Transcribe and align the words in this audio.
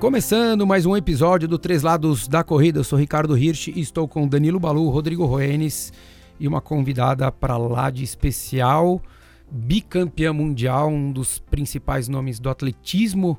Começando 0.00 0.64
mais 0.64 0.86
um 0.86 0.96
episódio 0.96 1.48
do 1.48 1.58
Três 1.58 1.82
Lados 1.82 2.28
da 2.28 2.44
Corrida, 2.44 2.78
eu 2.78 2.84
sou 2.84 2.96
Ricardo 2.96 3.36
Hirsch 3.36 3.66
e 3.66 3.80
estou 3.80 4.06
com 4.06 4.28
Danilo 4.28 4.60
Balu, 4.60 4.88
Rodrigo 4.90 5.26
Roenes 5.26 5.92
e 6.38 6.46
uma 6.46 6.60
convidada 6.60 7.32
para 7.32 7.56
lá 7.56 7.90
de 7.90 8.04
especial, 8.04 9.02
bicampeã 9.50 10.32
mundial, 10.32 10.88
um 10.88 11.10
dos 11.10 11.40
principais 11.40 12.06
nomes 12.06 12.38
do 12.38 12.48
atletismo 12.48 13.36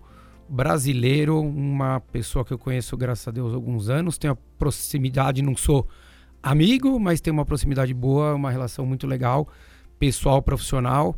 brasileiro, 0.49 1.39
uma 1.39 2.01
pessoa 2.01 2.43
que 2.43 2.51
eu 2.51 2.59
conheço, 2.59 2.97
graças 2.97 3.29
a 3.29 3.31
Deus, 3.31 3.53
há 3.53 3.55
alguns 3.55 3.87
anos, 3.87 4.17
tenho 4.17 4.33
a 4.33 4.37
proximidade, 4.57 5.41
não 5.41 5.55
sou 5.55 5.87
amigo, 6.43 6.99
mas 6.99 7.21
tenho 7.21 7.35
uma 7.35 7.45
proximidade 7.45 7.93
boa, 7.93 8.35
uma 8.35 8.51
relação 8.51 8.85
muito 8.85 9.07
legal, 9.07 9.47
pessoal, 9.97 10.41
profissional. 10.41 11.15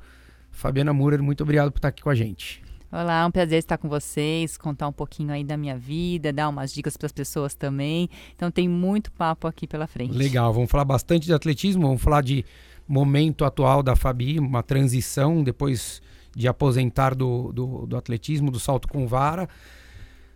Fabiana 0.52 0.94
Murer, 0.94 1.24
muito 1.24 1.42
obrigado 1.42 1.72
por 1.72 1.80
estar 1.80 1.88
aqui 1.88 2.04
com 2.04 2.12
a 2.12 2.16
gente. 2.16 2.62
Olá, 2.94 3.22
é 3.22 3.26
um 3.26 3.32
prazer 3.32 3.60
estar 3.60 3.78
com 3.78 3.88
vocês, 3.88 4.58
contar 4.58 4.86
um 4.86 4.92
pouquinho 4.92 5.32
aí 5.32 5.46
da 5.46 5.56
minha 5.56 5.78
vida, 5.78 6.34
dar 6.34 6.50
umas 6.50 6.74
dicas 6.74 6.98
para 6.98 7.06
as 7.06 7.14
pessoas 7.14 7.56
também. 7.56 8.10
Então 8.36 8.52
tem 8.52 8.68
muito 8.68 9.10
papo 9.14 9.48
aqui 9.48 9.66
pela 9.66 9.88
frente. 9.88 10.12
Legal, 10.14 10.52
vamos 10.52 10.70
falar 10.70 10.84
bastante 10.84 11.26
de 11.26 11.34
atletismo, 11.34 11.84
vamos 11.84 12.02
falar 12.02 12.22
de 12.22 12.44
momento 12.86 13.46
atual 13.46 13.82
da 13.82 13.96
Fabi, 13.96 14.38
uma 14.40 14.62
transição 14.62 15.42
depois 15.42 16.02
de 16.36 16.50
aposentar 16.50 17.16
do, 17.16 17.54
do, 17.54 17.88
do 17.88 17.96
atletismo, 17.96 18.52
do 18.52 18.60
salto 18.60 18.90
com 18.90 19.08
vara. 19.08 19.48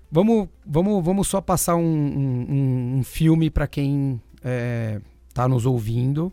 Vamos, 0.09 0.47
vamos, 0.65 1.03
vamos 1.03 1.27
só 1.27 1.41
passar 1.41 1.75
um, 1.75 1.83
um, 1.83 2.97
um 2.99 3.03
filme 3.03 3.49
para 3.49 3.67
quem 3.67 4.21
está 4.37 4.49
é, 4.49 5.01
tá 5.33 5.45
nos 5.45 5.65
ouvindo. 5.65 6.31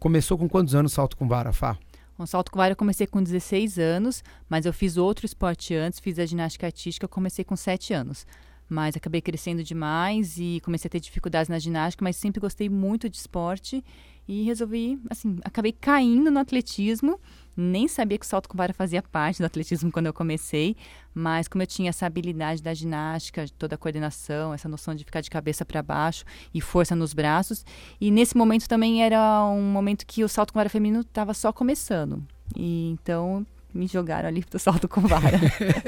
Começou 0.00 0.36
com 0.36 0.48
quantos 0.48 0.74
anos 0.74 0.92
salto 0.92 1.16
com 1.16 1.28
vara, 1.28 1.52
Fá? 1.52 1.78
Com 2.22 2.26
salto 2.26 2.52
com 2.52 2.56
vara 2.56 2.70
eu 2.70 2.76
comecei 2.76 3.04
com 3.04 3.20
16 3.20 3.80
anos, 3.80 4.22
mas 4.48 4.64
eu 4.64 4.72
fiz 4.72 4.96
outro 4.96 5.26
esporte 5.26 5.74
antes, 5.74 5.98
fiz 5.98 6.20
a 6.20 6.24
ginástica 6.24 6.66
artística, 6.66 7.04
eu 7.04 7.08
comecei 7.08 7.44
com 7.44 7.56
7 7.56 7.92
anos. 7.92 8.24
Mas 8.68 8.96
acabei 8.96 9.20
crescendo 9.20 9.64
demais 9.64 10.38
e 10.38 10.60
comecei 10.62 10.86
a 10.86 10.92
ter 10.92 11.00
dificuldades 11.00 11.48
na 11.48 11.58
ginástica, 11.58 12.04
mas 12.04 12.14
sempre 12.14 12.40
gostei 12.40 12.68
muito 12.68 13.10
de 13.10 13.16
esporte 13.16 13.84
e 14.28 14.44
resolvi, 14.44 15.00
assim, 15.10 15.36
acabei 15.42 15.72
caindo 15.72 16.30
no 16.30 16.38
atletismo 16.38 17.18
nem 17.56 17.88
sabia 17.88 18.18
que 18.18 18.24
o 18.24 18.28
salto 18.28 18.48
com 18.48 18.56
vara 18.56 18.72
fazia 18.72 19.02
parte 19.02 19.38
do 19.38 19.44
atletismo 19.44 19.90
quando 19.90 20.06
eu 20.06 20.12
comecei, 20.12 20.76
mas 21.14 21.48
como 21.48 21.62
eu 21.62 21.66
tinha 21.66 21.90
essa 21.90 22.06
habilidade 22.06 22.62
da 22.62 22.72
ginástica, 22.72 23.44
toda 23.58 23.74
a 23.74 23.78
coordenação, 23.78 24.54
essa 24.54 24.68
noção 24.68 24.94
de 24.94 25.04
ficar 25.04 25.20
de 25.20 25.30
cabeça 25.30 25.64
para 25.64 25.82
baixo 25.82 26.24
e 26.54 26.60
força 26.60 26.96
nos 26.96 27.12
braços, 27.12 27.64
e 28.00 28.10
nesse 28.10 28.36
momento 28.36 28.68
também 28.68 29.02
era 29.02 29.44
um 29.46 29.62
momento 29.62 30.06
que 30.06 30.24
o 30.24 30.28
salto 30.28 30.52
com 30.52 30.58
vara 30.58 30.68
feminino 30.68 31.00
estava 31.00 31.34
só 31.34 31.52
começando. 31.52 32.22
E 32.56 32.90
então 32.90 33.46
me 33.74 33.86
jogaram 33.86 34.28
ali 34.28 34.44
pro 34.44 34.58
salto 34.58 34.88
com 34.88 35.00
vara. 35.02 35.38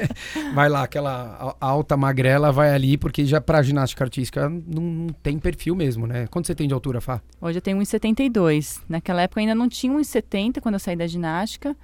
vai 0.53 0.69
lá, 0.69 0.83
aquela 0.83 1.55
alta 1.59 1.95
magrela 1.95 2.51
vai 2.51 2.73
ali, 2.73 2.97
porque 2.97 3.25
já 3.25 3.39
pra 3.39 3.61
ginástica 3.61 4.03
artística 4.03 4.49
não, 4.49 4.81
não, 4.81 5.07
tem 5.21 5.37
perfil 5.37 5.75
mesmo, 5.75 6.07
né? 6.07 6.27
Quanto 6.27 6.47
você 6.47 6.55
tem 6.55 6.67
de 6.67 6.73
altura, 6.73 6.99
Fá? 6.99 7.21
Hoje 7.39 7.57
eu 7.57 7.61
tenho 7.61 7.77
1,72. 7.77 8.81
Naquela 8.89 9.21
época 9.21 9.39
eu 9.39 9.43
ainda 9.43 9.55
não 9.55 9.69
tinha 9.69 9.93
1,70 9.93 10.59
quando 10.61 10.75
eu 10.75 10.79
saí 10.79 10.95
da 10.95 11.07
ginástica. 11.07 11.75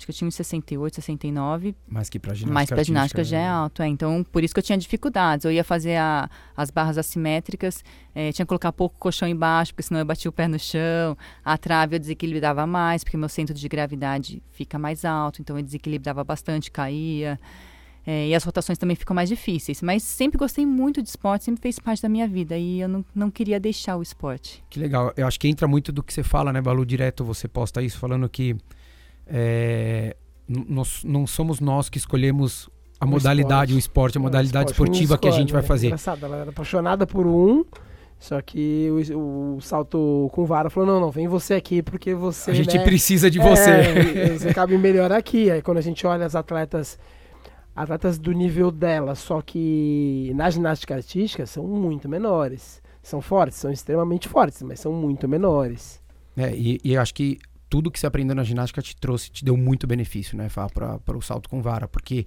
Acho 0.00 0.06
que 0.06 0.12
eu 0.12 0.16
tinha 0.16 0.28
uns 0.28 0.34
68, 0.34 0.94
69. 0.94 1.76
Mais 1.86 2.08
que 2.08 2.18
pra 2.18 2.32
ginástica. 2.32 2.54
Mais 2.54 2.68
pra 2.70 2.82
ginástica 2.82 3.22
já 3.22 3.38
é 3.38 3.46
alto, 3.46 3.82
é. 3.82 3.86
Então, 3.86 4.24
por 4.24 4.42
isso 4.42 4.54
que 4.54 4.58
eu 4.58 4.62
tinha 4.64 4.78
dificuldades. 4.78 5.44
Eu 5.44 5.52
ia 5.52 5.62
fazer 5.62 5.96
a, 5.96 6.30
as 6.56 6.70
barras 6.70 6.96
assimétricas, 6.96 7.84
é, 8.14 8.32
tinha 8.32 8.46
que 8.46 8.48
colocar 8.48 8.72
pouco 8.72 8.96
colchão 8.98 9.28
embaixo, 9.28 9.74
porque 9.74 9.82
senão 9.82 10.00
eu 10.00 10.06
batia 10.06 10.30
o 10.30 10.32
pé 10.32 10.48
no 10.48 10.58
chão. 10.58 11.18
A 11.44 11.58
trave 11.58 11.96
eu 11.96 12.00
desequilibrava 12.00 12.66
mais, 12.66 13.04
porque 13.04 13.18
meu 13.18 13.28
centro 13.28 13.54
de 13.54 13.68
gravidade 13.68 14.42
fica 14.50 14.78
mais 14.78 15.04
alto. 15.04 15.42
Então, 15.42 15.58
eu 15.58 15.62
desequilibrava 15.62 16.24
bastante, 16.24 16.70
caía. 16.70 17.38
É, 18.06 18.28
e 18.28 18.34
as 18.34 18.42
rotações 18.42 18.78
também 18.78 18.96
ficam 18.96 19.14
mais 19.14 19.28
difíceis. 19.28 19.82
Mas 19.82 20.02
sempre 20.02 20.38
gostei 20.38 20.64
muito 20.64 21.02
de 21.02 21.10
esporte, 21.10 21.44
sempre 21.44 21.60
fez 21.60 21.78
parte 21.78 22.00
da 22.00 22.08
minha 22.08 22.26
vida. 22.26 22.56
E 22.56 22.80
eu 22.80 22.88
não, 22.88 23.04
não 23.14 23.30
queria 23.30 23.60
deixar 23.60 23.98
o 23.98 24.02
esporte. 24.02 24.64
Que 24.70 24.80
legal. 24.80 25.12
Eu 25.14 25.26
acho 25.26 25.38
que 25.38 25.46
entra 25.46 25.68
muito 25.68 25.92
do 25.92 26.02
que 26.02 26.14
você 26.14 26.22
fala, 26.22 26.54
né, 26.54 26.62
Balu? 26.62 26.86
Direto 26.86 27.22
você 27.22 27.46
posta 27.46 27.82
isso, 27.82 27.98
falando 27.98 28.26
que 28.30 28.56
é, 29.30 30.16
nós, 30.48 31.04
não 31.04 31.26
somos 31.26 31.60
nós 31.60 31.88
que 31.88 31.96
escolhemos 31.96 32.68
a 32.98 33.06
o 33.06 33.08
modalidade, 33.08 33.72
esporte. 33.72 33.74
o 33.74 33.78
esporte, 33.78 34.18
a 34.18 34.20
modalidade 34.20 34.70
esporte, 34.72 34.90
esportiva 34.90 35.18
que 35.18 35.28
a 35.28 35.30
gente 35.30 35.52
vai 35.52 35.62
fazer. 35.62 35.86
Engraçado, 35.86 36.26
ela 36.26 36.36
era 36.36 36.50
apaixonada 36.50 37.06
por 37.06 37.26
um, 37.26 37.64
só 38.18 38.42
que 38.42 38.88
o, 39.14 39.56
o, 39.56 39.60
salto 39.60 40.28
com 40.32 40.44
vara 40.44 40.68
falou: 40.68 40.86
não, 40.86 41.00
não, 41.00 41.10
vem 41.10 41.28
você 41.28 41.54
aqui 41.54 41.82
porque 41.82 42.12
você. 42.12 42.50
A 42.50 42.54
gente 42.54 42.76
né, 42.76 42.84
precisa 42.84 43.30
de 43.30 43.38
você. 43.38 43.70
É, 43.70 44.38
você 44.38 44.52
cabe 44.52 44.76
melhor 44.76 45.12
aqui. 45.12 45.50
Aí 45.50 45.62
quando 45.62 45.78
a 45.78 45.82
gente 45.82 46.06
olha 46.06 46.26
as 46.26 46.34
atletas, 46.34 46.98
atletas 47.74 48.18
do 48.18 48.32
nível 48.32 48.70
dela, 48.70 49.14
só 49.14 49.40
que 49.40 50.32
na 50.34 50.50
ginástica 50.50 50.96
artística 50.96 51.46
são 51.46 51.64
muito 51.64 52.08
menores. 52.08 52.82
São 53.02 53.22
fortes, 53.22 53.56
são 53.56 53.70
extremamente 53.70 54.28
fortes, 54.28 54.60
mas 54.62 54.80
são 54.80 54.92
muito 54.92 55.26
menores. 55.26 56.02
É, 56.36 56.54
e, 56.54 56.78
e 56.84 56.92
eu 56.92 57.00
acho 57.00 57.14
que 57.14 57.38
tudo 57.70 57.90
que 57.90 57.98
você 57.98 58.06
aprendeu 58.06 58.34
na 58.34 58.44
ginástica 58.44 58.82
te 58.82 58.94
trouxe, 58.96 59.30
te 59.30 59.44
deu 59.44 59.56
muito 59.56 59.86
benefício, 59.86 60.36
né, 60.36 60.48
para 60.74 61.16
o 61.16 61.22
salto 61.22 61.48
com 61.48 61.62
vara, 61.62 61.88
porque 61.88 62.26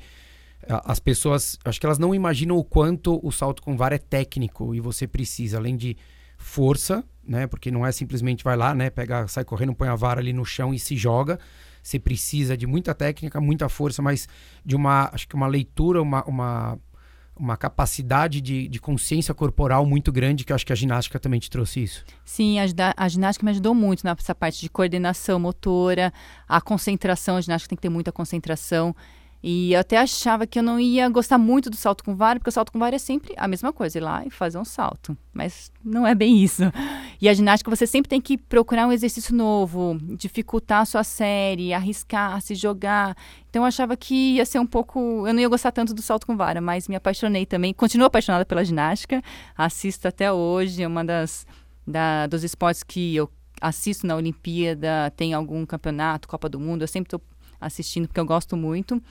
as 0.67 0.99
pessoas, 0.99 1.59
acho 1.65 1.79
que 1.79 1.85
elas 1.85 1.99
não 1.99 2.15
imaginam 2.15 2.57
o 2.57 2.63
quanto 2.63 3.19
o 3.21 3.31
salto 3.31 3.61
com 3.61 3.75
vara 3.75 3.95
é 3.95 3.97
técnico 3.97 4.73
e 4.73 4.79
você 4.79 5.05
precisa, 5.05 5.57
além 5.57 5.75
de 5.75 5.97
força, 6.37 7.03
né, 7.25 7.47
porque 7.47 7.69
não 7.69 7.85
é 7.85 7.91
simplesmente 7.91 8.43
vai 8.43 8.55
lá, 8.55 8.73
né, 8.73 8.89
pega, 8.89 9.27
sai 9.27 9.43
correndo, 9.43 9.75
põe 9.75 9.89
a 9.89 9.95
vara 9.95 10.21
ali 10.21 10.33
no 10.33 10.45
chão 10.45 10.73
e 10.73 10.79
se 10.79 10.95
joga. 10.95 11.39
Você 11.81 11.99
precisa 11.99 12.55
de 12.55 12.65
muita 12.65 12.95
técnica, 12.95 13.41
muita 13.41 13.67
força, 13.67 14.01
mas 14.01 14.27
de 14.65 14.73
uma, 14.73 15.09
acho 15.13 15.27
que 15.27 15.35
uma 15.35 15.47
leitura, 15.47 16.01
uma, 16.01 16.23
uma 16.23 16.79
uma 17.35 17.57
capacidade 17.57 18.39
de, 18.39 18.67
de 18.67 18.79
consciência 18.79 19.33
corporal 19.33 19.85
muito 19.85 20.11
grande, 20.11 20.43
que 20.43 20.51
eu 20.51 20.55
acho 20.55 20.65
que 20.65 20.73
a 20.73 20.75
ginástica 20.75 21.19
também 21.19 21.39
te 21.39 21.49
trouxe 21.49 21.83
isso. 21.83 22.05
Sim, 22.23 22.59
a, 22.59 22.65
a 22.95 23.07
ginástica 23.07 23.45
me 23.45 23.51
ajudou 23.51 23.73
muito 23.73 24.03
nessa 24.03 24.35
parte 24.35 24.61
de 24.61 24.69
coordenação 24.69 25.39
motora, 25.39 26.13
a 26.47 26.61
concentração, 26.61 27.37
a 27.37 27.41
ginástica 27.41 27.69
tem 27.69 27.75
que 27.75 27.81
ter 27.81 27.89
muita 27.89 28.11
concentração. 28.11 28.95
E 29.43 29.73
eu 29.73 29.81
até 29.81 29.97
achava 29.97 30.47
que 30.47 30.57
eu 30.57 30.63
não 30.63 30.79
ia 30.79 31.09
gostar 31.09 31.37
muito 31.37 31.69
do 31.69 31.75
salto 31.75 32.01
com 32.01 32.15
vara, 32.15 32.39
porque 32.39 32.49
o 32.49 32.53
salto 32.53 32.71
com 32.71 32.79
vara 32.79 32.95
é 32.95 32.99
sempre 32.99 33.33
a 33.35 33.45
mesma 33.45 33.73
coisa, 33.73 33.97
ir 33.97 34.01
lá 34.01 34.25
e 34.25 34.29
fazer 34.29 34.57
um 34.57 34.63
salto. 34.63 35.17
Mas 35.33 35.69
não 35.83 36.07
é 36.07 36.15
bem 36.15 36.41
isso. 36.41 36.63
E 37.19 37.27
a 37.27 37.33
ginástica 37.33 37.69
você 37.69 37.85
sempre 37.85 38.09
tem 38.09 38.21
que 38.21 38.37
procurar 38.37 38.87
um 38.87 38.91
exercício 38.91 39.35
novo, 39.35 39.97
dificultar 40.17 40.81
a 40.81 40.85
sua 40.85 41.03
série, 41.03 41.73
arriscar, 41.73 42.41
se 42.41 42.55
jogar. 42.55 43.17
Então 43.49 43.63
eu 43.63 43.65
achava 43.65 43.97
que 43.97 44.35
ia 44.35 44.45
ser 44.45 44.59
um 44.59 44.65
pouco. 44.65 45.27
Eu 45.27 45.33
não 45.33 45.41
ia 45.41 45.49
gostar 45.49 45.71
tanto 45.71 45.93
do 45.93 46.01
salto 46.01 46.25
com 46.25 46.37
vara, 46.37 46.61
mas 46.61 46.87
me 46.87 46.95
apaixonei 46.95 47.45
também. 47.45 47.73
Continuo 47.73 48.07
apaixonada 48.07 48.45
pela 48.45 48.63
ginástica, 48.63 49.21
assisto 49.57 50.07
até 50.07 50.31
hoje, 50.31 50.83
é 50.83 50.87
uma 50.87 51.03
das 51.03 51.45
da, 51.85 52.27
dos 52.27 52.45
esportes 52.45 52.81
que 52.81 53.15
eu 53.15 53.29
assisto 53.61 54.07
na 54.07 54.15
Olimpíada, 54.15 55.11
tem 55.15 55.33
algum 55.33 55.65
campeonato, 55.65 56.27
Copa 56.27 56.49
do 56.49 56.59
Mundo, 56.59 56.81
eu 56.81 56.87
sempre 56.87 57.07
estou 57.07 57.21
assistindo 57.59 58.07
porque 58.07 58.19
eu 58.19 58.25
gosto 58.25 58.57
muito. 58.57 59.01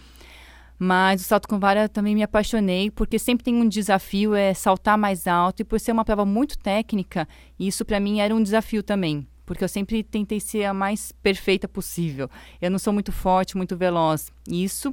Mas 0.85 1.21
o 1.21 1.25
salto 1.25 1.47
com 1.47 1.61
vara 1.61 1.89
também 1.89 2.13
me 2.13 2.25
apaixonei, 2.25 2.91
porque 2.91 3.17
sempre 3.17 3.45
tem 3.45 3.55
um 3.55 3.69
desafio, 3.69 4.35
é 4.35 4.53
saltar 4.53 4.99
mais 4.99 5.29
alto. 5.29 5.61
E 5.61 5.65
por 5.65 5.79
ser 5.79 5.93
uma 5.93 6.05
prova 6.05 6.25
muito 6.25 6.59
técnica, 6.59 7.29
isso 7.57 7.85
para 7.85 8.01
mim 8.01 8.19
era 8.19 8.35
um 8.35 8.43
desafio 8.43 8.83
também. 8.83 9.25
Porque 9.47 9.63
eu 9.63 9.69
sempre 9.69 10.03
tentei 10.03 10.41
ser 10.41 10.65
a 10.65 10.75
mais 10.75 11.13
perfeita 11.23 11.69
possível. 11.69 12.29
Eu 12.61 12.69
não 12.69 12.81
sou 12.81 12.93
muito 12.93 13.13
forte, 13.13 13.57
muito 13.57 13.77
veloz. 13.77 14.33
E 14.49 14.65
isso 14.65 14.93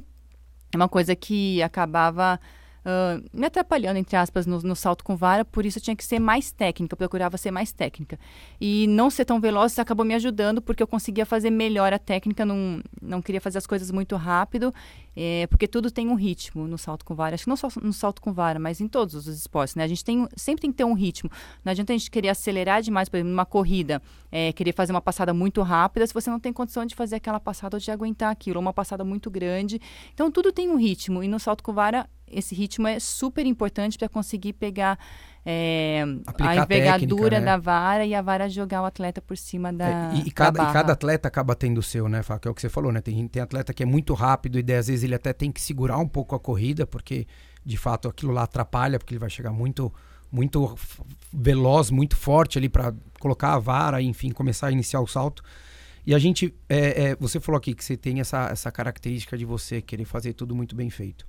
é 0.72 0.76
uma 0.76 0.88
coisa 0.88 1.16
que 1.16 1.60
acabava 1.60 2.38
uh, 2.84 3.22
me 3.32 3.46
atrapalhando, 3.46 3.98
entre 3.98 4.16
aspas, 4.16 4.46
no, 4.46 4.60
no, 4.60 4.76
salto 4.76 5.04
com 5.04 5.16
vara, 5.16 5.44
por 5.44 5.64
isso 5.64 5.78
eu 5.78 5.82
tinha 5.82 5.96
que 5.96 6.04
ser 6.04 6.18
mais 6.18 6.52
técnica, 6.52 6.94
eu 6.94 6.96
procurava 6.96 7.36
ser 7.36 7.50
mais 7.50 7.72
técnica. 7.72 8.18
E 8.60 8.86
não 8.88 9.10
ser 9.10 9.24
tão 9.24 9.40
veloz 9.40 9.78
acabou 9.78 10.04
me 10.04 10.14
ajudando, 10.14 10.60
porque 10.60 10.82
eu 10.82 10.86
conseguia 10.86 11.26
fazer 11.26 11.50
melhor 11.50 11.92
a 11.92 11.98
técnica, 11.98 12.44
não, 12.44 12.80
não 13.00 13.22
queria 13.22 13.40
fazer 13.40 13.58
as 13.58 13.66
coisas 13.66 13.90
muito 13.90 14.16
rápido, 14.16 14.72
é, 15.16 15.46
porque 15.48 15.66
tudo 15.66 15.90
tem 15.90 16.08
um 16.08 16.14
ritmo 16.14 16.66
no 16.66 16.78
salto 16.78 17.04
com 17.04 17.14
vara. 17.14 17.34
Acho 17.34 17.44
que 17.44 17.50
não 17.50 17.56
só 17.56 17.68
no 17.82 17.92
salto 17.92 18.20
com 18.22 18.32
vara, 18.32 18.58
mas 18.58 18.80
em 18.80 18.88
todos 18.88 19.14
os 19.14 19.26
esportes, 19.26 19.74
né? 19.74 19.84
A 19.84 19.88
gente 19.88 20.04
tem, 20.04 20.26
sempre 20.36 20.62
tem 20.62 20.70
que 20.70 20.76
ter 20.76 20.84
um 20.84 20.94
ritmo. 20.94 21.30
Não 21.64 21.70
adianta 21.70 21.92
a 21.92 21.96
gente 21.96 22.10
querer 22.10 22.28
acelerar 22.28 22.82
demais, 22.82 23.08
por 23.08 23.16
exemplo, 23.16 23.30
numa 23.30 23.46
corrida, 23.46 24.00
é, 24.30 24.52
querer 24.52 24.72
fazer 24.72 24.92
uma 24.92 25.00
passada 25.00 25.34
muito 25.34 25.62
rápida, 25.62 26.06
se 26.06 26.14
você 26.14 26.30
não 26.30 26.40
tem 26.40 26.52
condição 26.52 26.84
de 26.86 26.94
fazer 26.94 27.16
aquela 27.16 27.40
passada 27.40 27.76
ou 27.76 27.80
de 27.80 27.90
aguentar 27.90 28.30
aquilo, 28.30 28.56
ou 28.56 28.62
uma 28.62 28.72
passada 28.72 29.04
muito 29.04 29.30
grande. 29.30 29.80
Então, 30.14 30.30
tudo 30.30 30.52
tem 30.52 30.70
um 30.70 30.76
ritmo, 30.76 31.22
e 31.22 31.28
no 31.28 31.38
salto 31.38 31.62
com 31.62 31.72
vara 31.72 32.08
esse 32.30 32.54
ritmo 32.54 32.86
é 32.86 32.98
super 32.98 33.46
importante 33.46 33.98
para 33.98 34.08
conseguir 34.08 34.52
pegar 34.54 34.98
é, 35.44 36.02
a 36.38 36.56
envergadura 36.56 37.30
técnica, 37.30 37.40
né? 37.40 37.46
da 37.46 37.56
vara 37.56 38.04
e 38.04 38.14
a 38.14 38.20
vara 38.20 38.48
jogar 38.48 38.82
o 38.82 38.84
atleta 38.84 39.22
por 39.22 39.36
cima 39.36 39.72
da. 39.72 40.12
É, 40.12 40.16
e, 40.16 40.28
e, 40.28 40.30
cada, 40.30 40.62
e, 40.62 40.72
cada, 40.72 40.92
atleta 40.92 41.28
acaba 41.28 41.54
tendo 41.54 41.78
o 41.78 41.82
seu, 41.82 42.08
né, 42.08 42.22
Fá? 42.22 42.38
Que 42.38 42.46
é 42.46 42.50
o 42.50 42.54
que 42.54 42.60
você 42.60 42.68
falou, 42.68 42.92
né? 42.92 43.00
Tem, 43.00 43.26
tem 43.26 43.42
atleta 43.42 43.72
que 43.72 43.82
é 43.82 43.86
muito 43.86 44.12
rápido 44.14 44.58
e 44.58 44.72
às 44.72 44.86
vezes 44.88 45.02
ele 45.02 45.14
até 45.14 45.32
tem 45.32 45.50
que 45.50 45.60
segurar 45.60 45.98
um 45.98 46.08
pouco 46.08 46.34
a 46.34 46.40
corrida, 46.40 46.86
porque 46.86 47.26
de 47.64 47.76
fato 47.76 48.08
aquilo 48.08 48.32
lá 48.32 48.42
atrapalha, 48.42 48.98
porque 48.98 49.14
ele 49.14 49.20
vai 49.20 49.30
chegar 49.30 49.52
muito 49.52 49.92
muito 50.32 50.76
veloz, 51.32 51.90
muito 51.90 52.16
forte 52.16 52.56
ali 52.56 52.68
para 52.68 52.94
colocar 53.18 53.54
a 53.54 53.58
vara, 53.58 54.00
enfim, 54.00 54.30
começar 54.30 54.68
a 54.68 54.72
iniciar 54.72 55.00
o 55.00 55.06
salto. 55.06 55.42
E 56.06 56.14
a 56.14 56.18
gente, 56.18 56.54
é, 56.68 57.10
é, 57.10 57.16
você 57.16 57.40
falou 57.40 57.58
aqui 57.58 57.74
que 57.74 57.84
você 57.84 57.96
tem 57.96 58.20
essa, 58.20 58.48
essa 58.50 58.70
característica 58.70 59.36
de 59.36 59.44
você 59.44 59.82
querer 59.82 60.04
fazer 60.04 60.32
tudo 60.32 60.54
muito 60.54 60.74
bem 60.74 60.88
feito. 60.88 61.26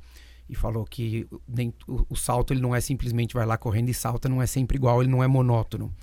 E 0.51 0.56
falou 0.56 0.83
que 0.83 1.25
nem, 1.48 1.74
o, 1.88 2.06
o, 2.09 2.15
salto 2.15 2.51
ele 2.53 2.59
não 2.59 2.75
é 2.75 2.81
simplesmente 2.81 3.33
vai 3.33 3.45
lá 3.45 3.57
correndo 3.57 3.88
e 3.88 3.94
salta, 3.94 4.27
não 4.27 4.42
é 4.42 4.45
sempre 4.45 4.75
igual, 4.75 5.01
ele 5.01 5.09
não 5.09 5.24
é 5.24 5.27
monótono. 5.27 5.95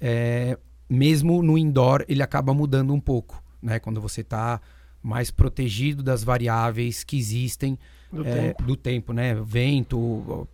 É, 0.00 0.56
mesmo 0.88 1.42
no 1.42 1.58
indoor, 1.58 2.04
ele 2.08 2.22
acaba 2.22 2.54
mudando 2.54 2.94
um 2.94 3.00
pouco, 3.00 3.42
né? 3.60 3.80
Quando 3.80 4.00
você 4.00 4.20
está 4.20 4.60
mais 5.02 5.32
protegido 5.32 6.04
das 6.04 6.22
variáveis 6.22 7.02
que 7.02 7.18
existem 7.18 7.76
do, 8.12 8.24
é, 8.24 8.32
tempo. 8.32 8.62
do 8.62 8.76
tempo, 8.76 9.12
né? 9.12 9.34
Vento, 9.34 10.46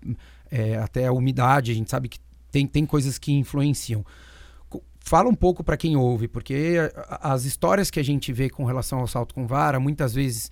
é, 0.50 0.78
até 0.78 1.06
a 1.06 1.12
umidade, 1.12 1.72
a 1.72 1.74
gente 1.74 1.90
sabe 1.90 2.08
que 2.08 2.18
tem, 2.50 2.66
tem 2.66 2.86
coisas 2.86 3.18
que 3.18 3.32
influenciam. 3.32 4.02
Fala 4.98 5.28
um 5.28 5.34
pouco 5.34 5.62
para 5.62 5.76
quem 5.76 5.94
ouve, 5.94 6.26
porque 6.26 6.76
as 7.20 7.44
histórias 7.44 7.90
que 7.90 8.00
a 8.00 8.02
gente 8.02 8.32
vê 8.32 8.48
com 8.48 8.64
relação 8.64 9.00
ao 9.00 9.06
salto 9.06 9.34
com 9.34 9.46
vara, 9.46 9.78
muitas 9.78 10.14
vezes, 10.14 10.50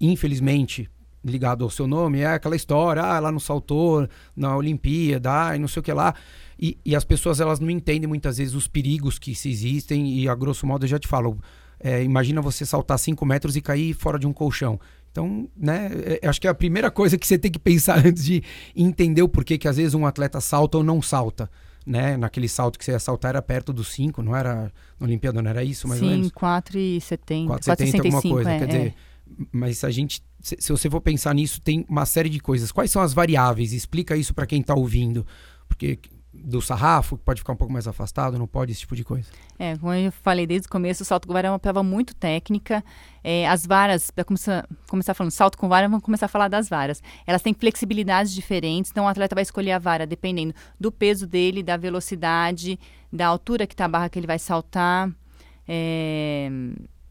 infelizmente, 0.00 0.88
ligado 1.24 1.64
ao 1.64 1.70
seu 1.70 1.86
nome, 1.86 2.20
é 2.20 2.26
aquela 2.26 2.56
história, 2.56 3.02
ah, 3.02 3.18
lá 3.18 3.32
no 3.32 3.40
saltou 3.40 4.08
na 4.36 4.56
Olimpíada, 4.56 5.48
ah, 5.48 5.56
e 5.56 5.58
não 5.58 5.68
sei 5.68 5.80
o 5.80 5.82
que 5.82 5.92
lá. 5.92 6.14
E, 6.58 6.78
e, 6.84 6.96
as 6.96 7.04
pessoas 7.04 7.40
elas 7.40 7.60
não 7.60 7.70
entendem 7.70 8.08
muitas 8.08 8.38
vezes 8.38 8.54
os 8.54 8.66
perigos 8.66 9.18
que 9.18 9.34
se 9.34 9.50
existem, 9.50 10.18
e 10.18 10.28
a 10.28 10.34
grosso 10.34 10.66
modo 10.66 10.84
eu 10.84 10.88
já 10.88 10.98
te 10.98 11.06
falo, 11.06 11.38
é, 11.80 12.02
imagina 12.02 12.40
você 12.40 12.66
saltar 12.66 12.98
5 12.98 13.24
metros 13.24 13.56
e 13.56 13.60
cair 13.60 13.94
fora 13.94 14.18
de 14.18 14.26
um 14.26 14.32
colchão. 14.32 14.80
Então, 15.10 15.48
né, 15.56 15.90
é, 16.22 16.28
acho 16.28 16.40
que 16.40 16.46
é 16.46 16.50
a 16.50 16.54
primeira 16.54 16.90
coisa 16.90 17.16
que 17.16 17.26
você 17.26 17.38
tem 17.38 17.50
que 17.50 17.58
pensar 17.58 17.98
antes 18.04 18.24
de 18.24 18.42
entender 18.74 19.22
o 19.22 19.28
porquê 19.28 19.56
que 19.56 19.68
às 19.68 19.76
vezes 19.76 19.94
um 19.94 20.06
atleta 20.06 20.40
salta 20.40 20.78
ou 20.78 20.84
não 20.84 21.00
salta 21.00 21.50
né? 21.88 22.18
Naquele 22.18 22.48
salto 22.48 22.78
que 22.78 22.84
você 22.84 22.92
ia 22.92 22.98
saltar 22.98 23.30
era 23.30 23.40
perto 23.40 23.72
dos 23.72 23.88
5, 23.88 24.22
não 24.22 24.36
era 24.36 24.70
na 25.00 25.06
Olimpíada, 25.06 25.40
não 25.40 25.50
era 25.50 25.64
isso 25.64 25.88
mais? 25.88 25.98
Sim, 25.98 26.28
4,70. 26.28 27.46
4,70 27.46 27.96
alguma 27.96 28.22
coisa, 28.22 28.50
é, 28.50 28.58
quer 28.58 28.66
dizer... 28.66 28.86
É. 28.88 28.94
Mas 29.52 29.84
a 29.84 29.90
gente, 29.90 30.22
se, 30.40 30.70
você 30.70 30.88
for 30.88 31.00
pensar 31.00 31.34
nisso, 31.34 31.60
tem 31.60 31.84
uma 31.88 32.06
série 32.06 32.28
de 32.28 32.40
coisas. 32.40 32.72
Quais 32.72 32.90
são 32.90 33.02
as 33.02 33.12
variáveis? 33.12 33.72
Explica 33.72 34.16
isso 34.16 34.34
para 34.34 34.46
quem 34.46 34.60
está 34.60 34.74
ouvindo. 34.74 35.26
Porque 35.66 35.98
do 36.32 36.60
sarrafo, 36.60 37.16
que 37.16 37.24
pode 37.24 37.40
ficar 37.40 37.52
um 37.52 37.56
pouco 37.56 37.72
mais 37.72 37.88
afastado, 37.88 38.38
não 38.38 38.46
pode, 38.46 38.72
esse 38.72 38.80
tipo 38.80 38.94
de 38.94 39.04
coisa. 39.04 39.28
É, 39.58 39.76
como 39.76 39.92
eu 39.92 40.12
falei 40.12 40.46
desde 40.46 40.68
o 40.68 40.70
começo, 40.70 41.02
o 41.02 41.06
salto 41.06 41.26
com 41.26 41.32
vara 41.32 41.48
é 41.48 41.50
uma 41.50 41.58
prova 41.58 41.82
muito 41.82 42.14
técnica. 42.14 42.84
É, 43.24 43.48
as 43.48 43.66
varas, 43.66 44.10
para 44.10 44.24
começar, 44.24 44.66
começar 44.88 45.14
falando 45.14 45.30
salto 45.32 45.58
com 45.58 45.68
vara, 45.68 45.88
vamos 45.88 46.04
começar 46.04 46.26
a 46.26 46.28
falar 46.28 46.48
das 46.48 46.68
varas. 46.68 47.02
Elas 47.26 47.42
têm 47.42 47.54
flexibilidades 47.54 48.32
diferentes, 48.32 48.90
então 48.90 49.04
o 49.04 49.08
atleta 49.08 49.34
vai 49.34 49.42
escolher 49.42 49.72
a 49.72 49.78
vara 49.78 50.06
dependendo 50.06 50.54
do 50.78 50.92
peso 50.92 51.26
dele, 51.26 51.62
da 51.62 51.76
velocidade, 51.76 52.78
da 53.12 53.26
altura 53.26 53.66
que 53.66 53.74
está 53.74 53.86
a 53.86 53.88
barra 53.88 54.08
que 54.08 54.18
ele 54.18 54.26
vai 54.26 54.38
saltar 54.38 55.10
é, 55.66 56.48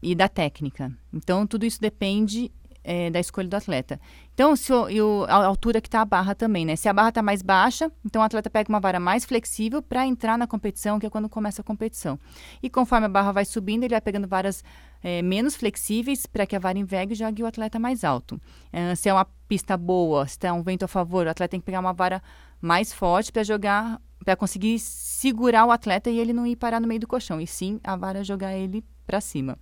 e 0.02 0.14
da 0.14 0.28
técnica. 0.28 0.92
Então 1.12 1.46
tudo 1.46 1.66
isso 1.66 1.80
depende 1.80 2.50
é, 2.88 3.10
da 3.10 3.20
escolha 3.20 3.46
do 3.46 3.54
atleta. 3.54 4.00
Então, 4.32 4.56
se 4.56 4.72
o, 4.72 4.88
e 4.88 5.02
o, 5.02 5.26
a 5.28 5.44
altura 5.44 5.78
que 5.78 5.88
está 5.88 6.00
a 6.00 6.06
barra 6.06 6.34
também, 6.34 6.64
né? 6.64 6.74
Se 6.74 6.88
a 6.88 6.92
barra 6.92 7.10
está 7.10 7.20
mais 7.20 7.42
baixa, 7.42 7.92
então 8.02 8.22
o 8.22 8.24
atleta 8.24 8.48
pega 8.48 8.70
uma 8.70 8.80
vara 8.80 8.98
mais 8.98 9.26
flexível 9.26 9.82
para 9.82 10.06
entrar 10.06 10.38
na 10.38 10.46
competição, 10.46 10.98
que 10.98 11.04
é 11.04 11.10
quando 11.10 11.28
começa 11.28 11.60
a 11.60 11.64
competição. 11.64 12.18
E 12.62 12.70
conforme 12.70 13.04
a 13.04 13.08
barra 13.10 13.30
vai 13.30 13.44
subindo, 13.44 13.84
ele 13.84 13.92
vai 13.92 14.00
pegando 14.00 14.26
varas 14.26 14.64
é, 15.02 15.20
menos 15.20 15.54
flexíveis 15.54 16.24
para 16.24 16.46
que 16.46 16.56
a 16.56 16.58
vara 16.58 16.78
envergue 16.78 17.12
e 17.12 17.16
jogue 17.16 17.42
o 17.42 17.46
atleta 17.46 17.78
mais 17.78 18.04
alto. 18.04 18.40
É, 18.72 18.94
se 18.94 19.10
é 19.10 19.12
uma 19.12 19.26
pista 19.46 19.76
boa, 19.76 20.26
se 20.26 20.36
está 20.36 20.54
um 20.54 20.62
vento 20.62 20.86
a 20.86 20.88
favor, 20.88 21.26
o 21.26 21.30
atleta 21.30 21.50
tem 21.50 21.60
que 21.60 21.66
pegar 21.66 21.80
uma 21.80 21.92
vara 21.92 22.22
mais 22.58 22.90
forte 22.90 23.30
para 23.30 23.42
jogar, 23.42 24.00
para 24.24 24.34
conseguir 24.34 24.78
segurar 24.78 25.66
o 25.66 25.70
atleta 25.70 26.08
e 26.08 26.18
ele 26.18 26.32
não 26.32 26.46
ir 26.46 26.56
parar 26.56 26.80
no 26.80 26.88
meio 26.88 27.00
do 27.00 27.06
colchão, 27.06 27.38
e 27.38 27.46
sim 27.46 27.78
a 27.84 27.94
vara 27.96 28.24
jogar 28.24 28.56
ele 28.56 28.82
para 29.06 29.20
cima. 29.20 29.58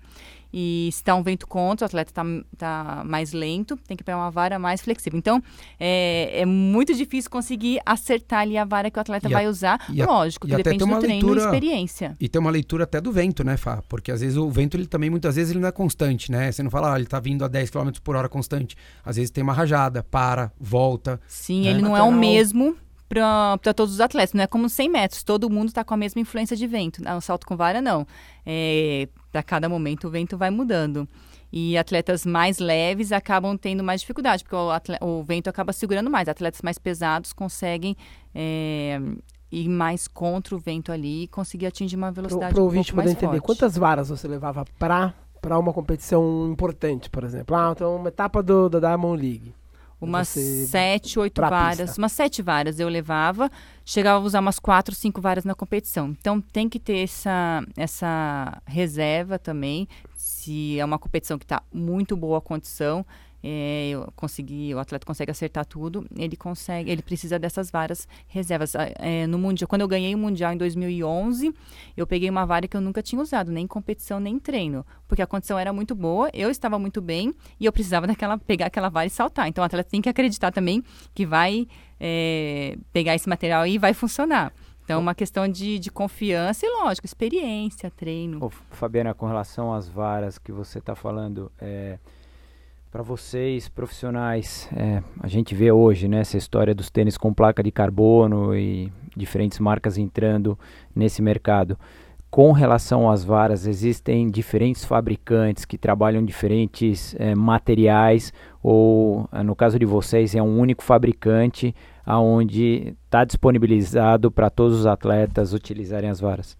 E 0.58 0.88
se 0.90 1.00
está 1.00 1.14
um 1.14 1.22
vento 1.22 1.46
contra, 1.46 1.84
o 1.84 1.86
atleta 1.86 2.10
está 2.10 2.24
tá 2.56 3.02
mais 3.04 3.34
lento, 3.34 3.78
tem 3.86 3.94
que 3.94 4.02
pegar 4.02 4.16
uma 4.16 4.30
vara 4.30 4.58
mais 4.58 4.80
flexível. 4.80 5.18
Então, 5.18 5.42
é, 5.78 6.40
é 6.40 6.46
muito 6.46 6.94
difícil 6.94 7.30
conseguir 7.30 7.78
acertar 7.84 8.40
ali 8.40 8.56
a 8.56 8.64
vara 8.64 8.90
que 8.90 8.98
o 8.98 9.02
atleta 9.02 9.28
vai 9.28 9.46
usar. 9.46 9.78
Lógico, 9.90 10.46
que 10.46 10.56
depende 10.56 10.78
do 10.78 10.98
treino 10.98 11.26
leitura, 11.26 11.40
e 11.40 11.44
experiência. 11.44 12.16
E 12.18 12.26
tem 12.26 12.40
uma 12.40 12.50
leitura 12.50 12.84
até 12.84 13.02
do 13.02 13.12
vento, 13.12 13.44
né, 13.44 13.58
Fá? 13.58 13.82
Porque 13.86 14.10
às 14.10 14.22
vezes 14.22 14.38
o 14.38 14.48
vento, 14.48 14.78
ele 14.78 14.86
também, 14.86 15.10
muitas 15.10 15.36
vezes, 15.36 15.50
ele 15.50 15.60
não 15.60 15.68
é 15.68 15.72
constante, 15.72 16.32
né? 16.32 16.50
Você 16.50 16.62
não 16.62 16.70
fala, 16.70 16.94
ah, 16.94 16.96
ele 16.96 17.04
está 17.04 17.20
vindo 17.20 17.44
a 17.44 17.48
10 17.48 17.68
km 17.68 17.90
por 18.02 18.16
hora 18.16 18.26
constante. 18.26 18.78
Às 19.04 19.16
vezes 19.16 19.30
tem 19.30 19.44
uma 19.44 19.52
rajada, 19.52 20.02
para, 20.04 20.50
volta. 20.58 21.20
Sim, 21.28 21.64
né? 21.64 21.70
ele 21.72 21.82
não 21.82 21.94
é 21.94 22.02
o 22.02 22.10
mesmo 22.10 22.78
para 23.08 23.74
todos 23.74 23.94
os 23.94 24.00
atletas. 24.00 24.32
Não 24.32 24.42
é 24.42 24.46
como 24.46 24.68
100 24.68 24.88
metros, 24.88 25.22
todo 25.22 25.48
mundo 25.50 25.68
está 25.68 25.84
com 25.84 25.94
a 25.94 25.96
mesma 25.96 26.20
influência 26.20 26.56
de 26.56 26.66
vento. 26.66 27.02
No 27.02 27.20
salto 27.20 27.46
com 27.46 27.56
vara, 27.56 27.80
não. 27.80 28.06
É, 28.44 29.08
para 29.36 29.42
cada 29.42 29.68
momento 29.68 30.08
o 30.08 30.10
vento 30.10 30.38
vai 30.38 30.50
mudando. 30.50 31.06
E 31.52 31.76
atletas 31.76 32.24
mais 32.24 32.58
leves 32.58 33.12
acabam 33.12 33.56
tendo 33.56 33.84
mais 33.84 34.00
dificuldade, 34.00 34.42
porque 34.42 34.56
o, 34.56 34.70
atleta, 34.70 35.04
o 35.04 35.22
vento 35.22 35.48
acaba 35.48 35.72
segurando 35.72 36.10
mais. 36.10 36.26
Atletas 36.26 36.62
mais 36.62 36.78
pesados 36.78 37.32
conseguem 37.34 37.94
é, 38.34 38.98
ir 39.52 39.68
mais 39.68 40.08
contra 40.08 40.56
o 40.56 40.58
vento 40.58 40.90
ali 40.90 41.24
e 41.24 41.28
conseguir 41.28 41.66
atingir 41.66 41.96
uma 41.96 42.10
velocidade 42.10 42.54
Para 42.54 42.62
o 42.62 42.64
ouvinte 42.64 42.94
poder 42.94 43.10
entender, 43.10 43.26
forte. 43.26 43.42
quantas 43.42 43.76
varas 43.76 44.08
você 44.08 44.26
levava 44.26 44.64
para 44.78 45.12
para 45.38 45.56
uma 45.58 45.72
competição 45.72 46.50
importante, 46.50 47.08
por 47.08 47.22
exemplo? 47.22 47.54
Ah, 47.54 47.70
então 47.70 47.94
uma 47.94 48.08
etapa 48.08 48.42
do, 48.42 48.68
da 48.68 48.80
Diamond 48.80 49.22
League 49.22 49.54
umas 50.00 50.28
sete, 50.28 51.18
oito 51.18 51.40
varas, 51.40 51.96
umas 51.96 52.12
sete 52.12 52.42
varas 52.42 52.78
eu 52.78 52.88
levava, 52.88 53.50
chegava 53.84 54.22
a 54.22 54.26
usar 54.26 54.40
umas 54.40 54.58
quatro, 54.58 54.94
cinco 54.94 55.20
varas 55.20 55.44
na 55.44 55.54
competição. 55.54 56.08
Então 56.10 56.40
tem 56.40 56.68
que 56.68 56.78
ter 56.78 56.98
essa, 56.98 57.64
essa 57.76 58.60
reserva 58.66 59.38
também, 59.38 59.88
se 60.14 60.78
é 60.78 60.84
uma 60.84 60.98
competição 60.98 61.38
que 61.38 61.44
está 61.44 61.62
muito 61.72 62.16
boa 62.16 62.38
a 62.38 62.42
condição, 62.42 63.04
é, 63.48 63.90
eu 63.90 64.12
consegui, 64.16 64.74
o 64.74 64.78
atleta 64.80 65.06
consegue 65.06 65.30
acertar 65.30 65.64
tudo, 65.64 66.04
ele 66.16 66.36
consegue, 66.36 66.90
ele 66.90 67.00
precisa 67.00 67.38
dessas 67.38 67.70
varas 67.70 68.08
reservas. 68.26 68.74
Ah, 68.74 68.90
é, 68.96 69.24
no 69.28 69.38
mundial, 69.38 69.68
quando 69.68 69.82
eu 69.82 69.88
ganhei 69.88 70.12
o 70.16 70.18
mundial 70.18 70.52
em 70.52 70.56
2011, 70.56 71.54
eu 71.96 72.08
peguei 72.08 72.28
uma 72.28 72.44
vara 72.44 72.66
que 72.66 72.76
eu 72.76 72.80
nunca 72.80 73.00
tinha 73.00 73.22
usado, 73.22 73.52
nem 73.52 73.62
em 73.62 73.68
competição 73.68 74.18
nem 74.18 74.34
em 74.34 74.38
treino, 74.40 74.84
porque 75.06 75.22
a 75.22 75.28
condição 75.28 75.56
era 75.56 75.72
muito 75.72 75.94
boa, 75.94 76.28
eu 76.34 76.50
estava 76.50 76.76
muito 76.76 77.00
bem 77.00 77.32
e 77.60 77.66
eu 77.66 77.72
precisava 77.72 78.04
daquela 78.08 78.36
pegar 78.36 78.66
aquela 78.66 78.88
vara 78.88 79.06
e 79.06 79.10
saltar. 79.10 79.46
Então 79.46 79.62
o 79.62 79.64
atleta 79.64 79.88
tem 79.88 80.02
que 80.02 80.08
acreditar 80.08 80.50
também 80.50 80.82
que 81.14 81.24
vai 81.24 81.68
é, 82.00 82.76
pegar 82.92 83.14
esse 83.14 83.28
material 83.28 83.64
e 83.64 83.78
vai 83.78 83.94
funcionar. 83.94 84.52
Então, 84.82 85.00
uma 85.00 85.16
questão 85.16 85.48
de, 85.48 85.80
de 85.80 85.90
confiança 85.90 86.64
e, 86.64 86.68
lógico, 86.68 87.04
experiência, 87.04 87.90
treino. 87.90 88.38
Ô, 88.40 88.50
Fabiana, 88.70 89.12
com 89.12 89.26
relação 89.26 89.74
às 89.74 89.88
varas 89.88 90.38
que 90.38 90.52
você 90.52 90.78
está 90.78 90.94
falando, 90.94 91.50
é, 91.60 91.98
para 92.90 93.02
vocês 93.02 93.68
profissionais, 93.68 94.68
é, 94.74 95.02
a 95.20 95.28
gente 95.28 95.54
vê 95.54 95.70
hoje 95.70 96.08
né, 96.08 96.20
essa 96.20 96.36
história 96.36 96.74
dos 96.74 96.90
tênis 96.90 97.18
com 97.18 97.32
placa 97.32 97.62
de 97.62 97.70
carbono 97.70 98.56
e 98.56 98.92
diferentes 99.16 99.58
marcas 99.58 99.98
entrando 99.98 100.58
nesse 100.94 101.20
mercado. 101.20 101.78
Com 102.30 102.52
relação 102.52 103.10
às 103.10 103.24
varas, 103.24 103.66
existem 103.66 104.28
diferentes 104.28 104.84
fabricantes 104.84 105.64
que 105.64 105.78
trabalham 105.78 106.24
diferentes 106.24 107.14
é, 107.18 107.34
materiais, 107.34 108.32
ou 108.62 109.28
no 109.44 109.54
caso 109.54 109.78
de 109.78 109.86
vocês, 109.86 110.34
é 110.34 110.42
um 110.42 110.58
único 110.58 110.82
fabricante 110.82 111.74
aonde 112.04 112.94
está 113.04 113.24
disponibilizado 113.24 114.30
para 114.30 114.50
todos 114.50 114.80
os 114.80 114.86
atletas 114.86 115.52
utilizarem 115.52 116.10
as 116.10 116.20
varas? 116.20 116.58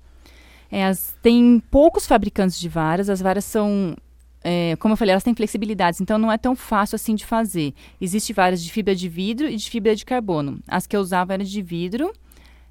É, 0.70 0.84
as, 0.84 1.16
tem 1.22 1.62
poucos 1.70 2.06
fabricantes 2.06 2.58
de 2.58 2.68
varas, 2.68 3.08
as 3.08 3.20
varas 3.20 3.44
são 3.44 3.96
é, 4.48 4.76
como 4.76 4.92
eu 4.92 4.96
falei, 4.96 5.10
elas 5.10 5.24
têm 5.24 5.34
flexibilidades, 5.34 6.00
então 6.00 6.18
não 6.18 6.30
é 6.30 6.38
tão 6.38 6.54
fácil 6.54 6.94
assim 6.94 7.16
de 7.16 7.26
fazer. 7.26 7.74
Existem 8.00 8.32
várias 8.32 8.62
de 8.62 8.70
fibra 8.70 8.94
de 8.94 9.08
vidro 9.08 9.48
e 9.48 9.56
de 9.56 9.68
fibra 9.68 9.96
de 9.96 10.04
carbono. 10.04 10.60
As 10.68 10.86
que 10.86 10.96
eu 10.96 11.00
usava 11.00 11.34
eram 11.34 11.44
de 11.44 11.60
vidro, 11.60 12.12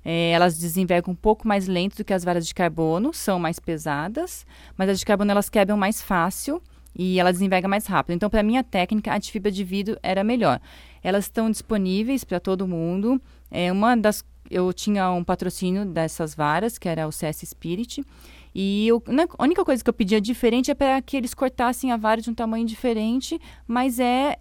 é, 0.06 0.32
elas 0.32 0.58
desenvergam 0.58 1.12
um 1.12 1.16
pouco 1.16 1.46
mais 1.46 1.68
lento 1.68 1.98
do 1.98 2.06
que 2.06 2.14
as 2.14 2.24
varas 2.24 2.48
de 2.48 2.56
carbono, 2.56 3.14
são 3.14 3.38
mais 3.38 3.60
pesadas, 3.60 4.46
mas 4.78 4.88
as 4.88 5.00
de 5.00 5.06
carbono 5.06 5.32
elas 5.32 5.50
quebram 5.50 5.76
mais 5.76 6.02
fácil 6.02 6.64
e 6.98 7.20
ela 7.20 7.30
desenverga 7.30 7.68
mais 7.68 7.86
rápido. 7.88 8.16
Então, 8.16 8.30
para 8.30 8.42
minha 8.42 8.64
técnica, 8.64 9.12
a 9.12 9.18
de 9.18 9.30
fibra 9.30 9.52
de 9.52 9.66
vidro 9.66 10.00
era 10.02 10.24
melhor. 10.24 10.62
Elas 11.04 11.26
estão 11.26 11.52
disponíveis 11.52 12.24
para 12.24 12.40
todo 12.40 12.66
mundo. 12.66 13.22
É 13.52 13.70
uma 13.70 13.98
das 13.98 14.24
eu 14.50 14.72
tinha 14.72 15.12
um 15.12 15.24
patrocínio 15.24 15.86
dessas 15.86 16.36
varas, 16.36 16.78
que 16.78 16.88
era 16.88 17.08
o 17.08 17.12
CS 17.12 17.42
Spirit, 17.46 18.06
e 18.58 18.88
eu, 18.88 19.04
né, 19.08 19.28
a 19.38 19.44
única 19.44 19.66
coisa 19.66 19.84
que 19.84 19.90
eu 19.90 19.94
pedia 19.94 20.22
diferente 20.22 20.72
é 20.72 20.74
para 20.74 21.02
que 21.02 21.18
eles 21.18 21.34
cortassem 21.34 21.92
a 21.92 21.98
vara 21.98 22.22
de 22.22 22.30
um 22.30 22.34
tamanho 22.34 22.66
diferente, 22.66 23.38
mas 23.68 24.00
é 24.00 24.38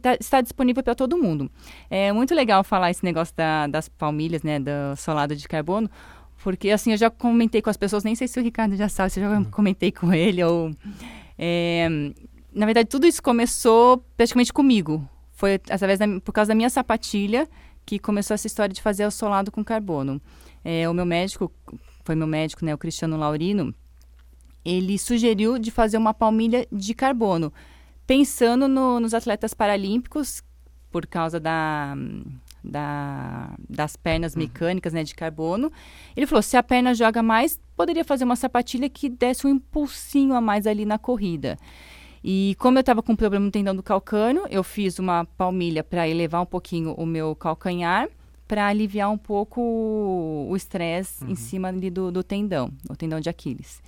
tá, 0.00 0.14
está 0.14 0.40
disponível 0.40 0.80
para 0.80 0.94
todo 0.94 1.18
mundo. 1.18 1.50
É 1.90 2.12
muito 2.12 2.36
legal 2.36 2.62
falar 2.62 2.92
esse 2.92 3.04
negócio 3.04 3.34
da, 3.34 3.66
das 3.66 3.88
palmilhas, 3.88 4.44
né, 4.44 4.60
da 4.60 4.94
solada 4.94 5.34
de 5.34 5.48
carbono, 5.48 5.90
porque 6.40 6.70
assim, 6.70 6.92
eu 6.92 6.96
já 6.96 7.10
comentei 7.10 7.60
com 7.60 7.68
as 7.68 7.76
pessoas, 7.76 8.04
nem 8.04 8.14
sei 8.14 8.28
se 8.28 8.38
o 8.38 8.42
Ricardo 8.44 8.76
já 8.76 8.88
sabe, 8.88 9.10
se 9.10 9.18
eu 9.18 9.28
já 9.28 9.38
uhum. 9.38 9.44
comentei 9.46 9.90
com 9.90 10.12
ele, 10.12 10.44
ou... 10.44 10.70
É, 11.36 11.88
na 12.52 12.64
verdade, 12.64 12.88
tudo 12.88 13.08
isso 13.08 13.20
começou 13.20 13.98
praticamente 14.16 14.52
comigo. 14.52 15.08
Foi 15.32 15.54
através 15.70 15.98
da, 15.98 16.06
por 16.20 16.32
causa 16.32 16.48
da 16.48 16.54
minha 16.54 16.70
sapatilha 16.70 17.48
que 17.84 17.98
começou 17.98 18.34
essa 18.34 18.46
história 18.46 18.72
de 18.72 18.82
fazer 18.82 19.04
o 19.04 19.10
solado 19.10 19.50
com 19.50 19.64
carbono. 19.64 20.20
É, 20.64 20.88
o 20.88 20.94
meu 20.94 21.06
médico 21.06 21.52
foi 22.08 22.14
meu 22.14 22.26
médico, 22.26 22.64
né, 22.64 22.74
o 22.74 22.78
Cristiano 22.78 23.18
Laurino, 23.18 23.74
ele 24.64 24.98
sugeriu 24.98 25.58
de 25.58 25.70
fazer 25.70 25.98
uma 25.98 26.14
palmilha 26.14 26.66
de 26.72 26.94
carbono, 26.94 27.52
pensando 28.06 28.66
no, 28.66 28.98
nos 28.98 29.12
atletas 29.12 29.52
paralímpicos 29.52 30.42
por 30.90 31.06
causa 31.06 31.38
da, 31.38 31.94
da, 32.64 33.54
das 33.68 33.94
pernas 33.94 34.32
Uhum. 34.32 34.40
mecânicas, 34.40 34.94
né, 34.94 35.04
de 35.04 35.14
carbono. 35.14 35.70
Ele 36.16 36.26
falou, 36.26 36.40
se 36.40 36.56
a 36.56 36.62
perna 36.62 36.94
joga 36.94 37.22
mais, 37.22 37.60
poderia 37.76 38.06
fazer 38.06 38.24
uma 38.24 38.36
sapatilha 38.36 38.88
que 38.88 39.10
desse 39.10 39.46
um 39.46 39.50
impulsinho 39.50 40.34
a 40.34 40.40
mais 40.40 40.66
ali 40.66 40.86
na 40.86 40.96
corrida. 40.96 41.58
E 42.24 42.56
como 42.58 42.78
eu 42.78 42.80
estava 42.80 43.02
com 43.02 43.14
problema 43.14 43.44
no 43.44 43.50
tendão 43.50 43.76
do 43.76 43.82
calcâneo, 43.82 44.46
eu 44.48 44.64
fiz 44.64 44.98
uma 44.98 45.26
palmilha 45.36 45.84
para 45.84 46.08
elevar 46.08 46.40
um 46.40 46.46
pouquinho 46.46 46.94
o 46.94 47.04
meu 47.04 47.36
calcanhar, 47.36 48.08
para 48.48 48.66
aliviar 48.66 49.10
um 49.10 49.18
pouco 49.18 49.60
o 49.60 50.56
estresse 50.56 51.22
em 51.24 51.34
cima 51.34 51.68
ali 51.68 51.90
do, 51.90 52.10
do 52.10 52.24
tendão, 52.24 52.72
o 52.88 52.96
tendão 52.96 53.20
de 53.20 53.28
Aquiles. 53.28 53.82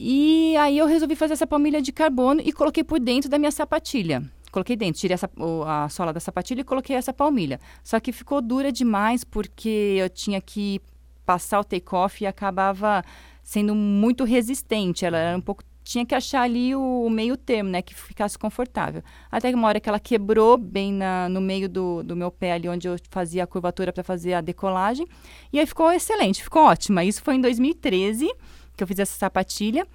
E 0.00 0.56
aí 0.56 0.78
eu 0.78 0.86
resolvi 0.86 1.14
fazer 1.14 1.34
essa 1.34 1.46
palmilha 1.46 1.82
de 1.82 1.92
carbono 1.92 2.40
e 2.42 2.52
coloquei 2.52 2.82
por 2.82 2.98
dentro 2.98 3.28
da 3.28 3.38
minha 3.38 3.50
sapatilha. 3.50 4.22
Coloquei 4.50 4.76
dentro, 4.76 5.00
tirei 5.00 5.14
essa, 5.14 5.30
a 5.66 5.88
sola 5.90 6.12
da 6.12 6.20
sapatilha 6.20 6.62
e 6.62 6.64
coloquei 6.64 6.96
essa 6.96 7.12
palmilha. 7.12 7.60
Só 7.84 8.00
que 8.00 8.12
ficou 8.12 8.40
dura 8.40 8.72
demais 8.72 9.22
porque 9.22 9.96
eu 9.98 10.08
tinha 10.08 10.40
que 10.40 10.80
passar 11.26 11.60
o 11.60 11.64
take-off 11.64 12.24
e 12.24 12.26
acabava 12.26 13.04
sendo 13.42 13.74
muito 13.74 14.24
resistente. 14.24 15.04
Ela 15.04 15.18
era 15.18 15.36
um 15.36 15.42
pouco 15.42 15.62
tinha 15.88 16.04
que 16.04 16.14
achar 16.14 16.42
ali 16.42 16.74
o, 16.74 17.08
meio 17.08 17.34
termo, 17.34 17.70
né, 17.70 17.80
que 17.80 17.94
ficasse 17.94 18.38
confortável. 18.38 19.02
Até 19.32 19.48
uma 19.54 19.66
hora 19.66 19.80
que 19.80 19.88
ela 19.88 19.98
quebrou 19.98 20.58
bem 20.58 20.92
na, 20.92 21.30
no 21.30 21.40
meio 21.40 21.66
do, 21.66 22.02
do 22.02 22.14
meu 22.14 22.30
pé 22.30 22.52
ali 22.52 22.68
onde 22.68 22.86
eu 22.86 22.96
fazia 23.10 23.44
a 23.44 23.46
curvatura 23.46 23.90
para 23.90 24.04
fazer 24.04 24.34
a 24.34 24.42
decolagem, 24.42 25.06
e 25.50 25.58
aí 25.58 25.64
ficou 25.64 25.90
excelente, 25.90 26.42
ficou 26.42 26.64
ótima. 26.64 27.02
Isso 27.04 27.22
foi 27.22 27.36
em 27.36 27.40
2013 27.40 28.30
que 28.76 28.84
eu 28.84 28.86
fiz 28.86 28.98
essa 28.98 29.18
sapatilha 29.18 29.88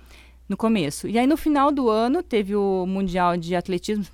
no 0.50 0.58
começo. 0.58 1.08
E 1.08 1.20
aí 1.20 1.28
no 1.28 1.38
final 1.38 1.72
do 1.72 1.88
ano 1.90 2.24
teve 2.24 2.56
o 2.56 2.86
mundial 2.88 3.38
de 3.38 3.56
atletismo 3.56 4.06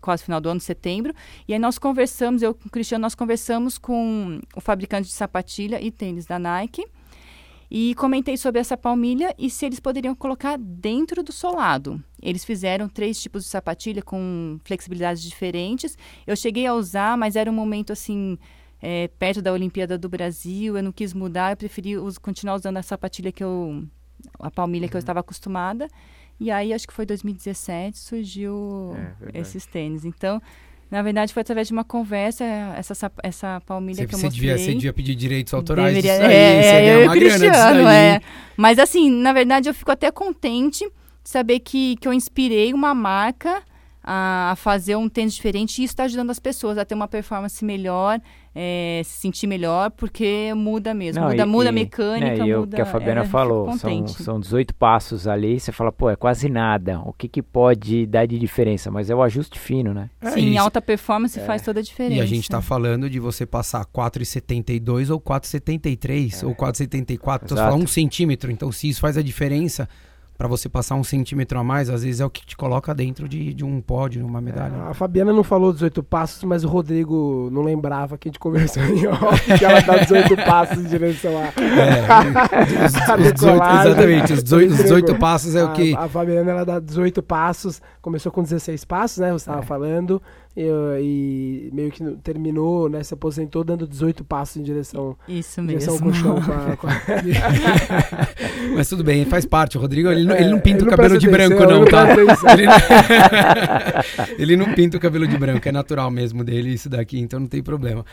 quase 0.00 0.24
final 0.24 0.40
do 0.40 0.48
ano, 0.48 0.60
setembro. 0.60 1.14
E 1.46 1.52
aí 1.52 1.60
nós 1.60 1.78
conversamos, 1.78 2.42
eu 2.42 2.54
com 2.54 2.66
o 2.66 2.70
Cristiano, 2.70 3.02
nós 3.02 3.14
conversamos 3.14 3.78
com 3.78 4.40
o 4.56 4.60
fabricante 4.60 5.06
de 5.06 5.14
sapatilha 5.14 5.80
e 5.80 5.92
tênis 5.92 6.26
da 6.26 6.40
Nike. 6.40 6.84
E 7.70 7.94
comentei 7.94 8.36
sobre 8.36 8.60
essa 8.60 8.76
palmilha 8.76 9.32
e 9.38 9.48
se 9.48 9.64
eles 9.64 9.78
poderiam 9.78 10.14
colocar 10.14 10.58
dentro 10.58 11.22
do 11.22 11.30
solado. 11.32 12.02
Eles 12.20 12.44
fizeram 12.44 12.88
três 12.88 13.20
tipos 13.20 13.44
de 13.44 13.48
sapatilha 13.50 14.02
com 14.02 14.58
flexibilidades 14.64 15.22
diferentes. 15.22 15.96
Eu 16.26 16.34
cheguei 16.34 16.66
a 16.66 16.74
usar, 16.74 17.16
mas 17.16 17.36
era 17.36 17.48
um 17.48 17.54
momento 17.54 17.92
assim, 17.92 18.36
é, 18.82 19.06
perto 19.18 19.40
da 19.40 19.52
Olimpíada 19.52 19.96
do 19.96 20.08
Brasil. 20.08 20.76
Eu 20.76 20.82
não 20.82 20.90
quis 20.90 21.14
mudar, 21.14 21.52
eu 21.52 21.56
preferi 21.56 21.96
us- 21.96 22.18
continuar 22.18 22.56
usando 22.56 22.76
a 22.78 22.82
sapatilha 22.82 23.30
que 23.30 23.44
eu. 23.44 23.84
a 24.40 24.50
palmilha 24.50 24.88
que 24.88 24.96
eu 24.96 24.98
estava 24.98 25.20
acostumada. 25.20 25.86
E 26.40 26.50
aí, 26.50 26.72
acho 26.72 26.88
que 26.88 26.92
foi 26.94 27.06
2017, 27.06 27.98
surgiu 27.98 28.94
É, 29.32 29.38
esses 29.40 29.64
tênis. 29.66 30.04
Então, 30.04 30.40
na 30.90 31.02
verdade, 31.02 31.32
foi 31.32 31.42
através 31.42 31.68
de 31.68 31.72
uma 31.72 31.84
conversa, 31.84 32.44
essa, 32.76 33.12
essa 33.22 33.62
palmilha 33.64 33.98
Você, 33.98 34.06
que 34.06 34.14
eu 34.14 34.18
você 34.18 34.26
mostrei. 34.26 34.48
devia, 34.48 34.58
você 34.58 34.74
devia 34.74 34.92
pedir 34.92 35.14
direitos 35.14 35.54
autorais 35.54 35.94
Deveria, 35.94 36.12
disso 36.14 36.26
aí, 36.26 36.34
é, 36.34 36.62
você 36.62 36.72
ganhar 36.72 36.94
eu 36.94 37.02
uma 37.04 37.12
Cristiano, 37.12 37.88
é. 37.88 38.20
Mas 38.56 38.78
assim, 38.78 39.10
na 39.10 39.32
verdade, 39.32 39.68
eu 39.68 39.74
fico 39.74 39.90
até 39.92 40.10
contente 40.10 40.84
de 40.84 41.30
saber 41.30 41.60
que, 41.60 41.96
que 41.96 42.08
eu 42.08 42.12
inspirei 42.12 42.74
uma 42.74 42.92
marca 42.92 43.62
a, 44.02 44.50
a 44.50 44.56
fazer 44.56 44.96
um 44.96 45.08
tênis 45.08 45.34
diferente 45.34 45.78
e 45.80 45.84
isso 45.84 45.92
está 45.92 46.04
ajudando 46.04 46.30
as 46.30 46.40
pessoas 46.40 46.76
a 46.76 46.84
ter 46.84 46.94
uma 46.94 47.06
performance 47.06 47.64
melhor, 47.64 48.20
é, 48.54 49.00
se 49.04 49.20
sentir 49.20 49.46
melhor, 49.46 49.90
porque 49.92 50.52
muda 50.54 50.92
mesmo. 50.92 51.22
Não, 51.22 51.30
muda, 51.30 51.42
e- 51.42 51.46
muda 51.46 51.68
a 51.68 51.72
mecânica, 51.72 52.36
né, 52.44 52.48
e 52.48 52.54
o 52.54 52.60
muda. 52.60 52.76
que 52.76 52.82
a 52.82 52.86
Fabiana 52.86 53.20
é, 53.20 53.24
falou, 53.24 53.72
são, 53.78 54.06
são 54.08 54.40
18 54.40 54.74
passos 54.74 55.28
ali, 55.28 55.60
você 55.60 55.70
fala, 55.70 55.92
pô, 55.92 56.10
é 56.10 56.16
quase 56.16 56.48
nada. 56.48 57.00
O 57.04 57.12
que, 57.12 57.28
que 57.28 57.42
pode 57.42 58.06
dar 58.06 58.26
de 58.26 58.38
diferença? 58.38 58.90
Mas 58.90 59.08
é 59.08 59.14
o 59.14 59.22
ajuste 59.22 59.58
fino, 59.58 59.94
né? 59.94 60.10
É 60.20 60.30
Sim, 60.30 60.50
isso. 60.50 60.60
alta 60.60 60.82
performance 60.82 61.38
faz 61.40 61.62
toda 61.62 61.80
a 61.80 61.82
diferença. 61.82 62.14
E 62.16 62.20
a 62.20 62.26
gente 62.26 62.48
tá 62.48 62.60
falando 62.60 63.08
de 63.08 63.20
você 63.20 63.46
passar 63.46 63.84
4,72 63.86 65.10
ou 65.10 65.20
4,73 65.20 66.46
ou 66.46 66.54
4,74. 66.54 67.10
Então 67.14 67.38
você 67.48 67.54
Exato. 67.54 67.70
fala 67.70 67.76
um 67.76 67.86
centímetro. 67.86 68.50
Então, 68.50 68.72
se 68.72 68.88
isso 68.88 69.00
faz 69.00 69.16
a 69.16 69.22
diferença 69.22 69.88
para 70.40 70.48
você 70.48 70.70
passar 70.70 70.94
um 70.94 71.04
centímetro 71.04 71.58
a 71.58 71.62
mais, 71.62 71.90
às 71.90 72.02
vezes 72.02 72.18
é 72.18 72.24
o 72.24 72.30
que 72.30 72.46
te 72.46 72.56
coloca 72.56 72.94
dentro 72.94 73.28
de, 73.28 73.52
de 73.52 73.62
um 73.62 73.78
pódio, 73.78 74.24
uma 74.24 74.40
medalha. 74.40 74.84
A 74.88 74.94
Fabiana 74.94 75.34
não 75.34 75.44
falou 75.44 75.70
18 75.70 76.02
passos, 76.02 76.42
mas 76.44 76.64
o 76.64 76.68
Rodrigo 76.68 77.50
não 77.52 77.60
lembrava 77.60 78.16
que 78.16 78.26
a 78.26 78.30
gente 78.30 78.38
conversou 78.38 78.82
em 78.84 79.06
off, 79.06 79.58
que 79.58 79.62
ela 79.62 79.80
dá 79.82 79.98
18 79.98 80.34
passos 80.42 80.78
em 80.78 80.84
direção 80.88 81.32
a. 81.36 81.62
É, 81.62 82.86
os, 82.86 82.94
os 82.94 83.00
18, 83.00 83.22
decolagem. 83.34 83.90
exatamente, 83.92 84.32
os 84.32 84.42
18, 84.42 84.70
os 84.72 84.78
18 84.78 85.14
passos 85.16 85.54
é 85.54 85.62
o 85.62 85.66
A- 85.68 85.72
que. 85.72 85.94
A, 85.94 86.08
Fabiana 86.08 86.50
ela 86.50 86.64
dá 86.64 86.80
18 86.80 87.22
passos, 87.22 87.82
começou 88.00 88.32
com 88.32 88.42
16 88.42 88.82
passos, 88.86 89.18
né? 89.18 89.28
Você 89.32 89.42
estava 89.42 89.60
É. 89.60 89.62
falando, 89.62 90.22
e, 90.56 91.68
e 91.68 91.70
meio 91.72 91.90
que 91.90 92.02
terminou, 92.22 92.88
né? 92.88 93.02
Se 93.02 93.14
aposentou 93.14 93.62
dando 93.62 93.86
18 93.86 94.24
passos 94.24 94.56
em 94.56 94.62
direção, 94.62 95.16
Isso 95.28 95.62
direção 95.62 95.94
mesmo. 95.94 96.10
colchão. 96.10 96.42
Com 96.42 96.52
a, 96.52 96.76
com 96.76 96.86
a... 96.88 96.92
Mas 98.74 98.88
tudo 98.88 99.04
bem, 99.04 99.24
faz 99.24 99.46
parte. 99.46 99.78
O 99.78 99.80
Rodrigo, 99.80 100.10
ele, 100.10 100.24
não- 100.24 100.34
É, 100.34 100.40
ele 100.42 100.50
não 100.50 100.60
pinta 100.60 100.84
ele 100.84 100.88
o 100.88 100.90
cabelo 100.90 101.18
de 101.18 101.28
branco, 101.28 101.64
não, 101.64 101.82
ele 101.82 101.90
tá? 101.90 102.04
não 102.04 102.12
atenção. 102.12 102.50
Ele 102.50 102.66
não... 102.66 102.74
ele 104.38 104.56
não 104.56 104.74
pinta 104.74 104.96
o 104.96 105.00
cabelo 105.00 105.26
de 105.26 105.38
branco, 105.38 105.68
é 105.68 105.72
natural 105.72 106.10
mesmo 106.10 106.42
dele 106.42 106.70
isso 106.72 106.88
daqui, 106.88 107.18
então 107.18 107.38
não 107.40 107.46
tem 107.46 107.62
problema. 107.62 108.04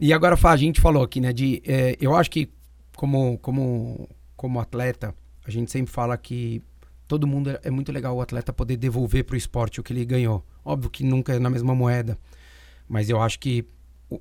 E 0.00 0.12
agora, 0.12 0.36
Fá, 0.36 0.52
a 0.52 0.56
gente 0.56 0.80
falou 0.80 1.02
aqui, 1.02 1.20
né, 1.20 1.32
de... 1.32 1.62
é, 1.66 1.96
eu 2.00 2.14
acho 2.14 2.30
que 2.30 2.50
como, 2.96 3.38
como, 3.38 4.08
como 4.36 4.60
atleta, 4.60 5.14
a 5.46 5.50
gente 5.50 5.70
sempre 5.70 5.92
fala 5.92 6.16
que 6.16 6.62
todo 7.06 7.26
mundo 7.26 7.50
é, 7.50 7.60
é 7.64 7.70
muito 7.70 7.92
legal 7.92 8.16
o 8.16 8.20
atleta 8.20 8.52
poder 8.52 8.76
devolver 8.76 9.24
pro 9.24 9.36
esporte 9.36 9.80
o 9.80 9.82
que 9.82 9.92
ele 9.92 10.04
ganhou. 10.04 10.44
Óbvio 10.64 10.90
que 10.90 11.04
nunca 11.04 11.34
é 11.34 11.38
na 11.38 11.50
mesma 11.50 11.74
moeda, 11.74 12.18
mas 12.88 13.08
eu 13.08 13.20
acho 13.20 13.38
que 13.38 13.64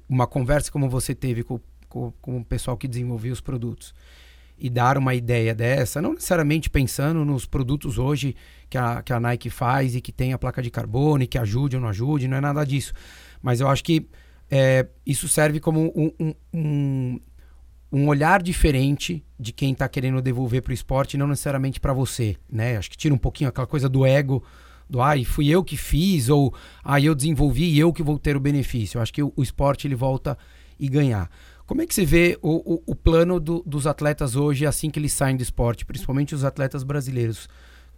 uma 0.08 0.26
conversa 0.26 0.72
como 0.72 0.90
você 0.90 1.14
teve 1.14 1.44
com, 1.44 1.60
com, 1.88 2.12
com 2.22 2.38
o 2.38 2.46
pessoal 2.46 2.78
que 2.78 2.88
desenvolvia 2.88 3.34
os 3.34 3.42
produtos 3.42 3.94
e 4.58 4.70
dar 4.70 4.98
uma 4.98 5.16
ideia 5.16 5.56
dessa, 5.56 6.02
não 6.02 6.14
necessariamente 6.14 6.70
pensando 6.70 7.26
nos 7.26 7.48
produtos 7.48 7.98
hoje 7.98 8.36
que 8.70 8.78
a, 8.78 9.02
que 9.02 9.12
a 9.12 9.20
Nike 9.20 9.50
faz 9.50 9.96
e 9.96 10.02
que 10.02 10.12
tem 10.12 10.34
a 10.34 10.38
placa 10.38 10.62
de 10.62 10.70
carbono 10.70 11.24
e 11.24 11.28
que 11.28 11.38
ajude 11.38 11.76
ou 11.76 11.82
não 11.82 11.90
ajude, 11.90 12.28
não 12.28 12.38
é 12.38 12.42
nada 12.42 12.64
disso. 12.64 12.94
Mas 13.42 13.60
eu 13.60 13.68
acho 13.68 13.84
que 13.84 14.08
é, 14.50 14.86
isso 15.04 15.28
serve 15.28 15.60
como 15.60 15.92
um, 15.96 16.12
um, 16.20 16.34
um, 16.54 17.20
um 17.92 18.08
olhar 18.08 18.42
diferente 18.44 19.26
de 19.40 19.52
quem 19.52 19.72
está 19.74 19.90
querendo 19.90 20.22
devolver 20.22 20.62
para 20.62 20.72
o 20.72 20.74
esporte, 20.74 21.18
não 21.18 21.28
necessariamente 21.28 21.80
para 21.80 21.92
você, 21.92 22.36
né? 22.48 22.78
Acho 22.78 22.92
que 22.92 22.98
tira 22.98 23.16
um 23.16 23.18
pouquinho 23.18 23.50
aquela 23.50 23.66
coisa 23.66 23.90
do 23.90 24.06
ego, 24.06 24.44
do 24.92 25.02
ai, 25.02 25.24
fui 25.24 25.48
eu 25.48 25.64
que 25.64 25.78
fiz, 25.78 26.28
ou 26.30 26.54
ai, 26.84 27.08
eu 27.08 27.16
desenvolvi 27.16 27.64
e 27.64 27.80
eu 27.80 27.94
que 27.94 28.04
vou 28.04 28.20
ter 28.20 28.36
o 28.36 28.40
benefício. 28.40 28.98
Eu 28.98 29.02
acho 29.02 29.14
que 29.14 29.24
o, 29.24 29.32
o 29.36 29.42
esporte 29.42 29.88
ele 29.88 29.96
volta 29.96 30.38
e 30.78 30.90
ganhar. 30.90 31.30
Como 31.66 31.82
é 31.82 31.88
que 31.88 31.96
você 31.96 32.04
vê 32.04 32.38
o, 32.42 32.74
o, 32.76 32.84
o 32.88 32.96
plano 32.96 33.40
do- 33.40 33.64
dos 33.66 33.88
atletas 33.88 34.36
hoje 34.36 34.66
assim 34.66 34.90
que 34.90 35.00
eles 35.00 35.14
saem 35.14 35.38
do 35.38 35.42
esporte, 35.44 35.86
principalmente 35.86 36.36
os 36.36 36.44
atletas 36.44 36.84
brasileiros? 36.84 37.48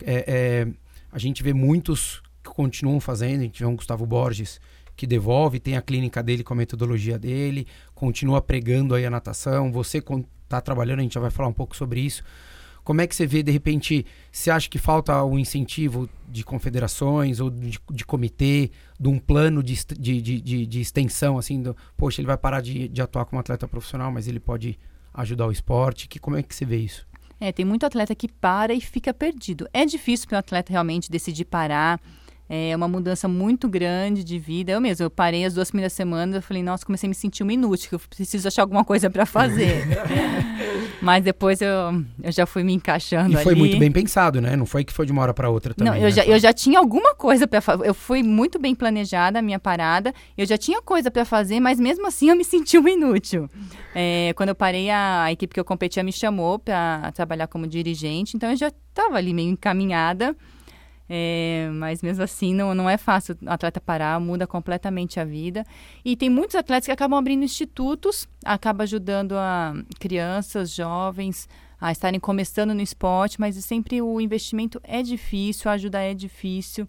É, 0.06 0.26
é, 0.28 0.68
a 1.12 1.18
gente 1.18 1.42
vê 1.42 1.54
muitos 1.54 2.22
que 2.44 2.52
continuam 2.52 3.00
fazendo, 3.00 3.40
a 3.40 3.44
gente 3.44 3.60
vê 3.60 3.66
um 3.66 3.76
Gustavo 3.76 4.06
Borges 4.06 4.62
que 4.96 5.08
devolve, 5.08 5.60
tem 5.60 5.76
a 5.76 5.82
clínica 5.82 6.22
dele 6.22 6.44
com 6.44 6.54
a 6.54 6.58
metodologia 6.58 7.18
dele, 7.18 7.66
continua 7.96 8.40
pregando 8.42 8.94
aí 8.94 9.04
a 9.04 9.10
natação, 9.10 9.72
você 9.72 9.98
está 9.98 10.62
trabalhando, 10.62 11.00
a 11.00 11.02
gente 11.02 11.16
já 11.16 11.20
vai 11.22 11.32
falar 11.32 11.50
um 11.50 11.54
pouco 11.54 11.76
sobre 11.76 12.00
isso. 12.02 12.24
Como 12.84 13.02
é 13.02 13.08
que 13.08 13.16
você 13.16 13.26
vê, 13.26 13.42
de 13.42 13.52
repente, 13.52 14.06
você 14.32 14.52
acha 14.52 14.70
que 14.70 14.78
falta 14.78 15.24
um 15.24 15.40
incentivo 15.40 16.10
de 16.28 16.44
confederações 16.44 17.40
ou 17.40 17.50
de, 17.50 17.80
de 17.92 18.06
comitê, 18.06 18.72
de 19.00 19.08
um 19.08 19.18
plano 19.18 19.64
de, 19.64 19.86
de, 19.98 20.22
de, 20.22 20.66
de, 20.66 20.82
extensão, 20.82 21.38
assim, 21.38 21.62
do, 21.62 21.76
poxa, 21.96 22.20
ele 22.20 22.28
vai 22.28 22.38
parar 22.38 22.62
de, 22.62 22.88
de 22.88 23.02
atuar 23.02 23.26
como 23.26 23.40
atleta 23.40 23.68
profissional, 23.68 24.12
mas 24.12 24.28
ele 24.28 24.40
pode 24.40 24.78
ajudar 25.14 25.48
o 25.48 25.52
esporte, 25.52 26.08
que, 26.08 26.20
como 26.20 26.36
é 26.36 26.44
que 26.44 26.54
você 26.54 26.66
vê 26.66 26.78
isso? 26.78 27.08
É, 27.40 27.52
tem 27.52 27.66
muito 27.66 27.86
atleta 27.86 28.16
que 28.16 28.28
para 28.28 28.74
e 28.74 28.82
fica 28.82 29.14
perdido. 29.14 29.68
É 29.74 29.86
difícil 29.86 30.28
para 30.28 30.38
o 30.38 30.40
atleta 30.40 30.72
realmente 30.72 31.12
decidir 31.12 31.46
parar. 31.46 32.00
É 32.50 32.76
uma 32.76 32.88
mudança 32.88 33.28
muito 33.28 33.68
grande 33.68 34.24
de 34.24 34.38
vida. 34.38 34.72
Eu 34.72 34.82
mesmo, 34.82 35.06
eu 35.06 35.10
parei 35.10 35.46
as 35.46 35.54
duas 35.54 35.70
primeiras 35.70 35.94
semanas, 35.94 36.36
eu 36.36 36.42
falei, 36.42 36.62
nossa, 36.62 36.86
comecei 36.86 37.08
a 37.08 37.10
me 37.10 37.16
sentir 37.16 37.42
uma 37.44 37.54
inútil, 37.54 37.90
que 37.90 37.96
eu 37.96 38.00
preciso 38.00 38.48
achar 38.48 38.62
alguma 38.62 38.84
coisa 38.84 39.10
para 39.10 39.26
fazer. 39.26 39.86
Mas 41.02 41.24
depois 41.24 41.62
eu, 41.62 41.70
eu 42.22 42.32
já 42.32 42.46
fui 42.46 42.64
me 42.64 42.74
encaixando 42.74 43.34
E 43.34 43.44
foi 43.44 43.52
ali. 43.52 43.60
muito 43.60 43.78
bem 43.78 43.92
pensado, 43.92 44.40
né? 44.40 44.56
Não 44.56 44.66
foi 44.66 44.86
que 44.86 44.94
foi 44.94 45.06
de 45.06 45.12
uma 45.12 45.22
hora 45.22 45.34
para 45.34 45.50
outra 45.50 45.74
também. 45.74 45.92
Não, 45.92 45.98
eu, 45.98 46.06
né, 46.06 46.12
já, 46.12 46.26
eu 46.26 46.40
já 46.40 46.54
tinha 46.54 46.80
alguma 46.80 47.14
coisa 47.14 47.46
para 47.46 47.60
fazer. 47.60 47.86
Eu 47.86 47.94
fui 47.94 48.24
muito 48.24 48.58
bem 48.58 48.74
planejada 48.74 49.40
a 49.40 49.42
minha 49.42 49.60
parada. 49.60 50.14
Eu 50.38 50.46
já 50.46 50.58
tinha 50.58 50.82
coisa 50.82 51.12
para 51.12 51.26
fazer, 51.26 51.60
mas 51.60 51.78
mesmo 51.80 52.08
assim 52.08 52.30
eu 52.30 52.38
me 52.38 52.46
senti 52.46 52.78
uma 52.78 52.90
inútil. 52.90 53.50
É, 53.94 54.34
quando 54.38 54.50
eu 54.50 54.56
parei, 54.56 54.90
a, 54.90 55.24
a 55.24 55.32
equipe 55.32 55.54
que 55.54 55.60
eu 55.60 55.66
competia 55.66 56.04
me 56.04 56.12
chamou 56.14 56.58
para 56.58 57.12
trabalhar 57.12 57.48
como 57.48 57.68
dirigente, 57.68 58.38
então 58.38 58.52
eu 58.52 58.56
já 58.56 58.70
estava 58.70 59.18
ali 59.18 59.34
meio 59.34 59.50
encaminhada. 59.50 60.36
É, 61.16 61.70
mas 61.72 62.02
mesmo 62.02 62.24
assim 62.24 62.56
não, 62.56 62.74
não 62.74 62.90
é 62.90 62.98
fácil 62.98 63.38
o 63.40 63.48
atleta 63.48 63.80
parar, 63.80 64.20
muda 64.20 64.48
completamente 64.48 65.20
a 65.20 65.24
vida. 65.24 65.64
E 66.04 66.16
tem 66.16 66.28
muitos 66.28 66.56
atletas 66.56 66.88
que 66.88 66.92
acabam 66.92 67.20
abrindo 67.20 67.44
institutos, 67.44 68.28
acaba 68.44 68.82
ajudando 68.82 69.34
a 69.34 69.76
crianças, 70.00 70.72
jovens 70.72 71.48
a 71.80 71.92
estarem 71.92 72.20
começando 72.20 72.74
no 72.74 72.82
esporte, 72.82 73.40
mas 73.40 73.56
sempre 73.64 74.02
o 74.02 74.20
investimento 74.20 74.82
é 74.84 75.04
difícil, 75.04 75.70
a 75.70 75.76
ajuda 75.76 76.02
é 76.02 76.16
difícil. 76.16 76.88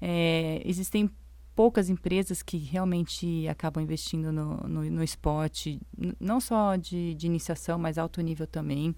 É, 0.00 0.62
existem 0.64 1.10
poucas 1.54 1.90
empresas 1.90 2.42
que 2.42 2.56
realmente 2.56 3.46
acabam 3.46 3.84
investindo 3.84 4.32
no, 4.32 4.56
no, 4.66 4.90
no 4.90 5.04
esporte, 5.04 5.78
não 6.18 6.40
só 6.40 6.76
de, 6.76 7.14
de 7.14 7.26
iniciação, 7.26 7.78
mas 7.78 7.98
alto 7.98 8.22
nível 8.22 8.46
também. 8.46 8.94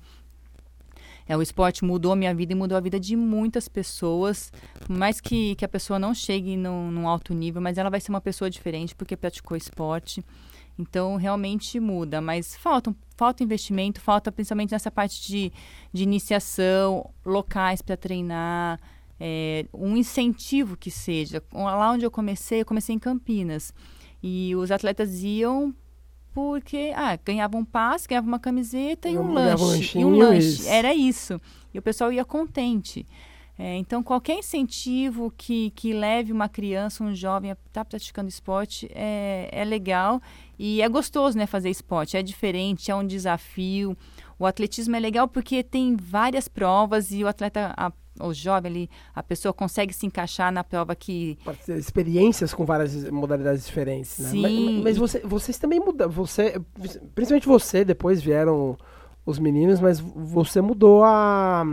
É, 1.26 1.36
o 1.36 1.42
esporte 1.42 1.84
mudou 1.84 2.12
a 2.12 2.16
minha 2.16 2.34
vida 2.34 2.52
e 2.52 2.56
mudou 2.56 2.76
a 2.76 2.80
vida 2.80 2.98
de 2.98 3.16
muitas 3.16 3.68
pessoas. 3.68 4.52
Por 4.86 4.96
mais 4.96 5.20
que, 5.20 5.54
que 5.54 5.64
a 5.64 5.68
pessoa 5.68 5.98
não 5.98 6.14
chegue 6.14 6.56
num, 6.56 6.90
num 6.90 7.08
alto 7.08 7.32
nível, 7.34 7.60
mas 7.60 7.78
ela 7.78 7.90
vai 7.90 8.00
ser 8.00 8.10
uma 8.10 8.20
pessoa 8.20 8.50
diferente 8.50 8.94
porque 8.94 9.16
praticou 9.16 9.56
esporte. 9.56 10.24
Então, 10.78 11.16
realmente 11.16 11.78
muda. 11.78 12.20
Mas 12.20 12.56
falta, 12.56 12.94
falta 13.16 13.42
investimento, 13.42 14.00
falta 14.00 14.32
principalmente 14.32 14.72
nessa 14.72 14.90
parte 14.90 15.26
de, 15.26 15.52
de 15.92 16.02
iniciação, 16.02 17.10
locais 17.24 17.82
para 17.82 17.96
treinar, 17.96 18.80
é, 19.20 19.66
um 19.72 19.96
incentivo 19.96 20.76
que 20.76 20.90
seja. 20.90 21.42
Lá 21.52 21.92
onde 21.92 22.04
eu 22.04 22.10
comecei, 22.10 22.62
eu 22.62 22.66
comecei 22.66 22.94
em 22.94 22.98
Campinas. 22.98 23.72
E 24.22 24.54
os 24.56 24.70
atletas 24.70 25.22
iam 25.22 25.74
porque 26.34 26.92
ah, 26.94 27.18
ganhavam 27.24 27.60
um 27.60 27.64
passe, 27.64 28.08
ganhavam 28.08 28.28
uma 28.28 28.38
camiseta 28.38 29.08
e 29.08 29.18
um 29.18 29.32
lanche. 29.32 29.98
E 29.98 30.04
um 30.04 30.16
lanche. 30.16 30.66
Era 30.66 30.94
isso. 30.94 31.40
E 31.72 31.78
o 31.78 31.82
pessoal 31.82 32.12
ia 32.12 32.24
contente. 32.24 33.06
É, 33.58 33.76
então, 33.76 34.02
qualquer 34.02 34.38
incentivo 34.38 35.32
que, 35.36 35.70
que 35.70 35.92
leve 35.92 36.32
uma 36.32 36.48
criança, 36.48 37.04
um 37.04 37.14
jovem 37.14 37.50
a 37.50 37.52
estar 37.52 37.66
tá 37.72 37.84
praticando 37.84 38.28
esporte 38.28 38.90
é, 38.94 39.48
é 39.52 39.64
legal 39.64 40.20
e 40.58 40.80
é 40.80 40.88
gostoso 40.88 41.36
né, 41.36 41.46
fazer 41.46 41.68
esporte. 41.68 42.16
É 42.16 42.22
diferente, 42.22 42.90
é 42.90 42.94
um 42.94 43.06
desafio. 43.06 43.96
O 44.38 44.46
atletismo 44.46 44.96
é 44.96 45.00
legal 45.00 45.28
porque 45.28 45.62
tem 45.62 45.96
várias 45.96 46.48
provas 46.48 47.12
e 47.12 47.22
o 47.22 47.28
atleta, 47.28 47.74
a, 47.76 47.92
o 48.22 48.32
jovem 48.32 48.70
ali, 48.70 48.90
a 49.14 49.22
pessoa 49.22 49.52
consegue 49.52 49.92
se 49.92 50.06
encaixar 50.06 50.52
na 50.52 50.64
prova 50.64 50.94
que. 50.94 51.38
Experiências 51.68 52.54
com 52.54 52.64
várias 52.64 53.10
modalidades 53.10 53.66
diferentes, 53.66 54.18
né? 54.18 54.28
Sim. 54.28 54.74
Mas, 54.76 54.84
mas 54.84 54.96
você, 54.96 55.20
vocês 55.20 55.58
também 55.58 55.80
mudam. 55.80 56.08
Você, 56.10 56.60
principalmente 57.14 57.46
você, 57.46 57.84
depois 57.84 58.22
vieram 58.22 58.76
os 59.24 59.38
meninos, 59.38 59.80
mas 59.80 60.00
você 60.00 60.60
mudou 60.60 61.04
a, 61.04 61.64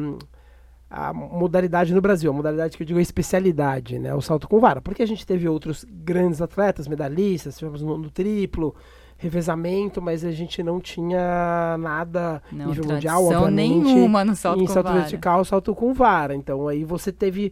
a 0.90 1.14
modalidade 1.14 1.94
no 1.94 2.02
Brasil, 2.02 2.30
a 2.30 2.34
modalidade 2.34 2.78
que 2.78 2.84
eu 2.84 2.88
digo 2.88 3.00
a 3.00 3.02
especialidade, 3.02 4.00
né? 4.00 4.14
O 4.14 4.22
salto 4.22 4.48
com 4.48 4.60
vara. 4.60 4.82
Porque 4.82 5.04
a 5.04 5.08
gente 5.08 5.26
teve 5.26 5.48
outros 5.48 5.86
grandes 5.88 6.42
atletas, 6.42 6.88
medalhistas, 6.88 7.58
tivemos 7.58 7.82
no, 7.82 7.98
no 7.98 8.10
triplo 8.10 8.76
revezamento, 9.20 10.02
mas 10.02 10.24
a 10.24 10.32
gente 10.32 10.64
não 10.64 10.80
tinha 10.80 11.78
nada 11.78 12.42
não, 12.52 12.68
nível 12.68 12.86
mundial, 12.86 13.26
obviamente. 13.26 13.84
nenhuma 13.84 14.24
no 14.24 14.34
salto 14.34 14.62
em 14.62 14.66
com 14.66 14.74
salto 14.74 14.88
vara. 14.88 15.00
vertical, 15.02 15.46
salto 15.46 15.76
com 15.76 15.94
vara. 15.94 16.34
Então 16.34 16.70
aí 16.70 16.86
você 16.86 17.12
teve 17.12 17.52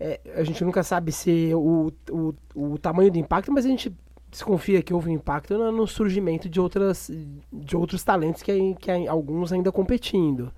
é, 0.00 0.18
a 0.34 0.42
gente 0.42 0.64
nunca 0.64 0.82
sabe 0.82 1.12
se 1.12 1.52
o, 1.54 1.92
o, 2.10 2.34
o 2.54 2.78
tamanho 2.78 3.12
do 3.12 3.18
impacto, 3.18 3.52
mas 3.52 3.66
a 3.66 3.68
gente 3.68 3.94
desconfia 4.30 4.82
que 4.82 4.94
houve 4.94 5.10
um 5.10 5.14
impacto 5.14 5.56
no, 5.56 5.70
no 5.70 5.86
surgimento 5.86 6.48
de 6.48 6.58
outras 6.58 7.10
de 7.52 7.76
outros 7.76 8.02
talentos 8.02 8.42
que, 8.42 8.74
que 8.76 8.90
alguns 9.06 9.52
ainda 9.52 9.70
competindo. 9.70 10.50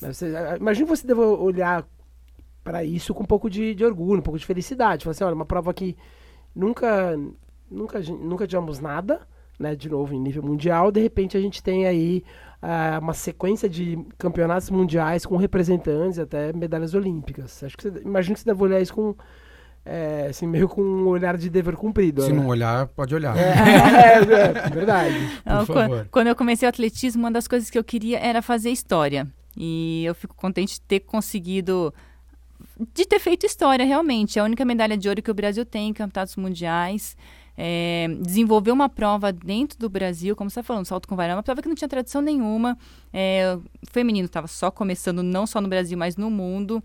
Você, 0.00 0.32
imagina 0.58 0.86
você 0.86 1.06
deve 1.06 1.20
olhar 1.20 1.86
para 2.64 2.82
isso 2.82 3.12
com 3.12 3.24
um 3.24 3.26
pouco 3.26 3.50
de, 3.50 3.74
de 3.74 3.84
orgulho, 3.84 4.20
um 4.20 4.22
pouco 4.22 4.38
de 4.38 4.46
felicidade. 4.46 5.04
Falar 5.04 5.12
assim, 5.12 5.24
olha, 5.24 5.34
uma 5.34 5.44
prova 5.44 5.74
que 5.74 5.96
nunca 6.54 7.14
nunca 7.70 8.00
nunca 8.00 8.46
tivemos 8.46 8.80
nada 8.80 9.20
né, 9.62 9.74
de 9.74 9.88
novo, 9.88 10.14
em 10.14 10.20
nível 10.20 10.42
mundial, 10.42 10.90
de 10.90 11.00
repente 11.00 11.36
a 11.36 11.40
gente 11.40 11.62
tem 11.62 11.86
aí 11.86 12.24
uh, 12.62 13.00
uma 13.00 13.14
sequência 13.14 13.68
de 13.68 13.98
campeonatos 14.18 14.68
mundiais 14.70 15.24
com 15.24 15.36
representantes, 15.36 16.18
até 16.18 16.52
medalhas 16.52 16.94
olímpicas. 16.94 17.62
Acho 17.62 17.76
que 17.76 17.84
você, 17.84 18.02
imagino 18.04 18.34
que 18.34 18.40
você 18.40 18.46
deve 18.46 18.62
olhar 18.62 18.80
isso 18.80 18.94
com 18.94 19.14
é, 19.84 20.28
assim, 20.30 20.46
meio 20.46 20.68
com 20.68 20.80
um 20.80 21.08
olhar 21.08 21.36
de 21.36 21.50
dever 21.50 21.76
cumprido. 21.76 22.22
Se 22.22 22.32
né? 22.32 22.40
não 22.40 22.46
olhar, 22.46 22.86
pode 22.88 23.14
olhar. 23.14 23.36
É, 23.36 23.50
é, 24.22 24.66
é 24.66 24.70
verdade. 24.70 25.14
Não, 25.44 25.66
quando, 25.66 26.08
quando 26.08 26.26
eu 26.28 26.36
comecei 26.36 26.66
o 26.66 26.68
atletismo, 26.68 27.22
uma 27.22 27.32
das 27.32 27.48
coisas 27.48 27.68
que 27.68 27.76
eu 27.76 27.82
queria 27.82 28.18
era 28.18 28.40
fazer 28.40 28.70
história. 28.70 29.26
E 29.56 30.04
eu 30.04 30.14
fico 30.14 30.36
contente 30.36 30.74
de 30.74 30.80
ter 30.82 31.00
conseguido 31.00 31.92
de 32.94 33.04
ter 33.04 33.18
feito 33.18 33.44
história 33.44 33.84
realmente. 33.84 34.38
É 34.38 34.42
a 34.42 34.44
única 34.44 34.64
medalha 34.64 34.96
de 34.96 35.08
ouro 35.08 35.20
que 35.20 35.30
o 35.30 35.34
Brasil 35.34 35.64
tem 35.64 35.88
em 35.88 35.92
campeonatos 35.92 36.36
mundiais 36.36 37.16
é, 37.56 38.08
desenvolver 38.20 38.70
uma 38.70 38.88
prova 38.88 39.32
dentro 39.32 39.78
do 39.78 39.88
Brasil, 39.88 40.34
como 40.34 40.48
você 40.48 40.60
está 40.60 40.66
falando, 40.66 40.86
salto 40.86 41.06
com 41.06 41.16
vara, 41.16 41.32
é 41.32 41.36
uma 41.36 41.42
prova 41.42 41.62
que 41.62 41.68
não 41.68 41.74
tinha 41.74 41.88
tradição 41.88 42.22
nenhuma. 42.22 42.78
É, 43.12 43.58
feminino 43.90 44.26
estava 44.26 44.46
só 44.46 44.70
começando, 44.70 45.22
não 45.22 45.46
só 45.46 45.60
no 45.60 45.68
Brasil, 45.68 45.96
mas 45.96 46.16
no 46.16 46.30
mundo. 46.30 46.82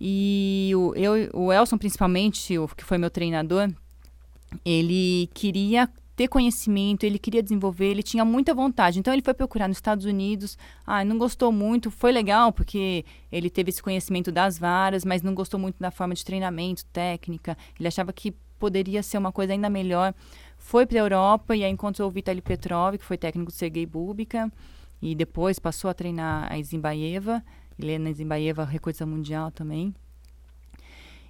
E 0.00 0.72
o, 0.74 0.94
eu, 0.94 1.30
o 1.32 1.52
Elson, 1.52 1.78
principalmente, 1.78 2.58
o, 2.58 2.68
que 2.68 2.84
foi 2.84 2.98
meu 2.98 3.10
treinador, 3.10 3.70
ele 4.64 5.28
queria 5.34 5.88
ter 6.16 6.28
conhecimento, 6.28 7.04
ele 7.04 7.18
queria 7.18 7.42
desenvolver, 7.42 7.86
ele 7.86 8.02
tinha 8.02 8.24
muita 8.24 8.54
vontade. 8.54 8.98
Então 8.98 9.12
ele 9.12 9.22
foi 9.22 9.34
procurar 9.34 9.66
nos 9.66 9.78
Estados 9.78 10.04
Unidos. 10.04 10.56
Ah, 10.86 11.04
não 11.04 11.18
gostou 11.18 11.50
muito, 11.50 11.90
foi 11.90 12.12
legal 12.12 12.52
porque 12.52 13.04
ele 13.32 13.50
teve 13.50 13.70
esse 13.70 13.82
conhecimento 13.82 14.30
das 14.30 14.58
varas, 14.58 15.04
mas 15.04 15.22
não 15.22 15.34
gostou 15.34 15.58
muito 15.58 15.76
da 15.80 15.90
forma 15.90 16.14
de 16.14 16.24
treinamento, 16.24 16.84
técnica. 16.86 17.56
Ele 17.78 17.88
achava 17.88 18.12
que 18.12 18.32
poderia 18.58 19.02
ser 19.02 19.18
uma 19.18 19.32
coisa 19.32 19.52
ainda 19.52 19.68
melhor. 19.68 20.14
Foi 20.58 20.86
para 20.86 20.98
a 20.98 21.02
Europa 21.02 21.54
e 21.56 21.64
aí 21.64 21.70
encontrou 21.70 22.08
o 22.08 22.10
Vitaly 22.10 22.40
Petrov, 22.40 22.96
que 22.96 23.04
foi 23.04 23.18
técnico 23.18 23.50
do 23.50 23.54
Sergei 23.54 23.84
Bubika, 23.84 24.50
e 25.02 25.14
depois 25.14 25.58
passou 25.58 25.90
a 25.90 25.94
treinar 25.94 26.50
a 26.52 26.62
Zimbaeva, 26.62 27.44
Helena 27.78 28.12
Zimbaeva, 28.12 28.64
recordista 28.64 29.04
mundial 29.04 29.50
também. 29.50 29.94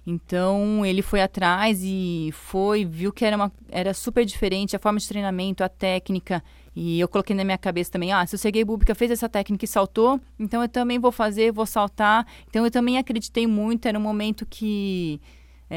Então 0.07 0.85
ele 0.85 1.01
foi 1.01 1.19
atrás 1.21 1.81
e 1.83 2.29
foi, 2.31 2.85
viu 2.85 3.11
que 3.11 3.25
era, 3.25 3.35
uma, 3.35 3.51
era 3.69 3.93
super 3.93 4.23
diferente 4.23 4.75
a 4.75 4.79
forma 4.79 4.99
de 4.99 5.07
treinamento, 5.07 5.63
a 5.63 5.69
técnica. 5.69 6.43
E 6.75 6.99
eu 6.99 7.07
coloquei 7.07 7.35
na 7.35 7.43
minha 7.43 7.57
cabeça 7.57 7.91
também, 7.91 8.11
ah, 8.11 8.25
se 8.25 8.35
o 8.35 8.37
Sergei 8.37 8.63
Bubika 8.63 8.93
fez 8.93 9.09
essa 9.09 9.27
técnica 9.27 9.65
e 9.65 9.67
saltou, 9.67 10.19
então 10.37 10.61
eu 10.61 10.69
também 10.69 10.99
vou 10.99 11.11
fazer, 11.11 11.51
vou 11.51 11.65
saltar. 11.65 12.27
Então 12.47 12.63
eu 12.65 12.69
também 12.69 12.97
acreditei 12.97 13.47
muito, 13.47 13.87
era 13.87 13.97
um 13.97 14.01
momento 14.01 14.45
que 14.45 15.19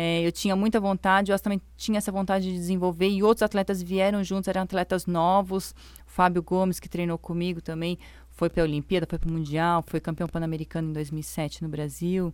é, 0.00 0.24
eu 0.24 0.30
tinha 0.30 0.54
muita 0.54 0.78
vontade, 0.78 1.32
eu 1.32 1.38
também 1.40 1.60
tinha 1.76 1.98
essa 1.98 2.12
vontade 2.12 2.44
de 2.44 2.52
desenvolver 2.52 3.08
e 3.08 3.20
outros 3.20 3.42
atletas 3.42 3.82
vieram 3.82 4.22
juntos, 4.22 4.46
eram 4.46 4.62
atletas 4.62 5.06
novos. 5.06 5.74
O 6.06 6.10
Fábio 6.10 6.40
Gomes, 6.40 6.78
que 6.78 6.88
treinou 6.88 7.18
comigo 7.18 7.60
também, 7.60 7.98
foi 8.30 8.48
para 8.48 8.62
a 8.62 8.66
Olimpíada, 8.66 9.08
foi 9.10 9.18
para 9.18 9.28
o 9.28 9.32
Mundial, 9.32 9.82
foi 9.84 9.98
campeão 9.98 10.28
pan-americano 10.28 10.90
em 10.90 10.92
2007 10.92 11.64
no 11.64 11.68
Brasil. 11.68 12.32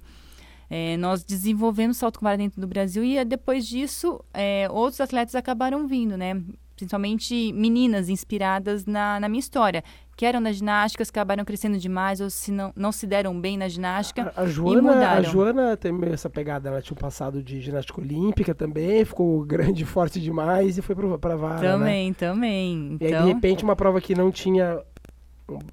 É, 0.69 0.99
nós 0.99 1.25
desenvolvemos 1.25 1.97
salto 1.97 2.19
com 2.19 2.25
vara 2.25 2.37
dentro 2.37 2.61
do 2.61 2.67
Brasil 2.67 3.03
e 3.03 3.25
depois 3.25 3.67
disso 3.67 4.23
é, 4.35 4.69
outros 4.71 5.01
atletas 5.01 5.35
acabaram 5.35 5.87
vindo, 5.87 6.19
né? 6.19 6.35
Principalmente 6.77 7.53
meninas 7.53 8.09
inspiradas 8.09 8.85
na, 8.85 9.21
na 9.21 9.29
minha 9.29 9.41
história 9.41 9.83
que 10.17 10.25
eram 10.25 10.41
nas 10.41 10.57
ginásticas, 10.57 11.09
acabaram 11.09 11.45
crescendo 11.45 11.79
demais 11.79 12.21
ou 12.21 12.31
se 12.31 12.53
não, 12.53 12.73
não 12.77 12.93
se 12.93 13.07
deram 13.07 13.39
bem 13.41 13.57
na 13.59 13.69
ginástica 13.69 14.33
a, 14.37 14.43
a 14.43 14.47
Joana, 14.47 15.11
A 15.11 15.23
Joana 15.23 15.77
tem 15.77 15.93
essa 16.13 16.31
pegada, 16.31 16.69
ela 16.69 16.81
tinha 16.81 16.97
um 16.97 17.01
passado 17.01 17.43
de 17.43 17.61
ginástica 17.61 18.01
olímpica 18.01 18.55
também, 18.55 19.05
ficou 19.05 19.45
grande, 19.45 19.85
forte 19.85 20.21
demais 20.21 20.79
e 20.79 20.83
foi 20.83 20.95
para 21.19 21.37
vara? 21.37 21.61
Também, 21.61 22.11
né? 22.11 22.17
também. 22.17 22.93
Então... 22.93 23.09
E 23.09 23.13
aí, 23.13 23.13
de 23.13 23.17
então 23.19 23.35
repente, 23.35 23.65
uma 23.65 23.75
prova 23.75 24.01
que 24.01 24.15
não 24.15 24.31
tinha 24.31 24.81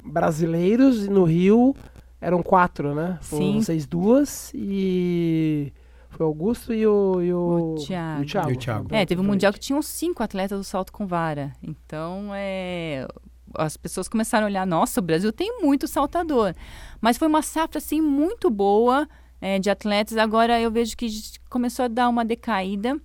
brasileiros 0.04 1.08
no 1.08 1.24
Rio, 1.24 1.76
eram 2.20 2.42
quatro, 2.42 2.94
né? 2.94 3.18
Foram 3.22 3.44
Sim. 3.44 3.62
vocês 3.62 3.86
duas 3.86 4.52
e... 4.54 5.72
Foi 6.12 6.26
o 6.26 6.30
Augusto 6.30 6.74
e 6.74 6.86
o, 6.86 7.22
e 7.22 7.34
o, 7.34 7.74
o 7.74 7.76
Thiago. 7.76 8.22
E 8.22 8.24
o 8.24 8.28
Thiago. 8.28 8.52
E 8.52 8.54
o 8.54 8.58
Thiago. 8.58 8.88
É, 8.92 9.06
teve 9.06 9.22
um 9.22 9.24
mundial 9.24 9.52
que 9.52 9.60
tinha 9.60 9.78
uns 9.78 9.88
cinco 9.88 10.22
atletas 10.22 10.60
do 10.60 10.64
salto 10.64 10.92
com 10.92 11.08
vara. 11.08 11.54
Então, 11.64 12.32
é 12.34 13.08
as 13.56 13.78
pessoas 13.78 14.08
começaram 14.08 14.46
a 14.46 14.50
olhar, 14.50 14.66
nossa, 14.66 15.00
o 15.00 15.04
Brasil 15.04 15.32
tem 15.32 15.60
muito 15.62 15.88
saltador. 15.88 16.54
Mas 17.00 17.18
foi 17.18 17.28
uma 17.28 17.42
safra, 17.42 17.78
assim, 17.78 18.02
muito 18.02 18.50
boa 18.50 19.08
é, 19.40 19.60
de 19.60 19.70
atletas. 19.70 20.18
Agora 20.18 20.60
eu 20.60 20.72
vejo 20.72 20.96
que 20.96 21.08
começou 21.50 21.86
a 21.86 21.88
dar 21.88 22.10
uma 22.10 22.24
decaída. 22.24 23.00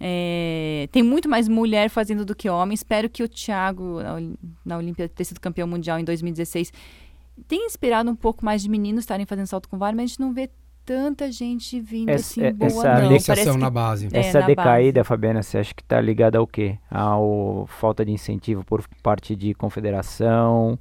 É, 0.00 0.88
tem 0.92 1.02
muito 1.02 1.28
mais 1.28 1.48
mulher 1.48 1.88
fazendo 1.90 2.24
do 2.24 2.34
que 2.34 2.48
homem. 2.48 2.74
Espero 2.74 3.08
que 3.08 3.22
o 3.22 3.28
Thiago, 3.28 3.98
na 4.64 4.76
Olimpíada, 4.76 5.12
ter 5.14 5.24
sido 5.24 5.40
campeão 5.40 5.66
mundial 5.66 5.98
em 5.98 6.04
2016, 6.04 6.72
tenha 7.46 7.66
inspirado 7.66 8.10
um 8.10 8.16
pouco 8.16 8.44
mais 8.44 8.62
de 8.62 8.68
meninos 8.68 9.02
estarem 9.02 9.26
fazendo 9.26 9.46
salto 9.46 9.68
com 9.68 9.78
vara, 9.78 9.94
mas 9.94 10.04
a 10.04 10.06
gente 10.06 10.20
não 10.20 10.32
vê 10.32 10.50
tanta 10.88 11.30
gente 11.30 11.78
vindo 11.78 12.08
essa, 12.08 12.40
assim 12.40 12.52
boa, 12.54 12.66
essa 12.66 12.94
não. 12.94 13.10
Iniciação 13.10 13.58
na 13.58 13.68
base. 13.68 14.08
É, 14.10 14.20
essa 14.20 14.40
na 14.40 14.46
decaída, 14.46 15.00
base. 15.00 15.08
Fabiana, 15.08 15.42
você 15.42 15.58
acha 15.58 15.74
que 15.74 15.82
está 15.82 16.00
ligada 16.00 16.38
ao 16.38 16.46
quê? 16.46 16.78
Ao 16.90 17.66
falta 17.66 18.06
de 18.06 18.10
incentivo 18.10 18.64
por 18.64 18.82
parte 19.02 19.36
de 19.36 19.52
confederação 19.52 20.78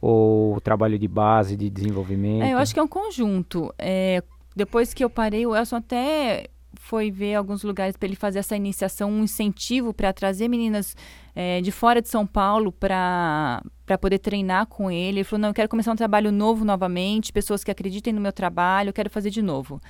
ou 0.00 0.60
trabalho 0.60 0.98
de 0.98 1.06
base, 1.06 1.56
de 1.56 1.70
desenvolvimento? 1.70 2.42
É, 2.42 2.54
eu 2.54 2.58
acho 2.58 2.74
que 2.74 2.80
é 2.80 2.82
um 2.82 2.88
conjunto. 2.88 3.72
É, 3.78 4.20
depois 4.56 4.92
que 4.92 5.04
eu 5.04 5.08
parei, 5.08 5.46
o 5.46 5.54
Elson 5.54 5.76
até 5.76 6.48
foi 6.74 7.12
ver 7.12 7.36
alguns 7.36 7.62
lugares 7.62 7.96
para 7.96 8.08
ele 8.08 8.16
fazer 8.16 8.40
essa 8.40 8.56
iniciação, 8.56 9.12
um 9.12 9.22
incentivo 9.22 9.94
para 9.94 10.12
trazer 10.12 10.48
meninas 10.48 10.96
é, 11.36 11.60
de 11.60 11.70
fora 11.70 12.02
de 12.02 12.08
São 12.08 12.26
Paulo 12.26 12.72
para 12.72 13.62
poder 13.96 14.18
treinar 14.18 14.66
com 14.66 14.90
ele. 14.90 15.18
Ele 15.18 15.24
falou: 15.24 15.42
não, 15.42 15.50
eu 15.50 15.54
quero 15.54 15.68
começar 15.68 15.92
um 15.92 15.96
trabalho 15.96 16.32
novo 16.32 16.64
novamente, 16.64 17.32
pessoas 17.32 17.62
que 17.62 17.70
acreditem 17.70 18.12
no 18.12 18.20
meu 18.20 18.32
trabalho, 18.32 18.88
eu 18.88 18.92
quero 18.92 19.08
fazer 19.08 19.30
de 19.30 19.42
novo. 19.42 19.80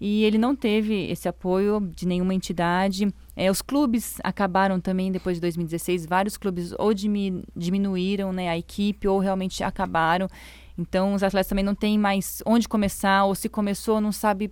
e 0.00 0.24
ele 0.24 0.38
não 0.38 0.56
teve 0.56 1.10
esse 1.10 1.28
apoio 1.28 1.80
de 1.94 2.06
nenhuma 2.06 2.34
entidade. 2.34 3.12
É, 3.36 3.50
os 3.50 3.62
clubes 3.62 4.16
acabaram 4.24 4.80
também, 4.80 5.12
depois 5.12 5.36
de 5.36 5.40
2016, 5.42 6.06
vários 6.06 6.36
clubes 6.36 6.72
ou 6.78 6.92
diminuíram 6.94 8.32
né, 8.32 8.48
a 8.48 8.56
equipe 8.56 9.06
ou 9.06 9.18
realmente 9.18 9.62
acabaram. 9.62 10.28
Então, 10.78 11.12
os 11.12 11.22
atletas 11.22 11.48
também 11.48 11.64
não 11.64 11.74
têm 11.74 11.98
mais 11.98 12.42
onde 12.46 12.66
começar, 12.66 13.24
ou 13.24 13.34
se 13.34 13.48
começou, 13.48 14.00
não 14.00 14.12
sabe 14.12 14.50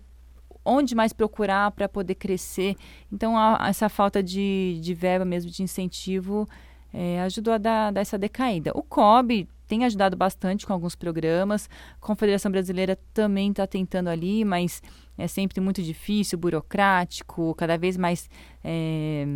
onde 0.69 0.95
mais 0.95 1.15
procurar 1.15 1.71
para 1.71 1.89
poder 1.89 2.15
crescer. 2.15 2.77
Então, 3.11 3.37
a, 3.37 3.67
essa 3.69 3.89
falta 3.89 4.23
de, 4.23 4.79
de 4.83 4.93
verba 4.93 5.25
mesmo, 5.25 5.51
de 5.51 5.63
incentivo, 5.63 6.47
é, 6.93 7.21
ajudou 7.23 7.55
a 7.55 7.59
dar, 7.59 7.93
dar, 7.93 8.01
essa 8.01 8.19
decaída. 8.19 8.73
O 8.75 8.83
COB 8.83 9.49
tem 9.67 9.85
ajudado 9.85 10.17
bastante 10.17 10.67
com 10.67 10.73
alguns 10.73 10.95
programas, 10.95 11.69
a 12.01 12.07
Confederação 12.07 12.51
Brasileira 12.51 12.99
também 13.13 13.51
está 13.51 13.67
tentando 13.67 14.09
ali, 14.09 14.45
mas 14.45 14.83
é 15.17 15.27
sempre 15.27 15.61
muito 15.61 15.83
difícil, 15.83 16.39
burocrático, 16.39 17.55
cada 17.55 17.77
vez 17.77 17.97
mais. 17.97 18.31
É, 18.65 19.27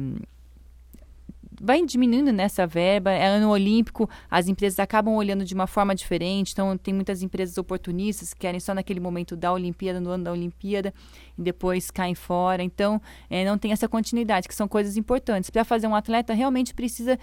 vai 1.63 1.87
diminuindo 1.87 2.33
nessa 2.33 2.67
verba. 2.67 3.13
É 3.13 3.27
ano 3.27 3.49
olímpico, 3.49 4.11
as 4.29 4.49
empresas 4.49 4.81
acabam 4.81 5.15
olhando 5.15 5.45
de 5.45 5.55
uma 5.55 5.69
forma 5.69 5.95
diferente. 5.95 6.53
Então, 6.53 6.77
tem 6.77 6.93
muitas 6.93 7.23
empresas 7.23 7.57
oportunistas 7.57 8.35
que 8.35 8.41
querem 8.41 8.59
só 8.59 8.75
naquele 8.75 8.99
momento 8.99 9.37
da 9.37 9.53
Olimpíada, 9.53 10.01
no 10.01 10.11
ano 10.11 10.25
da 10.25 10.33
Olimpíada, 10.33 10.93
e 11.39 11.43
depois 11.43 11.91
caem 11.91 12.17
fora. 12.17 12.65
Então, 12.65 13.01
é, 13.31 13.45
não 13.45 13.57
tem 13.57 13.71
essa 13.71 13.89
continuidade, 13.89 14.49
que 14.49 14.55
são 14.55 14.67
coisas 14.67 14.97
importantes. 14.97 15.51
Para 15.51 15.65
fazer 15.65 15.87
um 15.87 15.95
atleta, 15.95 16.35
realmente 16.35 16.75
precisa 16.75 17.17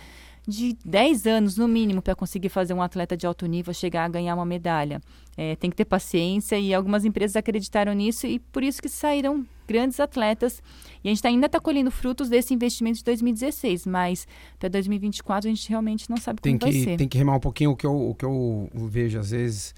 de 0.50 0.76
10 0.84 1.28
anos, 1.28 1.58
no 1.58 1.68
mínimo, 1.68 2.02
para 2.02 2.16
conseguir 2.16 2.50
fazer 2.50 2.74
um 2.74 2.82
atleta 2.82 3.16
de 3.16 3.26
alto 3.26 3.46
nível 3.46 3.74
chegar 3.74 4.06
a 4.06 4.10
ganhar 4.10 4.36
uma 4.36 4.46
medalha. 4.46 5.00
É, 5.38 5.56
tem 5.56 5.70
que 5.70 5.76
ter 5.76 5.86
paciência 5.86 6.60
e 6.60 6.74
algumas 6.74 7.06
empresas 7.06 7.36
acreditaram 7.36 7.94
nisso 7.94 8.28
e 8.28 8.40
por 8.40 8.64
isso 8.64 8.82
que 8.82 8.90
saíram 8.90 9.46
grandes 9.68 10.00
atletas. 10.00 10.62
E 11.04 11.08
a 11.08 11.14
gente 11.14 11.26
ainda 11.26 11.46
está 11.46 11.60
colhendo 11.60 11.92
frutos 11.92 12.28
desse 12.28 12.54
investimento 12.54 12.98
de 12.98 13.04
2016, 13.06 13.86
mas 13.86 14.28
para 14.58 14.68
2024 14.68 15.48
a 15.48 15.54
gente 15.54 15.70
realmente 15.70 16.10
não 16.10 16.18
sabe 16.18 16.42
tem 16.42 16.58
como 16.58 16.72
que, 16.72 16.78
vai 16.78 16.92
ser. 16.92 16.98
Tem 16.98 17.08
que 17.08 17.18
remar 17.18 17.36
um 17.36 17.40
pouquinho 17.40 17.72
o 17.72 17.76
que 17.76 17.86
eu, 17.86 18.10
o 18.10 18.16
que 18.16 18.26
eu 18.26 18.70
vejo 18.74 19.20
às 19.20 19.30
vezes. 19.30 19.74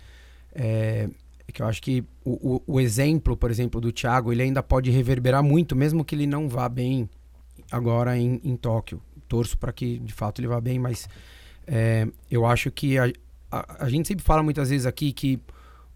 É, 0.56 1.10
é 1.48 1.52
que 1.52 1.62
eu 1.62 1.68
acho 1.68 1.82
que 1.82 2.04
o, 2.24 2.56
o, 2.56 2.76
o 2.76 2.80
exemplo, 2.80 3.36
por 3.36 3.52
exemplo, 3.52 3.82
do 3.82 3.92
Thiago, 3.92 4.32
ele 4.32 4.42
ainda 4.42 4.64
pode 4.64 4.90
reverberar 4.90 5.44
muito, 5.44 5.76
mesmo 5.76 6.04
que 6.04 6.16
ele 6.16 6.26
não 6.26 6.48
vá 6.48 6.68
bem 6.70 7.10
agora 7.70 8.18
em, 8.18 8.42
em 8.44 8.56
Tóquio 8.56 9.02
torço 9.32 9.58
para 9.58 9.72
que 9.72 9.98
de 10.00 10.12
fato 10.12 10.42
ele 10.42 10.48
vá 10.50 10.60
bem, 10.60 10.78
mas 10.78 11.08
é, 11.66 12.06
eu 12.30 12.46
acho 12.46 12.70
que 12.70 12.98
a, 12.98 13.10
a, 13.50 13.86
a, 13.86 13.90
gente 13.90 14.06
sempre 14.06 14.26
fala 14.26 14.44
muitas 14.44 14.70
vezes 14.70 14.86
aqui 14.86 15.14
que 15.14 15.40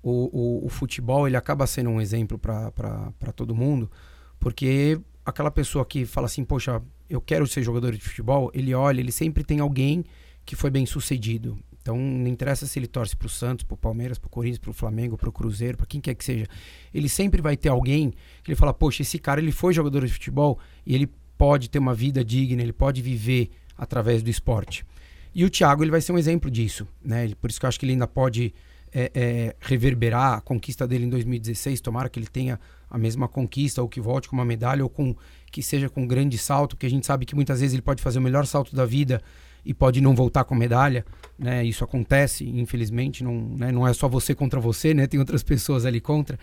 o, 0.02 0.30
o, 0.32 0.66
o 0.66 0.70
futebol 0.70 1.28
ele 1.28 1.36
acaba 1.36 1.68
sendo 1.68 1.90
um 1.90 2.00
exemplo 2.00 2.40
para 2.40 3.34
todo 3.36 3.54
mundo, 3.54 3.92
porque 4.40 4.98
aquela 5.26 5.52
pessoa 5.52 5.86
que 5.86 6.06
fala 6.06 6.28
assim, 6.28 6.46
poxa, 6.46 6.82
eu 7.10 7.20
quero 7.20 7.46
ser 7.46 7.62
jogador 7.62 7.92
de 7.92 8.00
futebol, 8.00 8.50
ele 8.54 8.74
olha, 8.74 9.02
ele 9.02 9.12
sempre 9.12 9.44
tem 9.44 9.60
alguém 9.60 10.06
que 10.46 10.56
foi 10.56 10.70
bem 10.70 10.86
sucedido. 10.86 11.60
Então 11.82 11.98
não 11.98 12.28
interessa 12.28 12.66
se 12.66 12.80
ele 12.80 12.88
torce 12.88 13.18
para 13.18 13.28
o 13.28 13.30
Santos, 13.30 13.66
para 13.66 13.76
o 13.76 13.78
Palmeiras, 13.78 14.18
para 14.18 14.28
o 14.28 14.30
Corinthians, 14.30 14.60
para 14.60 14.72
o 14.72 14.74
Flamengo, 14.74 15.18
para 15.18 15.28
o 15.28 15.32
Cruzeiro, 15.32 15.78
para 15.78 15.86
quem 15.86 16.00
quer 16.00 16.16
que 16.16 16.24
seja. 16.24 16.48
Ele 16.94 17.10
sempre 17.10 17.42
vai 17.42 17.58
ter 17.58 17.70
alguém 17.70 18.12
que 18.44 18.50
ele 18.50 18.56
fala, 18.56 18.74
poxa, 18.74 19.02
esse 19.02 19.20
cara 19.20 19.42
ele 19.42 19.52
foi 19.52 19.74
jogador 19.74 20.06
de 20.06 20.14
futebol 20.14 20.58
e 20.86 20.96
ele 20.96 21.10
pode 21.38 21.70
ter 21.70 21.80
uma 21.80 21.94
vida 21.94 22.24
digna, 22.24 22.62
ele 22.62 22.74
pode 22.74 23.02
viver 23.02 23.52
através 23.78 24.24
do 24.24 24.30
esporte. 24.30 24.86
E 25.34 25.44
o 25.44 25.50
Thiago 25.50 25.84
ele 25.84 25.92
vai 25.92 26.00
ser 26.00 26.14
um 26.14 26.18
exemplo 26.18 26.50
disso, 26.50 26.88
né? 27.04 27.30
Por 27.42 27.50
isso 27.50 27.60
que 27.60 27.66
eu 27.66 27.68
acho 27.68 27.80
que 27.80 27.86
ele 27.86 27.92
ainda 27.94 28.08
pode 28.08 28.54
é, 28.94 29.12
é, 29.14 29.56
reverberar 29.60 30.38
a 30.38 30.42
conquista 30.42 30.88
dele 30.88 31.06
em 31.06 31.10
2016. 31.10 31.82
Tomara 31.82 32.08
que 32.08 32.18
ele 32.18 32.28
tenha 32.28 32.58
a 32.90 32.98
mesma 32.98 33.28
conquista 33.28 33.82
ou 33.82 33.90
que 33.90 34.00
volte 34.00 34.30
com 34.30 34.36
uma 34.38 34.46
medalha 34.46 34.82
ou 34.82 34.90
com 34.90 35.14
que 35.52 35.62
seja 35.62 35.90
com 35.90 36.04
um 36.04 36.08
grande 36.08 36.38
salto, 36.38 36.76
porque 36.76 36.86
a 36.86 36.90
gente 36.90 37.06
sabe 37.06 37.26
que 37.26 37.36
muitas 37.36 37.60
vezes 37.60 37.74
ele 37.74 37.82
pode 37.82 38.02
fazer 38.02 38.20
o 38.20 38.22
melhor 38.22 38.46
salto 38.46 38.74
da 38.74 38.86
vida 38.86 39.22
e 39.66 39.74
pode 39.74 40.00
não 40.00 40.16
voltar 40.16 40.46
com 40.46 40.56
medalha, 40.56 41.06
né? 41.38 41.66
Isso 41.66 41.84
acontece, 41.84 42.48
infelizmente, 42.48 43.24
não, 43.24 43.34
né? 43.58 43.72
não 43.72 43.86
é 43.86 43.94
só 43.94 44.08
você 44.08 44.34
contra 44.34 44.60
você, 44.60 44.94
né? 44.94 45.08
Tem 45.08 45.20
outras 45.20 45.44
pessoas 45.44 45.86
ali 45.86 46.00
contra. 46.00 46.40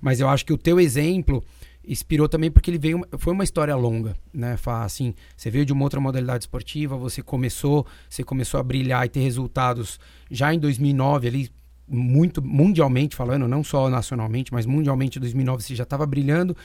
Mas 0.00 0.20
eu 0.20 0.28
acho 0.28 0.44
que 0.44 0.52
o 0.52 0.58
teu 0.58 0.78
exemplo 0.78 1.42
inspirou 1.86 2.28
também 2.28 2.50
porque 2.50 2.70
ele 2.70 2.78
veio 2.78 3.04
foi 3.18 3.32
uma 3.32 3.44
história 3.44 3.74
longa 3.74 4.16
né? 4.32 4.56
Assim 4.66 5.14
você 5.36 5.50
veio 5.50 5.64
de 5.64 5.72
uma 5.72 5.82
outra 5.84 6.00
modalidade 6.00 6.44
esportiva 6.44 6.96
você 6.96 7.22
começou 7.22 7.86
você 8.08 8.22
começou 8.22 8.60
a 8.60 8.62
brilhar 8.62 9.04
e 9.06 9.08
ter 9.08 9.20
resultados 9.20 9.98
já 10.30 10.52
em 10.52 10.58
2009 10.58 11.28
ali 11.28 11.50
muito 11.86 12.42
mundialmente 12.42 13.14
falando 13.14 13.46
não 13.46 13.62
só 13.62 13.88
nacionalmente 13.90 14.52
mas 14.52 14.66
mundialmente 14.66 15.18
em 15.18 15.20
2009 15.20 15.62
você 15.62 15.74
já 15.74 15.84
estava 15.84 16.06
brilhando 16.06 16.56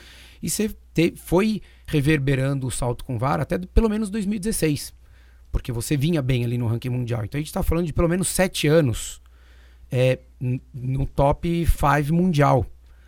e 0.42 0.48
você 0.48 0.74
te, 0.94 1.14
foi 1.16 1.60
reverberando 1.86 2.66
o 2.66 2.70
salto 2.70 3.04
com 3.04 3.18
vara 3.18 3.42
até 3.42 3.58
pelo 3.58 3.88
menos 3.88 4.08
2016 4.10 4.94
porque 5.52 5.72
você 5.72 5.96
vinha 5.96 6.22
bem 6.22 6.44
ali 6.44 6.56
no 6.56 6.66
ranking 6.66 6.90
mundial. 6.90 7.24
Então 7.24 7.38
a 7.38 7.40
gente 7.40 7.48
está 7.48 7.62
falando 7.62 7.86
de 7.86 7.92
pelo 7.92 8.08
menos 8.08 8.28
sete 8.28 8.68
anos 8.68 9.20
é, 9.90 10.20
no 10.72 11.06
top 11.06 11.66
5 11.66 12.14
mundial 12.14 12.64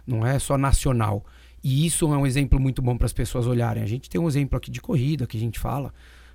não 0.07 0.27
é 0.27 0.39
só 0.39 0.59
nacional 0.59 1.25
e 1.63 1.87
isso 1.87 2.13
é 2.13 2.17
um 2.17 2.27
exemplo 2.27 2.59
muito 2.59 2.83
bom 2.83 2.97
para 2.97 3.07
as 3.07 3.13
pessoas 3.13 3.47
olharem. 3.47 3.83
A 3.83 3.87
gente 3.87 4.11
tem 4.11 4.21
um 4.21 4.27
exemplo 4.27 4.57
aqui 4.57 4.71
de 4.71 4.81
corrida 4.81 5.27
que 5.27 5.37
a 5.37 5.41
gente 5.41 5.59
fala, 5.59 5.93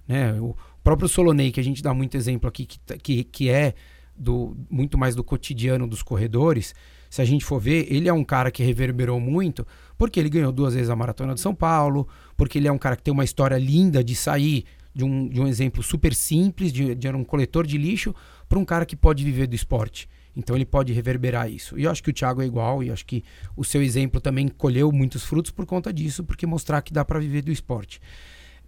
né? 0.08 0.34
O 0.40 0.56
próprio 0.84 1.10
Solonei, 1.10 1.52
que 1.52 1.60
a 1.60 1.64
gente 1.64 1.84
dá 1.84 1.94
muito 1.94 2.16
exemplo 2.16 2.48
aqui, 2.48 2.66
que, 2.66 2.80
tá, 2.80 2.96
que, 2.98 3.24
que 3.26 3.50
é 3.50 3.74
do, 4.16 4.56
muito 4.70 4.98
mais 4.98 5.16
do 5.16 5.24
cotidiano 5.24 5.86
dos 5.86 6.02
corredores. 6.02 6.74
Se 7.10 7.22
a 7.22 7.26
gente 7.26 7.44
for 7.44 7.60
ver, 7.60 7.88
ele 7.92 8.08
é 8.08 8.14
um 8.14 8.24
cara 8.24 8.50
que 8.52 8.64
reverberou 8.64 9.20
muito, 9.20 9.66
porque 9.98 10.20
ele 10.20 10.30
ganhou 10.30 10.52
duas 10.52 10.74
vezes 10.74 10.90
a 10.90 10.96
Maratona 10.96 11.34
de 11.34 11.42
São 11.42 11.54
Paulo, 11.54 12.08
porque 12.36 12.58
ele 12.58 12.68
é 12.68 12.72
um 12.72 12.78
cara 12.78 12.96
que 12.96 13.04
tem 13.04 13.14
uma 13.14 13.24
história 13.24 13.58
linda 13.58 14.04
de 14.04 14.16
sair 14.16 14.66
de 14.94 15.04
um, 15.04 15.28
de 15.28 15.40
um 15.40 15.48
exemplo 15.48 15.84
super 15.84 16.14
simples, 16.14 16.74
de, 16.74 16.96
de 16.96 17.08
um 17.10 17.24
coletor 17.24 17.68
de 17.68 17.78
lixo, 17.78 18.16
para 18.50 18.58
um 18.58 18.66
cara 18.66 18.86
que 18.86 18.96
pode 18.96 19.24
viver 19.24 19.48
do 19.48 19.56
esporte. 19.56 20.10
Então 20.38 20.56
ele 20.56 20.66
pode 20.66 20.94
reverberar 20.94 21.50
isso. 21.52 21.78
E 21.80 21.86
eu 21.86 21.92
acho 21.92 22.04
que 22.04 22.12
o 22.12 22.14
Thiago 22.14 22.44
é 22.44 22.46
igual, 22.46 22.84
e 22.84 22.92
acho 22.92 23.04
que 23.04 23.24
o 23.56 23.64
seu 23.64 23.82
exemplo 23.82 24.22
também 24.22 24.48
colheu 24.48 24.92
muitos 24.92 25.24
frutos 25.24 25.50
por 25.50 25.66
conta 25.66 25.92
disso, 25.92 26.24
porque 26.24 26.46
mostrar 26.46 26.84
que 26.84 26.94
dá 26.94 27.04
para 27.04 27.20
viver 27.20 27.42
do 27.42 27.52
esporte. 27.52 28.00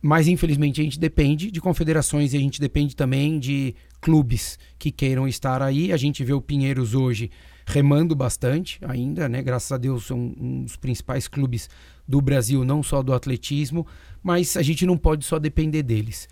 Mas 0.01 0.27
infelizmente 0.27 0.81
a 0.81 0.83
gente 0.83 0.99
depende 0.99 1.51
de 1.51 1.61
confederações 1.61 2.33
e 2.33 2.37
a 2.37 2.39
gente 2.39 2.59
depende 2.59 2.95
também 2.95 3.37
de 3.37 3.75
clubes 4.01 4.57
que 4.79 4.91
queiram 4.91 5.27
estar 5.27 5.61
aí. 5.61 5.93
A 5.93 5.97
gente 5.97 6.23
vê 6.23 6.33
o 6.33 6.41
Pinheiros 6.41 6.95
hoje 6.95 7.29
remando 7.67 8.15
bastante 8.15 8.79
ainda, 8.81 9.29
né? 9.29 9.43
Graças 9.43 9.71
a 9.71 9.77
Deus 9.77 10.07
são 10.07 10.17
um 10.17 10.63
dos 10.63 10.75
principais 10.75 11.27
clubes 11.27 11.69
do 12.07 12.19
Brasil, 12.19 12.65
não 12.65 12.81
só 12.81 13.03
do 13.03 13.13
atletismo, 13.13 13.85
mas 14.23 14.57
a 14.57 14.63
gente 14.63 14.87
não 14.87 14.97
pode 14.97 15.23
só 15.23 15.37
depender 15.37 15.83
deles. 15.83 16.27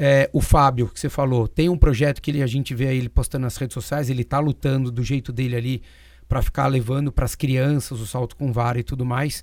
É, 0.00 0.30
o 0.32 0.40
Fábio, 0.40 0.86
que 0.86 1.00
você 1.00 1.08
falou, 1.08 1.48
tem 1.48 1.68
um 1.68 1.76
projeto 1.76 2.22
que 2.22 2.30
ele, 2.30 2.40
a 2.40 2.46
gente 2.46 2.72
vê 2.72 2.94
ele 2.94 3.08
postando 3.08 3.42
nas 3.42 3.56
redes 3.56 3.74
sociais, 3.74 4.08
ele 4.08 4.22
está 4.22 4.38
lutando 4.38 4.92
do 4.92 5.02
jeito 5.02 5.32
dele 5.32 5.56
ali 5.56 5.82
para 6.28 6.40
ficar 6.40 6.68
levando 6.68 7.10
para 7.10 7.24
as 7.24 7.34
crianças 7.34 8.00
o 8.00 8.06
salto 8.06 8.36
com 8.36 8.52
vara 8.52 8.78
e 8.78 8.84
tudo 8.84 9.04
mais. 9.04 9.42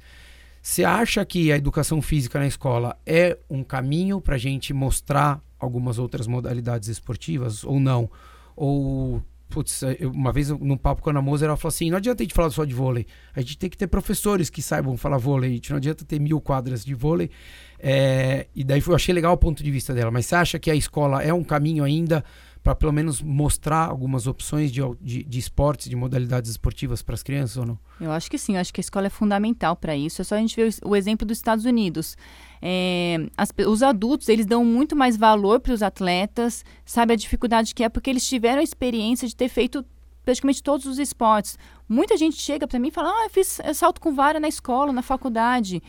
Você 0.61 0.85
acha 0.85 1.25
que 1.25 1.51
a 1.51 1.57
educação 1.57 2.01
física 2.01 2.39
na 2.39 2.47
escola 2.47 2.97
é 3.05 3.37
um 3.49 3.65
caminho 3.65 4.21
para 4.21 4.35
a 4.35 4.37
gente 4.37 4.73
mostrar 4.73 5.41
algumas 5.59 5.99
outras 5.99 6.25
modalidades 6.25 6.87
esportivas 6.87 7.65
ou 7.65 7.77
não? 7.77 8.09
Ou 8.55 9.21
Putz, 9.49 9.83
uma 10.01 10.31
vez 10.31 10.49
num 10.49 10.75
papo 10.75 11.01
com 11.01 11.09
a 11.09 11.13
Ana 11.13 11.21
Moser, 11.21 11.47
ela 11.47 11.57
falou 11.57 11.69
assim: 11.69 11.89
não 11.89 11.97
adianta 11.97 12.23
a 12.23 12.25
gente 12.25 12.33
falar 12.33 12.49
só 12.49 12.65
de 12.65 12.73
vôlei, 12.73 13.05
a 13.33 13.41
gente 13.41 13.57
tem 13.57 13.69
que 13.69 13.77
ter 13.77 13.87
professores 13.87 14.49
que 14.49 14.61
saibam 14.61 14.97
falar 14.97 15.17
vôlei, 15.17 15.51
a 15.51 15.53
gente 15.53 15.69
não 15.69 15.77
adianta 15.77 16.03
ter 16.03 16.19
mil 16.19 16.41
quadras 16.41 16.83
de 16.83 16.95
vôlei. 16.95 17.29
É, 17.87 18.47
e 18.55 18.63
daí 18.63 18.81
eu 18.83 18.95
achei 18.95 19.13
legal 19.13 19.31
o 19.31 19.37
ponto 19.37 19.63
de 19.63 19.69
vista 19.69 19.93
dela, 19.93 20.09
mas 20.09 20.25
você 20.25 20.35
acha 20.35 20.57
que 20.57 20.71
a 20.71 20.75
escola 20.75 21.21
é 21.21 21.31
um 21.31 21.43
caminho 21.43 21.83
ainda 21.83 22.25
para 22.63 22.73
pelo 22.73 22.91
menos 22.91 23.21
mostrar 23.21 23.85
algumas 23.87 24.25
opções 24.25 24.71
de, 24.71 24.81
de, 24.99 25.23
de 25.23 25.37
esportes, 25.37 25.87
de 25.87 25.95
modalidades 25.95 26.49
esportivas 26.49 27.03
para 27.03 27.13
as 27.13 27.21
crianças 27.21 27.57
ou 27.57 27.65
não? 27.67 27.79
Eu 28.01 28.11
acho 28.11 28.27
que 28.27 28.39
sim, 28.39 28.55
eu 28.55 28.59
acho 28.59 28.73
que 28.73 28.79
a 28.79 28.81
escola 28.81 29.05
é 29.05 29.09
fundamental 29.11 29.75
para 29.75 29.95
isso. 29.95 30.19
É 30.19 30.25
só 30.25 30.33
a 30.33 30.39
gente 30.39 30.55
ver 30.55 30.73
o, 30.83 30.89
o 30.89 30.95
exemplo 30.95 31.27
dos 31.27 31.37
Estados 31.37 31.63
Unidos. 31.63 32.17
É, 32.59 33.29
as, 33.37 33.53
os 33.67 33.83
adultos, 33.83 34.29
eles 34.29 34.47
dão 34.47 34.65
muito 34.65 34.95
mais 34.95 35.15
valor 35.15 35.59
para 35.59 35.71
os 35.71 35.83
atletas, 35.83 36.65
sabe 36.83 37.13
a 37.13 37.15
dificuldade 37.15 37.75
que 37.75 37.83
é, 37.83 37.89
porque 37.89 38.09
eles 38.09 38.27
tiveram 38.27 38.61
a 38.61 38.63
experiência 38.63 39.27
de 39.27 39.35
ter 39.35 39.47
feito 39.47 39.85
praticamente 40.23 40.63
todos 40.63 40.87
os 40.87 40.97
esportes. 40.97 41.55
Muita 41.87 42.17
gente 42.17 42.37
chega 42.37 42.67
para 42.67 42.79
mim 42.79 42.87
e 42.87 42.91
fala, 42.91 43.09
ah, 43.09 43.25
eu 43.25 43.29
fiz 43.29 43.61
salto 43.75 44.01
com 44.01 44.15
vara 44.15 44.39
na 44.39 44.47
escola, 44.47 44.91
na 44.91 45.03
faculdade. 45.03 45.83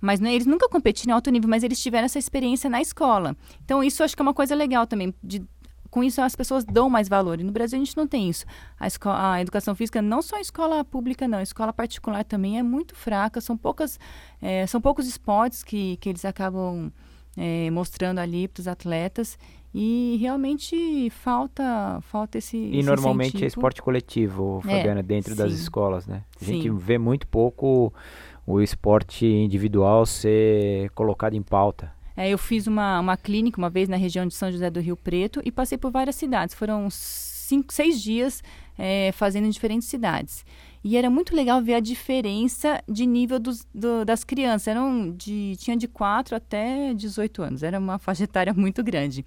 Mas 0.00 0.20
né, 0.20 0.34
eles 0.34 0.46
nunca 0.46 0.68
competiram 0.68 1.10
em 1.10 1.14
alto 1.14 1.30
nível, 1.30 1.48
mas 1.48 1.62
eles 1.62 1.80
tiveram 1.80 2.04
essa 2.04 2.18
experiência 2.18 2.70
na 2.70 2.80
escola. 2.80 3.36
Então, 3.64 3.82
isso 3.82 4.02
acho 4.02 4.14
que 4.14 4.22
é 4.22 4.24
uma 4.24 4.34
coisa 4.34 4.54
legal 4.54 4.86
também, 4.86 5.14
de 5.22 5.42
com 5.90 6.04
isso 6.04 6.20
as 6.20 6.36
pessoas 6.36 6.64
dão 6.64 6.88
mais 6.88 7.08
valor. 7.08 7.40
E 7.40 7.44
no 7.44 7.52
Brasil 7.52 7.80
a 7.80 7.84
gente 7.84 7.96
não 7.96 8.06
tem 8.06 8.28
isso. 8.28 8.44
A, 8.78 8.86
escola, 8.86 9.32
a 9.32 9.40
educação 9.40 9.74
física, 9.74 10.00
não 10.02 10.22
só 10.22 10.36
a 10.36 10.40
escola 10.40 10.84
pública, 10.84 11.26
não, 11.26 11.38
a 11.38 11.42
escola 11.42 11.72
particular 11.72 12.24
também 12.24 12.58
é 12.58 12.62
muito 12.62 12.94
fraca. 12.94 13.40
São 13.40 13.56
poucas, 13.56 13.98
é, 14.40 14.66
são 14.66 14.80
poucos 14.80 15.06
esportes 15.08 15.62
que, 15.62 15.96
que 15.96 16.08
eles 16.08 16.24
acabam 16.24 16.92
é, 17.36 17.70
mostrando 17.70 18.18
ali 18.18 18.48
para 18.48 18.60
os 18.60 18.68
atletas. 18.68 19.38
E 19.74 20.16
realmente 20.18 21.10
falta, 21.10 22.00
falta 22.02 22.38
esse. 22.38 22.56
E 22.56 22.78
esse 22.78 22.88
normalmente 22.88 23.44
é 23.44 23.46
esporte 23.46 23.82
coletivo, 23.82 24.62
é, 24.64 24.76
Fabiana, 24.76 25.00
é, 25.00 25.02
dentro 25.02 25.32
sim, 25.32 25.38
das 25.38 25.52
escolas, 25.52 26.06
né? 26.06 26.24
A 26.40 26.44
gente 26.44 26.68
sim. 26.68 26.76
vê 26.76 26.96
muito 26.96 27.26
pouco 27.26 27.92
o 28.48 28.62
esporte 28.62 29.26
individual 29.26 30.06
ser 30.06 30.88
colocado 30.90 31.34
em 31.34 31.42
pauta. 31.42 31.92
É, 32.16 32.30
eu 32.30 32.38
fiz 32.38 32.66
uma, 32.66 32.98
uma 32.98 33.14
clínica 33.14 33.58
uma 33.58 33.68
vez 33.68 33.90
na 33.90 33.96
região 33.96 34.26
de 34.26 34.34
São 34.34 34.50
José 34.50 34.70
do 34.70 34.80
Rio 34.80 34.96
Preto 34.96 35.42
e 35.44 35.52
passei 35.52 35.76
por 35.76 35.90
várias 35.90 36.16
cidades. 36.16 36.54
Foram 36.54 36.88
cinco, 36.90 37.70
seis 37.72 38.00
dias 38.00 38.42
é, 38.78 39.12
fazendo 39.12 39.46
em 39.46 39.50
diferentes 39.50 39.86
cidades. 39.86 40.46
E 40.82 40.96
era 40.96 41.10
muito 41.10 41.36
legal 41.36 41.60
ver 41.60 41.74
a 41.74 41.80
diferença 41.80 42.82
de 42.88 43.04
nível 43.04 43.38
dos, 43.38 43.66
do, 43.74 44.02
das 44.06 44.24
crianças. 44.24 44.68
Eram 44.68 45.12
de, 45.12 45.54
tinha 45.58 45.76
de 45.76 45.86
4 45.86 46.34
até 46.34 46.94
18 46.94 47.42
anos. 47.42 47.62
Era 47.62 47.78
uma 47.78 47.98
faixa 47.98 48.24
etária 48.24 48.54
muito 48.54 48.82
grande. 48.82 49.26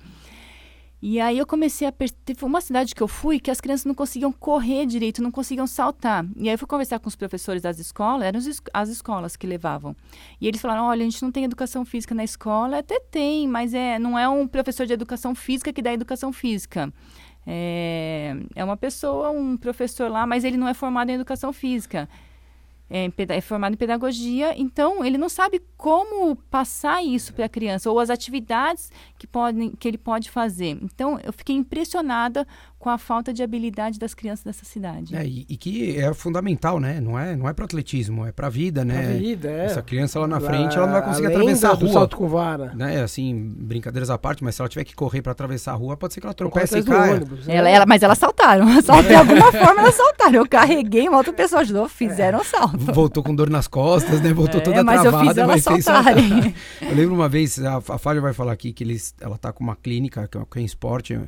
E 1.02 1.20
aí 1.20 1.40
eu 1.40 1.48
comecei 1.48 1.88
a 1.88 1.92
perceber, 1.92 2.44
uma 2.44 2.62
cidade 2.62 2.94
que 2.94 3.02
eu 3.02 3.08
fui 3.08 3.40
que 3.40 3.50
as 3.50 3.60
crianças 3.60 3.86
não 3.86 3.96
conseguiam 3.96 4.32
correr 4.32 4.86
direito, 4.86 5.22
não 5.22 5.32
conseguiam 5.32 5.66
saltar. 5.66 6.24
E 6.38 6.48
aí 6.48 6.54
eu 6.54 6.60
fui 6.60 6.68
conversar 6.68 7.00
com 7.00 7.08
os 7.08 7.16
professores 7.16 7.64
das 7.64 7.80
escolas, 7.80 8.28
eram 8.28 8.40
as 8.74 8.90
escolas 8.90 9.36
que 9.36 9.48
levavam. 9.48 9.96
E 10.40 10.48
eles 10.48 10.62
falaram: 10.62 10.84
"Olha, 10.86 11.02
a 11.02 11.10
gente 11.10 11.24
não 11.24 11.32
tem 11.32 11.44
educação 11.44 11.84
física 11.84 12.14
na 12.14 12.24
escola, 12.24 12.78
até 12.80 13.00
tem, 13.00 13.48
mas 13.48 13.74
é, 13.74 13.98
não 13.98 14.18
é 14.18 14.30
um 14.30 14.48
professor 14.48 14.86
de 14.86 14.94
educação 14.94 15.34
física 15.34 15.74
que 15.74 15.82
dá 15.82 15.92
educação 15.92 16.32
física. 16.32 16.94
É, 17.48 18.36
é 18.56 18.64
uma 18.64 18.78
pessoa, 18.78 19.32
um 19.32 19.58
professor 19.58 20.10
lá, 20.12 20.28
mas 20.28 20.44
ele 20.44 20.58
não 20.58 20.68
é 20.68 20.76
formado 20.76 21.10
em 21.10 21.14
educação 21.14 21.52
física 21.52 22.08
é, 22.92 23.10
é 23.30 23.42
formado 23.42 23.74
em 23.74 23.78
pedagogia, 23.78 24.54
então 24.60 25.04
ele 25.04 25.18
não 25.18 25.30
sabe 25.30 25.62
como 25.78 26.36
passar 26.36 27.02
isso 27.02 27.34
para 27.34 27.46
a 27.46 27.50
criança 27.50 27.90
ou 27.90 28.00
as 28.00 28.10
atividades 28.10 28.92
que, 29.18 29.26
podem, 29.26 29.72
que 29.72 29.88
ele 29.88 29.98
pode 29.98 30.30
fazer. 30.30 30.78
Então 30.82 31.18
eu 31.24 31.32
fiquei 31.32 31.56
impressionada 31.56 32.46
com 32.82 32.90
a 32.90 32.98
falta 32.98 33.32
de 33.32 33.44
habilidade 33.44 34.00
das 34.00 34.16
crianças 34.16 34.44
dessa 34.44 34.66
cidade. 34.66 35.16
É, 35.16 35.24
e, 35.24 35.46
e, 35.48 35.56
que 35.56 36.00
é 36.00 36.12
fundamental, 36.16 36.80
né? 36.80 37.00
Não 37.00 37.18
é, 37.18 37.36
não 37.36 37.48
é 37.48 37.54
para 37.54 37.66
atletismo, 37.66 38.26
é 38.26 38.32
para 38.32 38.50
vida, 38.50 38.84
né? 38.84 39.04
Pra 39.04 39.14
vida, 39.14 39.52
é. 39.52 39.66
Essa 39.66 39.84
criança 39.84 40.20
lá 40.20 40.28
na 40.28 40.40
frente, 40.40 40.76
ela 40.76 40.88
não 40.88 40.94
vai 40.94 41.04
conseguir 41.04 41.28
atravessar 41.28 41.70
a 41.70 41.74
rua. 41.76 41.94
salto 41.94 42.18
com 42.18 42.28
vara. 42.28 42.74
Né? 42.74 43.04
Assim, 43.04 43.54
brincadeiras 43.56 44.10
à 44.10 44.18
parte, 44.18 44.44
mas 44.44 44.56
se 44.56 44.62
ela 44.64 44.68
tiver 44.68 44.84
que 44.84 44.96
correr 44.96 45.22
para 45.22 45.32
atravessar 45.32 45.74
a 45.74 45.76
rua, 45.76 45.96
pode 45.96 46.16
ser 46.16 46.22
que 46.22 46.26
ela 46.26 46.34
tropece 46.34 46.80
e 46.80 46.84
caia. 46.84 47.14
Ônibus, 47.14 47.46
né? 47.46 47.56
ela, 47.56 47.70
ela, 47.70 47.86
mas 47.86 48.02
elas 48.02 48.18
saltaram. 48.18 48.66
Só 48.82 49.00
de 49.00 49.14
alguma 49.14 49.52
forma 49.52 49.82
elas 49.82 49.96
saltaram. 49.96 50.40
Eu 50.40 50.48
carreguei, 50.48 51.08
uma 51.08 51.18
outra 51.18 51.34
pessoa 51.34 51.62
ajudou, 51.62 51.88
fizeram 51.88 52.42
é. 52.42 52.44
salto. 52.44 52.80
Voltou 52.80 53.22
com 53.22 53.36
dor 53.36 53.52
nas 53.52 53.68
costas, 53.68 54.20
né? 54.22 54.34
Voltou 54.34 54.60
é, 54.60 54.64
toda 54.64 54.84
mas 54.84 55.02
travada, 55.02 55.24
eu 55.24 55.28
fiz 55.28 55.68
elas 55.68 55.84
saltarem. 55.84 56.56
Eu 56.82 56.96
lembro 56.96 57.14
uma 57.14 57.30
vez, 57.30 57.64
a, 57.64 57.78
a 57.78 57.98
Fábio 58.00 58.24
vai 58.24 58.34
falar 58.34 58.54
aqui 58.54 58.74
que 58.74 58.84
eles, 58.84 59.14
ela 59.22 59.38
tá 59.38 59.54
com 59.54 59.64
uma 59.64 59.76
clínica, 59.76 60.28
que 60.28 60.36
é, 60.36 60.42
que 60.50 60.58
é 60.58 60.62
em 60.64 60.66
esporte, 60.66 61.20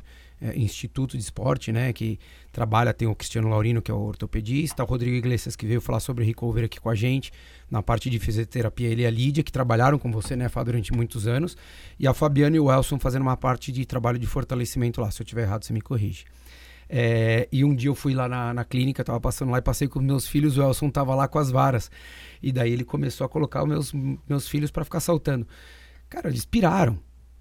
é, 0.43 0.58
Instituto 0.58 1.17
de 1.17 1.23
Esporte, 1.23 1.71
né? 1.71 1.93
Que 1.93 2.19
trabalha, 2.51 2.93
tem 2.93 3.08
o 3.08 3.15
Cristiano 3.15 3.47
Laurino, 3.47 3.82
que 3.82 3.89
é 3.89 3.93
o 3.93 4.01
ortopedista, 4.01 4.84
o 4.84 4.86
Rodrigo 4.86 5.15
Iglesias, 5.15 5.56
que 5.56 5.65
veio 5.65 5.79
falar 5.79 6.01
sobre 6.01 6.25
recover 6.25 6.65
aqui 6.65 6.82
com 6.82 6.89
a 6.89 6.95
gente, 6.95 7.32
na 7.71 7.82
parte 7.82 8.10
de 8.10 8.19
fisioterapia, 8.19 8.89
ele 8.89 9.03
e 9.03 9.06
a 9.06 9.10
Lídia, 9.10 9.41
que 9.41 9.51
trabalharam 9.51 9.97
com 9.97 10.12
você, 10.12 10.36
né, 10.36 10.49
Fá, 10.49 10.62
durante 10.62 10.91
muitos 10.91 11.27
anos, 11.27 11.56
e 11.97 12.06
a 12.06 12.13
Fabiana 12.13 12.58
e 12.58 12.60
o 12.60 12.69
Elson 12.69 12.99
fazendo 12.99 13.21
uma 13.21 13.38
parte 13.38 13.71
de 13.71 13.86
trabalho 13.86 14.19
de 14.19 14.27
fortalecimento 14.27 14.99
lá. 14.99 15.10
Se 15.10 15.21
eu 15.21 15.25
tiver 15.25 15.43
errado, 15.43 15.63
você 15.63 15.71
me 15.71 15.82
corrige. 15.82 16.25
É, 16.89 17.47
e 17.51 17.63
um 17.63 17.73
dia 17.73 17.89
eu 17.89 17.95
fui 17.95 18.13
lá 18.13 18.27
na, 18.27 18.53
na 18.53 18.65
clínica, 18.65 19.01
tava 19.01 19.21
passando 19.21 19.51
lá 19.51 19.60
e 19.60 19.62
passei 19.62 19.88
com 19.88 20.01
meus 20.01 20.27
filhos, 20.27 20.58
o 20.58 20.62
Elson 20.62 20.89
tava 20.89 21.15
lá 21.15 21.27
com 21.27 21.39
as 21.39 21.49
varas. 21.49 21.89
E 22.41 22.51
daí 22.51 22.73
ele 22.73 22.84
começou 22.84 23.25
a 23.25 23.29
colocar 23.29 23.63
os 23.63 23.69
meus, 23.69 23.93
meus 24.27 24.47
filhos 24.47 24.69
para 24.69 24.84
ficar 24.84 24.99
saltando. 24.99 25.47
Cara, 26.10 26.27
eles 26.27 26.45
piraram. 26.45 26.99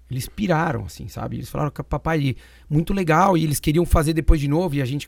Eles 0.09 0.27
piraram, 0.27 0.85
assim, 0.85 1.07
sabe? 1.07 1.37
Eles 1.37 1.49
falaram, 1.49 1.71
papai, 1.71 2.35
muito 2.69 2.93
legal, 2.93 3.37
e 3.37 3.43
eles 3.43 3.59
queriam 3.59 3.85
fazer 3.85 4.13
depois 4.13 4.39
de 4.39 4.47
novo, 4.47 4.75
e 4.75 4.81
a 4.81 4.85
gente, 4.85 5.07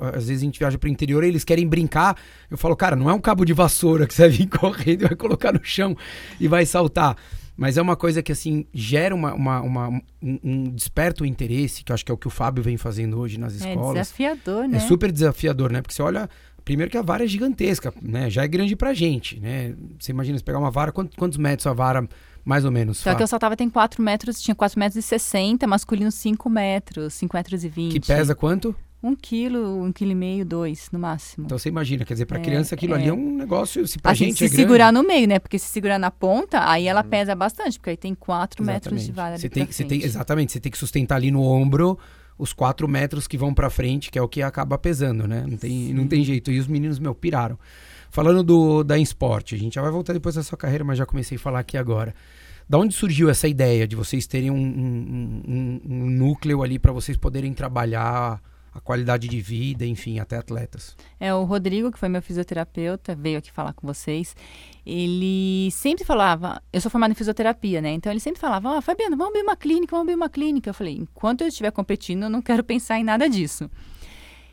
às 0.00 0.26
vezes 0.26 0.42
a 0.42 0.44
gente 0.44 0.58
viaja 0.58 0.78
pro 0.78 0.88
interior 0.88 1.22
e 1.22 1.28
eles 1.28 1.44
querem 1.44 1.68
brincar. 1.68 2.16
Eu 2.50 2.58
falo, 2.58 2.74
cara, 2.74 2.96
não 2.96 3.08
é 3.08 3.12
um 3.12 3.20
cabo 3.20 3.44
de 3.44 3.52
vassoura 3.52 4.06
que 4.06 4.14
você 4.14 4.22
vai 4.22 4.30
vir 4.30 4.48
correndo 4.50 5.02
e 5.02 5.08
vai 5.08 5.16
colocar 5.16 5.52
no 5.52 5.60
chão 5.62 5.96
e 6.40 6.48
vai 6.48 6.66
saltar. 6.66 7.16
Mas 7.60 7.76
é 7.76 7.82
uma 7.82 7.94
coisa 7.94 8.22
que, 8.22 8.32
assim, 8.32 8.64
gera 8.72 9.14
uma, 9.14 9.34
uma, 9.34 9.60
uma 9.60 9.88
um, 10.22 10.38
um, 10.42 10.64
desperta 10.70 11.22
o 11.22 11.26
interesse, 11.26 11.84
que 11.84 11.92
eu 11.92 11.94
acho 11.94 12.02
que 12.02 12.10
é 12.10 12.14
o 12.14 12.16
que 12.16 12.26
o 12.26 12.30
Fábio 12.30 12.62
vem 12.62 12.78
fazendo 12.78 13.18
hoje 13.18 13.38
nas 13.38 13.52
é 13.52 13.68
escolas. 13.68 13.96
É 13.96 14.00
desafiador, 14.00 14.66
né? 14.66 14.78
É 14.78 14.80
super 14.80 15.12
desafiador, 15.12 15.70
né? 15.70 15.82
Porque 15.82 15.94
você 15.94 16.00
olha, 16.00 16.26
primeiro 16.64 16.90
que 16.90 16.96
a 16.96 17.02
vara 17.02 17.24
é 17.24 17.26
gigantesca, 17.26 17.92
né? 18.00 18.30
Já 18.30 18.44
é 18.44 18.48
grande 18.48 18.74
pra 18.74 18.94
gente, 18.94 19.38
né? 19.38 19.74
Você 19.98 20.10
imagina, 20.10 20.38
se 20.38 20.44
pegar 20.44 20.58
uma 20.58 20.70
vara, 20.70 20.90
quantos, 20.90 21.14
quantos 21.16 21.36
metros 21.36 21.66
a 21.66 21.74
vara 21.74 22.08
mais 22.44 22.64
ou 22.64 22.70
menos. 22.70 22.98
Só 22.98 23.14
que 23.14 23.22
eu 23.22 23.26
saltava 23.26 23.56
tem 23.56 23.68
4 23.68 24.02
metros, 24.02 24.40
tinha 24.40 24.54
4 24.54 24.78
metros 24.78 24.96
e 24.96 25.06
60, 25.06 25.66
masculino 25.66 26.10
5 26.10 26.50
metros, 26.50 27.14
5 27.14 27.36
metros 27.36 27.64
e 27.64 27.68
20. 27.68 27.92
Que 27.92 28.00
pesa 28.00 28.34
quanto? 28.34 28.74
Um 29.02 29.16
quilo, 29.16 29.82
um 29.82 29.90
quilo 29.90 30.10
e 30.10 30.14
meio, 30.14 30.44
dois, 30.44 30.90
no 30.92 30.98
máximo. 30.98 31.46
Então 31.46 31.58
você 31.58 31.70
imagina, 31.70 32.04
quer 32.04 32.12
dizer, 32.12 32.26
para 32.26 32.38
é, 32.38 32.42
criança 32.42 32.74
aquilo 32.74 32.92
é. 32.92 32.96
ali 32.98 33.08
é 33.08 33.12
um 33.12 33.34
negócio, 33.34 33.86
se 33.86 33.98
pra 33.98 34.12
assim, 34.12 34.26
gente 34.26 34.38
se 34.38 34.44
é 34.44 34.48
segurar 34.48 34.92
no 34.92 35.02
meio, 35.02 35.26
né? 35.26 35.38
Porque 35.38 35.58
se 35.58 35.68
segurar 35.68 35.98
na 35.98 36.10
ponta, 36.10 36.70
aí 36.70 36.86
ela 36.86 37.00
hum. 37.00 37.08
pesa 37.08 37.34
bastante, 37.34 37.78
porque 37.78 37.90
aí 37.90 37.96
tem 37.96 38.14
4 38.14 38.62
metros 38.62 39.02
de 39.02 39.10
vara 39.10 39.38
você 39.38 39.48
tem, 39.48 39.64
você 39.64 39.84
tem 39.84 40.02
Exatamente, 40.02 40.52
você 40.52 40.60
tem 40.60 40.70
que 40.70 40.76
sustentar 40.76 41.16
ali 41.16 41.30
no 41.30 41.42
ombro 41.42 41.98
os 42.36 42.52
4 42.52 42.86
metros 42.86 43.26
que 43.26 43.38
vão 43.38 43.54
para 43.54 43.70
frente, 43.70 44.10
que 44.10 44.18
é 44.18 44.22
o 44.22 44.28
que 44.28 44.42
acaba 44.42 44.76
pesando, 44.76 45.26
né? 45.26 45.44
Não 45.48 45.56
tem, 45.56 45.94
não 45.94 46.06
tem 46.06 46.22
jeito. 46.22 46.50
E 46.50 46.58
os 46.58 46.66
meninos, 46.66 46.98
meu, 46.98 47.14
piraram. 47.14 47.58
Falando 48.10 48.42
do, 48.42 48.82
da 48.82 48.98
esporte, 48.98 49.54
a 49.54 49.58
gente 49.58 49.74
já 49.74 49.82
vai 49.82 49.90
voltar 49.90 50.12
depois 50.12 50.34
da 50.34 50.42
sua 50.42 50.58
carreira, 50.58 50.82
mas 50.82 50.98
já 50.98 51.06
comecei 51.06 51.36
a 51.36 51.40
falar 51.40 51.60
aqui 51.60 51.76
agora. 51.76 52.14
Da 52.68 52.78
onde 52.78 52.94
surgiu 52.94 53.30
essa 53.30 53.48
ideia 53.48 53.86
de 53.86 53.96
vocês 53.96 54.26
terem 54.26 54.50
um, 54.50 54.56
um, 54.56 55.42
um, 55.48 55.80
um 55.84 56.10
núcleo 56.10 56.62
ali 56.62 56.78
para 56.78 56.92
vocês 56.92 57.16
poderem 57.16 57.52
trabalhar 57.52 58.40
a 58.72 58.80
qualidade 58.80 59.28
de 59.28 59.40
vida, 59.40 59.84
enfim, 59.84 60.18
até 60.18 60.36
atletas? 60.36 60.96
É, 61.18 61.34
o 61.34 61.44
Rodrigo, 61.44 61.90
que 61.90 61.98
foi 61.98 62.08
meu 62.08 62.22
fisioterapeuta, 62.22 63.14
veio 63.14 63.38
aqui 63.38 63.50
falar 63.50 63.72
com 63.72 63.86
vocês. 63.86 64.36
Ele 64.86 65.68
sempre 65.72 66.04
falava, 66.04 66.62
eu 66.72 66.80
sou 66.80 66.90
formada 66.90 67.12
em 67.12 67.16
fisioterapia, 67.16 67.80
né? 67.80 67.92
Então 67.92 68.12
ele 68.12 68.20
sempre 68.20 68.40
falava, 68.40 68.70
ó, 68.70 68.78
oh, 68.78 68.82
Fabiano, 68.82 69.16
vamos 69.16 69.30
abrir 69.30 69.42
uma 69.42 69.56
clínica, 69.56 69.90
vamos 69.90 70.04
abrir 70.04 70.14
uma 70.14 70.28
clínica. 70.28 70.70
Eu 70.70 70.74
falei, 70.74 70.94
enquanto 70.94 71.42
eu 71.42 71.48
estiver 71.48 71.70
competindo, 71.70 72.24
eu 72.24 72.30
não 72.30 72.42
quero 72.42 72.62
pensar 72.64 72.98
em 72.98 73.04
nada 73.04 73.28
disso. 73.28 73.70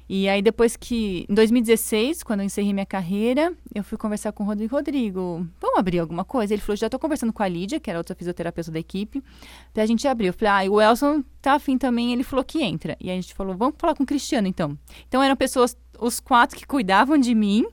E 0.10 0.30
aí, 0.30 0.42
depois 0.42 0.78
que. 0.78 1.26
Em 1.30 1.34
2016, 1.34 2.24
quando 2.24 2.40
eu 2.40 2.46
encerrei 2.46 2.74
minha 2.74 2.86
carreira, 2.86 3.54
eu 3.76 3.84
fui 3.84 3.98
conversar 3.98 4.32
com 4.32 4.44
o 4.44 4.46
Rodrigo. 4.46 4.76
Rodrigo, 4.76 5.46
vamos 5.60 5.80
abrir 5.80 6.00
alguma 6.00 6.24
coisa? 6.24 6.54
Ele 6.54 6.62
falou: 6.62 6.78
já 6.78 6.88
estou 6.88 7.00
conversando 7.00 7.34
com 7.34 7.44
a 7.44 7.48
Lídia, 7.48 7.80
que 7.80 7.90
era 7.90 8.00
outra 8.00 8.16
fisioterapeuta 8.16 8.72
da 8.72 8.80
equipe, 8.80 9.22
pra 9.74 9.86
gente 9.86 10.08
abrir. 10.08 10.28
Eu 10.28 10.34
falei: 10.34 10.68
ah, 10.68 10.72
o 10.72 10.82
Elson 10.82 11.24
tá 11.42 11.54
afim 11.54 11.78
também. 11.78 12.14
Ele 12.14 12.24
falou 12.24 12.46
que 12.46 12.64
entra. 12.64 12.96
E 13.02 13.12
a 13.12 13.14
gente 13.14 13.34
falou: 13.34 13.56
vamos 13.56 13.76
falar 13.78 13.96
com 13.96 14.04
o 14.04 14.06
Cristiano 14.06 14.48
então. 14.48 14.78
Então 15.08 15.22
eram 15.22 15.36
pessoas, 15.36 15.78
os 16.00 16.20
quatro 16.20 16.58
que 16.58 16.66
cuidavam 16.66 17.18
de 17.18 17.36
mim 17.36 17.66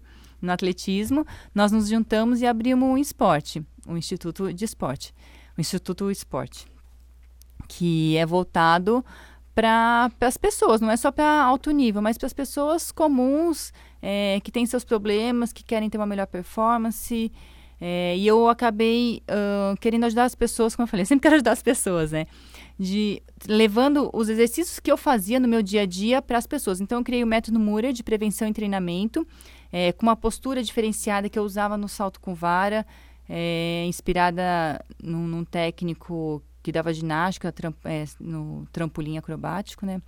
no 0.43 0.51
atletismo. 0.51 1.25
Nós 1.55 1.71
nos 1.71 1.89
juntamos 1.89 2.41
e 2.41 2.47
abrimos 2.47 2.89
um 2.89 2.99
esporte, 2.99 3.65
um 3.87 3.97
Instituto 3.97 4.53
de 4.53 4.65
Esporte. 4.65 5.15
O 5.57 5.61
Instituto 5.61 6.11
Esporte, 6.11 6.67
que 7.69 8.17
é 8.17 8.27
voltado 8.27 9.05
para 9.55 10.11
as 10.21 10.37
pessoas, 10.37 10.81
não 10.81 10.91
é 10.91 10.97
só 10.97 11.13
para 11.13 11.45
alto 11.45 11.71
nível, 11.71 12.03
mas 12.03 12.19
para 12.19 12.27
as 12.27 12.33
pessoas 12.33 12.91
comuns 12.91 13.73
é, 14.03 14.41
que 14.43 14.51
têm 14.51 14.67
seus 14.67 14.85
problemas, 14.85 15.53
que 15.53 15.63
querem 15.63 15.89
ter 15.89 15.97
uma 15.97 16.07
melhor 16.07 16.27
performance. 16.27 17.31
É, 17.81 18.17
e 18.17 18.27
eu 18.27 18.49
acabei 18.49 19.23
uh, 19.29 19.77
querendo 19.79 20.05
ajudar 20.05 20.25
as 20.25 20.35
pessoas, 20.35 20.75
como 20.75 20.85
eu 20.85 20.91
falei, 20.91 21.05
sempre 21.05 21.23
quero 21.23 21.35
ajudar 21.37 21.53
as 21.53 21.63
pessoas, 21.63 22.13
né? 22.13 22.27
De, 22.79 23.23
levando 23.47 24.11
os 24.13 24.29
exercícios 24.29 24.81
que 24.81 24.91
eu 24.91 24.97
fazia 24.97 25.39
no 25.39 25.47
meu 25.47 25.63
dia 25.63 25.83
a 25.83 25.87
dia 25.87 26.21
para 26.21 26.39
as 26.39 26.47
pessoas. 26.47 26.81
Então, 26.81 26.99
eu 26.99 27.05
criei 27.05 27.23
o 27.23 27.27
método 27.27 27.61
Mura 27.61 27.93
de 27.93 28.03
prevenção 28.03 28.49
e 28.49 28.53
treinamento, 28.53 29.27
é, 29.73 29.93
com 29.93 30.07
uma 30.07 30.17
postura 30.17 30.63
diferenciada 30.63 31.29
que 31.29 31.39
eu 31.39 31.45
usava 31.45 31.77
no 31.77 31.89
salto 31.89 32.21
com 32.21 32.35
vara, 32.35 32.87
é, 33.29 33.85
inspirada 33.87 34.85
num, 35.03 35.27
num 35.27 35.45
técnico 35.45 36.43
que 36.65 36.73
dava 36.73 36.95
ginástica 36.95 37.53
tramp, 37.53 37.77
é, 37.85 38.07
no 38.19 38.67
trampolim 38.73 39.19
acrobático, 39.19 39.85
né? 39.85 40.01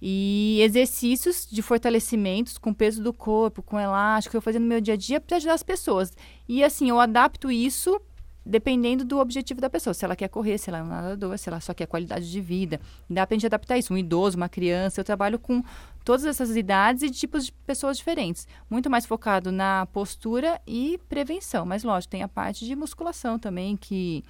E 0.00 0.60
exercícios 0.60 1.48
de 1.50 1.62
fortalecimentos 1.62 2.58
com 2.58 2.74
peso 2.74 3.02
do 3.02 3.10
corpo, 3.10 3.62
com 3.62 3.80
elástico, 3.80 4.36
eu 4.36 4.42
fazia 4.42 4.60
no 4.60 4.66
meu 4.66 4.82
dia 4.82 4.92
a 4.92 4.96
dia 4.98 5.18
para 5.18 5.38
ajudar 5.38 5.54
as 5.54 5.62
pessoas. 5.62 6.12
E 6.46 6.62
assim, 6.62 6.90
eu 6.90 7.00
adapto 7.00 7.50
isso 7.50 7.98
dependendo 8.44 9.02
do 9.02 9.18
objetivo 9.18 9.58
da 9.58 9.70
pessoa. 9.70 9.94
Se 9.94 10.04
ela 10.04 10.14
quer 10.14 10.28
correr, 10.28 10.58
se 10.58 10.68
ela 10.68 10.78
é 10.78 10.82
um 10.82 10.88
nadador, 10.88 11.36
se 11.38 11.48
ela 11.48 11.58
só 11.58 11.72
quer 11.72 11.86
qualidade 11.86 12.30
de 12.30 12.40
vida. 12.40 12.78
Dá 13.08 13.26
para 13.26 13.34
a 13.34 13.36
gente 13.36 13.46
adaptar 13.46 13.78
isso. 13.78 13.94
Um 13.94 13.96
idoso, 13.96 14.36
uma 14.36 14.48
criança. 14.48 15.00
Eu 15.00 15.04
trabalho 15.04 15.38
com 15.38 15.64
todas 16.04 16.26
essas 16.26 16.54
idades 16.54 17.02
e 17.02 17.10
tipos 17.10 17.46
de 17.46 17.52
pessoas 17.66 17.96
diferentes. 17.96 18.46
Muito 18.68 18.90
mais 18.90 19.06
focado 19.06 19.50
na 19.50 19.86
postura 19.86 20.60
e 20.66 21.00
prevenção. 21.08 21.64
Mas, 21.64 21.82
lógico, 21.82 22.10
tem 22.10 22.22
a 22.22 22.28
parte 22.28 22.66
de 22.66 22.76
musculação 22.76 23.38
também, 23.38 23.76
que 23.76 24.22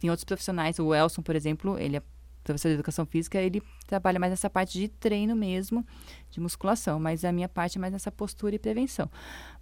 tem 0.00 0.10
outros 0.10 0.24
profissionais, 0.24 0.78
o 0.78 0.94
Elson, 0.94 1.22
por 1.22 1.36
exemplo, 1.36 1.78
ele 1.78 1.98
é 1.98 2.02
professor 2.42 2.68
de 2.68 2.74
educação 2.74 3.06
física, 3.06 3.38
ele 3.38 3.62
trabalha 3.86 4.18
mais 4.18 4.30
nessa 4.30 4.48
parte 4.48 4.78
de 4.78 4.88
treino 4.88 5.36
mesmo, 5.36 5.86
de 6.30 6.40
musculação, 6.40 6.98
mas 6.98 7.24
a 7.24 7.32
minha 7.32 7.48
parte 7.48 7.76
é 7.76 7.80
mais 7.80 7.92
nessa 7.92 8.10
postura 8.10 8.54
e 8.54 8.58
prevenção. 8.58 9.10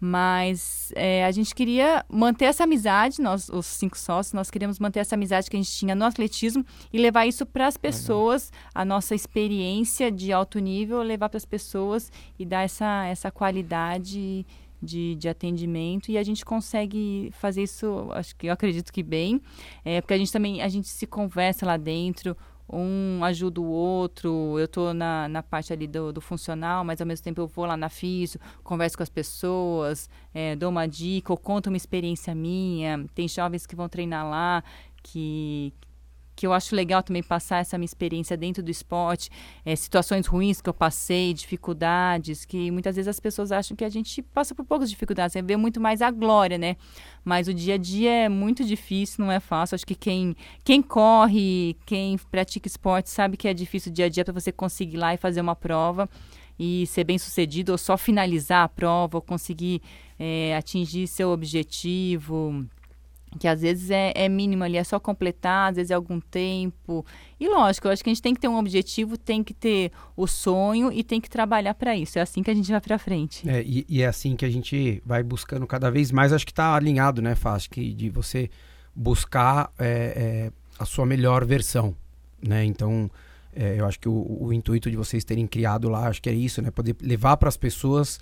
Mas 0.01 0.92
é, 0.94 1.24
a 1.24 1.31
gente 1.31 1.55
queria 1.55 2.05
manter 2.09 2.46
essa 2.46 2.64
amizade, 2.64 3.20
nós, 3.20 3.48
os 3.48 3.66
cinco 3.66 3.98
sócios, 3.98 4.33
nós 4.33 4.51
queríamos 4.51 4.79
manter 4.79 5.01
essa 5.01 5.16
amizade 5.16 5.51
que 5.51 5.57
a 5.57 5.61
gente 5.61 5.72
tinha 5.72 5.94
no 5.94 6.05
atletismo 6.05 6.64
e 6.92 6.98
levar 6.98 7.27
isso 7.27 7.44
para 7.44 7.66
as 7.66 7.77
pessoas, 7.77 8.53
a 8.74 8.85
nossa 8.85 9.14
experiência 9.14 10.11
de 10.11 10.33
alto 10.33 10.59
nível, 10.59 11.03
levar 11.03 11.29
para 11.29 11.38
as 11.38 11.44
pessoas 11.44 12.12
e 12.38 12.44
dar 12.44 12.62
essa, 12.62 13.07
essa 13.07 13.31
qualidade 13.31 14.46
de, 14.83 15.14
de 15.17 15.29
atendimento 15.29 16.11
e 16.11 16.19
a 16.19 16.23
gente 16.23 16.45
consegue 16.45 17.31
fazer 17.33 17.62
isso, 17.62 18.09
acho 18.12 18.35
que 18.37 18.47
eu 18.47 18.53
acredito 18.53 18.93
que 18.93 19.03
bem, 19.03 19.41
é, 19.85 20.01
porque 20.01 20.14
a 20.14 20.19
gente 20.19 20.33
também 20.33 20.62
a 20.62 20.69
gente 20.69 20.88
se 20.88 21.07
conversa 21.07 21.67
lá 21.67 21.77
dentro, 21.77 22.37
um 22.71 23.25
ajuda 23.25 23.61
o 23.61 23.67
outro, 23.67 24.59
eu 24.59 24.67
estou 24.67 24.93
na, 24.93 25.27
na 25.29 25.43
parte 25.43 25.73
ali 25.73 25.87
do, 25.87 26.12
do, 26.12 26.21
funcional, 26.21 26.85
mas 26.85 27.01
ao 27.01 27.07
mesmo 27.07 27.25
tempo 27.25 27.41
eu 27.41 27.47
vou 27.47 27.64
lá 27.64 27.77
na 27.77 27.88
FISO, 27.88 28.38
converso 28.62 28.97
com 28.97 29.03
as 29.03 29.09
pessoas, 29.09 30.09
é, 30.35 30.55
dou 30.55 30.69
uma 30.69 30.87
dica, 30.87 31.33
ou 31.33 31.38
conto 31.38 31.69
uma 31.69 31.79
experiência 31.79 32.35
minha. 32.35 33.07
Tem 33.14 33.27
jovens 33.27 33.67
que 33.67 33.75
vão 33.75 33.88
treinar 33.88 34.29
lá, 34.29 34.62
que, 35.03 35.73
que 36.38 36.46
eu 36.46 36.53
acho 36.53 36.77
legal 36.77 37.03
também 37.03 37.20
passar 37.20 37.59
essa 37.59 37.77
minha 37.77 37.85
experiência 37.85 38.37
dentro 38.37 38.62
do 38.62 38.70
esporte, 38.70 39.29
é, 39.64 39.74
situações 39.74 40.24
ruins 40.24 40.61
que 40.61 40.70
eu 40.70 40.72
passei, 40.72 41.35
dificuldades, 41.35 42.44
que 42.44 42.70
muitas 42.70 42.94
vezes 42.94 43.09
as 43.09 43.18
pessoas 43.18 43.51
acham 43.51 43.77
que 43.77 43.85
a 43.85 43.88
gente 43.88 44.22
passa 44.22 44.55
por 44.55 44.64
poucas 44.64 44.88
dificuldades, 44.88 45.33
você 45.33 45.42
vê 45.42 45.57
muito 45.57 45.81
mais 45.81 46.01
a 46.01 46.12
glória, 46.12 46.57
né? 46.57 46.77
Mas 47.24 47.48
o 47.48 47.53
dia 47.53 47.74
a 47.74 47.77
dia 47.77 48.11
é 48.27 48.29
muito 48.29 48.64
difícil, 48.64 49.24
não 49.24 49.33
é 49.33 49.40
fácil. 49.40 49.74
Acho 49.74 49.85
que 49.85 49.96
quem, 49.96 50.37
quem 50.62 50.81
corre, 50.81 51.77
quem 51.85 52.16
pratica 52.31 52.68
esporte 52.68 53.11
sabe 53.11 53.37
que 53.37 53.48
é 53.48 53.53
difícil 53.53 53.90
o 53.90 53.94
dia 53.94 54.05
a 54.05 54.09
dia 54.09 54.24
para 54.24 54.33
você 54.33 54.53
conseguir 54.53 54.94
ir 54.94 55.01
lá 55.01 55.12
e 55.14 55.16
fazer 55.16 55.40
uma 55.40 55.57
prova 55.57 56.09
e 56.57 56.87
ser 56.87 57.03
bem 57.03 57.18
sucedido, 57.18 57.72
ou 57.72 57.79
só 57.79 57.96
finalizar 57.98 58.62
a 58.62 58.68
prova, 58.68 59.16
ou 59.16 59.22
conseguir 59.22 59.83
é, 60.16 60.57
atingir 60.57 61.09
seu 61.09 61.31
objetivo 61.31 62.64
que 63.38 63.49
às 63.49 63.61
vezes 63.61 63.91
é, 63.91 64.12
é 64.14 64.29
mínimo 64.29 64.64
ali, 64.64 64.77
é 64.77 64.85
só 64.85 64.99
completar, 64.99 65.71
às 65.71 65.77
vezes 65.77 65.91
é 65.91 65.95
algum 65.95 66.21
tempo. 66.21 67.05
E 67.38 67.49
lógico, 67.49 67.88
eu 67.88 67.93
acho 67.93 68.03
que 68.03 68.11
a 68.11 68.12
gente 68.12 68.23
tem 68.23 68.35
que 68.35 68.41
ter 68.41 68.49
um 68.49 68.57
objetivo, 68.57 69.19
tem 69.19 69.43
que 69.43 69.53
ter 69.53 69.91
o 70.17 70.27
sonho 70.27 70.93
e 70.93 71.03
tem 71.03 71.21
que 71.21 71.29
trabalhar 71.29 71.75
para 71.75 71.97
isso. 71.97 72.19
É 72.19 72.23
assim 72.23 72.43
que 72.43 72.51
a 72.51 72.55
gente 72.55 72.71
vai 72.71 72.81
para 72.81 72.99
frente. 72.99 73.49
É, 73.49 73.62
e, 73.62 73.85
e, 73.88 74.03
é 74.03 74.07
assim 74.07 74.37
que 74.37 74.45
a 74.45 74.51
gente 74.51 75.03
vai 75.05 75.23
buscando 75.23 75.67
cada 75.67 75.91
vez 75.91 76.11
mais. 76.11 76.33
Acho 76.33 76.47
que 76.47 76.53
está 76.53 76.75
alinhado, 76.75 77.21
né, 77.21 77.35
Fácil, 77.35 77.71
que 77.71 77.93
de 77.93 78.09
você 78.09 78.51
buscar 78.95 79.73
é, 79.79 79.87
é, 79.87 80.53
a 80.79 80.85
sua 80.85 81.07
melhor 81.07 81.45
versão, 81.45 81.95
né? 82.43 82.64
Então, 82.64 83.11
é, 83.55 83.77
eu 83.79 83.87
acho 83.87 83.99
que 83.99 84.09
o, 84.09 84.38
o, 84.41 84.53
intuito 84.53 84.91
de 84.91 84.97
vocês 84.97 85.25
terem 85.25 85.47
criado 85.47 85.88
lá, 85.88 86.09
acho 86.09 86.21
que 86.21 86.29
é 86.29 86.33
isso, 86.33 86.61
né? 86.62 86.71
Poder 86.71 86.97
levar 87.01 87.37
para 87.37 87.49
as 87.49 87.57
pessoas 87.57 88.19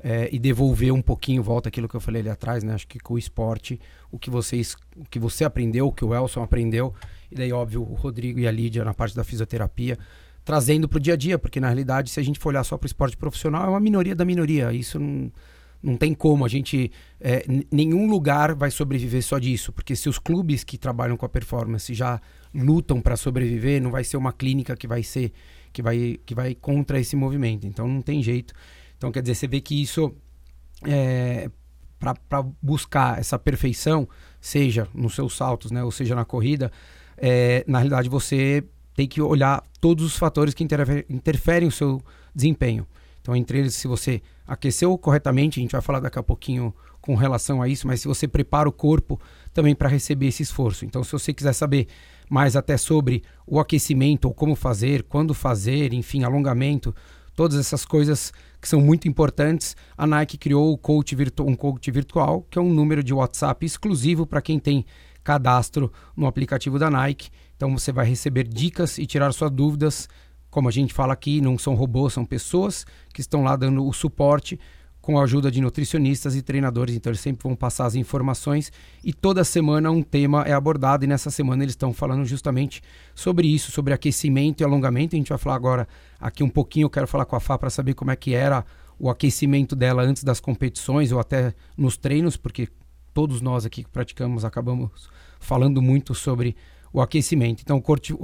é, 0.00 0.28
e 0.32 0.38
devolver 0.38 0.92
um 0.92 1.02
pouquinho, 1.02 1.42
volta 1.42 1.68
aquilo 1.68 1.88
que 1.88 1.94
eu 1.94 2.00
falei 2.00 2.20
ali 2.20 2.30
atrás, 2.30 2.62
né? 2.62 2.74
Acho 2.74 2.86
que 2.86 2.98
com 2.98 3.14
o 3.14 3.18
esporte, 3.18 3.80
o 4.10 4.18
que 4.18 4.30
vocês, 4.30 4.76
o 4.96 5.04
que 5.04 5.18
você 5.18 5.44
aprendeu, 5.44 5.86
o 5.86 5.92
que 5.92 6.04
o 6.04 6.14
Elson 6.14 6.42
aprendeu, 6.42 6.94
e 7.30 7.34
daí, 7.34 7.52
óbvio, 7.52 7.82
o 7.82 7.94
Rodrigo 7.94 8.38
e 8.38 8.46
a 8.46 8.50
Lídia 8.50 8.84
na 8.84 8.94
parte 8.94 9.16
da 9.16 9.24
fisioterapia, 9.24 9.98
trazendo 10.44 10.88
para 10.88 10.98
o 10.98 11.00
dia 11.00 11.14
a 11.14 11.16
dia, 11.16 11.38
porque 11.38 11.58
na 11.58 11.66
realidade, 11.66 12.08
se 12.08 12.20
a 12.20 12.22
gente 12.22 12.38
for 12.38 12.50
olhar 12.50 12.62
só 12.62 12.78
para 12.78 12.84
o 12.84 12.86
esporte 12.86 13.16
profissional, 13.16 13.66
é 13.66 13.68
uma 13.68 13.80
minoria 13.80 14.14
da 14.14 14.24
minoria. 14.24 14.72
Isso 14.72 14.98
não, 15.00 15.32
não 15.82 15.96
tem 15.96 16.14
como. 16.14 16.44
A 16.44 16.48
gente. 16.48 16.92
É, 17.20 17.44
nenhum 17.70 18.08
lugar 18.08 18.54
vai 18.54 18.70
sobreviver 18.70 19.22
só 19.24 19.40
disso, 19.40 19.72
porque 19.72 19.96
se 19.96 20.08
os 20.08 20.20
clubes 20.20 20.62
que 20.62 20.78
trabalham 20.78 21.16
com 21.16 21.26
a 21.26 21.28
performance 21.28 21.92
já 21.92 22.20
lutam 22.54 23.00
para 23.00 23.16
sobreviver, 23.16 23.82
não 23.82 23.90
vai 23.90 24.04
ser 24.04 24.16
uma 24.16 24.32
clínica 24.32 24.76
que 24.76 24.86
vai 24.86 25.02
ser. 25.02 25.32
Que 25.72 25.82
vai, 25.82 26.18
que 26.24 26.34
vai 26.34 26.54
contra 26.54 26.98
esse 26.98 27.16
movimento. 27.16 27.66
Então 27.66 27.88
não 27.88 28.00
tem 28.00 28.22
jeito. 28.22 28.54
Então, 28.96 29.12
quer 29.12 29.22
dizer, 29.22 29.34
você 29.34 29.46
vê 29.46 29.60
que 29.60 29.80
isso, 29.80 30.14
é, 30.86 31.50
para 31.98 32.42
buscar 32.62 33.18
essa 33.18 33.38
perfeição, 33.38 34.08
seja 34.40 34.88
nos 34.94 35.14
seus 35.14 35.36
saltos, 35.36 35.70
né, 35.70 35.82
ou 35.82 35.90
seja 35.90 36.14
na 36.14 36.24
corrida, 36.24 36.70
é, 37.16 37.64
na 37.66 37.78
realidade 37.78 38.08
você 38.08 38.64
tem 38.94 39.06
que 39.06 39.20
olhar 39.20 39.62
todos 39.80 40.04
os 40.04 40.16
fatores 40.16 40.54
que 40.54 40.64
interferem, 40.64 41.04
interferem 41.08 41.66
no 41.66 41.72
seu 41.72 42.02
desempenho. 42.34 42.86
Então, 43.20 43.34
entre 43.34 43.58
eles, 43.58 43.74
se 43.74 43.88
você 43.88 44.22
aqueceu 44.46 44.96
corretamente, 44.96 45.58
a 45.58 45.62
gente 45.62 45.72
vai 45.72 45.80
falar 45.80 46.00
daqui 46.00 46.18
a 46.18 46.22
pouquinho 46.22 46.72
com 47.00 47.14
relação 47.14 47.60
a 47.60 47.68
isso, 47.68 47.86
mas 47.86 48.00
se 48.00 48.08
você 48.08 48.26
prepara 48.26 48.68
o 48.68 48.72
corpo 48.72 49.20
também 49.52 49.74
para 49.74 49.88
receber 49.88 50.28
esse 50.28 50.42
esforço. 50.42 50.84
Então, 50.84 51.02
se 51.02 51.12
você 51.12 51.32
quiser 51.32 51.52
saber 51.52 51.88
mais 52.28 52.56
até 52.56 52.76
sobre 52.76 53.22
o 53.46 53.60
aquecimento, 53.60 54.26
ou 54.26 54.34
como 54.34 54.54
fazer, 54.54 55.02
quando 55.04 55.34
fazer, 55.34 55.92
enfim, 55.92 56.24
alongamento, 56.24 56.94
todas 57.34 57.58
essas 57.58 57.84
coisas 57.84 58.32
que 58.66 58.70
são 58.70 58.80
muito 58.80 59.06
importantes. 59.06 59.76
A 59.96 60.08
Nike 60.08 60.36
criou 60.36 60.72
o 60.72 60.76
coach 60.76 61.14
virtu 61.14 61.44
um 61.44 61.54
coach 61.54 61.88
virtual, 61.88 62.44
que 62.50 62.58
é 62.58 62.60
um 62.60 62.74
número 62.74 63.00
de 63.00 63.14
WhatsApp 63.14 63.64
exclusivo 63.64 64.26
para 64.26 64.42
quem 64.42 64.58
tem 64.58 64.84
cadastro 65.22 65.92
no 66.16 66.26
aplicativo 66.26 66.76
da 66.76 66.90
Nike. 66.90 67.30
Então 67.56 67.78
você 67.78 67.92
vai 67.92 68.04
receber 68.04 68.42
dicas 68.42 68.98
e 68.98 69.06
tirar 69.06 69.30
suas 69.30 69.52
dúvidas. 69.52 70.08
Como 70.50 70.68
a 70.68 70.72
gente 70.72 70.92
fala 70.92 71.12
aqui, 71.12 71.40
não 71.40 71.56
são 71.56 71.76
robôs, 71.76 72.12
são 72.12 72.24
pessoas 72.24 72.84
que 73.14 73.20
estão 73.20 73.44
lá 73.44 73.54
dando 73.54 73.86
o 73.86 73.92
suporte 73.92 74.58
com 75.06 75.20
a 75.20 75.22
ajuda 75.22 75.52
de 75.52 75.60
nutricionistas 75.60 76.34
e 76.34 76.42
treinadores, 76.42 76.96
então 76.96 77.12
eles 77.12 77.20
sempre 77.20 77.44
vão 77.44 77.54
passar 77.54 77.86
as 77.86 77.94
informações 77.94 78.72
e 79.04 79.12
toda 79.12 79.44
semana 79.44 79.88
um 79.88 80.02
tema 80.02 80.42
é 80.42 80.52
abordado 80.52 81.04
e 81.04 81.06
nessa 81.06 81.30
semana 81.30 81.62
eles 81.62 81.74
estão 81.74 81.92
falando 81.92 82.24
justamente 82.24 82.82
sobre 83.14 83.46
isso, 83.46 83.70
sobre 83.70 83.94
aquecimento 83.94 84.62
e 84.62 84.64
alongamento. 84.64 85.14
A 85.14 85.18
gente 85.18 85.28
vai 85.28 85.38
falar 85.38 85.54
agora 85.54 85.86
aqui 86.18 86.42
um 86.42 86.48
pouquinho, 86.48 86.86
eu 86.86 86.90
quero 86.90 87.06
falar 87.06 87.24
com 87.24 87.36
a 87.36 87.40
Fá 87.40 87.56
para 87.56 87.70
saber 87.70 87.94
como 87.94 88.10
é 88.10 88.16
que 88.16 88.34
era 88.34 88.64
o 88.98 89.08
aquecimento 89.08 89.76
dela 89.76 90.02
antes 90.02 90.24
das 90.24 90.40
competições 90.40 91.12
ou 91.12 91.20
até 91.20 91.54
nos 91.78 91.96
treinos, 91.96 92.36
porque 92.36 92.68
todos 93.14 93.40
nós 93.40 93.64
aqui 93.64 93.84
que 93.84 93.90
praticamos 93.90 94.44
acabamos 94.44 94.90
falando 95.38 95.80
muito 95.80 96.16
sobre 96.16 96.56
o 96.92 97.00
aquecimento. 97.00 97.62
Então, 97.62 97.80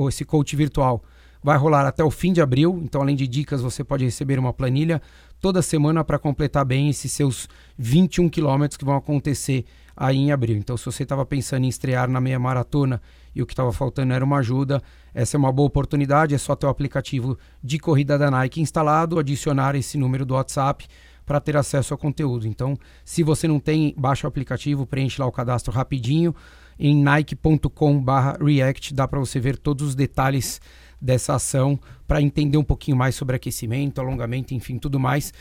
esse 0.08 0.24
coach 0.24 0.56
virtual 0.56 1.04
vai 1.42 1.56
rolar 1.58 1.86
até 1.86 2.04
o 2.04 2.10
fim 2.10 2.32
de 2.32 2.40
abril. 2.40 2.80
Então, 2.82 3.00
além 3.02 3.16
de 3.16 3.26
dicas, 3.26 3.60
você 3.60 3.82
pode 3.82 4.04
receber 4.04 4.38
uma 4.38 4.52
planilha 4.52 5.02
toda 5.40 5.60
semana 5.60 6.04
para 6.04 6.18
completar 6.18 6.64
bem 6.64 6.88
esses 6.88 7.10
seus 7.12 7.48
21 7.76 8.28
quilômetros 8.28 8.76
que 8.76 8.84
vão 8.84 8.96
acontecer 8.96 9.64
aí 9.96 10.16
em 10.16 10.32
abril. 10.32 10.56
Então, 10.56 10.76
se 10.76 10.84
você 10.84 11.02
estava 11.02 11.26
pensando 11.26 11.64
em 11.64 11.68
estrear 11.68 12.08
na 12.08 12.20
meia 12.20 12.38
maratona 12.38 13.02
e 13.34 13.42
o 13.42 13.46
que 13.46 13.52
estava 13.52 13.72
faltando 13.72 14.12
era 14.12 14.24
uma 14.24 14.38
ajuda, 14.38 14.80
essa 15.12 15.36
é 15.36 15.38
uma 15.38 15.52
boa 15.52 15.66
oportunidade. 15.66 16.34
É 16.34 16.38
só 16.38 16.54
ter 16.54 16.66
o 16.66 16.70
aplicativo 16.70 17.36
de 17.62 17.78
corrida 17.78 18.16
da 18.16 18.30
Nike 18.30 18.60
instalado, 18.60 19.18
adicionar 19.18 19.74
esse 19.74 19.98
número 19.98 20.24
do 20.24 20.34
WhatsApp 20.34 20.86
para 21.24 21.40
ter 21.40 21.56
acesso 21.56 21.94
ao 21.94 21.98
conteúdo. 21.98 22.46
Então, 22.46 22.76
se 23.04 23.22
você 23.22 23.48
não 23.48 23.58
tem, 23.60 23.94
baixa 23.96 24.26
o 24.26 24.28
aplicativo, 24.28 24.86
preenche 24.86 25.20
lá 25.20 25.26
o 25.26 25.32
cadastro 25.32 25.72
rapidinho 25.72 26.34
em 26.78 26.96
nike.com/react, 27.02 28.94
dá 28.94 29.06
para 29.06 29.20
você 29.20 29.38
ver 29.38 29.56
todos 29.58 29.88
os 29.88 29.94
detalhes 29.94 30.60
dessa 31.02 31.34
ação 31.34 31.78
para 32.06 32.22
entender 32.22 32.56
um 32.56 32.64
pouquinho 32.64 32.96
mais 32.96 33.16
sobre 33.16 33.34
aquecimento, 33.34 34.00
alongamento, 34.00 34.54
enfim, 34.54 34.78
tudo 34.78 35.00
mais. 35.00 35.34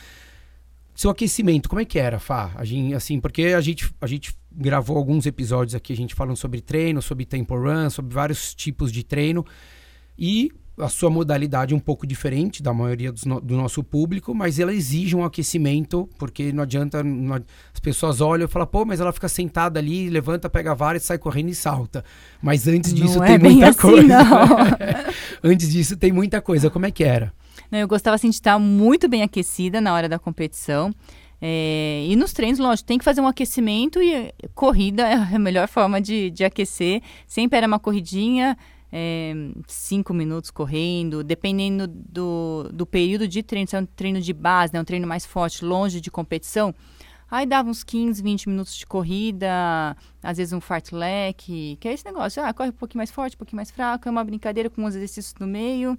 Seu 0.95 1.11
aquecimento, 1.11 1.69
como 1.69 1.79
é 1.79 1.85
que 1.85 1.99
era, 1.99 2.19
Fá? 2.19 2.51
A 2.55 2.65
gente, 2.65 2.93
assim, 2.93 3.19
porque 3.19 3.43
a 3.43 3.61
gente, 3.61 3.93
a 4.01 4.07
gente 4.07 4.35
gravou 4.51 4.97
alguns 4.97 5.25
episódios 5.25 5.75
aqui, 5.75 5.93
a 5.93 5.95
gente 5.95 6.15
falando 6.15 6.35
sobre 6.35 6.59
treino, 6.61 7.01
sobre 7.01 7.25
tempo 7.25 7.55
run, 7.55 7.89
sobre 7.89 8.13
vários 8.13 8.53
tipos 8.53 8.91
de 8.91 9.03
treino. 9.03 9.45
E 10.17 10.51
a 10.77 10.89
sua 10.89 11.09
modalidade 11.09 11.73
é 11.73 11.77
um 11.77 11.79
pouco 11.79 12.07
diferente 12.07 12.63
da 12.63 12.73
maioria 12.73 13.13
no, 13.25 13.41
do 13.41 13.55
nosso 13.55 13.83
público, 13.83 14.33
mas 14.33 14.59
ela 14.59 14.73
exige 14.73 15.15
um 15.15 15.23
aquecimento, 15.23 16.09
porque 16.17 16.51
não 16.51 16.63
adianta. 16.63 17.03
Não, 17.03 17.35
as 17.35 17.79
pessoas 17.81 18.21
olham 18.21 18.45
e 18.45 18.47
falam, 18.47 18.67
pô, 18.67 18.85
mas 18.85 18.99
ela 18.99 19.11
fica 19.11 19.27
sentada 19.27 19.79
ali, 19.79 20.09
levanta, 20.09 20.49
pega 20.49 20.71
a 20.71 20.75
vara 20.75 20.97
e 20.97 21.01
sai 21.01 21.17
correndo 21.17 21.49
e 21.49 21.55
salta. 21.55 22.03
Mas 22.41 22.67
antes 22.67 22.93
disso 22.93 23.19
não 23.19 23.25
tem 23.25 23.35
é 23.35 23.37
muita 23.37 23.69
assim, 23.69 23.79
coisa. 23.79 24.17
antes 25.43 25.69
disso 25.71 25.97
tem 25.97 26.11
muita 26.11 26.41
coisa. 26.41 26.69
Como 26.69 26.85
é 26.85 26.91
que 26.91 27.03
era? 27.03 27.33
Não, 27.69 27.79
eu 27.79 27.87
gostava 27.87 28.15
assim, 28.15 28.29
de 28.29 28.35
estar 28.35 28.57
muito 28.57 29.07
bem 29.07 29.23
aquecida 29.23 29.81
na 29.81 29.93
hora 29.93 30.07
da 30.07 30.17
competição. 30.17 30.93
É, 31.41 32.05
e 32.07 32.15
nos 32.15 32.33
treinos, 32.33 32.59
lógico, 32.59 32.87
tem 32.87 32.99
que 32.99 33.03
fazer 33.03 33.19
um 33.19 33.27
aquecimento 33.27 33.99
e 34.01 34.31
corrida 34.53 35.07
é 35.07 35.15
a 35.15 35.39
melhor 35.39 35.67
forma 35.67 35.99
de, 35.99 36.29
de 36.29 36.43
aquecer. 36.43 37.01
Sempre 37.25 37.57
era 37.57 37.67
uma 37.67 37.79
corridinha 37.79 38.55
é, 38.91 39.33
cinco 39.67 40.13
minutos 40.13 40.51
correndo, 40.51 41.23
dependendo 41.23 41.87
do, 41.87 42.69
do 42.73 42.85
período 42.85 43.27
de 43.27 43.41
treino, 43.41 43.67
se 43.67 43.75
é 43.75 43.79
um 43.79 43.85
treino 43.85 44.19
de 44.19 44.33
base, 44.33 44.73
né, 44.73 44.81
um 44.81 44.85
treino 44.85 45.07
mais 45.07 45.25
forte, 45.25 45.63
longe 45.63 46.01
de 46.01 46.11
competição, 46.11 46.75
aí 47.29 47.45
dava 47.45 47.69
uns 47.69 47.83
15, 47.83 48.21
20 48.21 48.49
minutos 48.49 48.75
de 48.75 48.85
corrida, 48.85 49.95
às 50.21 50.37
vezes 50.37 50.51
um 50.51 50.59
fartlek, 50.59 51.77
que 51.79 51.87
é 51.87 51.93
esse 51.93 52.03
negócio, 52.03 52.43
ah, 52.43 52.53
corre 52.53 52.69
um 52.69 52.73
pouquinho 52.73 52.99
mais 52.99 53.09
forte, 53.09 53.35
um 53.35 53.37
pouquinho 53.37 53.55
mais 53.55 53.71
fraco, 53.71 54.07
é 54.07 54.11
uma 54.11 54.23
brincadeira 54.23 54.69
com 54.69 54.83
uns 54.83 54.95
exercícios 54.95 55.33
no 55.39 55.47
meio, 55.47 55.97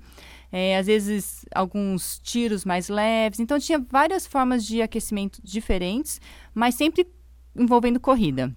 é, 0.53 0.76
às 0.76 0.86
vezes 0.86 1.47
alguns 1.55 2.18
tiros 2.18 2.64
mais 2.66 2.90
leves, 2.90 3.40
então 3.40 3.59
tinha 3.59 3.78
várias 3.78 4.26
formas 4.26 4.66
de 4.66 4.82
aquecimento 4.82 5.40
diferentes, 5.43 6.20
mas 6.55 6.74
sempre 6.74 7.07
envolvendo 7.57 7.99
corrida. 7.99 8.55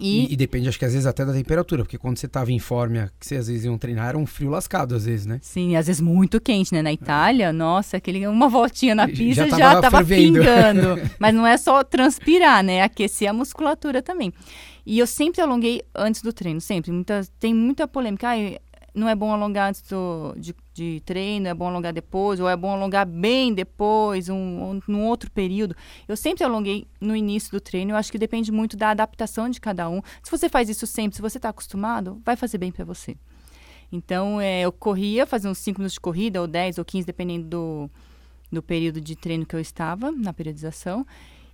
E... 0.00 0.26
E, 0.26 0.32
e, 0.32 0.36
depende, 0.36 0.68
acho 0.68 0.78
que 0.78 0.84
às 0.84 0.92
vezes 0.92 1.06
até 1.06 1.24
da 1.24 1.32
temperatura, 1.32 1.82
porque 1.84 1.98
quando 1.98 2.16
você 2.16 2.26
estava 2.26 2.50
em 2.50 2.58
forma, 2.58 3.12
que 3.20 3.26
você 3.26 3.36
às 3.36 3.48
vezes 3.48 3.64
iam 3.64 3.76
treinar, 3.76 4.08
era 4.08 4.18
um 4.18 4.26
frio 4.26 4.48
lascado, 4.48 4.94
às 4.94 5.04
vezes, 5.04 5.26
né? 5.26 5.38
Sim, 5.42 5.76
às 5.76 5.86
vezes 5.86 6.00
muito 6.00 6.40
quente, 6.40 6.72
né? 6.72 6.80
Na 6.80 6.92
Itália, 6.92 7.46
é. 7.46 7.52
nossa, 7.52 7.98
aquele, 7.98 8.26
uma 8.26 8.48
voltinha 8.48 8.94
na 8.94 9.06
pista 9.06 9.48
já 9.48 9.74
estava 9.74 10.02
pingando. 10.02 11.00
Mas 11.20 11.34
não 11.34 11.46
é 11.46 11.56
só 11.56 11.84
transpirar, 11.84 12.64
né? 12.64 12.82
Aquecer 12.82 13.28
a 13.28 13.32
musculatura 13.32 14.02
também. 14.02 14.32
E 14.86 14.98
eu 14.98 15.06
sempre 15.06 15.40
alonguei 15.40 15.82
antes 15.94 16.22
do 16.22 16.32
treino, 16.32 16.60
sempre. 16.60 16.90
Muita, 16.90 17.22
tem 17.38 17.54
muita 17.54 17.86
polêmica. 17.86 18.28
Ah, 18.30 18.36
não 18.94 19.08
é 19.08 19.14
bom 19.14 19.32
alongar 19.32 19.68
antes 19.68 19.82
do, 19.82 20.34
de, 20.36 20.54
de 20.74 21.00
treino, 21.04 21.48
é 21.48 21.54
bom 21.54 21.68
alongar 21.68 21.92
depois, 21.92 22.40
ou 22.40 22.48
é 22.48 22.56
bom 22.56 22.72
alongar 22.72 23.06
bem 23.06 23.54
depois, 23.54 24.28
um, 24.28 24.34
um, 24.34 24.80
num 24.86 25.06
outro 25.06 25.30
período. 25.30 25.74
Eu 26.08 26.16
sempre 26.16 26.44
alonguei 26.44 26.86
no 27.00 27.14
início 27.14 27.50
do 27.50 27.60
treino, 27.60 27.92
eu 27.92 27.96
acho 27.96 28.10
que 28.10 28.18
depende 28.18 28.50
muito 28.50 28.76
da 28.76 28.90
adaptação 28.90 29.48
de 29.48 29.60
cada 29.60 29.88
um. 29.88 30.02
Se 30.22 30.30
você 30.30 30.48
faz 30.48 30.68
isso 30.68 30.86
sempre, 30.86 31.16
se 31.16 31.22
você 31.22 31.38
está 31.38 31.48
acostumado, 31.48 32.20
vai 32.24 32.36
fazer 32.36 32.58
bem 32.58 32.72
para 32.72 32.84
você. 32.84 33.16
Então, 33.92 34.40
é, 34.40 34.62
eu 34.62 34.72
corria, 34.72 35.26
fazia 35.26 35.50
uns 35.50 35.58
5 35.58 35.80
minutos 35.80 35.94
de 35.94 36.00
corrida, 36.00 36.40
ou 36.40 36.46
10 36.46 36.78
ou 36.78 36.84
15, 36.84 37.06
dependendo 37.06 37.48
do, 37.48 37.90
do 38.50 38.62
período 38.62 39.00
de 39.00 39.16
treino 39.16 39.44
que 39.44 39.54
eu 39.54 39.60
estava, 39.60 40.12
na 40.12 40.32
periodização, 40.32 41.04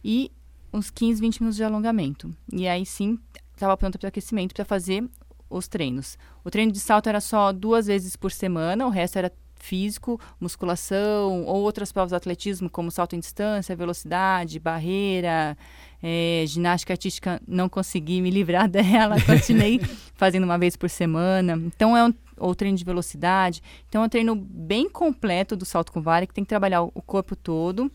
e 0.05 0.31
uns 0.73 0.91
15, 0.91 1.21
20 1.21 1.41
minutos 1.41 1.57
de 1.57 1.65
alongamento. 1.65 2.35
E 2.53 2.69
aí 2.69 2.85
sim, 2.85 3.19
estava 3.55 3.77
pronta 3.77 3.99
para 3.99 4.09
aquecimento 4.09 4.55
para 4.55 4.65
fazer 4.65 5.09
os 5.49 5.69
treinos. 5.69 6.19
O 6.45 6.51
treino 6.51 6.73
de 6.73 6.81
salto 6.81 7.09
era 7.09 7.21
só 7.21 7.53
duas 7.53 7.87
vezes 7.87 8.17
por 8.17 8.33
semana, 8.33 8.87
o 8.87 8.91
resto 8.91 9.17
era 9.19 9.33
físico, 9.59 10.21
musculação 10.41 11.45
ou 11.45 11.63
outras 11.63 11.91
provas 11.91 12.11
de 12.11 12.17
atletismo, 12.17 12.71
como 12.71 12.91
salto 12.91 13.17
em 13.17 13.21
distância, 13.21 13.75
velocidade, 13.75 14.59
barreira, 14.59 15.57
é, 16.03 16.45
ginástica 16.47 16.93
artística. 16.93 17.41
Não 17.47 17.69
consegui 17.69 18.21
me 18.21 18.31
livrar 18.31 18.69
dela, 18.71 19.17
continuei 19.23 19.81
fazendo 20.15 20.45
uma 20.45 20.59
vez 20.59 20.77
por 20.77 20.89
semana. 20.89 21.55
Então 21.57 21.97
é 21.97 22.05
um 22.07 22.15
ou 22.39 22.55
treino 22.55 22.77
de 22.77 22.85
velocidade. 22.85 23.63
Então 23.89 24.03
é 24.03 24.07
um 24.07 24.09
treino 24.09 24.37
bem 24.37 24.89
completo 24.91 25.57
do 25.57 25.65
salto 25.65 25.91
com 25.91 26.03
vara 26.03 26.27
que 26.27 26.35
tem 26.35 26.45
que 26.45 26.49
trabalhar 26.49 26.83
o 26.83 27.03
corpo 27.03 27.35
todo 27.35 27.91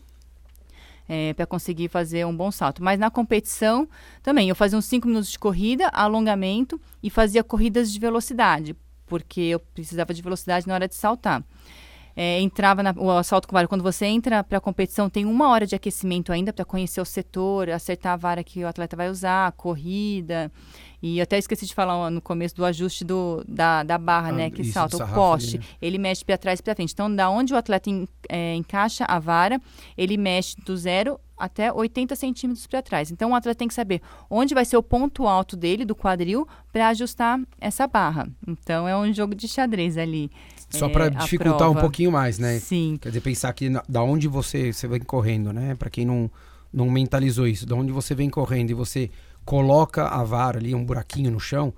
é, 1.08 1.32
para 1.34 1.46
conseguir 1.46 1.88
fazer 1.88 2.26
um 2.26 2.36
bom 2.36 2.50
salto. 2.50 2.82
Mas 2.82 2.98
na 2.98 3.10
competição 3.10 3.88
também, 4.22 4.48
eu 4.48 4.54
fazia 4.54 4.78
uns 4.78 4.86
5 4.86 5.06
minutos 5.06 5.30
de 5.30 5.38
corrida, 5.38 5.88
alongamento 5.88 6.80
e 7.02 7.10
fazia 7.10 7.42
corridas 7.42 7.92
de 7.92 7.98
velocidade, 7.98 8.76
porque 9.06 9.40
eu 9.40 9.60
precisava 9.60 10.14
de 10.14 10.22
velocidade 10.22 10.66
na 10.66 10.74
hora 10.74 10.88
de 10.88 10.94
saltar. 10.94 11.44
É, 12.14 12.40
entrava 12.40 12.82
na, 12.82 12.94
o 12.94 13.22
salto 13.22 13.48
com 13.48 13.54
vara. 13.54 13.66
Quando 13.66 13.82
você 13.82 14.04
entra 14.04 14.44
para 14.44 14.58
a 14.58 14.60
competição, 14.60 15.08
tem 15.08 15.24
uma 15.24 15.48
hora 15.48 15.66
de 15.66 15.74
aquecimento 15.74 16.30
ainda 16.30 16.52
para 16.52 16.64
conhecer 16.64 17.00
o 17.00 17.04
setor, 17.06 17.70
acertar 17.70 18.12
a 18.12 18.16
vara 18.16 18.44
que 18.44 18.62
o 18.62 18.68
atleta 18.68 18.96
vai 18.96 19.08
usar, 19.08 19.46
a 19.46 19.52
corrida. 19.52 20.52
E 21.02 21.18
eu 21.18 21.24
até 21.24 21.36
esqueci 21.36 21.66
de 21.66 21.74
falar 21.74 22.08
no 22.10 22.20
começo 22.20 22.54
do 22.54 22.64
ajuste 22.64 23.04
do, 23.04 23.42
da, 23.48 23.82
da 23.82 23.98
barra, 23.98 24.28
ah, 24.28 24.32
né? 24.32 24.50
Que 24.50 24.62
salta, 24.62 25.04
o 25.04 25.08
poste. 25.08 25.58
Né? 25.58 25.64
Ele 25.82 25.98
mexe 25.98 26.24
para 26.24 26.38
trás 26.38 26.60
e 26.60 26.62
para 26.62 26.76
frente. 26.76 26.92
Então, 26.92 27.12
da 27.12 27.28
onde 27.28 27.52
o 27.52 27.56
atleta 27.56 27.90
é, 28.28 28.54
encaixa 28.54 29.04
a 29.08 29.18
vara, 29.18 29.60
ele 29.98 30.16
mexe 30.16 30.54
do 30.64 30.76
zero 30.76 31.18
até 31.36 31.72
80 31.72 32.14
centímetros 32.14 32.68
para 32.68 32.80
trás. 32.80 33.10
Então, 33.10 33.32
o 33.32 33.34
atleta 33.34 33.58
tem 33.58 33.66
que 33.66 33.74
saber 33.74 34.00
onde 34.30 34.54
vai 34.54 34.64
ser 34.64 34.76
o 34.76 34.82
ponto 34.82 35.26
alto 35.26 35.56
dele, 35.56 35.84
do 35.84 35.96
quadril, 35.96 36.46
para 36.72 36.86
ajustar 36.90 37.40
essa 37.60 37.88
barra. 37.88 38.28
Então, 38.46 38.86
é 38.86 38.96
um 38.96 39.12
jogo 39.12 39.34
de 39.34 39.48
xadrez 39.48 39.98
ali. 39.98 40.30
Só 40.70 40.86
é, 40.86 40.88
para 40.88 41.08
dificultar 41.08 41.68
um 41.68 41.74
pouquinho 41.74 42.12
mais, 42.12 42.38
né? 42.38 42.60
Sim. 42.60 42.96
Quer 43.00 43.08
dizer, 43.08 43.20
pensar 43.22 43.52
que 43.54 43.68
na, 43.68 43.82
da 43.88 44.04
onde 44.04 44.28
você, 44.28 44.72
você 44.72 44.86
vem 44.86 45.00
correndo, 45.00 45.52
né? 45.52 45.74
Para 45.74 45.90
quem 45.90 46.06
não, 46.06 46.30
não 46.72 46.88
mentalizou 46.88 47.46
isso, 47.48 47.66
da 47.66 47.74
onde 47.74 47.90
você 47.90 48.14
vem 48.14 48.30
correndo 48.30 48.70
e 48.70 48.74
você 48.74 49.10
coloca 49.44 50.06
a 50.06 50.22
vara 50.24 50.58
ali, 50.58 50.74
um 50.74 50.84
buraquinho 50.84 51.30
no 51.30 51.40
chão, 51.40 51.74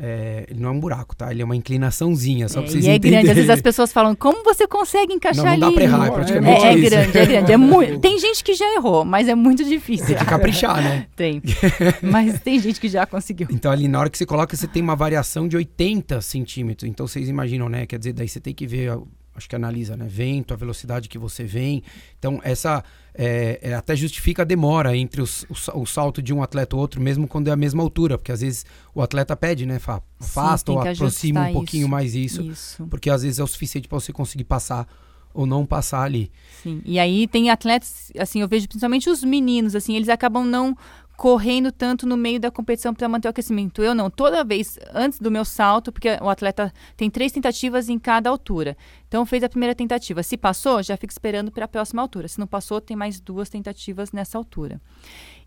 é, 0.00 0.46
ele 0.48 0.60
não 0.60 0.68
é 0.68 0.72
um 0.72 0.78
buraco, 0.78 1.16
tá? 1.16 1.32
Ele 1.32 1.42
é 1.42 1.44
uma 1.44 1.56
inclinaçãozinha, 1.56 2.48
só 2.48 2.60
é, 2.60 2.62
pra 2.62 2.70
vocês 2.70 2.86
e 2.86 2.88
entenderem. 2.88 3.18
é 3.18 3.22
grande. 3.22 3.30
Às 3.30 3.36
vezes 3.36 3.50
as 3.50 3.60
pessoas 3.60 3.92
falam, 3.92 4.14
como 4.14 4.44
você 4.44 4.64
consegue 4.64 5.12
encaixar 5.12 5.44
não, 5.44 5.44
não 5.44 5.52
ali? 5.52 5.60
Não 5.60 5.70
dá 5.70 5.74
pra 5.74 5.84
errar, 5.84 6.06
é 6.06 6.10
praticamente 6.12 6.64
É, 6.64 6.72
é 6.72 6.76
grande, 6.76 7.18
é 7.18 7.26
grande. 7.26 7.52
É 7.52 7.56
muito... 7.58 7.98
Tem 7.98 8.16
gente 8.16 8.44
que 8.44 8.54
já 8.54 8.74
errou, 8.76 9.04
mas 9.04 9.26
é 9.26 9.34
muito 9.34 9.64
difícil. 9.64 10.06
Tem 10.06 10.16
que 10.16 10.24
caprichar, 10.24 10.80
né? 10.80 11.08
tem. 11.16 11.42
Mas 12.00 12.40
tem 12.40 12.60
gente 12.60 12.80
que 12.80 12.88
já 12.88 13.04
conseguiu. 13.06 13.48
Então 13.50 13.72
ali 13.72 13.88
na 13.88 13.98
hora 13.98 14.08
que 14.08 14.16
você 14.16 14.24
coloca, 14.24 14.56
você 14.56 14.68
tem 14.68 14.80
uma 14.80 14.94
variação 14.94 15.48
de 15.48 15.56
80 15.56 16.20
centímetros. 16.20 16.88
Então 16.88 17.06
vocês 17.06 17.28
imaginam, 17.28 17.68
né? 17.68 17.86
Quer 17.86 17.98
dizer, 17.98 18.12
daí 18.12 18.28
você 18.28 18.40
tem 18.40 18.54
que 18.54 18.66
ver 18.66 18.92
acho 19.38 19.48
que 19.48 19.56
analisa, 19.56 19.96
né? 19.96 20.06
Vento, 20.08 20.52
a 20.52 20.56
velocidade 20.56 21.08
que 21.08 21.18
você 21.18 21.44
vem. 21.44 21.82
Então, 22.18 22.40
essa 22.44 22.84
é, 23.14 23.58
é, 23.62 23.74
até 23.74 23.96
justifica 23.96 24.42
a 24.42 24.44
demora 24.44 24.96
entre 24.96 25.22
os, 25.22 25.44
o, 25.44 25.80
o, 25.80 25.86
salto 25.86 26.20
de 26.20 26.32
um 26.32 26.42
atleta 26.42 26.76
ou 26.76 26.82
outro, 26.82 27.00
mesmo 27.00 27.26
quando 27.26 27.48
é 27.48 27.50
a 27.50 27.56
mesma 27.56 27.82
altura, 27.82 28.18
porque 28.18 28.30
às 28.30 28.40
vezes 28.40 28.66
o 28.94 29.00
atleta 29.00 29.34
pede, 29.34 29.64
né? 29.64 29.80
Afasta 30.20 30.70
Sim, 30.70 30.78
ou 30.78 30.86
aproxima 30.86 31.48
um 31.48 31.52
pouquinho 31.52 31.82
isso. 31.82 31.90
mais 31.90 32.14
isso, 32.14 32.42
isso, 32.42 32.86
porque 32.88 33.08
às 33.08 33.22
vezes 33.22 33.38
é 33.38 33.42
o 33.42 33.46
suficiente 33.46 33.88
para 33.88 33.98
você 33.98 34.12
conseguir 34.12 34.44
passar 34.44 34.86
ou 35.32 35.46
não 35.46 35.64
passar 35.64 36.02
ali. 36.02 36.30
Sim. 36.62 36.82
E 36.84 36.98
aí 36.98 37.26
tem 37.26 37.50
atletas, 37.50 38.12
assim, 38.18 38.40
eu 38.40 38.48
vejo 38.48 38.68
principalmente 38.68 39.08
os 39.08 39.22
meninos, 39.22 39.74
assim, 39.74 39.94
eles 39.96 40.08
acabam 40.08 40.44
não 40.44 40.76
correndo 41.18 41.72
tanto 41.72 42.06
no 42.06 42.16
meio 42.16 42.38
da 42.38 42.48
competição 42.48 42.94
para 42.94 43.08
manter 43.08 43.26
o 43.26 43.30
aquecimento. 43.30 43.82
Eu 43.82 43.92
não. 43.92 44.08
Toda 44.08 44.44
vez 44.44 44.78
antes 44.94 45.18
do 45.18 45.32
meu 45.32 45.44
salto, 45.44 45.90
porque 45.90 46.16
o 46.22 46.28
atleta 46.28 46.72
tem 46.96 47.10
três 47.10 47.32
tentativas 47.32 47.88
em 47.88 47.98
cada 47.98 48.30
altura. 48.30 48.76
Então 49.08 49.24
fez 49.24 49.42
a 49.42 49.48
primeira 49.48 49.74
tentativa. 49.74 50.22
Se 50.22 50.36
passou, 50.36 50.82
já 50.82 50.96
fica 50.96 51.12
esperando 51.12 51.50
para 51.50 51.64
a 51.64 51.68
próxima 51.68 52.02
altura. 52.02 52.28
Se 52.28 52.38
não 52.38 52.46
passou, 52.46 52.80
tem 52.80 52.96
mais 52.96 53.18
duas 53.18 53.48
tentativas 53.48 54.12
nessa 54.12 54.36
altura. 54.36 54.80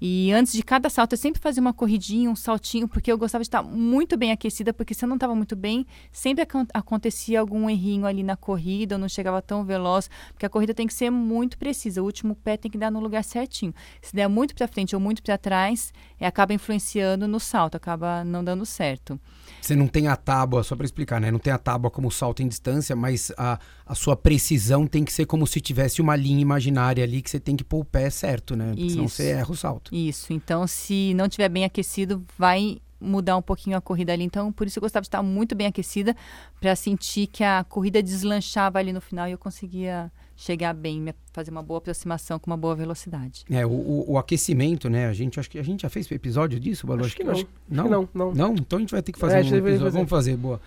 E 0.03 0.31
antes 0.33 0.53
de 0.53 0.63
cada 0.63 0.89
salto, 0.89 1.13
eu 1.13 1.17
sempre 1.17 1.39
fazia 1.39 1.61
uma 1.61 1.73
corridinha, 1.73 2.27
um 2.27 2.35
saltinho, 2.35 2.87
porque 2.87 3.11
eu 3.11 3.17
gostava 3.19 3.43
de 3.43 3.47
estar 3.47 3.61
muito 3.61 4.17
bem 4.17 4.31
aquecida, 4.31 4.73
porque 4.73 4.95
se 4.95 5.05
eu 5.05 5.07
não 5.07 5.15
estava 5.15 5.35
muito 5.35 5.55
bem, 5.55 5.85
sempre 6.11 6.41
ac 6.41 6.51
acontecia 6.73 7.39
algum 7.39 7.69
errinho 7.69 8.07
ali 8.07 8.23
na 8.23 8.35
corrida, 8.35 8.95
eu 8.95 8.99
não 8.99 9.07
chegava 9.07 9.43
tão 9.43 9.63
veloz, 9.63 10.09
porque 10.33 10.45
a 10.45 10.49
corrida 10.49 10.73
tem 10.73 10.87
que 10.87 10.93
ser 10.93 11.11
muito 11.11 11.55
precisa, 11.55 12.01
o 12.01 12.05
último 12.05 12.35
pé 12.35 12.57
tem 12.57 12.71
que 12.71 12.79
dar 12.79 12.89
no 12.89 12.99
lugar 12.99 13.23
certinho. 13.23 13.75
Se 14.01 14.15
der 14.15 14.27
muito 14.27 14.55
para 14.55 14.67
frente 14.67 14.95
ou 14.95 14.99
muito 14.99 15.21
para 15.21 15.37
trás, 15.37 15.93
é, 16.19 16.25
acaba 16.25 16.51
influenciando 16.51 17.27
no 17.27 17.39
salto, 17.39 17.75
acaba 17.75 18.23
não 18.23 18.43
dando 18.43 18.65
certo. 18.65 19.19
Você 19.61 19.75
não 19.75 19.87
tem 19.87 20.07
a 20.07 20.15
tábua, 20.15 20.63
só 20.63 20.75
para 20.75 20.85
explicar, 20.85 21.21
né? 21.21 21.29
Não 21.29 21.39
tem 21.39 21.53
a 21.53 21.57
tábua 21.57 21.91
como 21.91 22.09
salto 22.11 22.41
em 22.41 22.47
distância, 22.47 22.95
mas 22.95 23.31
a, 23.37 23.59
a 23.85 23.93
sua 23.93 24.15
precisão 24.15 24.87
tem 24.87 25.05
que 25.05 25.13
ser 25.13 25.25
como 25.25 25.45
se 25.45 25.61
tivesse 25.61 26.01
uma 26.01 26.15
linha 26.15 26.41
imaginária 26.41 27.03
ali 27.03 27.21
que 27.21 27.29
você 27.29 27.39
tem 27.39 27.55
que 27.55 27.63
pôr 27.63 27.81
o 27.81 27.85
pé 27.85 28.09
certo, 28.09 28.55
né? 28.55 28.73
Porque 28.73 28.89
senão 28.89 29.07
você 29.07 29.29
erra 29.29 29.51
o 29.51 29.55
salto. 29.55 29.93
Isso. 29.93 30.33
Então, 30.33 30.65
se 30.65 31.13
não 31.13 31.29
tiver 31.29 31.47
bem 31.47 31.63
aquecido, 31.63 32.25
vai 32.37 32.81
mudar 32.99 33.37
um 33.37 33.41
pouquinho 33.41 33.77
a 33.77 33.81
corrida 33.81 34.13
ali. 34.13 34.23
Então, 34.23 34.51
por 34.51 34.67
isso 34.67 34.79
eu 34.79 34.81
gostava 34.81 35.01
de 35.01 35.07
estar 35.07 35.23
muito 35.23 35.55
bem 35.55 35.67
aquecida 35.67 36.15
para 36.59 36.75
sentir 36.75 37.27
que 37.27 37.43
a 37.43 37.63
corrida 37.63 38.01
deslanchava 38.01 38.79
ali 38.79 38.91
no 38.91 39.01
final 39.01 39.27
e 39.27 39.31
eu 39.31 39.37
conseguia 39.37 40.11
chegar 40.41 40.73
bem, 40.73 41.13
fazer 41.31 41.51
uma 41.51 41.61
boa 41.61 41.77
aproximação 41.77 42.39
com 42.39 42.49
uma 42.49 42.57
boa 42.57 42.75
velocidade. 42.75 43.45
É, 43.47 43.63
o, 43.63 43.69
o, 43.69 44.13
o 44.13 44.17
aquecimento, 44.17 44.89
né? 44.89 45.05
A 45.05 45.13
gente 45.13 45.39
acho 45.39 45.47
que 45.47 45.59
a 45.59 45.63
gente 45.63 45.83
já 45.83 45.89
fez 45.89 46.11
episódio 46.11 46.59
disso, 46.59 46.87
Balu? 46.87 47.01
Acho, 47.01 47.09
acho 47.09 47.15
que 47.15 47.23
não. 47.23 47.33
Acho, 47.33 47.47
não. 47.69 47.87
não, 47.87 48.09
não. 48.11 48.33
Não? 48.33 48.53
Então 48.55 48.77
a 48.77 48.79
gente 48.79 48.91
vai 48.91 49.03
ter 49.03 49.11
que 49.11 49.19
fazer 49.19 49.35
é, 49.35 49.37
um 49.37 49.41
episódio. 49.41 49.77
Fazer. 49.77 49.91
Vamos 49.91 50.09
fazer, 50.09 50.35
boa. 50.35 50.59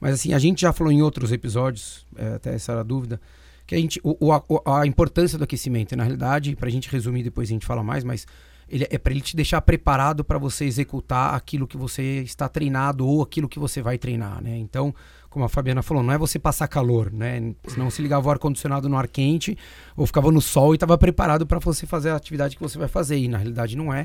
Mas 0.00 0.14
assim, 0.14 0.32
a 0.32 0.38
gente 0.38 0.62
já 0.62 0.72
falou 0.72 0.90
em 0.90 1.02
outros 1.02 1.30
episódios, 1.30 2.06
é, 2.16 2.36
até 2.36 2.54
essa 2.54 2.72
era 2.72 2.80
a 2.80 2.84
dúvida, 2.84 3.20
que 3.66 3.74
a 3.74 3.78
gente, 3.78 4.00
o, 4.02 4.16
o 4.18 4.32
a, 4.32 4.80
a, 4.80 4.86
importância 4.86 5.36
do 5.36 5.44
aquecimento, 5.44 5.94
na 5.94 6.04
realidade, 6.04 6.56
para 6.56 6.68
a 6.68 6.72
gente 6.72 6.88
resumir, 6.88 7.22
depois 7.22 7.50
a 7.50 7.52
gente 7.52 7.66
fala 7.66 7.82
mais, 7.82 8.02
mas 8.04 8.26
ele 8.66 8.86
é 8.88 8.96
para 8.96 9.12
ele 9.12 9.20
te 9.20 9.36
deixar 9.36 9.60
preparado 9.60 10.24
para 10.24 10.38
você 10.38 10.64
executar 10.64 11.34
aquilo 11.34 11.66
que 11.66 11.76
você 11.76 12.22
está 12.22 12.48
treinado 12.48 13.06
ou 13.06 13.20
aquilo 13.20 13.46
que 13.46 13.58
você 13.58 13.82
vai 13.82 13.98
treinar, 13.98 14.42
né? 14.42 14.56
Então, 14.56 14.94
como 15.38 15.44
a 15.44 15.48
Fabiana 15.48 15.84
falou, 15.84 16.02
não 16.02 16.12
é 16.12 16.18
você 16.18 16.36
passar 16.36 16.66
calor, 16.66 17.12
né? 17.12 17.54
Senão 17.68 17.88
se 17.90 18.02
ligava 18.02 18.26
o 18.26 18.30
ar-condicionado 18.32 18.88
no 18.88 18.96
ar 18.96 19.06
quente 19.06 19.56
ou 19.96 20.04
ficava 20.04 20.32
no 20.32 20.40
sol 20.40 20.74
e 20.74 20.76
estava 20.76 20.98
preparado 20.98 21.46
para 21.46 21.60
você 21.60 21.86
fazer 21.86 22.10
a 22.10 22.16
atividade 22.16 22.56
que 22.56 22.60
você 22.62 22.76
vai 22.76 22.88
fazer. 22.88 23.16
E 23.18 23.28
na 23.28 23.38
realidade 23.38 23.76
não 23.76 23.94
é. 23.94 24.04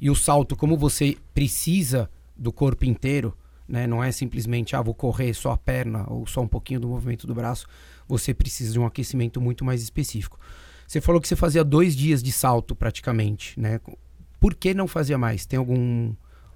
E 0.00 0.08
o 0.08 0.14
salto, 0.14 0.56
como 0.56 0.74
você 0.78 1.18
precisa 1.34 2.08
do 2.34 2.50
corpo 2.50 2.86
inteiro, 2.86 3.36
né? 3.68 3.86
Não 3.86 4.02
é 4.02 4.10
simplesmente, 4.10 4.74
ah, 4.74 4.80
vou 4.80 4.94
correr 4.94 5.34
só 5.34 5.50
a 5.50 5.58
perna 5.58 6.06
ou 6.08 6.26
só 6.26 6.40
um 6.40 6.48
pouquinho 6.48 6.80
do 6.80 6.88
movimento 6.88 7.26
do 7.26 7.34
braço. 7.34 7.66
Você 8.08 8.32
precisa 8.32 8.72
de 8.72 8.80
um 8.80 8.86
aquecimento 8.86 9.42
muito 9.42 9.66
mais 9.66 9.82
específico. 9.82 10.40
Você 10.88 11.02
falou 11.02 11.20
que 11.20 11.28
você 11.28 11.36
fazia 11.36 11.62
dois 11.62 11.94
dias 11.94 12.22
de 12.22 12.32
salto 12.32 12.74
praticamente, 12.74 13.60
né? 13.60 13.78
Por 14.40 14.54
que 14.54 14.72
não 14.72 14.88
fazia 14.88 15.18
mais? 15.18 15.44
Tem 15.44 15.58
algum 15.58 16.14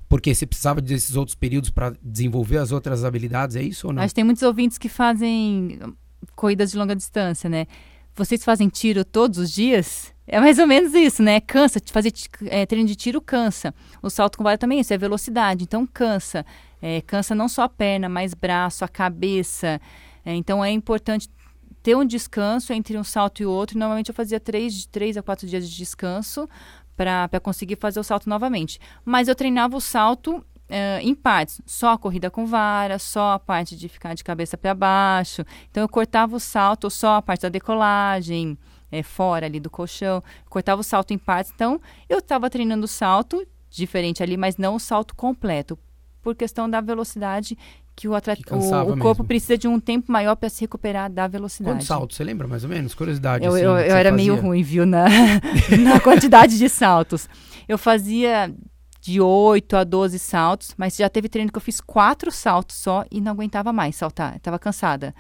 porque 0.09 0.35
você 0.35 0.47
precisava 0.47 0.81
desses 0.81 1.17
outros 1.17 1.35
períodos 1.35 1.71
para 1.71 1.93
desenvolver 2.03 2.59
as 2.59 2.73
outras 2.73 3.05
habilidades, 3.05 3.57
é 3.57 3.63
isso 3.63 3.89
ou 3.89 3.93
não? 3.93 4.03
Acho 4.03 4.11
que 4.11 4.17
tem 4.17 4.25
muitos 4.25 4.43
ouvintes 4.43 4.79
que 4.79 4.89
fazem 4.89 5.79
corridas 6.35 6.71
de 6.71 6.79
longa 6.79 6.95
distância, 6.95 7.51
né? 7.51 7.67
Vocês 8.15 8.45
fazem 8.45 8.69
tiro 8.69 9.05
todos 9.05 9.39
os 9.39 9.53
dias? 9.53 10.15
É 10.27 10.41
mais 10.41 10.59
ou 10.59 10.67
menos 10.67 10.95
isso, 10.95 11.23
né? 11.23 11.41
Cansa, 11.41 11.81
fazer 11.93 12.13
é, 12.47 12.65
treino 12.65 12.89
de 12.89 12.97
tiro 12.97 13.21
cansa. 13.21 13.75
O 14.03 14.09
salto 14.09 14.39
com 14.39 14.45
vara 14.45 14.57
também 14.57 14.79
é 14.79 14.81
isso, 14.81 14.95
é 14.95 14.99
velocidade, 14.99 15.65
então 15.65 15.87
cansa. 15.87 16.45
É, 16.81 17.01
cansa 17.03 17.35
não 17.35 17.49
só 17.49 17.63
a 17.63 17.69
perna, 17.69 18.09
mas 18.09 18.33
braço, 18.33 18.85
a 18.85 18.89
cabeça. 18.89 19.81
É, 20.25 20.35
então 20.35 20.65
é 20.65 20.71
importante 20.71 21.29
ter 21.83 21.97
um 21.97 22.05
descanso 22.05 22.73
entre 22.73 22.97
um 22.97 23.05
salto 23.05 23.43
e 23.43 23.47
outro. 23.47 23.79
Normalmente 23.79 24.09
eu 24.09 24.15
fazia 24.15 24.41
três, 24.41 24.87
três 24.87 25.17
a 25.17 25.23
quatro 25.23 25.47
dias 25.47 25.69
de 25.69 25.77
descanso 25.77 26.49
para 26.97 27.41
conseguir 27.41 27.77
fazer 27.77 28.01
o 28.01 28.05
salto 28.05 28.29
novamente. 28.29 28.81
Mas 29.05 29.29
eu 29.29 29.35
treinava 29.35 29.77
o 29.77 29.81
salto 29.81 30.45
Uh, 30.69 30.99
em 31.01 31.15
partes, 31.15 31.61
só 31.65 31.93
a 31.93 31.97
corrida 31.97 32.29
com 32.29 32.45
vara, 32.45 32.99
só 32.99 33.35
a 33.35 33.39
parte 33.39 33.77
de 33.77 33.89
ficar 33.89 34.15
de 34.15 34.25
cabeça 34.25 34.59
para 34.59 34.75
baixo. 34.75 35.45
Então 35.71 35.81
eu 35.81 35.89
cortava 35.89 36.35
o 36.35 36.41
salto, 36.41 36.91
só 36.91 37.15
a 37.15 37.23
parte 37.23 37.43
da 37.43 37.49
decolagem, 37.49 38.59
é, 38.91 39.01
fora 39.01 39.47
ali 39.47 39.61
do 39.61 39.71
colchão, 39.71 40.21
cortava 40.51 40.81
o 40.81 40.85
salto 40.85 41.13
em 41.13 41.19
partes. 41.19 41.53
Então 41.55 41.81
eu 42.09 42.19
estava 42.19 42.51
treinando 42.51 42.85
o 42.85 42.89
salto 42.89 43.47
diferente 43.71 44.25
ali, 44.25 44.37
mas 44.37 44.57
não 44.57 44.75
o 44.75 44.81
salto 44.81 45.15
completo. 45.15 45.79
por 46.21 46.35
questão 46.35 46.69
da 46.69 46.81
velocidade 46.81 47.57
que 47.97 48.07
o 48.07 48.13
Que 48.21 48.55
o, 48.55 48.93
o 48.93 48.99
corpo 48.99 49.25
precisa 49.25 49.57
de 49.57 49.67
um 49.67 49.81
tempo 49.81 50.13
maior 50.13 50.37
para 50.37 50.51
se 50.51 50.61
recuperar 50.61 51.11
da 51.11 51.27
velocidade. 51.27 51.77
Quantos 51.77 51.87
saltos? 51.87 52.17
Você 52.17 52.23
lembra 52.23 52.47
mais 52.47 52.63
ou 52.63 52.69
menos? 52.69 52.95
Curiosidade. 52.95 53.43
Eu, 53.43 53.55
assim, 53.55 53.63
eu, 53.65 53.71
eu 53.71 53.97
era 53.97 54.13
meio 54.13 54.35
fazia. 54.35 54.49
ruim, 54.49 54.63
viu, 54.63 54.85
na, 54.85 55.07
na 55.83 55.99
quantidade 55.99 56.59
de 56.59 56.69
saltos. 56.69 57.27
Eu 57.67 57.79
fazia 57.79 58.55
de 59.01 59.19
8 59.19 59.77
a 59.77 59.83
12 59.85 60.19
saltos, 60.19 60.75
mas 60.77 60.95
já 60.95 61.09
teve 61.09 61.29
treino 61.29 61.51
que 61.51 61.57
eu 61.57 61.63
fiz 61.63 61.81
quatro 61.81 62.31
saltos 62.31 62.77
só 62.77 63.03
e 63.11 63.19
não 63.19 63.33
aguentava 63.33 63.73
mais 63.73 63.97
saltar. 63.97 64.35
Eu 64.35 64.41
tava 64.41 64.59
cansada. 64.59 65.15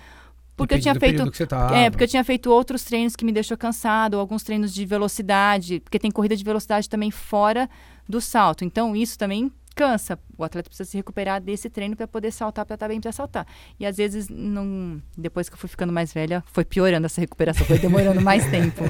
Porque 0.55 0.75
eu 0.75 0.81
tinha 0.81 0.95
feito. 0.95 1.31
que 1.31 1.37
você 1.37 1.47
tava. 1.47 1.75
É, 1.75 1.89
porque 1.89 2.05
eu 2.05 2.09
tinha 2.09 2.25
feito 2.25 2.51
outros 2.51 2.85
treinos 2.85 3.17
que 3.17 3.25
me 3.25 3.33
deixou 3.33 3.57
cansado, 3.57 4.15
ou 4.15 4.21
alguns 4.21 4.43
treinos 4.43 4.73
de 4.73 4.85
velocidade, 4.85 5.81
porque 5.81 5.99
tem 5.99 6.11
corrida 6.11 6.37
de 6.37 6.45
velocidade 6.45 6.91
também 6.91 7.11
fora 7.11 7.71
do 8.07 8.21
salto. 8.21 8.65
Então, 8.65 8.95
isso 8.95 9.19
também 9.19 9.51
cansa. 9.77 10.19
O 10.37 10.43
atleta 10.43 10.69
precisa 10.69 10.91
se 10.91 10.97
recuperar 10.97 11.41
desse 11.41 11.71
treino 11.71 11.95
para 11.95 12.09
poder 12.09 12.33
saltar, 12.33 12.65
para 12.65 12.75
estar 12.75 12.89
bem 12.89 13.01
para 13.01 13.13
saltar. 13.13 13.47
E 13.79 13.87
às 13.87 13.97
vezes, 13.99 14.29
não... 14.29 15.01
depois 15.17 15.49
que 15.49 15.55
eu 15.55 15.59
fui 15.59 15.69
ficando 15.69 15.93
mais 15.93 16.13
velha, 16.13 16.43
foi 16.51 16.65
piorando 16.65 17.05
essa 17.07 17.21
recuperação, 17.21 17.65
foi 17.67 17.79
demorando 17.79 18.21
mais 18.21 18.45
tempo. 18.51 18.83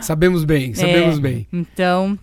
Sabemos 0.00 0.44
bem, 0.44 0.72
sabemos 0.74 1.18
É. 1.18 1.20
bem. 1.20 1.46
Então, 1.52 2.18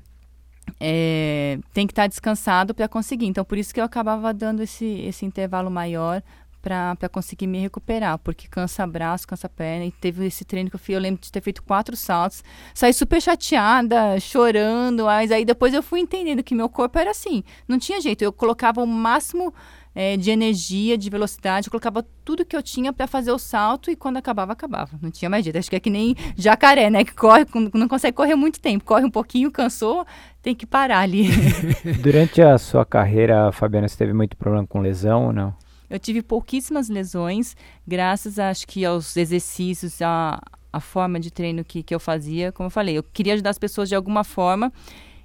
é, 0.80 1.60
tem 1.74 1.86
que 1.86 1.92
estar 1.92 2.08
descansado 2.08 2.74
para 2.74 2.88
conseguir. 2.88 3.26
Então, 3.28 3.44
por 3.44 3.58
isso 3.58 3.74
que 3.74 3.80
eu 3.80 3.84
acabava 3.84 4.34
dando 4.34 4.64
esse, 4.64 4.86
esse 4.86 5.26
intervalo 5.26 5.70
maior 5.70 6.24
para 6.62 7.10
conseguir 7.12 7.48
me 7.48 7.60
recuperar, 7.60 8.18
porque 8.20 8.48
cansa 8.48 8.86
braço, 8.86 9.28
cansa 9.28 9.48
perna. 9.48 9.86
E 9.86 9.92
teve 9.92 10.26
esse 10.26 10.44
treino 10.44 10.70
que 10.70 10.76
eu 10.76 10.80
fiz, 10.80 10.96
eu 10.96 11.02
lembro 11.02 11.22
de 11.22 11.32
ter 11.32 11.42
feito 11.42 11.64
quatro 11.64 11.96
saltos, 11.96 12.44
saí 12.74 12.94
super 12.94 13.22
chateada, 13.22 14.20
chorando, 14.20 15.06
mas 15.06 15.32
aí 15.32 15.46
depois 15.46 15.74
eu 15.74 15.82
fui 15.82 16.00
entendendo 16.00 16.44
que 16.44 16.54
meu 16.54 16.70
corpo 16.70 16.98
era 17.00 17.12
assim, 17.12 17.44
não 17.68 17.80
tinha 17.80 18.02
jeito. 18.02 18.22
Eu 18.22 18.34
colocava 18.34 18.82
o 18.82 18.88
máximo 18.88 19.54
é, 19.96 20.16
de 20.16 20.30
energia, 20.32 20.98
de 20.98 21.10
velocidade, 21.10 21.68
eu 21.68 21.72
colocava 21.72 22.06
tudo 22.24 22.46
que 22.46 22.56
eu 22.56 22.62
tinha 22.62 22.94
para 22.94 23.08
fazer 23.08 23.32
o 23.32 23.40
salto 23.40 23.90
e 23.90 23.96
quando 23.96 24.18
acabava, 24.18 24.54
acabava. 24.54 24.98
Não 25.02 25.10
tinha 25.10 25.30
mais 25.30 25.44
jeito. 25.44 25.58
Acho 25.58 25.70
que 25.70 25.76
é 25.76 25.80
que 25.80 25.90
nem 25.90 26.16
jacaré, 26.36 26.90
né? 26.90 27.04
Que 27.04 27.14
corre, 27.14 27.46
não 27.74 27.88
consegue 27.88 28.16
correr 28.16 28.36
muito 28.36 28.60
tempo, 28.60 28.86
corre 28.86 29.06
um 29.06 29.10
pouquinho, 29.10 29.52
cansou, 29.52 30.06
tem 30.42 30.54
que 30.54 30.66
parar 30.66 31.00
ali. 31.00 31.30
Durante 32.02 32.42
a 32.42 32.58
sua 32.58 32.86
carreira, 32.86 33.52
Fabiana, 33.52 33.88
você 33.88 33.98
teve 33.98 34.14
muito 34.14 34.38
problema 34.38 34.66
com 34.68 34.80
lesão 34.80 35.28
ou 35.28 35.34
não? 35.34 35.54
Eu 35.90 36.00
tive 36.00 36.22
pouquíssimas 36.22 36.88
lesões, 36.90 37.56
graças, 37.88 38.38
acho 38.38 38.68
que, 38.68 38.86
aos 38.86 39.18
exercícios, 39.18 40.02
a, 40.02 40.40
a 40.72 40.80
forma 40.80 41.20
de 41.20 41.32
treino 41.32 41.64
que, 41.64 41.82
que 41.82 41.94
eu 41.96 42.00
fazia. 42.00 42.52
Como 42.52 42.68
eu 42.68 42.72
falei, 42.72 42.98
eu 42.98 43.04
queria 43.04 43.34
ajudar 43.34 43.50
as 43.50 43.58
pessoas 43.58 43.90
de 43.90 43.96
alguma 43.96 44.24
forma. 44.24 44.72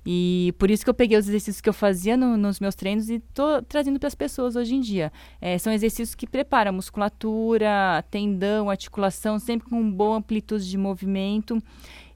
E 0.06 0.52
por 0.58 0.70
isso 0.70 0.84
que 0.84 0.90
eu 0.90 0.94
peguei 0.94 1.16
os 1.16 1.26
exercícios 1.26 1.62
que 1.62 1.68
eu 1.68 1.72
fazia 1.72 2.14
no- 2.14 2.36
nos 2.36 2.60
meus 2.60 2.74
treinos 2.74 3.08
e 3.08 3.20
tô 3.32 3.62
trazendo 3.62 3.98
para 3.98 4.06
as 4.06 4.14
pessoas 4.14 4.54
hoje 4.54 4.74
em 4.74 4.80
dia. 4.80 5.10
É, 5.40 5.56
são 5.56 5.72
exercícios 5.72 6.14
que 6.14 6.26
preparam 6.26 6.68
a 6.68 6.72
musculatura, 6.72 8.04
tendão, 8.10 8.68
articulação, 8.68 9.38
sempre 9.38 9.68
com 9.68 9.90
boa 9.90 10.18
amplitude 10.18 10.68
de 10.68 10.76
movimento. 10.76 11.58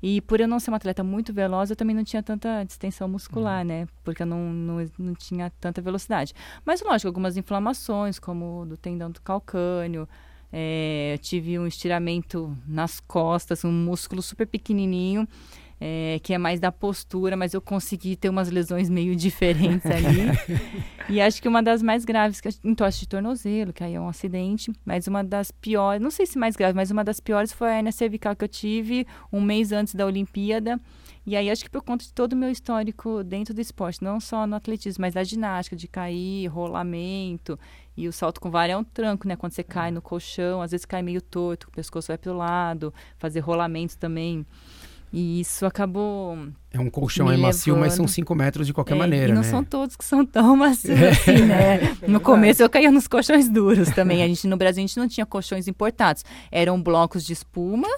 E 0.03 0.21
por 0.21 0.41
eu 0.41 0.47
não 0.49 0.61
ser 0.61 0.71
uma 0.71 0.77
atleta 0.77 1.03
muito 1.03 1.33
veloz, 1.33 1.71
eu 1.71 1.77
também 1.77 1.95
não 1.95 2.05
tinha 2.05 2.23
tanta 2.23 2.63
distensão 2.65 3.09
muscular, 3.09 3.65
né? 3.65 3.87
Porque 4.05 4.23
eu 4.23 4.27
não, 4.27 4.53
não, 4.53 4.91
não 4.99 5.15
tinha 5.15 5.51
tanta 5.61 5.81
velocidade. 5.83 6.33
Mas, 6.65 6.81
lógico, 6.83 7.09
algumas 7.09 7.37
inflamações, 7.37 8.19
como 8.19 8.65
do 8.67 8.77
tendão 8.77 9.11
do 9.11 9.21
calcâneo. 9.21 10.09
é, 10.53 11.15
eu 11.15 11.19
tive 11.19 11.59
um 11.59 11.67
estiramento 11.67 12.57
nas 12.67 13.01
costas, 13.01 13.65
um 13.65 13.73
músculo 13.73 14.23
super 14.23 14.47
pequenininho, 14.47 15.29
é, 15.81 16.19
que 16.23 16.35
é 16.35 16.39
mais 16.39 16.59
da 16.59 16.73
postura, 16.73 17.37
mas 17.37 17.55
eu 17.55 17.61
consegui 17.61 18.17
ter 18.17 18.29
umas 18.29 18.51
lesões 18.51 18.89
meio 18.89 19.15
diferentes 19.15 19.87
ali. 19.87 20.29
e 21.09 21.21
acho 21.21 21.41
que 21.41 21.49
uma 21.49 21.63
das 21.63 21.83
mais 21.83 22.05
graves, 22.05 22.41
que 22.41 22.49
entorse 22.65 23.01
de 23.01 23.09
tornozelo, 23.09 23.73
que 23.73 23.85
aí 23.85 23.95
é 23.95 24.01
um 24.01 24.09
acidente, 24.09 24.73
mas 24.85 25.07
uma 25.07 25.23
das 25.23 25.51
piores, 25.51 26.03
não 26.03 26.11
sei 26.11 26.27
se 26.27 26.39
mais 26.39 26.57
grave, 26.57 26.75
mas 26.75 26.91
uma 26.91 27.05
das 27.05 27.21
piores 27.21 27.53
foi 27.53 27.69
a 27.69 27.77
hernia 27.77 27.93
cervical 27.93 28.35
que 28.35 28.45
eu 28.45 28.49
tive 28.49 29.07
um 29.33 29.41
mês 29.41 29.73
antes 29.73 29.95
da 29.95 30.07
Olimpíada. 30.07 30.81
E 31.29 31.37
aí 31.37 31.51
acho 31.51 31.63
que 31.63 31.69
por 31.69 31.83
conta 31.83 32.07
de 32.07 32.13
todo 32.15 32.33
o 32.33 32.37
meu 32.37 32.51
histórico 32.51 33.23
dentro 33.23 33.53
do 33.53 33.61
esporte, 33.61 34.03
não 34.03 34.19
só 34.19 34.47
no 34.47 34.57
atletismo, 34.57 35.03
mas 35.03 35.13
da 35.13 35.23
ginástica, 35.23 35.77
de 35.77 35.87
cair, 35.87 36.47
rolamento. 36.47 37.61
E 37.95 38.09
o 38.09 38.13
salto 38.15 38.41
com 38.41 38.51
vara 38.51 38.73
é 38.73 38.77
um 38.77 38.83
tranco, 38.83 39.29
né? 39.29 39.37
Quando 39.37 39.53
você 39.53 39.63
cai 39.63 39.91
no 39.91 40.01
colchão, 40.01 40.63
às 40.63 40.71
vezes 40.71 40.87
cai 40.87 41.03
meio 41.03 41.21
torto, 41.21 41.69
o 41.69 41.71
pescoço 41.71 42.09
vai 42.09 42.17
pro 42.17 42.33
lado, 42.33 42.95
fazer 43.19 43.41
rolamento 43.41 43.99
também. 43.99 44.47
E 45.13 45.41
isso 45.41 45.65
acabou. 45.65 46.37
É 46.71 46.79
um 46.79 46.91
colchão, 46.91 47.31
é 47.31 47.37
macio, 47.37 47.75
mas 47.77 47.95
são 47.95 48.03
levando. 48.05 48.15
5 48.15 48.35
metros 48.35 48.67
de 48.67 48.75
qualquer 48.75 48.95
é, 48.95 48.99
maneira, 48.99 49.33
e 49.33 49.35
não 49.35 49.41
né? 49.43 49.49
são 49.49 49.65
todos 49.65 49.97
que 49.97 50.05
são 50.05 50.25
tão 50.25 50.55
macios 50.55 51.01
assim, 51.03 51.45
né? 51.47 51.97
No 52.07 52.21
começo 52.21 52.63
eu 52.63 52.69
caía 52.69 52.91
nos 52.91 53.09
colchões 53.09 53.49
duros 53.49 53.89
também. 53.91 54.23
A 54.23 54.29
gente 54.29 54.47
no 54.47 54.57
Brasil 54.57 54.83
a 54.85 54.87
gente 54.87 54.99
não 54.99 55.09
tinha 55.09 55.25
colchões 55.25 55.67
importados. 55.67 56.25
Eram 56.53 56.81
blocos 56.83 57.25
de 57.25 57.33
espuma 57.33 57.89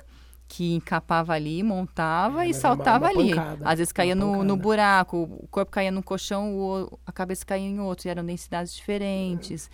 que 0.46 0.74
encapava 0.74 1.32
ali, 1.32 1.62
montava 1.62 2.44
É, 2.44 2.48
e 2.48 2.50
é 2.50 2.52
saltava 2.52 3.06
uma- 3.06 3.12
uma 3.12 3.20
ali. 3.22 3.30
pancada, 3.34 3.68
Às 3.68 3.78
vezes 3.78 3.92
caía 3.92 4.14
no, 4.14 4.42
no 4.44 4.56
buraco, 4.56 5.16
o 5.40 5.46
corpo 5.48 5.70
caía 5.70 5.90
num 5.92 6.02
colchão, 6.02 6.54
o, 6.56 6.98
a 7.06 7.12
cabeça 7.12 7.44
caía 7.44 7.68
em 7.68 7.78
outro, 7.80 8.08
e 8.08 8.10
eram 8.10 8.24
densidades 8.24 8.74
diferentes. 8.74 9.70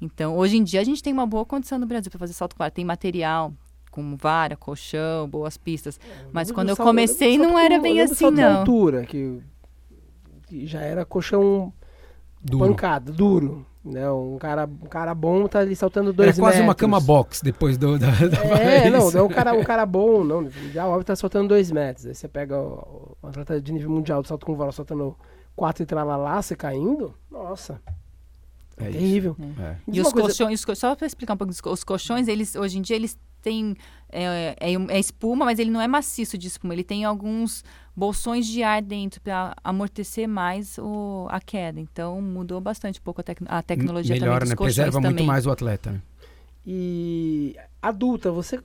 Então, 0.00 0.36
hoje 0.36 0.56
em 0.56 0.62
dia 0.64 0.80
a 0.80 0.84
gente 0.84 1.02
tem 1.02 1.12
uma 1.12 1.26
boa 1.26 1.44
condição 1.44 1.78
no 1.78 1.86
Brasil 1.86 2.10
para 2.10 2.18
fazer 2.18 2.32
salto 2.34 2.54
com 2.54 2.58
vara. 2.58 2.70
Tem 2.70 2.84
material, 2.84 3.52
como 3.98 4.16
vara, 4.16 4.56
colchão, 4.56 5.28
boas 5.28 5.56
pistas. 5.56 5.98
Mas 6.32 6.48
lembro 6.48 6.54
quando 6.54 6.66
do 6.68 6.72
eu 6.72 6.76
comecei 6.76 7.36
não 7.36 7.58
era 7.58 7.78
bem 7.80 8.00
assim, 8.00 8.30
não. 8.30 8.58
altura, 8.60 9.04
que, 9.04 9.40
que 10.46 10.66
já 10.66 10.80
era 10.80 11.04
colchão 11.04 11.72
Duro. 12.40 12.66
pancada, 12.68 13.10
duro. 13.12 13.66
Né? 13.84 14.10
Um, 14.10 14.36
cara, 14.38 14.64
um 14.66 14.86
cara 14.86 15.14
bom 15.14 15.46
tá 15.48 15.60
ali 15.60 15.74
saltando 15.74 16.12
dois 16.12 16.28
Era 16.30 16.38
quase 16.38 16.58
uma 16.58 16.68
metros. 16.68 16.80
cama 16.80 17.00
box 17.00 17.40
depois 17.42 17.78
do, 17.78 17.98
da, 17.98 18.10
da 18.10 18.38
É, 18.60 18.90
não, 18.90 19.00
Paris. 19.00 19.14
é 19.14 19.22
um 19.22 19.28
cara, 19.28 19.54
um 19.54 19.64
cara 19.64 19.86
bom, 19.86 20.22
não. 20.22 20.48
Já 20.72 20.86
óbvio 20.86 21.04
tá 21.04 21.16
soltando 21.16 21.48
dois 21.48 21.70
metros. 21.72 22.06
Aí 22.06 22.14
você 22.14 22.28
pega 22.28 22.58
o, 22.58 23.16
o 23.22 23.26
atleta 23.26 23.60
de 23.60 23.72
nível 23.72 23.90
mundial 23.90 24.20
do 24.22 24.28
salto 24.28 24.44
com 24.46 24.54
vara 24.54 24.72
soltando 24.72 25.16
quatro 25.56 25.82
e 25.82 25.86
tralalá, 25.86 26.40
você 26.42 26.54
caindo. 26.54 27.14
Nossa, 27.30 27.80
É 28.80 28.90
terrível. 28.90 29.36
É. 29.58 29.76
Diz 29.86 29.96
E 29.96 30.00
os 30.00 30.12
coisa- 30.12 30.28
colchões, 30.28 30.64
só 30.78 30.94
para 30.94 31.06
explicar 31.06 31.34
um 31.34 31.36
pouco, 31.36 31.52
os 31.52 31.60
co- 31.60 31.72
os 31.72 31.84
colchões, 31.84 32.28
eles 32.28 32.54
hoje 32.56 32.78
em 32.78 32.82
dia 32.82 32.96
eles 32.96 33.18
têm 33.42 33.76
é, 34.10 34.56
é, 34.58 34.72
é 34.74 34.98
espuma, 34.98 35.44
mas 35.44 35.58
ele 35.58 35.70
não 35.70 35.80
é 35.80 35.86
maciço 35.86 36.36
de 36.38 36.46
espuma. 36.48 36.74
Ele 36.74 36.82
tem 36.84 37.04
alguns 37.04 37.62
bolsões 37.94 38.46
de 38.46 38.62
ar 38.62 38.80
dentro 38.82 39.20
para 39.20 39.54
amortecer 39.62 40.28
mais 40.28 40.76
o, 40.78 41.26
a 41.30 41.40
queda. 41.40 41.78
Então 41.80 42.20
mudou 42.20 42.60
bastante 42.60 43.00
um 43.00 43.02
pouco 43.02 43.20
a, 43.20 43.24
tec- 43.24 43.42
a 43.46 43.62
tecnologia 43.62 44.14
Melhora, 44.14 44.32
também 44.32 44.40
dos 44.40 44.50
né? 44.50 44.56
colchões 44.56 44.74
Preserva 44.74 45.00
muito 45.00 45.12
também. 45.12 45.26
mais 45.26 45.46
o 45.46 45.50
atleta. 45.50 45.90
né? 45.92 46.00
E 46.66 47.56
adulta, 47.80 48.30
você 48.30 48.60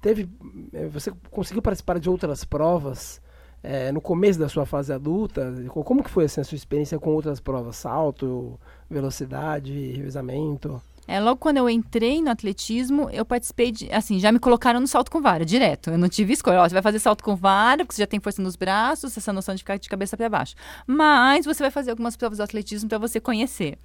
teve. 0.00 0.28
eh, 0.72 0.88
Você 0.88 1.10
conseguiu 1.30 1.62
participar 1.62 1.98
de 1.98 2.10
outras 2.10 2.44
provas 2.44 3.20
eh, 3.62 3.90
no 3.92 4.00
começo 4.00 4.38
da 4.38 4.48
sua 4.48 4.66
fase 4.66 4.92
adulta? 4.92 5.52
Co- 5.68 5.84
Como 5.84 6.02
que 6.02 6.10
foi 6.10 6.24
assim, 6.24 6.40
a 6.40 6.44
sua 6.44 6.56
experiência 6.56 6.98
com 6.98 7.10
outras 7.10 7.40
provas? 7.40 7.76
Salto, 7.76 8.58
velocidade, 8.92 9.72
revezamento? 9.96 10.80
É, 11.06 11.18
logo 11.20 11.36
quando 11.36 11.56
eu 11.56 11.68
entrei 11.68 12.22
no 12.22 12.30
atletismo, 12.30 13.10
eu 13.10 13.24
participei 13.24 13.72
de. 13.72 13.92
Assim, 13.92 14.20
já 14.20 14.30
me 14.30 14.38
colocaram 14.38 14.78
no 14.80 14.86
salto 14.86 15.10
com 15.10 15.20
vara, 15.20 15.44
direto. 15.44 15.90
Eu 15.90 15.98
não 15.98 16.08
tive 16.08 16.32
escolha. 16.32 16.60
Ó, 16.60 16.68
você 16.68 16.74
vai 16.74 16.82
fazer 16.82 17.00
salto 17.00 17.24
com 17.24 17.34
vara, 17.34 17.84
porque 17.84 17.96
você 17.96 18.02
já 18.02 18.06
tem 18.06 18.20
força 18.20 18.40
nos 18.40 18.54
braços, 18.54 19.16
essa 19.16 19.32
noção 19.32 19.54
de 19.54 19.62
ficar 19.62 19.76
de 19.78 19.88
cabeça 19.88 20.16
para 20.16 20.28
baixo. 20.28 20.54
Mas 20.86 21.44
você 21.44 21.62
vai 21.62 21.70
fazer 21.70 21.90
algumas 21.90 22.16
provas 22.16 22.38
do 22.38 22.44
atletismo 22.44 22.88
para 22.88 22.98
você 22.98 23.18
conhecer. 23.18 23.78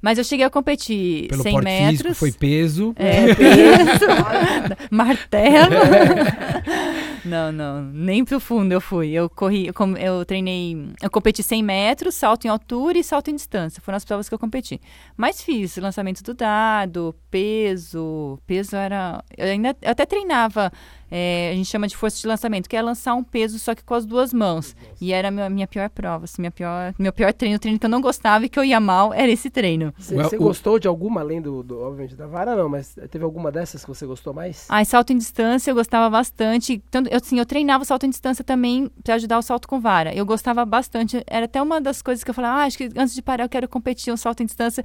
Mas 0.00 0.18
eu 0.18 0.24
cheguei 0.24 0.46
a 0.46 0.50
competir 0.50 1.28
Pelo 1.28 1.42
100 1.42 1.52
porte 1.52 1.64
metros. 1.64 1.98
físico, 2.00 2.14
foi 2.14 2.32
peso. 2.32 2.92
É, 2.96 3.34
peso, 3.34 4.06
martelo. 4.90 5.74
não, 7.24 7.52
não, 7.52 7.82
nem 7.82 8.24
pro 8.24 8.40
fundo 8.40 8.72
eu 8.72 8.80
fui. 8.80 9.10
Eu 9.10 9.28
corri, 9.28 9.66
eu, 9.66 9.74
eu 9.96 10.24
treinei, 10.24 10.76
eu 11.02 11.10
competi 11.10 11.42
100 11.42 11.62
metros, 11.62 12.14
salto 12.14 12.44
em 12.44 12.48
altura 12.48 12.98
e 12.98 13.04
salto 13.04 13.30
em 13.30 13.34
distância. 13.34 13.82
Foram 13.82 13.96
as 13.96 14.04
provas 14.04 14.28
que 14.28 14.34
eu 14.34 14.38
competi. 14.38 14.80
Mas 15.16 15.42
fiz 15.42 15.76
lançamento 15.76 16.22
do 16.22 16.34
dado, 16.34 17.14
peso, 17.30 18.38
peso 18.46 18.76
era, 18.76 19.22
eu 19.36 19.46
ainda 19.46 19.76
eu 19.82 19.90
até 19.90 20.06
treinava. 20.06 20.72
É, 21.10 21.50
a 21.52 21.56
gente 21.56 21.66
chama 21.68 21.86
de 21.88 21.96
força 21.96 22.20
de 22.20 22.26
lançamento, 22.26 22.68
que 22.68 22.76
é 22.76 22.82
lançar 22.82 23.14
um 23.14 23.22
peso 23.24 23.58
só 23.58 23.74
que 23.74 23.82
com 23.84 23.94
as 23.94 24.04
duas 24.06 24.32
mãos. 24.32 24.76
E 25.00 25.12
era 25.12 25.28
a 25.28 25.30
minha, 25.30 25.48
minha 25.50 25.66
pior 25.66 25.88
prova, 25.90 26.24
assim, 26.24 26.42
minha 26.42 26.50
pior, 26.50 26.94
meu 26.98 27.12
pior 27.12 27.32
treino, 27.32 27.56
o 27.56 27.58
treino 27.58 27.78
que 27.78 27.86
eu 27.86 27.90
não 27.90 28.00
gostava 28.00 28.44
e 28.44 28.48
que 28.48 28.58
eu 28.58 28.64
ia 28.64 28.78
mal, 28.80 29.12
era 29.14 29.30
esse 29.30 29.48
treino. 29.50 29.92
Você 29.98 30.36
o- 30.36 30.38
gostou 30.40 30.78
de 30.78 30.86
alguma, 30.88 31.20
além 31.20 31.40
do, 31.40 31.62
do, 31.62 31.80
obviamente, 31.80 32.14
da 32.16 32.26
vara, 32.26 32.54
não, 32.56 32.68
mas 32.68 32.96
teve 33.10 33.24
alguma 33.24 33.50
dessas 33.52 33.82
que 33.84 33.88
você 33.88 34.06
gostou 34.06 34.32
mais? 34.34 34.66
Ah, 34.68 34.84
salto 34.84 35.12
em 35.12 35.18
distância 35.18 35.70
eu 35.70 35.74
gostava 35.74 36.08
bastante. 36.10 36.82
Tanto, 36.90 37.08
eu, 37.10 37.16
assim, 37.16 37.38
eu 37.38 37.46
treinava 37.46 37.84
salto 37.84 38.06
em 38.06 38.10
distância 38.10 38.44
também 38.44 38.90
para 39.02 39.14
ajudar 39.14 39.38
o 39.38 39.42
salto 39.42 39.66
com 39.68 39.80
vara. 39.80 40.14
Eu 40.14 40.26
gostava 40.26 40.64
bastante. 40.64 41.22
Era 41.26 41.44
até 41.46 41.60
uma 41.62 41.80
das 41.80 42.02
coisas 42.02 42.22
que 42.24 42.30
eu 42.30 42.34
falava, 42.34 42.62
ah, 42.62 42.64
acho 42.64 42.76
que 42.78 42.88
antes 42.96 43.14
de 43.14 43.22
parar 43.22 43.44
eu 43.44 43.48
quero 43.48 43.68
competir 43.68 44.12
um 44.12 44.16
salto 44.16 44.42
em 44.42 44.46
distância. 44.46 44.84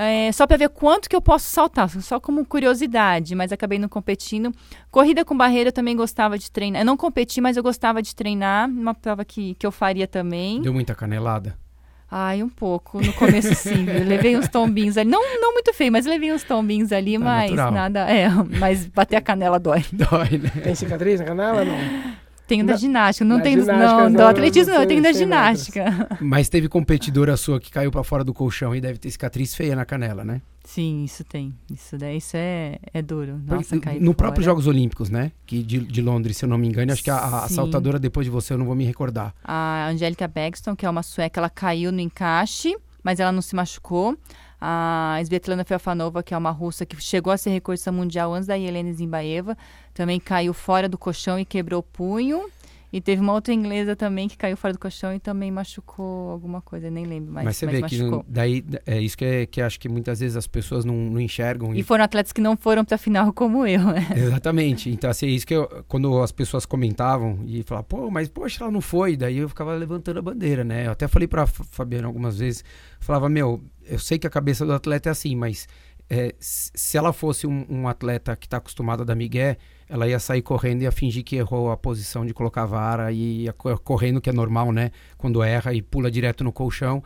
É, 0.00 0.30
só 0.32 0.46
para 0.46 0.56
ver 0.56 0.68
quanto 0.68 1.08
que 1.08 1.16
eu 1.16 1.20
posso 1.20 1.50
saltar, 1.50 1.88
só 1.90 2.20
como 2.20 2.44
curiosidade, 2.46 3.34
mas 3.34 3.50
acabei 3.52 3.78
não 3.78 3.88
competindo. 3.88 4.52
Corrida 4.90 5.24
com 5.24 5.36
barreira 5.36 5.68
eu 5.68 5.72
também 5.72 5.96
gostava 5.96 6.38
de 6.38 6.50
treinar. 6.50 6.82
Eu 6.82 6.86
não 6.86 6.96
competi, 6.96 7.40
mas 7.40 7.56
eu 7.56 7.62
gostava 7.62 8.00
de 8.00 8.14
treinar, 8.14 8.68
uma 8.68 8.94
prova 8.94 9.24
que, 9.24 9.54
que 9.54 9.66
eu 9.66 9.72
faria 9.72 10.06
também. 10.06 10.62
Deu 10.62 10.72
muita 10.72 10.94
canelada. 10.94 11.56
Ai, 12.10 12.42
um 12.42 12.48
pouco. 12.48 13.04
No 13.04 13.12
começo, 13.12 13.54
sim. 13.54 13.84
Eu 13.86 14.04
levei 14.08 14.34
uns 14.36 14.48
tombinhos 14.48 14.96
ali. 14.96 15.10
Não, 15.10 15.20
não 15.40 15.52
muito 15.52 15.74
feio, 15.74 15.92
mas 15.92 16.06
levei 16.06 16.32
uns 16.32 16.42
tombinhos 16.42 16.90
ali, 16.90 17.16
É 17.16 17.18
mas 17.18 17.50
natural. 17.50 17.72
nada. 17.72 18.10
É, 18.10 18.28
mas 18.58 18.86
bater 18.86 19.16
a 19.16 19.20
canela 19.20 19.58
dói. 19.58 19.84
Dói, 19.92 20.38
né? 20.38 20.48
Tem 20.62 20.74
cicatriz 20.74 21.20
na 21.20 21.26
canela? 21.26 21.64
Não. 21.64 21.76
Tenho 22.48 22.64
da 22.66 22.72
Na- 22.72 22.78
ginástica, 22.78 23.24
não 23.24 23.40
tenho. 23.40 23.60
ginástica, 23.60 24.02
Não, 24.04 24.10
do 24.12 24.18
não, 24.18 24.26
atletismo 24.28 24.72
não, 24.74 24.80
eu 24.80 24.88
tenho 24.88 25.00
da 25.02 25.08
metros. 25.10 25.18
ginástica. 25.22 25.84
Mas 26.20 26.48
teve 26.48 26.68
competidora 26.68 27.36
sua 27.36 27.60
que 27.60 27.70
caiu 27.70 27.90
pra 27.92 28.02
fora 28.02 28.24
do 28.24 28.32
colchão 28.34 28.74
e 28.74 28.80
deve 28.80 28.98
ter 28.98 29.10
cicatriz 29.10 29.54
feia 29.54 29.76
na 29.76 29.84
canela, 29.84 30.24
né? 30.24 30.40
Sim, 30.64 31.04
isso 31.04 31.22
tem. 31.24 31.54
Isso, 31.70 31.96
daí, 31.96 32.16
isso 32.16 32.36
é, 32.36 32.78
é 32.92 33.00
duro. 33.02 33.34
Porque 33.46 33.54
Nossa, 33.54 33.78
cair 33.80 34.00
no 34.00 34.06
fora. 34.06 34.16
próprio 34.16 34.44
Jogos 34.44 34.66
Olímpicos, 34.66 35.08
né? 35.10 35.30
Que 35.46 35.62
de, 35.62 35.78
de 35.78 36.00
Londres, 36.02 36.36
se 36.38 36.44
eu 36.44 36.48
não 36.48 36.58
me 36.58 36.66
engano, 36.68 36.92
acho 36.92 37.02
que 37.04 37.10
a, 37.10 37.18
a 37.44 37.48
Sim. 37.48 37.54
saltadora 37.54 37.98
depois 37.98 38.24
de 38.26 38.30
você, 38.30 38.54
eu 38.54 38.58
não 38.58 38.66
vou 38.66 38.74
me 38.74 38.84
recordar. 38.84 39.34
A 39.44 39.86
Angélica 39.88 40.26
Begston, 40.26 40.74
que 40.74 40.84
é 40.86 40.90
uma 40.90 41.02
sueca, 41.02 41.38
ela 41.40 41.50
caiu 41.50 41.92
no 41.92 42.00
encaixe, 42.00 42.74
mas 43.02 43.20
ela 43.20 43.30
não 43.32 43.42
se 43.42 43.54
machucou. 43.54 44.16
A 44.60 45.18
Svetlana 45.22 45.64
Feofanova, 45.64 46.22
que 46.22 46.34
é 46.34 46.36
uma 46.36 46.50
russa 46.50 46.84
que 46.84 47.00
chegou 47.00 47.32
a 47.32 47.38
ser 47.38 47.50
recordista 47.50 47.92
mundial 47.92 48.34
antes 48.34 48.48
da 48.48 48.58
Helena 48.58 48.92
Zimbaeva, 48.92 49.56
também 49.94 50.18
caiu 50.18 50.52
fora 50.52 50.88
do 50.88 50.98
colchão 50.98 51.38
e 51.38 51.44
quebrou 51.44 51.80
o 51.80 51.82
punho. 51.82 52.50
E 52.90 53.00
teve 53.02 53.20
uma 53.20 53.34
outra 53.34 53.52
inglesa 53.52 53.94
também 53.94 54.28
que 54.28 54.36
caiu 54.36 54.56
fora 54.56 54.72
do 54.72 54.78
colchão 54.78 55.12
e 55.14 55.18
também 55.20 55.50
machucou 55.50 56.30
alguma 56.30 56.62
coisa, 56.62 56.90
nem 56.90 57.04
lembro 57.04 57.30
mais. 57.32 57.44
Mas, 57.44 57.56
você 57.58 57.66
vê 57.66 57.82
que 57.82 57.98
machucou. 57.98 58.24
daí 58.26 58.64
é 58.86 58.98
isso 58.98 59.16
que, 59.18 59.24
é, 59.26 59.44
que 59.46 59.60
acho 59.60 59.78
que 59.78 59.88
muitas 59.90 60.20
vezes 60.20 60.36
as 60.36 60.46
pessoas 60.46 60.86
não, 60.86 60.94
não 60.94 61.20
enxergam. 61.20 61.74
E 61.74 61.82
foram 61.82 62.04
atletas 62.04 62.32
que 62.32 62.40
não 62.40 62.56
foram 62.56 62.84
pra 62.86 62.96
final 62.96 63.30
como 63.32 63.66
eu, 63.66 63.84
né? 63.84 64.06
Exatamente. 64.16 64.88
Então, 64.90 65.10
assim, 65.10 65.26
é 65.26 65.30
isso 65.30 65.46
que 65.46 65.54
eu, 65.54 65.68
quando 65.86 66.22
as 66.22 66.32
pessoas 66.32 66.64
comentavam 66.64 67.40
e 67.46 67.62
falavam, 67.62 67.86
pô, 67.88 68.10
mas 68.10 68.28
poxa, 68.28 68.64
ela 68.64 68.70
não 68.72 68.80
foi. 68.80 69.16
Daí 69.18 69.36
eu 69.36 69.48
ficava 69.50 69.74
levantando 69.74 70.18
a 70.18 70.22
bandeira, 70.22 70.64
né? 70.64 70.86
Eu 70.86 70.92
até 70.92 71.06
falei 71.06 71.28
pra 71.28 71.42
F- 71.42 71.64
Fabiana 71.70 72.06
algumas 72.06 72.38
vezes, 72.38 72.64
falava, 73.00 73.28
meu, 73.28 73.62
eu 73.86 73.98
sei 73.98 74.18
que 74.18 74.26
a 74.26 74.30
cabeça 74.30 74.64
do 74.64 74.72
atleta 74.72 75.10
é 75.10 75.12
assim, 75.12 75.36
mas 75.36 75.68
é, 76.08 76.34
se 76.40 76.96
ela 76.96 77.12
fosse 77.12 77.46
um, 77.46 77.66
um 77.68 77.86
atleta 77.86 78.34
que 78.34 78.48
tá 78.48 78.56
acostumado 78.56 79.02
a 79.02 79.04
dar 79.04 79.14
migué, 79.14 79.58
ela 79.88 80.06
ia 80.06 80.18
sair 80.18 80.42
correndo 80.42 80.82
e 80.82 80.84
ia 80.84 80.92
fingir 80.92 81.24
que 81.24 81.36
errou 81.36 81.70
a 81.70 81.76
posição 81.76 82.24
de 82.26 82.34
colocar 82.34 82.62
a 82.62 82.66
vara 82.66 83.12
e 83.12 83.42
ia 83.44 83.52
co- 83.52 83.76
correndo, 83.78 84.20
que 84.20 84.30
é 84.30 84.32
normal, 84.32 84.72
né? 84.72 84.90
Quando 85.16 85.42
erra 85.42 85.72
e 85.72 85.80
pula 85.82 86.10
direto 86.10 86.44
no 86.44 86.52
colchão. 86.52 87.02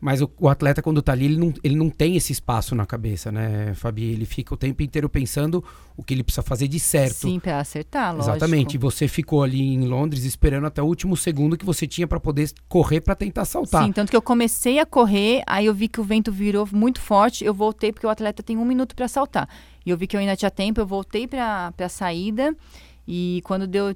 Mas 0.00 0.20
o, 0.20 0.30
o 0.38 0.50
atleta, 0.50 0.82
quando 0.82 1.00
tá 1.00 1.12
ali, 1.12 1.24
ele 1.24 1.38
não, 1.38 1.54
ele 1.62 1.76
não 1.76 1.88
tem 1.88 2.14
esse 2.14 2.30
espaço 2.30 2.74
na 2.74 2.84
cabeça, 2.84 3.32
né, 3.32 3.72
Fabi? 3.74 4.04
Ele 4.12 4.26
fica 4.26 4.52
o 4.52 4.56
tempo 4.56 4.82
inteiro 4.82 5.08
pensando 5.08 5.64
o 5.96 6.02
que 6.02 6.12
ele 6.12 6.22
precisa 6.22 6.42
fazer 6.42 6.68
de 6.68 6.78
certo. 6.78 7.14
Sim, 7.28 7.40
pra 7.40 7.58
acertar, 7.58 8.12
lógico. 8.14 8.36
Exatamente. 8.36 8.74
E 8.74 8.78
você 8.78 9.08
ficou 9.08 9.42
ali 9.42 9.62
em 9.62 9.86
Londres 9.86 10.24
esperando 10.24 10.66
até 10.66 10.82
o 10.82 10.84
último 10.84 11.16
segundo 11.16 11.56
que 11.56 11.64
você 11.64 11.86
tinha 11.86 12.06
para 12.06 12.20
poder 12.20 12.50
correr 12.68 13.00
para 13.00 13.14
tentar 13.14 13.46
saltar. 13.46 13.86
Sim, 13.86 13.92
tanto 13.92 14.10
que 14.10 14.16
eu 14.16 14.20
comecei 14.20 14.78
a 14.78 14.84
correr, 14.84 15.42
aí 15.46 15.64
eu 15.64 15.72
vi 15.72 15.88
que 15.88 16.00
o 16.00 16.04
vento 16.04 16.30
virou 16.30 16.68
muito 16.70 17.00
forte, 17.00 17.42
eu 17.42 17.54
voltei 17.54 17.90
porque 17.90 18.06
o 18.06 18.10
atleta 18.10 18.42
tem 18.42 18.58
um 18.58 18.64
minuto 18.66 18.94
para 18.94 19.08
saltar. 19.08 19.48
E 19.84 19.90
eu 19.90 19.96
vi 19.96 20.06
que 20.06 20.16
eu 20.16 20.20
ainda 20.20 20.36
tinha 20.36 20.50
tempo, 20.50 20.80
eu 20.80 20.86
voltei 20.86 21.26
para 21.26 21.72
a 21.78 21.88
saída 21.88 22.56
e 23.06 23.42
quando 23.44 23.66
deu 23.66 23.94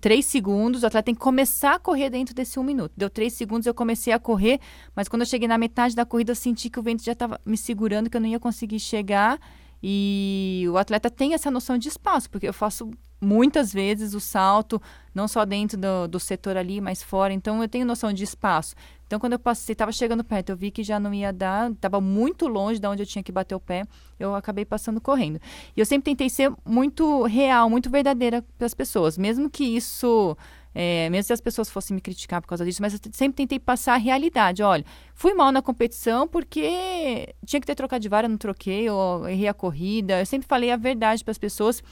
três 0.00 0.26
segundos, 0.26 0.82
o 0.82 0.86
atleta 0.86 1.06
tem 1.06 1.14
que 1.14 1.20
começar 1.20 1.74
a 1.74 1.78
correr 1.78 2.10
dentro 2.10 2.34
desse 2.34 2.58
um 2.58 2.62
minuto. 2.62 2.92
Deu 2.94 3.08
três 3.08 3.32
segundos, 3.32 3.66
eu 3.66 3.72
comecei 3.72 4.12
a 4.12 4.18
correr, 4.18 4.60
mas 4.94 5.08
quando 5.08 5.22
eu 5.22 5.26
cheguei 5.26 5.48
na 5.48 5.56
metade 5.56 5.96
da 5.96 6.04
corrida, 6.04 6.32
eu 6.32 6.36
senti 6.36 6.68
que 6.68 6.78
o 6.78 6.82
vento 6.82 7.02
já 7.02 7.12
estava 7.12 7.40
me 7.44 7.56
segurando, 7.56 8.10
que 8.10 8.16
eu 8.16 8.20
não 8.20 8.28
ia 8.28 8.38
conseguir 8.38 8.78
chegar. 8.78 9.40
E 9.82 10.66
o 10.70 10.76
atleta 10.76 11.08
tem 11.08 11.32
essa 11.32 11.50
noção 11.50 11.78
de 11.78 11.88
espaço, 11.88 12.28
porque 12.28 12.46
eu 12.46 12.52
faço 12.52 12.90
muitas 13.18 13.72
vezes 13.72 14.12
o 14.12 14.20
salto, 14.20 14.80
não 15.14 15.26
só 15.26 15.46
dentro 15.46 15.78
do, 15.78 16.06
do 16.06 16.20
setor 16.20 16.58
ali, 16.58 16.82
mas 16.82 17.02
fora. 17.02 17.32
Então 17.32 17.62
eu 17.62 17.68
tenho 17.68 17.86
noção 17.86 18.12
de 18.12 18.24
espaço. 18.24 18.74
Então 19.10 19.18
quando 19.18 19.32
eu 19.32 19.40
passei, 19.40 19.72
estava 19.72 19.90
chegando 19.90 20.22
perto, 20.22 20.50
eu 20.50 20.56
vi 20.56 20.70
que 20.70 20.84
já 20.84 21.00
não 21.00 21.12
ia 21.12 21.32
dar, 21.32 21.68
estava 21.72 22.00
muito 22.00 22.46
longe 22.46 22.78
de 22.78 22.86
onde 22.86 23.02
eu 23.02 23.06
tinha 23.06 23.24
que 23.24 23.32
bater 23.32 23.56
o 23.56 23.58
pé, 23.58 23.82
eu 24.20 24.36
acabei 24.36 24.64
passando 24.64 25.00
correndo. 25.00 25.40
E 25.76 25.80
eu 25.80 25.84
sempre 25.84 26.04
tentei 26.04 26.30
ser 26.30 26.52
muito 26.64 27.24
real, 27.24 27.68
muito 27.68 27.90
verdadeira 27.90 28.44
para 28.56 28.68
as 28.68 28.72
pessoas, 28.72 29.18
mesmo 29.18 29.50
que 29.50 29.64
isso 29.64 30.36
é, 30.72 31.10
mesmo 31.10 31.24
se 31.24 31.32
as 31.32 31.40
pessoas 31.40 31.68
fossem 31.68 31.92
me 31.92 32.00
criticar 32.00 32.40
por 32.40 32.46
causa 32.46 32.64
disso, 32.64 32.80
mas 32.80 32.92
eu 32.92 33.00
sempre 33.12 33.34
tentei 33.34 33.58
passar 33.58 33.94
a 33.94 33.96
realidade. 33.96 34.62
Olha, 34.62 34.84
fui 35.12 35.34
mal 35.34 35.50
na 35.50 35.60
competição 35.60 36.28
porque 36.28 37.34
tinha 37.44 37.58
que 37.58 37.66
ter 37.66 37.74
trocado 37.74 38.00
de 38.00 38.08
vara, 38.08 38.28
não 38.28 38.36
troquei, 38.36 38.88
ou 38.88 39.28
errei 39.28 39.48
a 39.48 39.54
corrida. 39.54 40.20
Eu 40.20 40.26
sempre 40.26 40.46
falei 40.46 40.70
a 40.70 40.76
verdade 40.76 41.24
para 41.24 41.32
as 41.32 41.38
pessoas. 41.38 41.82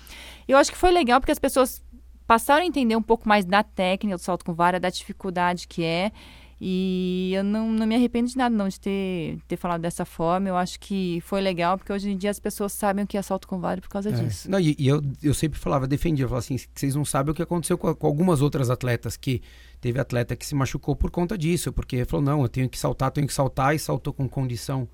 Eu 0.46 0.56
acho 0.56 0.70
que 0.70 0.78
foi 0.78 0.92
legal 0.92 1.20
porque 1.20 1.32
as 1.32 1.40
pessoas 1.40 1.84
passaram 2.28 2.62
a 2.62 2.66
entender 2.66 2.94
um 2.94 3.02
pouco 3.02 3.28
mais 3.28 3.44
da 3.44 3.64
técnica 3.64 4.16
do 4.16 4.22
salto 4.22 4.44
com 4.44 4.54
vara, 4.54 4.78
da 4.78 4.88
dificuldade 4.88 5.66
que 5.66 5.82
é. 5.82 6.12
E 6.60 7.32
eu 7.34 7.44
não, 7.44 7.70
não 7.70 7.86
me 7.86 7.94
arrependo 7.94 8.28
de 8.28 8.36
nada, 8.36 8.54
não, 8.54 8.68
de 8.68 8.80
ter, 8.80 9.38
ter 9.46 9.56
falado 9.56 9.80
dessa 9.80 10.04
forma. 10.04 10.48
Eu 10.48 10.56
acho 10.56 10.80
que 10.80 11.20
foi 11.24 11.40
legal, 11.40 11.78
porque 11.78 11.92
hoje 11.92 12.10
em 12.10 12.16
dia 12.16 12.30
as 12.30 12.40
pessoas 12.40 12.72
sabem 12.72 13.04
o 13.04 13.06
que 13.06 13.16
é 13.16 13.22
salto 13.22 13.46
com 13.46 13.60
vara 13.60 13.80
por 13.80 13.88
causa 13.88 14.10
É. 14.10 14.12
disso. 14.12 14.50
Não, 14.50 14.58
e 14.58 14.74
e 14.78 14.88
eu, 14.88 15.00
eu 15.22 15.34
sempre 15.34 15.58
falava, 15.58 15.86
defendia, 15.86 16.24
eu 16.24 16.28
falava 16.28 16.44
assim, 16.44 16.56
vocês 16.74 16.94
não 16.94 17.04
sabem 17.04 17.30
o 17.32 17.34
que 17.34 17.42
aconteceu 17.42 17.78
com, 17.78 17.94
com 17.94 18.06
algumas 18.06 18.40
outras 18.42 18.70
atletas, 18.70 19.16
que 19.16 19.40
teve 19.80 20.00
atleta 20.00 20.34
que 20.34 20.44
se 20.44 20.54
machucou 20.54 20.96
por 20.96 21.10
conta 21.10 21.38
disso, 21.38 21.72
porque 21.72 22.04
falou, 22.04 22.24
não, 22.24 22.42
eu 22.42 22.48
tenho 22.48 22.68
que 22.68 22.78
saltar, 22.78 23.10
tenho 23.12 23.26
que 23.26 23.34
saltar, 23.34 23.74
e 23.74 23.78
saltou 23.78 24.12
com 24.12 24.28
condição 24.28 24.88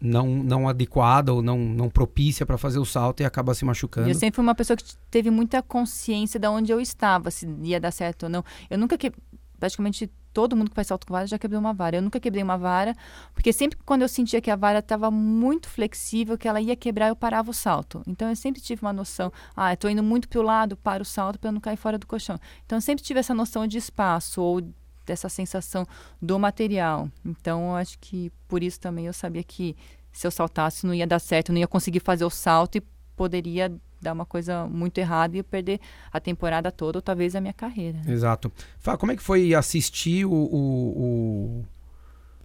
não, 0.00 0.26
não 0.28 0.68
adequada 0.68 1.32
ou 1.32 1.42
não, 1.42 1.58
não 1.58 1.90
propícia 1.90 2.46
para 2.46 2.56
fazer 2.56 2.78
o 2.78 2.84
salto 2.84 3.20
e 3.20 3.24
acaba 3.24 3.52
se 3.54 3.64
machucando. 3.64 4.08
Eu 4.08 4.14
sempre 4.14 4.36
fui 4.36 4.42
uma 4.42 4.54
pessoa 4.54 4.76
que 4.76 4.84
teve 5.10 5.30
muita 5.30 5.62
consciência 5.62 6.38
de 6.40 6.46
onde 6.48 6.72
eu 6.72 6.80
estava, 6.80 7.30
se 7.30 7.46
ia 7.62 7.80
dar 7.80 7.90
certo 7.90 8.24
ou 8.24 8.28
não. 8.28 8.44
Eu 8.70 8.78
nunca 8.78 8.96
que 8.96 9.12
praticamente 9.58 10.10
todo 10.34 10.56
mundo 10.56 10.68
que 10.68 10.74
faz 10.74 10.88
salto 10.88 11.06
com 11.06 11.14
vara 11.14 11.26
já 11.26 11.38
quebrou 11.38 11.60
uma 11.60 11.72
vara. 11.72 11.96
Eu 11.96 12.02
nunca 12.02 12.18
quebrei 12.20 12.42
uma 12.42 12.58
vara, 12.58 12.94
porque 13.32 13.52
sempre 13.52 13.78
quando 13.86 14.02
eu 14.02 14.08
sentia 14.08 14.40
que 14.40 14.50
a 14.50 14.56
vara 14.56 14.80
estava 14.80 15.10
muito 15.10 15.68
flexível, 15.68 16.36
que 16.36 16.48
ela 16.48 16.60
ia 16.60 16.76
quebrar, 16.76 17.08
eu 17.08 17.16
parava 17.16 17.50
o 17.50 17.54
salto. 17.54 18.02
Então 18.06 18.28
eu 18.28 18.36
sempre 18.36 18.60
tive 18.60 18.82
uma 18.82 18.92
noção, 18.92 19.32
ah, 19.56 19.74
tô 19.76 19.88
indo 19.88 20.02
muito 20.02 20.28
para 20.28 20.40
o 20.40 20.42
lado, 20.42 20.76
para 20.76 21.02
o 21.02 21.06
salto 21.06 21.38
para 21.38 21.52
não 21.52 21.60
cair 21.60 21.76
fora 21.76 21.96
do 21.96 22.06
colchão. 22.06 22.38
Então 22.66 22.76
eu 22.76 22.82
sempre 22.82 23.02
tive 23.02 23.20
essa 23.20 23.32
noção 23.32 23.66
de 23.66 23.78
espaço 23.78 24.42
ou 24.42 24.60
dessa 25.06 25.28
sensação 25.28 25.86
do 26.20 26.38
material. 26.38 27.08
Então 27.24 27.68
eu 27.68 27.76
acho 27.76 27.98
que 28.00 28.32
por 28.48 28.62
isso 28.62 28.80
também 28.80 29.06
eu 29.06 29.12
sabia 29.12 29.44
que 29.44 29.76
se 30.12 30.26
eu 30.26 30.30
saltasse 30.30 30.86
não 30.86 30.94
ia 30.94 31.06
dar 31.06 31.20
certo, 31.20 31.52
não 31.52 31.60
ia 31.60 31.68
conseguir 31.68 32.00
fazer 32.00 32.24
o 32.24 32.30
salto 32.30 32.76
e 32.76 32.82
poderia 33.16 33.72
dar 34.04 34.12
uma 34.12 34.24
coisa 34.26 34.66
muito 34.68 34.98
errada 34.98 35.36
e 35.36 35.40
eu 35.40 35.44
perder 35.44 35.80
a 36.12 36.20
temporada 36.20 36.70
toda 36.70 36.98
ou 36.98 37.02
talvez 37.02 37.34
a 37.34 37.40
minha 37.40 37.52
carreira. 37.52 37.98
né? 38.04 38.12
Exato. 38.12 38.52
Fá, 38.78 38.96
como 38.96 39.10
é 39.12 39.16
que 39.16 39.22
foi 39.22 39.52
assistir 39.54 40.24
o, 40.24 40.32
o, 40.32 41.64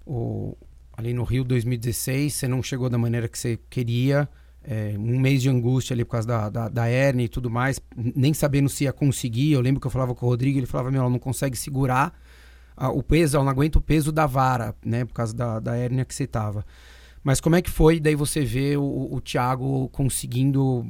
o- 0.05 0.12
o- 0.12 0.57
ali 0.97 1.14
no 1.14 1.24
Rio 1.24 1.43
2016? 1.43 2.34
Você 2.34 2.47
não 2.47 2.64
chegou 2.64 2.89
da 2.89 2.97
maneira 2.97 3.28
que 3.28 3.38
você 3.38 3.60
queria, 3.70 4.28
é, 4.64 4.93
um 4.97 5.20
mês 5.20 5.41
de 5.41 5.49
angústia 5.49 5.93
ali 5.93 6.03
por 6.03 6.12
causa 6.12 6.28
da, 6.28 6.49
da, 6.49 6.70
da 6.70 6.89
hernia 6.89 7.26
e 7.26 7.30
tudo 7.30 7.49
mais, 7.49 7.80
nem 7.95 8.34
sabendo 8.34 8.68
se 8.70 8.84
ia 8.86 8.93
conseguir. 8.93 9.51
Eu 9.53 9.62
lembro 9.62 9.80
que 9.80 9.88
eu 9.88 9.91
falava 9.91 10.14
com 10.16 10.26
o 10.26 10.30
Rodrigo, 10.30 10.57
ele 10.60 10.66
falava, 10.66 10.91
meu, 10.91 11.01
ela 11.01 11.10
não 11.10 11.20
consegue 11.20 11.55
segurar 11.57 12.14
ah, 12.76 12.89
o 12.89 13.03
peso, 13.03 13.36
ela 13.38 13.43
não 13.45 13.51
aguenta 13.51 13.78
o 13.78 13.82
peso 13.82 14.12
da 14.12 14.26
vara, 14.26 14.74
né, 14.86 15.03
por 15.05 15.14
causa 15.14 15.34
da, 15.36 15.60
da 15.60 15.76
hérnia 15.76 16.05
que 16.05 16.16
você 16.16 16.26
tava. 16.28 16.66
Mas 17.24 17.41
como 17.41 17.55
é 17.57 17.62
que 17.62 17.70
foi 17.70 17.99
daí 17.99 18.16
você 18.16 18.41
vê 18.45 18.78
o, 18.78 19.10
o 19.12 19.20
Thiago 19.20 19.89
conseguindo 19.89 20.86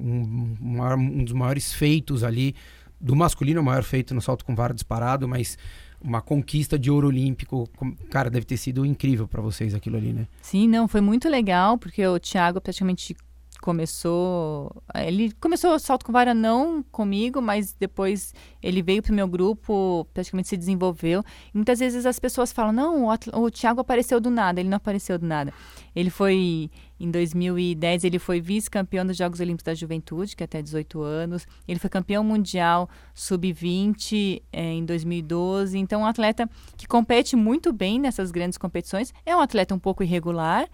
um, 0.00 0.56
um 0.96 1.24
dos 1.24 1.32
maiores 1.32 1.72
feitos 1.72 2.24
ali, 2.24 2.54
do 3.00 3.16
masculino, 3.16 3.60
o 3.60 3.64
maior 3.64 3.82
feito 3.82 4.14
no 4.14 4.20
salto 4.20 4.44
com 4.44 4.54
vara 4.54 4.74
disparado, 4.74 5.26
mas 5.26 5.56
uma 6.02 6.20
conquista 6.20 6.78
de 6.78 6.90
ouro 6.90 7.08
olímpico, 7.08 7.68
cara, 8.10 8.30
deve 8.30 8.46
ter 8.46 8.56
sido 8.56 8.84
incrível 8.86 9.28
para 9.28 9.42
vocês 9.42 9.74
aquilo 9.74 9.96
ali, 9.96 10.12
né? 10.12 10.26
Sim, 10.40 10.66
não, 10.66 10.88
foi 10.88 11.00
muito 11.00 11.28
legal, 11.28 11.76
porque 11.76 12.06
o 12.06 12.18
Thiago 12.18 12.60
praticamente 12.60 13.14
começou. 13.60 14.82
Ele 14.94 15.32
começou 15.40 15.78
salto 15.78 16.04
com 16.04 16.12
vara 16.12 16.34
não 16.34 16.82
comigo, 16.82 17.40
mas 17.40 17.72
depois 17.78 18.34
ele 18.62 18.82
veio 18.82 19.02
pro 19.02 19.14
meu 19.14 19.28
grupo, 19.28 20.06
praticamente 20.12 20.48
se 20.48 20.56
desenvolveu. 20.56 21.22
E 21.54 21.56
muitas 21.56 21.78
vezes 21.78 22.06
as 22.06 22.18
pessoas 22.18 22.52
falam: 22.52 22.72
não, 22.72 23.06
o, 23.06 23.44
o 23.44 23.50
Thiago 23.50 23.80
apareceu 23.80 24.20
do 24.20 24.30
nada. 24.30 24.60
Ele 24.60 24.68
não 24.68 24.76
apareceu 24.76 25.18
do 25.18 25.26
nada. 25.26 25.52
Ele 25.94 26.10
foi. 26.10 26.70
Em 27.02 27.10
2010, 27.10 28.04
ele 28.04 28.18
foi 28.18 28.42
vice-campeão 28.42 29.06
dos 29.06 29.16
Jogos 29.16 29.40
Olímpicos 29.40 29.64
da 29.64 29.74
Juventude, 29.74 30.36
que 30.36 30.42
é 30.42 30.44
até 30.44 30.60
18 30.60 31.00
anos. 31.00 31.46
Ele 31.66 31.80
foi 31.80 31.88
campeão 31.88 32.22
mundial 32.22 32.90
sub-20 33.14 34.42
eh, 34.52 34.74
em 34.74 34.84
2012. 34.84 35.78
Então, 35.78 36.02
um 36.02 36.04
atleta 36.04 36.46
que 36.76 36.86
compete 36.86 37.36
muito 37.36 37.72
bem 37.72 37.98
nessas 37.98 38.30
grandes 38.30 38.58
competições. 38.58 39.14
É 39.24 39.34
um 39.34 39.40
atleta 39.40 39.74
um 39.74 39.78
pouco 39.78 40.02
irregular, 40.02 40.68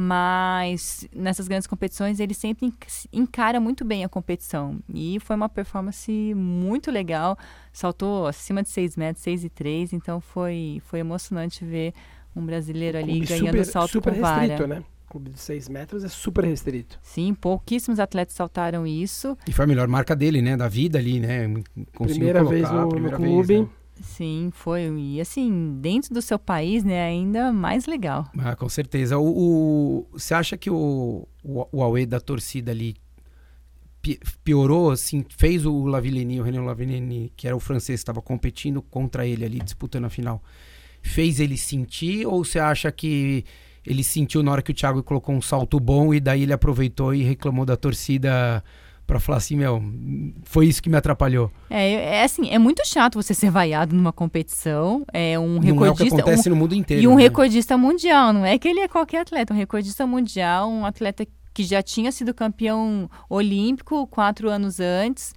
mas 0.00 1.06
nessas 1.14 1.46
grandes 1.46 1.66
competições 1.66 2.18
ele 2.20 2.34
sempre 2.34 2.66
enc- 2.66 3.06
encara 3.12 3.60
muito 3.60 3.84
bem 3.84 4.04
a 4.04 4.08
competição. 4.08 4.78
E 4.92 5.20
foi 5.20 5.36
uma 5.36 5.48
performance 5.48 6.10
muito 6.34 6.90
legal. 6.90 7.36
Saltou 7.72 8.26
acima 8.26 8.62
de 8.62 8.70
6 8.70 8.96
metros, 8.96 9.22
6 9.22 9.44
e 9.44 9.48
3. 9.50 9.92
Então, 9.92 10.20
foi, 10.20 10.80
foi 10.86 11.00
emocionante 11.00 11.64
ver 11.64 11.92
um 12.34 12.44
brasileiro 12.44 12.98
ali 12.98 13.12
Clube 13.20 13.26
ganhando 13.26 13.46
super, 13.50 13.64
salto 13.64 13.90
super 13.92 14.14
com 14.14 14.20
vara. 14.20 14.40
restrito, 14.40 14.66
né? 14.66 14.82
Clube 15.08 15.30
de 15.30 15.40
6 15.40 15.68
metros 15.68 16.04
é 16.04 16.08
super 16.08 16.44
restrito. 16.44 16.98
Sim, 17.02 17.34
pouquíssimos 17.34 17.98
atletas 17.98 18.34
saltaram 18.34 18.86
isso. 18.86 19.36
E 19.46 19.52
foi 19.52 19.64
a 19.64 19.68
melhor 19.68 19.88
marca 19.88 20.14
dele, 20.14 20.40
né? 20.40 20.56
Da 20.56 20.68
vida 20.68 20.98
ali, 20.98 21.18
né? 21.18 21.48
Conseguiu 21.94 22.06
primeira 22.32 22.44
vez 22.44 22.68
colocar, 22.68 22.84
no, 22.84 22.88
primeira 22.90 23.18
no 23.18 23.24
vez, 23.24 23.34
clube. 23.46 23.60
né? 23.62 23.68
Sim, 24.02 24.50
foi. 24.52 24.82
E 24.98 25.20
assim, 25.20 25.78
dentro 25.80 26.14
do 26.14 26.22
seu 26.22 26.38
país, 26.38 26.82
né, 26.84 27.02
ainda 27.04 27.52
mais 27.52 27.86
legal. 27.86 28.26
Ah, 28.38 28.56
com 28.56 28.68
certeza. 28.68 29.18
O, 29.18 29.26
o- 29.26 30.06
você 30.12 30.32
acha 30.34 30.56
que 30.56 30.70
o, 30.70 31.26
o, 31.44 31.66
o 31.70 31.82
Aue 31.82 32.06
da 32.06 32.18
torcida 32.20 32.70
ali 32.70 32.96
pi- 34.00 34.18
piorou, 34.42 34.90
assim, 34.90 35.24
fez 35.36 35.66
o 35.66 35.84
Lavillenie, 35.84 36.40
o 36.40 36.42
René 36.44 36.60
Lavillenie, 36.60 37.32
que 37.36 37.46
era 37.46 37.56
o 37.56 37.60
francês 37.60 38.00
estava 38.00 38.22
competindo 38.22 38.80
contra 38.82 39.26
ele 39.26 39.44
ali, 39.44 39.60
disputando 39.60 40.06
a 40.06 40.10
final, 40.10 40.42
fez 41.02 41.40
ele 41.40 41.56
sentir 41.56 42.26
ou 42.26 42.44
você 42.44 42.58
acha 42.58 42.90
que 42.90 43.44
ele 43.86 44.04
sentiu 44.04 44.42
na 44.42 44.52
hora 44.52 44.62
que 44.62 44.70
o 44.70 44.74
Thiago 44.74 45.02
colocou 45.02 45.34
um 45.34 45.40
salto 45.42 45.80
bom 45.80 46.12
e 46.12 46.20
daí 46.20 46.42
ele 46.42 46.52
aproveitou 46.52 47.14
e 47.14 47.22
reclamou 47.22 47.64
da 47.64 47.76
torcida 47.76 48.62
pra 49.10 49.18
falar 49.18 49.38
assim, 49.38 49.56
meu, 49.56 49.82
foi 50.44 50.66
isso 50.66 50.80
que 50.80 50.88
me 50.88 50.96
atrapalhou. 50.96 51.50
É, 51.68 52.18
é 52.18 52.22
assim, 52.22 52.48
é 52.48 52.60
muito 52.60 52.86
chato 52.86 53.20
você 53.20 53.34
ser 53.34 53.50
vaiado 53.50 53.94
numa 53.94 54.12
competição. 54.12 55.04
É 55.12 55.36
um 55.36 55.54
Não 55.54 55.56
é 55.56 55.58
o 55.58 55.60
que 55.60 56.04
recordista. 56.04 56.14
um- 56.14 56.20
acontece 56.20 56.48
no 56.48 56.54
mundo 56.54 56.76
inteiro. 56.76 57.02
E 57.02 57.08
um 57.08 57.16
né? 57.16 57.22
recordista 57.22 57.76
mundial, 57.76 58.32
não 58.32 58.46
é 58.46 58.56
que 58.56 58.68
ele 58.68 58.78
é 58.78 58.86
qualquer 58.86 59.22
atleta, 59.22 59.52
um 59.52 59.56
recordista 59.56 60.06
mundial, 60.06 60.70
um 60.70 60.86
atleta 60.86 61.26
que 61.52 61.64
já 61.64 61.82
tinha 61.82 62.12
sido 62.12 62.32
campeão 62.32 63.10
olímpico 63.28 64.06
quatro 64.06 64.48
anos 64.48 64.78
antes. 64.78 65.34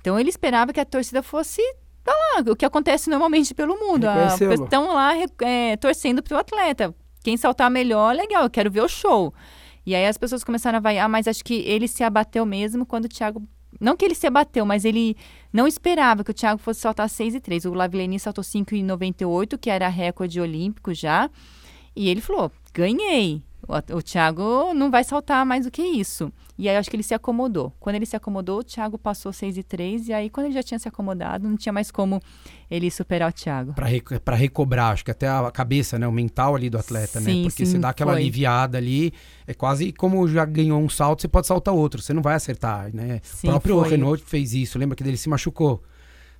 Então 0.00 0.16
ele 0.18 0.28
esperava 0.30 0.72
que 0.72 0.78
a 0.78 0.84
torcida 0.84 1.20
fosse 1.20 1.60
tá 2.04 2.12
lá, 2.12 2.52
o 2.52 2.54
que 2.54 2.64
acontece 2.64 3.10
normalmente 3.10 3.52
pelo 3.52 3.76
mundo. 3.76 4.06
Estão 4.52 4.94
lá 4.94 5.14
é, 5.42 5.76
torcendo 5.76 6.22
pro 6.22 6.38
atleta. 6.38 6.94
Quem 7.24 7.36
saltar 7.36 7.68
melhor, 7.70 8.14
legal, 8.14 8.44
eu 8.44 8.50
quero 8.50 8.70
ver 8.70 8.82
o 8.82 8.88
show. 8.88 9.34
E 9.84 9.94
aí 9.94 10.06
as 10.06 10.18
pessoas 10.18 10.44
começaram 10.44 10.76
a 10.78 10.80
vaiar, 10.80 11.08
mas 11.08 11.26
acho 11.26 11.44
que 11.44 11.54
ele 11.54 11.88
se 11.88 12.02
abateu 12.02 12.44
mesmo 12.44 12.84
quando 12.86 13.06
o 13.06 13.08
Thiago. 13.08 13.42
Não 13.80 13.96
que 13.96 14.04
ele 14.04 14.14
se 14.14 14.26
abateu, 14.26 14.66
mas 14.66 14.84
ele 14.84 15.16
não 15.52 15.66
esperava 15.66 16.24
que 16.24 16.30
o 16.30 16.34
Thiago 16.34 16.60
fosse 16.60 16.80
saltar 16.80 17.08
6 17.08 17.36
e 17.36 17.40
3. 17.40 17.64
O 17.64 17.72
Lavillenie 17.72 18.18
saltou 18.18 18.44
5,98, 18.44 19.58
que 19.58 19.70
era 19.70 19.88
recorde 19.88 20.40
olímpico 20.40 20.92
já. 20.92 21.30
E 21.94 22.08
ele 22.08 22.20
falou: 22.20 22.50
ganhei. 22.74 23.42
O, 23.92 23.96
o 23.98 24.02
Thiago 24.02 24.74
não 24.74 24.90
vai 24.90 25.04
saltar 25.04 25.46
mais 25.46 25.64
do 25.64 25.70
que 25.70 25.80
isso. 25.82 26.32
E 26.58 26.68
aí 26.68 26.74
eu 26.74 26.80
acho 26.80 26.90
que 26.90 26.96
ele 26.96 27.02
se 27.02 27.14
acomodou. 27.14 27.72
Quando 27.78 27.96
ele 27.96 28.04
se 28.04 28.16
acomodou, 28.16 28.58
o 28.58 28.64
Thiago 28.64 28.98
passou 28.98 29.32
6 29.32 29.56
e 29.58 29.62
3. 29.62 30.08
E 30.08 30.12
aí, 30.12 30.28
quando 30.28 30.46
ele 30.46 30.54
já 30.54 30.62
tinha 30.62 30.78
se 30.78 30.86
acomodado, 30.88 31.48
não 31.48 31.56
tinha 31.56 31.72
mais 31.72 31.90
como 31.90 32.20
ele 32.70 32.90
superar 32.90 33.30
o 33.30 33.32
Thiago. 33.32 33.72
Pra, 33.72 33.86
re- 33.86 34.02
pra 34.24 34.36
recobrar, 34.36 34.92
acho 34.92 35.04
que 35.04 35.10
até 35.10 35.28
a 35.28 35.50
cabeça, 35.50 35.98
né? 35.98 36.06
O 36.06 36.12
mental 36.12 36.54
ali 36.56 36.68
do 36.68 36.76
atleta, 36.78 37.20
né? 37.20 37.30
Sim, 37.30 37.42
Porque 37.44 37.64
sim, 37.64 37.72
você 37.72 37.78
dá 37.78 37.90
aquela 37.90 38.12
foi. 38.12 38.20
aliviada 38.20 38.76
ali, 38.76 39.12
é 39.46 39.54
quase 39.54 39.92
como 39.92 40.26
já 40.28 40.44
ganhou 40.44 40.80
um 40.80 40.88
salto, 40.88 41.22
você 41.22 41.28
pode 41.28 41.46
saltar 41.46 41.72
outro, 41.72 42.02
você 42.02 42.12
não 42.12 42.22
vai 42.22 42.34
acertar, 42.34 42.90
né? 42.94 43.20
Sim, 43.22 43.48
o 43.48 43.50
próprio 43.52 43.80
foi. 43.80 43.90
Renault 43.90 44.22
fez 44.26 44.52
isso, 44.52 44.78
lembra 44.78 44.96
que 44.96 45.02
ele 45.02 45.16
se 45.16 45.28
machucou? 45.28 45.82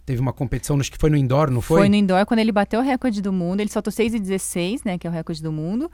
Teve 0.05 0.20
uma 0.20 0.33
competição, 0.33 0.78
acho 0.81 0.91
que 0.91 0.99
foi 0.99 1.09
no 1.11 1.16
indoor, 1.16 1.51
não 1.51 1.61
foi? 1.61 1.81
Foi 1.83 1.89
no 1.89 1.95
indoor 1.95 2.26
quando 2.26 2.41
ele 2.41 2.51
bateu 2.51 2.81
o 2.81 2.83
recorde 2.83 3.22
do 3.22 3.33
mundo. 3.33 3.61
Ele 3.61 3.70
saltou 3.70 3.93
6 3.93 4.14
e 4.14 4.18
16, 4.18 4.83
né? 4.83 4.99
Que 4.99 5.07
é 5.07 5.11
o 5.11 5.12
recorde 5.12 5.41
do 5.43 5.53
mundo. 5.53 5.91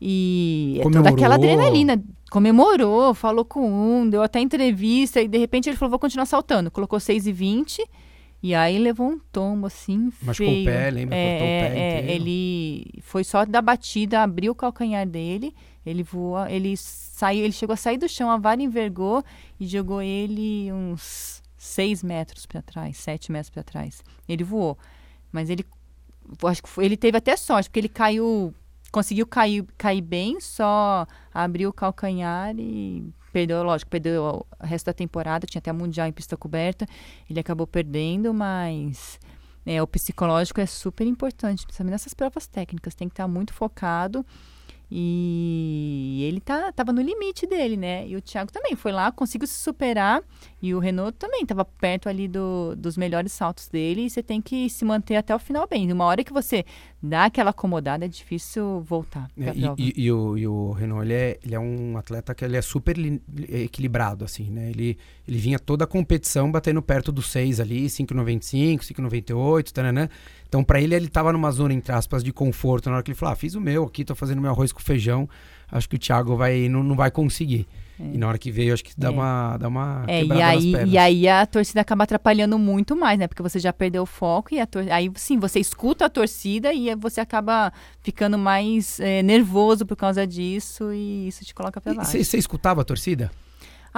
E 0.00 0.76
é 0.78 0.82
toda 0.82 0.98
Comemorou. 0.98 1.14
aquela 1.16 1.34
adrenalina. 1.36 2.02
Comemorou, 2.30 3.14
falou 3.14 3.44
com 3.44 3.68
um, 3.70 4.08
deu 4.08 4.22
até 4.22 4.38
entrevista. 4.40 5.20
E 5.20 5.26
de 5.28 5.38
repente 5.38 5.68
ele 5.68 5.76
falou: 5.76 5.90
vou 5.90 5.98
continuar 5.98 6.26
saltando. 6.26 6.70
Colocou 6.70 7.00
6 7.00 7.26
e 7.26 7.32
20. 7.32 7.84
E 8.40 8.54
aí 8.54 8.78
levou 8.78 9.08
um 9.08 9.18
tombo 9.32 9.66
assim. 9.66 10.12
Machucou 10.22 10.52
feio. 10.52 10.62
o 10.62 10.64
pé, 10.66 10.90
lembra? 10.90 11.16
É, 11.16 11.38
Cortou 11.38 11.46
o 11.46 11.50
pé 11.50 11.66
é, 11.80 11.98
inteiro. 12.02 12.22
ele 12.22 12.86
foi 13.02 13.24
só 13.24 13.44
da 13.44 13.60
batida, 13.60 14.22
abriu 14.22 14.52
o 14.52 14.54
calcanhar 14.54 15.04
dele, 15.08 15.52
ele 15.84 16.04
voa, 16.04 16.48
ele 16.48 16.76
saiu, 16.76 17.42
ele 17.42 17.52
chegou 17.52 17.74
a 17.74 17.76
sair 17.76 17.98
do 17.98 18.08
chão, 18.08 18.30
a 18.30 18.36
vara 18.36 18.62
envergou 18.62 19.24
e 19.58 19.66
jogou 19.66 20.00
ele 20.00 20.70
uns 20.72 21.42
6 21.56 22.04
metros 22.04 22.46
para 22.46 22.62
trás, 22.62 22.96
7 22.98 23.32
metros 23.32 23.50
para 23.50 23.64
trás. 23.64 24.04
Ele 24.28 24.44
voou. 24.44 24.78
Mas 25.32 25.50
ele 25.50 25.64
acho 26.44 26.62
que 26.62 26.68
foi- 26.68 26.84
ele 26.84 26.96
teve 26.96 27.18
até 27.18 27.36
sorte, 27.36 27.68
porque 27.68 27.80
ele 27.80 27.88
caiu, 27.88 28.54
conseguiu 28.92 29.26
cair, 29.26 29.64
cair 29.76 30.00
bem, 30.00 30.40
só 30.40 31.06
abriu 31.32 31.70
o 31.70 31.72
calcanhar 31.72 32.54
e 32.58 33.12
perdeu, 33.32 33.62
lógico, 33.62 33.90
perdeu 33.90 34.46
o 34.60 34.66
resto 34.66 34.86
da 34.86 34.92
temporada, 34.92 35.46
tinha 35.46 35.60
até 35.60 35.72
mundial 35.72 36.06
em 36.06 36.12
pista 36.12 36.36
coberta. 36.36 36.86
Ele 37.28 37.40
acabou 37.40 37.66
perdendo, 37.66 38.32
mas 38.32 39.18
é, 39.64 39.82
o 39.82 39.86
psicológico 39.86 40.60
é 40.60 40.66
super 40.66 41.06
importante, 41.06 41.64
principalmente 41.64 41.92
nessas 41.92 42.14
provas 42.14 42.46
técnicas. 42.46 42.94
Tem 42.94 43.08
que 43.08 43.12
estar 43.12 43.28
muito 43.28 43.52
focado. 43.52 44.24
E 44.90 46.24
ele 46.26 46.40
tá, 46.40 46.72
tava 46.72 46.94
no 46.94 47.02
limite 47.02 47.46
dele, 47.46 47.76
né? 47.76 48.08
E 48.08 48.16
o 48.16 48.22
Thiago 48.22 48.50
também 48.50 48.74
foi 48.74 48.90
lá, 48.90 49.12
conseguiu 49.12 49.46
se 49.46 49.60
superar. 49.60 50.22
E 50.62 50.74
o 50.74 50.78
Renault 50.78 51.18
também 51.18 51.42
estava 51.42 51.62
perto 51.62 52.08
ali 52.08 52.26
do, 52.26 52.74
dos 52.74 52.96
melhores 52.96 53.32
saltos 53.32 53.68
dele. 53.68 54.06
E 54.06 54.10
você 54.10 54.22
tem 54.22 54.40
que 54.40 54.70
se 54.70 54.86
manter 54.86 55.16
até 55.16 55.34
o 55.34 55.38
final 55.38 55.66
bem. 55.68 55.92
Uma 55.92 56.06
hora 56.06 56.24
que 56.24 56.32
você 56.32 56.64
dá 57.02 57.24
aquela 57.26 57.50
acomodada, 57.50 58.04
é 58.04 58.08
difícil 58.08 58.80
voltar. 58.80 59.30
É, 59.38 59.52
e, 59.54 59.64
e- 59.78 60.04
e 60.04 60.12
o, 60.12 60.36
e 60.36 60.46
o 60.46 60.72
Renault, 60.72 61.04
ele 61.06 61.14
é, 61.14 61.38
ele 61.44 61.54
é 61.54 61.60
um 61.60 61.96
atleta 61.96 62.34
que 62.34 62.44
ele 62.44 62.56
é 62.56 62.62
super 62.62 62.96
li- 62.98 63.22
equilibrado, 63.48 64.24
assim, 64.24 64.50
né? 64.50 64.70
Ele, 64.70 64.98
ele 65.26 65.38
vinha 65.38 65.58
toda 65.58 65.84
a 65.84 65.86
competição 65.86 66.50
batendo 66.50 66.82
perto 66.82 67.12
dos 67.12 67.30
6 67.30 67.60
ali, 67.60 67.86
5,95, 67.86 68.80
5,98, 68.82 69.70
tananã. 69.72 70.08
Então, 70.48 70.64
pra 70.64 70.80
ele, 70.80 70.94
ele 70.94 71.08
tava 71.08 71.32
numa 71.32 71.50
zona, 71.50 71.72
entre 71.74 71.92
aspas, 71.92 72.24
de 72.24 72.32
conforto. 72.32 72.88
Na 72.88 72.96
hora 72.96 73.02
que 73.02 73.10
ele 73.10 73.18
falou, 73.18 73.32
ah, 73.32 73.36
fiz 73.36 73.54
o 73.54 73.60
meu 73.60 73.84
aqui, 73.84 74.04
tô 74.04 74.14
fazendo 74.14 74.40
meu 74.40 74.50
arroz 74.50 74.72
com 74.72 74.80
feijão, 74.80 75.28
acho 75.70 75.88
que 75.88 75.96
o 75.96 75.98
Thiago 75.98 76.36
vai, 76.36 76.68
não, 76.68 76.82
não 76.82 76.96
vai 76.96 77.10
conseguir. 77.10 77.66
E 78.00 78.18
na 78.18 78.28
hora 78.28 78.38
que 78.38 78.50
veio, 78.50 78.72
acho 78.72 78.84
que 78.84 78.92
dá 78.96 79.08
É. 79.08 79.10
uma, 79.10 79.56
dá 79.56 79.68
uma 79.68 80.04
É, 80.06 80.24
e 80.24 80.42
aí, 80.42 80.72
e 80.86 80.98
aí 80.98 81.28
a 81.28 81.44
torcida 81.46 81.80
acaba 81.80 82.04
atrapalhando 82.04 82.58
muito 82.58 82.96
mais, 82.96 83.18
né? 83.18 83.26
Porque 83.26 83.42
você 83.42 83.58
já 83.58 83.72
perdeu 83.72 84.02
o 84.02 84.06
foco 84.06 84.54
e 84.54 84.60
a 84.60 84.66
tor 84.66 84.88
aí 84.90 85.10
sim, 85.16 85.38
você 85.38 85.58
escuta 85.58 86.06
a 86.06 86.08
torcida 86.08 86.72
e 86.72 86.94
você 86.94 87.20
acaba 87.20 87.72
ficando 88.00 88.38
mais 88.38 89.00
é, 89.00 89.22
nervoso 89.22 89.84
por 89.84 89.96
causa 89.96 90.26
disso 90.26 90.92
e 90.92 91.28
isso 91.28 91.44
te 91.44 91.54
coloca 91.54 91.80
pra. 91.80 91.92
Você 91.94 92.22
você 92.22 92.38
escutava 92.38 92.82
a 92.82 92.84
torcida? 92.84 93.30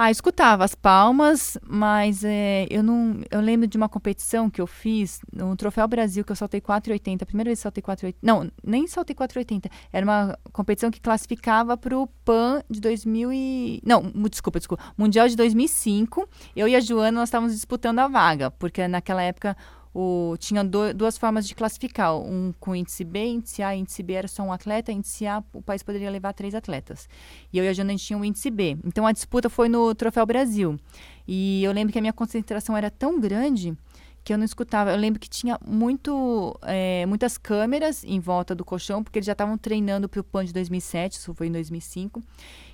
Ah, 0.03 0.09
escutava 0.09 0.63
as 0.63 0.73
palmas, 0.73 1.59
mas 1.63 2.23
é, 2.23 2.65
eu 2.71 2.81
não. 2.81 3.21
Eu 3.29 3.39
lembro 3.39 3.67
de 3.67 3.77
uma 3.77 3.87
competição 3.87 4.49
que 4.49 4.59
eu 4.59 4.65
fiz 4.65 5.21
no 5.31 5.55
Troféu 5.55 5.87
Brasil, 5.87 6.25
que 6.25 6.31
eu 6.31 6.35
saltei 6.35 6.59
4,80. 6.59 7.21
A 7.21 7.25
primeira 7.27 7.49
vez 7.49 7.59
que 7.59 7.61
saltei 7.61 7.83
4,80. 7.83 8.15
Não, 8.19 8.49
nem 8.63 8.87
saltei 8.87 9.15
4,80. 9.15 9.69
Era 9.93 10.03
uma 10.03 10.35
competição 10.51 10.89
que 10.89 10.99
classificava 10.99 11.77
para 11.77 11.95
o 11.95 12.07
PAN 12.25 12.63
de 12.67 12.81
2000 12.81 13.31
e. 13.31 13.79
Não, 13.85 14.01
desculpa, 14.27 14.57
desculpa. 14.57 14.83
Mundial 14.97 15.27
de 15.27 15.35
2005. 15.35 16.27
Eu 16.55 16.67
e 16.67 16.75
a 16.75 16.79
Joana, 16.79 17.19
nós 17.19 17.29
estávamos 17.29 17.53
disputando 17.53 17.99
a 17.99 18.07
vaga, 18.07 18.49
porque 18.49 18.87
naquela 18.87 19.21
época. 19.21 19.55
O, 19.93 20.35
tinha 20.39 20.63
do- 20.63 20.93
duas 20.93 21.17
formas 21.17 21.45
de 21.47 21.53
classificar, 21.53 22.15
um 22.17 22.53
com 22.59 22.73
índice 22.75 23.03
B, 23.03 23.25
índice 23.25 23.61
A, 23.61 23.75
índice 23.75 24.01
B 24.01 24.13
era 24.13 24.27
só 24.27 24.41
um 24.41 24.51
atleta, 24.53 24.91
índice 24.91 25.27
A 25.27 25.43
o 25.53 25.61
país 25.61 25.83
poderia 25.83 26.09
levar 26.09 26.33
três 26.33 26.55
atletas. 26.55 27.09
E 27.51 27.57
eu 27.57 27.65
e 27.65 27.67
a 27.67 27.73
Jana 27.73 27.89
a 27.89 27.91
gente 27.91 28.05
tinha 28.05 28.17
um 28.17 28.23
índice 28.23 28.49
B. 28.49 28.77
Então 28.85 29.05
a 29.05 29.11
disputa 29.11 29.49
foi 29.49 29.67
no 29.67 29.93
Troféu 29.93 30.25
Brasil. 30.25 30.79
E 31.27 31.63
eu 31.63 31.71
lembro 31.73 31.91
que 31.91 31.97
a 31.99 32.01
minha 32.01 32.13
concentração 32.13 32.75
era 32.77 32.89
tão 32.89 33.19
grande 33.19 33.75
que 34.23 34.31
eu 34.31 34.37
não 34.37 34.45
escutava. 34.45 34.91
Eu 34.91 34.97
lembro 34.97 35.19
que 35.19 35.29
tinha 35.29 35.57
muito, 35.65 36.57
é, 36.61 37.05
muitas 37.05 37.37
câmeras 37.37 38.03
em 38.03 38.19
volta 38.19 38.53
do 38.55 38.63
colchão, 38.63 39.03
porque 39.03 39.19
eles 39.19 39.25
já 39.25 39.31
estavam 39.33 39.57
treinando 39.57 40.07
para 40.07 40.21
o 40.21 40.23
PAN 40.23 40.45
de 40.45 40.53
2007, 40.53 41.13
isso 41.13 41.33
foi 41.33 41.47
em 41.47 41.51
2005. 41.51 42.21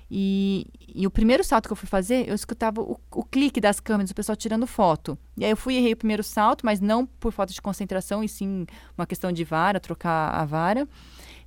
E, 0.10 0.66
e 0.95 1.05
o 1.05 1.12
primeiro 1.12 1.43
salto 1.43 1.68
que 1.68 1.74
eu 1.74 1.76
fui 1.78 1.88
fazer, 1.88 2.28
eu 2.28 2.34
escutava 2.34 2.82
o, 2.82 2.99
o 3.12 3.24
clique 3.24 3.60
das 3.60 3.80
câmeras, 3.80 4.10
o 4.10 4.16
pessoal 4.16 4.36
tirando 4.36 4.66
foto. 4.66 5.18
E 5.38 5.43
aí 5.43 5.51
eu 5.51 5.58
fui 5.58 5.74
e 5.74 5.78
errei 5.78 5.93
o 5.93 5.97
primeiro 5.97 6.24
salto, 6.24 6.66
mas 6.66 6.80
não 6.80 7.05
por 7.05 7.34
falta 7.34 7.53
de 7.53 7.62
concentração, 7.62 8.24
e 8.24 8.30
sim 8.30 8.66
uma 8.97 9.05
questão 9.05 9.32
de 9.32 9.43
vara, 9.43 9.80
trocar 9.80 10.30
a 10.34 10.45
vara. 10.45 10.88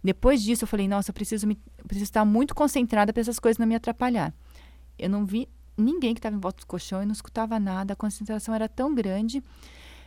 Depois 0.05 0.43
disso, 0.43 0.65
eu 0.65 0.69
falei, 0.69 0.89
nossa, 0.89 1.11
eu 1.11 1.15
preciso, 1.15 1.47
me, 1.47 1.59
preciso 1.87 2.05
estar 2.05 2.25
muito 2.25 2.55
concentrada 2.55 3.13
para 3.13 3.21
essas 3.21 3.39
coisas 3.39 3.59
não 3.59 3.67
me 3.67 3.75
atrapalhar. 3.75 4.33
Eu 4.99 5.09
não 5.09 5.25
vi 5.25 5.49
ninguém 5.77 6.15
que 6.15 6.19
estava 6.19 6.37
em 6.37 6.41
volta 6.41 6.61
do 6.61 6.67
colchão, 6.67 7.01
eu 7.01 7.07
não 7.07 7.13
escutava 7.13 7.59
nada, 7.59 7.95
a 7.95 7.97
concentração 7.97 8.55
era 8.55 8.69
tão 8.69 8.95
grande. 8.95 9.43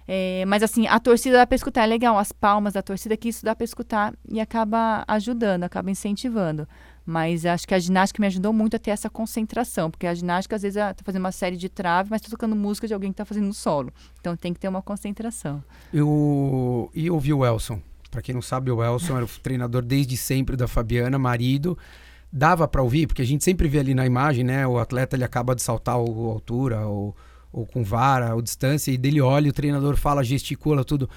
É, 0.08 0.44
mas 0.46 0.62
assim, 0.62 0.86
a 0.88 1.00
torcida 1.00 1.38
dá 1.38 1.48
para 1.48 1.56
escutar, 1.56 1.84
é 1.84 1.88
legal, 1.88 2.18
as 2.18 2.32
palmas 2.32 2.74
da 2.74 2.82
torcida 2.82 3.16
que 3.16 3.30
isso 3.30 3.44
dá 3.44 3.56
para 3.56 3.64
escutar 3.64 4.14
e 4.30 4.40
acaba 4.40 5.04
ajudando, 5.08 5.64
acaba 5.64 5.90
incentivando. 5.90 6.68
Mas 7.06 7.46
acho 7.46 7.68
que 7.68 7.74
a 7.74 7.80
ginástica 7.80 8.22
me 8.22 8.28
ajudou 8.28 8.54
muito 8.54 8.76
a 8.76 8.80
ter 8.80 8.92
essa 8.92 9.10
concentração, 9.10 9.92
porque 9.92 10.08
a 10.08 10.14
ginástica 10.14 10.56
às 10.56 10.62
vezes 10.62 10.78
está 10.78 11.04
fazendo 11.04 11.22
uma 11.22 11.32
série 11.32 11.58
de 11.58 11.68
trave, 11.68 12.10
mas 12.10 12.22
está 12.22 12.30
tocando 12.30 12.56
música 12.56 12.88
de 12.88 12.94
alguém 12.94 13.12
que 13.12 13.16
está 13.16 13.26
fazendo 13.26 13.48
no 13.48 13.54
solo. 13.54 13.92
Então 14.20 14.36
tem 14.38 14.54
que 14.54 14.60
ter 14.60 14.70
uma 14.70 14.82
concentração. 14.82 15.62
Eu, 15.94 16.90
e 16.94 17.08
eu 17.08 17.20
vi 17.20 17.34
o 17.34 17.46
Elson. 17.46 17.82
Pra 18.10 18.22
quem 18.22 18.34
não 18.34 18.42
sabe, 18.42 18.72
o 18.72 18.84
Elson 18.84 19.18
era 19.18 19.26
o 19.26 19.28
treinador 19.28 19.82
desde 19.82 20.16
sempre 20.16 20.56
da 20.56 20.68
Fabiana, 20.68 21.18
marido. 21.18 21.78
Dava 22.32 22.68
pra 22.68 22.82
ouvir, 22.82 23.08
porque 23.08 23.22
a 23.22 23.26
gente 23.26 23.44
sempre 23.44 23.68
vê 23.68 23.80
ali 23.80 23.94
na 23.94 24.06
imagem, 24.06 24.44
né? 24.44 24.66
O 24.66 24.78
atleta 24.78 25.16
ele 25.16 25.24
acaba 25.24 25.56
de 25.56 25.62
saltar 25.62 25.96
a 25.96 25.98
altura, 25.98 26.88
ou, 26.88 27.16
ou 27.52 27.66
com 27.66 27.84
vara, 27.84 28.34
ou 28.34 28.42
distância, 28.42 28.92
e 28.92 28.98
dele 28.98 29.20
olha, 29.20 29.50
o 29.50 29.54
treinador 29.54 29.98
fala, 29.98 30.24
gesticula, 30.24 30.86
tudo. 30.86 31.10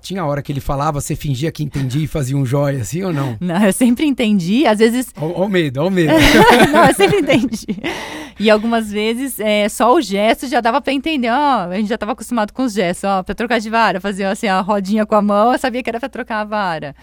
Tinha 0.00 0.24
hora 0.24 0.42
que 0.42 0.52
ele 0.52 0.60
falava, 0.60 1.00
você 1.00 1.16
fingia 1.16 1.50
que 1.50 1.62
entendia 1.62 2.04
e 2.04 2.06
fazia 2.06 2.36
um 2.36 2.46
jóia, 2.46 2.80
assim 2.80 3.02
ou 3.02 3.12
não? 3.12 3.36
Não, 3.40 3.64
eu 3.64 3.72
sempre 3.72 4.06
entendi, 4.06 4.66
às 4.66 4.78
vezes 4.78 5.08
Ó 5.16 5.44
o 5.44 5.48
medo, 5.48 5.82
ó 5.82 5.88
o 5.88 5.90
medo. 5.90 6.12
não, 6.72 6.86
eu 6.86 6.94
sempre 6.94 7.18
entendi. 7.18 7.66
E 8.38 8.50
algumas 8.50 8.90
vezes, 8.90 9.40
é, 9.40 9.68
só 9.68 9.94
o 9.94 10.00
gesto 10.00 10.46
já 10.46 10.60
dava 10.60 10.80
para 10.80 10.92
entender, 10.92 11.30
ó, 11.30 11.68
a 11.68 11.76
gente 11.76 11.88
já 11.88 11.94
estava 11.94 12.12
acostumado 12.12 12.52
com 12.52 12.64
os 12.64 12.72
gestos, 12.72 13.04
ó, 13.04 13.22
para 13.22 13.34
trocar 13.34 13.58
de 13.58 13.70
vara, 13.70 14.00
fazia 14.00 14.30
assim, 14.30 14.46
a 14.46 14.60
rodinha 14.60 15.06
com 15.06 15.14
a 15.14 15.22
mão, 15.22 15.52
eu 15.52 15.58
sabia 15.58 15.82
que 15.82 15.88
era 15.88 15.98
para 15.98 16.08
trocar 16.08 16.40
a 16.40 16.44
vara. 16.44 16.94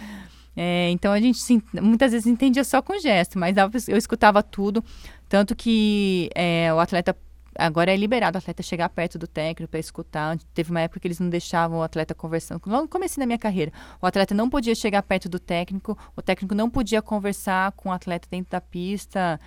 É, 0.56 0.90
então 0.92 1.12
a 1.12 1.20
gente 1.20 1.40
muitas 1.82 2.12
vezes 2.12 2.28
entendia 2.28 2.64
só 2.64 2.82
com 2.82 3.00
gesto, 3.00 3.40
mas 3.40 3.56
eu 3.88 3.98
escutava 3.98 4.44
tudo, 4.44 4.84
tanto 5.28 5.56
que 5.56 6.30
é, 6.36 6.72
o 6.74 6.80
atleta 6.80 7.16
agora 7.58 7.94
é 7.94 7.96
liberado 7.96 8.38
o 8.38 8.40
atleta 8.40 8.64
chegar 8.64 8.90
perto 8.90 9.18
do 9.18 9.28
técnico 9.28 9.70
para 9.70 9.80
escutar. 9.80 10.38
Teve 10.54 10.72
uma 10.72 10.82
época 10.82 11.00
que 11.00 11.08
eles 11.08 11.20
não 11.20 11.30
deixavam 11.30 11.80
o 11.80 11.84
atleta 11.84 12.14
conversando. 12.16 12.62
Logo 12.66 12.88
começo 12.88 13.20
da 13.20 13.26
minha 13.26 13.38
carreira, 13.38 13.72
o 14.02 14.06
atleta 14.06 14.34
não 14.34 14.50
podia 14.50 14.76
chegar 14.76 15.02
perto 15.04 15.30
do 15.30 15.40
técnico, 15.40 15.98
o 16.16 16.22
técnico 16.22 16.56
não 16.56 16.70
podia 16.70 17.02
conversar 17.02 17.72
com 17.74 17.90
o 17.90 17.92
atleta 17.92 18.28
dentro 18.30 18.52
da 18.52 18.62
pista. 18.62 19.40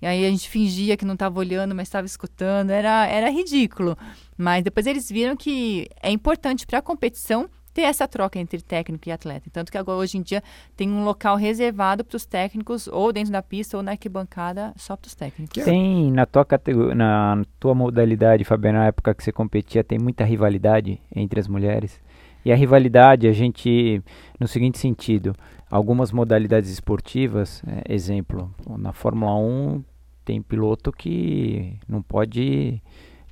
E 0.00 0.06
aí 0.06 0.26
a 0.26 0.30
gente 0.30 0.48
fingia 0.48 0.96
que 0.96 1.04
não 1.04 1.14
estava 1.14 1.38
olhando, 1.38 1.74
mas 1.74 1.86
estava 1.86 2.06
escutando. 2.06 2.70
Era, 2.70 3.06
era 3.06 3.30
ridículo. 3.30 3.96
Mas 4.36 4.64
depois 4.64 4.84
eles 4.86 5.08
viram 5.08 5.36
que 5.36 5.88
é 6.02 6.10
importante 6.10 6.66
para 6.66 6.80
a 6.80 6.82
competição 6.82 7.48
ter 7.72 7.82
essa 7.82 8.06
troca 8.06 8.38
entre 8.38 8.60
técnico 8.60 9.08
e 9.08 9.12
atleta. 9.12 9.48
Tanto 9.52 9.72
que 9.72 9.78
agora, 9.78 9.98
hoje 9.98 10.18
em 10.18 10.22
dia, 10.22 10.42
tem 10.76 10.90
um 10.90 11.04
local 11.04 11.36
reservado 11.36 12.04
para 12.04 12.16
os 12.16 12.24
técnicos, 12.24 12.86
ou 12.88 13.12
dentro 13.12 13.32
da 13.32 13.42
pista, 13.42 13.76
ou 13.76 13.82
na 13.82 13.92
arquibancada, 13.92 14.72
só 14.76 14.96
para 14.96 15.08
os 15.08 15.14
técnicos. 15.14 15.64
Tem, 15.64 16.10
na 16.10 16.26
tua, 16.26 16.46
na 16.94 17.42
tua 17.58 17.74
modalidade, 17.74 18.44
Fabiana, 18.44 18.80
na 18.80 18.86
época 18.86 19.14
que 19.14 19.24
você 19.24 19.32
competia, 19.32 19.82
tem 19.82 19.98
muita 19.98 20.24
rivalidade 20.24 21.00
entre 21.14 21.40
as 21.40 21.48
mulheres? 21.48 22.00
E 22.44 22.52
a 22.52 22.56
rivalidade, 22.56 23.28
a 23.28 23.32
gente, 23.32 24.02
no 24.38 24.48
seguinte 24.48 24.78
sentido, 24.78 25.34
algumas 25.70 26.10
modalidades 26.10 26.70
esportivas, 26.70 27.62
é, 27.66 27.92
exemplo, 27.92 28.52
na 28.76 28.92
Fórmula 28.92 29.36
1 29.36 29.84
tem 30.24 30.40
piloto 30.40 30.92
que 30.92 31.78
não 31.88 32.02
pode 32.02 32.80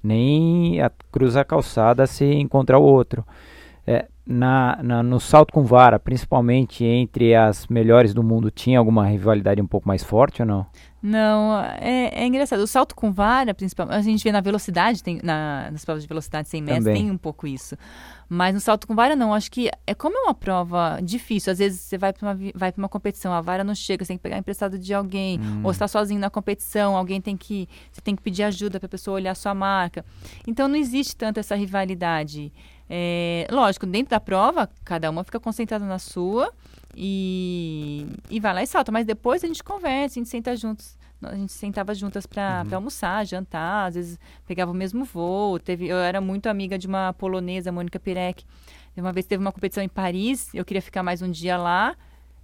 nem 0.02 0.78
cruzar 1.12 1.42
a 1.42 1.44
calçada 1.44 2.06
se 2.06 2.24
encontrar 2.24 2.78
o 2.78 2.82
outro. 2.84 3.24
É, 3.90 4.06
na, 4.24 4.78
na, 4.82 5.02
no 5.02 5.18
salto 5.18 5.52
com 5.52 5.64
vara, 5.64 5.98
principalmente 5.98 6.84
entre 6.84 7.34
as 7.34 7.66
melhores 7.66 8.14
do 8.14 8.22
mundo, 8.22 8.48
tinha 8.50 8.78
alguma 8.78 9.04
rivalidade 9.04 9.60
um 9.60 9.66
pouco 9.66 9.88
mais 9.88 10.04
forte 10.04 10.42
ou 10.42 10.46
não? 10.46 10.66
Não, 11.02 11.58
é, 11.80 12.10
é 12.14 12.26
engraçado. 12.26 12.60
O 12.60 12.66
salto 12.66 12.94
com 12.94 13.10
vara, 13.10 13.52
principalmente, 13.54 13.96
a 13.96 14.02
gente 14.02 14.22
vê 14.22 14.30
na 14.30 14.40
velocidade, 14.40 15.02
tem, 15.02 15.18
na, 15.22 15.70
nas 15.72 15.84
provas 15.84 16.02
de 16.02 16.08
velocidade 16.08 16.48
sem 16.48 16.62
metros, 16.62 16.84
tem 16.84 17.10
um 17.10 17.16
pouco 17.16 17.46
isso. 17.46 17.74
Mas 18.28 18.54
no 18.54 18.60
salto 18.60 18.86
com 18.86 18.94
vara, 18.94 19.16
não. 19.16 19.34
Acho 19.34 19.50
que 19.50 19.68
é 19.84 19.94
como 19.94 20.16
é 20.16 20.20
uma 20.20 20.34
prova 20.34 21.00
difícil. 21.02 21.50
Às 21.50 21.58
vezes 21.58 21.80
você 21.80 21.98
vai 21.98 22.12
para 22.12 22.28
uma, 22.28 22.38
vai 22.54 22.72
uma 22.76 22.88
competição, 22.88 23.32
a 23.32 23.40
vara 23.40 23.64
não 23.64 23.74
chega, 23.74 24.04
você 24.04 24.08
tem 24.08 24.18
que 24.18 24.22
pegar 24.22 24.38
emprestado 24.38 24.78
de 24.78 24.94
alguém, 24.94 25.40
hum. 25.40 25.62
ou 25.64 25.70
está 25.72 25.88
sozinho 25.88 26.20
na 26.20 26.30
competição, 26.30 26.96
alguém 26.96 27.20
tem 27.20 27.36
que. 27.36 27.68
Você 27.90 28.00
tem 28.00 28.14
que 28.14 28.22
pedir 28.22 28.44
ajuda 28.44 28.78
para 28.78 28.86
a 28.86 28.90
pessoa 28.90 29.16
olhar 29.16 29.32
a 29.32 29.34
sua 29.34 29.54
marca. 29.54 30.04
Então 30.46 30.68
não 30.68 30.76
existe 30.76 31.16
tanto 31.16 31.40
essa 31.40 31.56
rivalidade. 31.56 32.52
É, 32.92 33.46
lógico, 33.52 33.86
dentro 33.86 34.10
da 34.10 34.18
prova, 34.18 34.68
cada 34.84 35.08
uma 35.08 35.22
fica 35.22 35.38
concentrada 35.38 35.86
na 35.86 36.00
sua 36.00 36.52
e, 36.96 38.04
e 38.28 38.40
vai 38.40 38.52
lá 38.52 38.62
e 38.64 38.66
salta. 38.66 38.90
Mas 38.90 39.06
depois 39.06 39.44
a 39.44 39.46
gente 39.46 39.62
conversa, 39.62 40.18
a 40.18 40.20
gente 40.20 40.28
senta 40.28 40.56
juntos. 40.56 40.98
A 41.22 41.36
gente 41.36 41.52
sentava 41.52 41.94
juntas 41.94 42.26
para 42.26 42.64
uhum. 42.66 42.74
almoçar, 42.74 43.24
jantar, 43.26 43.88
às 43.88 43.94
vezes 43.94 44.18
pegava 44.44 44.72
o 44.72 44.74
mesmo 44.74 45.04
voo. 45.04 45.60
Teve, 45.60 45.86
eu 45.86 45.98
era 45.98 46.20
muito 46.20 46.48
amiga 46.48 46.76
de 46.76 46.88
uma 46.88 47.12
polonesa, 47.12 47.70
Mônica 47.70 48.00
Pirek. 48.00 48.44
Uma 48.96 49.12
vez 49.12 49.24
teve 49.24 49.40
uma 49.40 49.52
competição 49.52 49.82
em 49.82 49.88
Paris, 49.88 50.52
eu 50.52 50.64
queria 50.64 50.82
ficar 50.82 51.02
mais 51.02 51.22
um 51.22 51.30
dia 51.30 51.56
lá. 51.56 51.94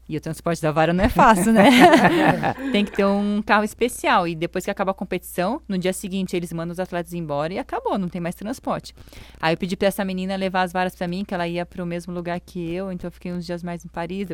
E 0.09 0.17
o 0.17 0.21
transporte 0.21 0.63
da 0.63 0.71
vara 0.71 0.93
não 0.93 1.03
é 1.03 1.09
fácil, 1.09 1.53
né? 1.53 1.69
Tem 2.71 2.85
que 2.85 2.93
ter 2.93 3.05
um 3.05 3.43
carro 3.43 3.65
especial. 3.65 4.29
E 4.29 4.35
depois 4.35 4.65
que 4.65 4.71
acaba 4.71 4.93
a 4.93 4.95
competição, 4.95 5.61
no 5.69 5.77
dia 5.77 5.93
seguinte 5.93 6.37
eles 6.37 6.53
mandam 6.53 6.73
os 6.73 6.81
atletas 6.81 7.13
embora 7.13 7.53
e 7.53 7.59
acabou, 7.59 7.99
não 7.99 8.09
tem 8.09 8.21
mais 8.21 8.35
transporte. 8.35 8.95
Aí 9.41 9.55
eu 9.55 9.59
pedi 9.59 9.77
para 9.77 9.89
essa 9.89 10.05
menina 10.05 10.37
levar 10.37 10.63
as 10.63 10.73
varas 10.73 10.95
para 10.95 11.09
mim, 11.09 11.25
que 11.25 11.35
ela 11.35 11.49
ia 11.49 11.67
para 11.67 11.83
o 11.83 11.87
mesmo 11.87 12.15
lugar 12.15 12.39
que 12.39 12.73
eu, 12.73 12.93
então 12.93 13.09
eu 13.09 13.13
fiquei 13.13 13.33
uns 13.33 13.45
dias 13.45 13.63
mais 13.63 13.85
em 13.85 13.89
Paris. 13.89 14.29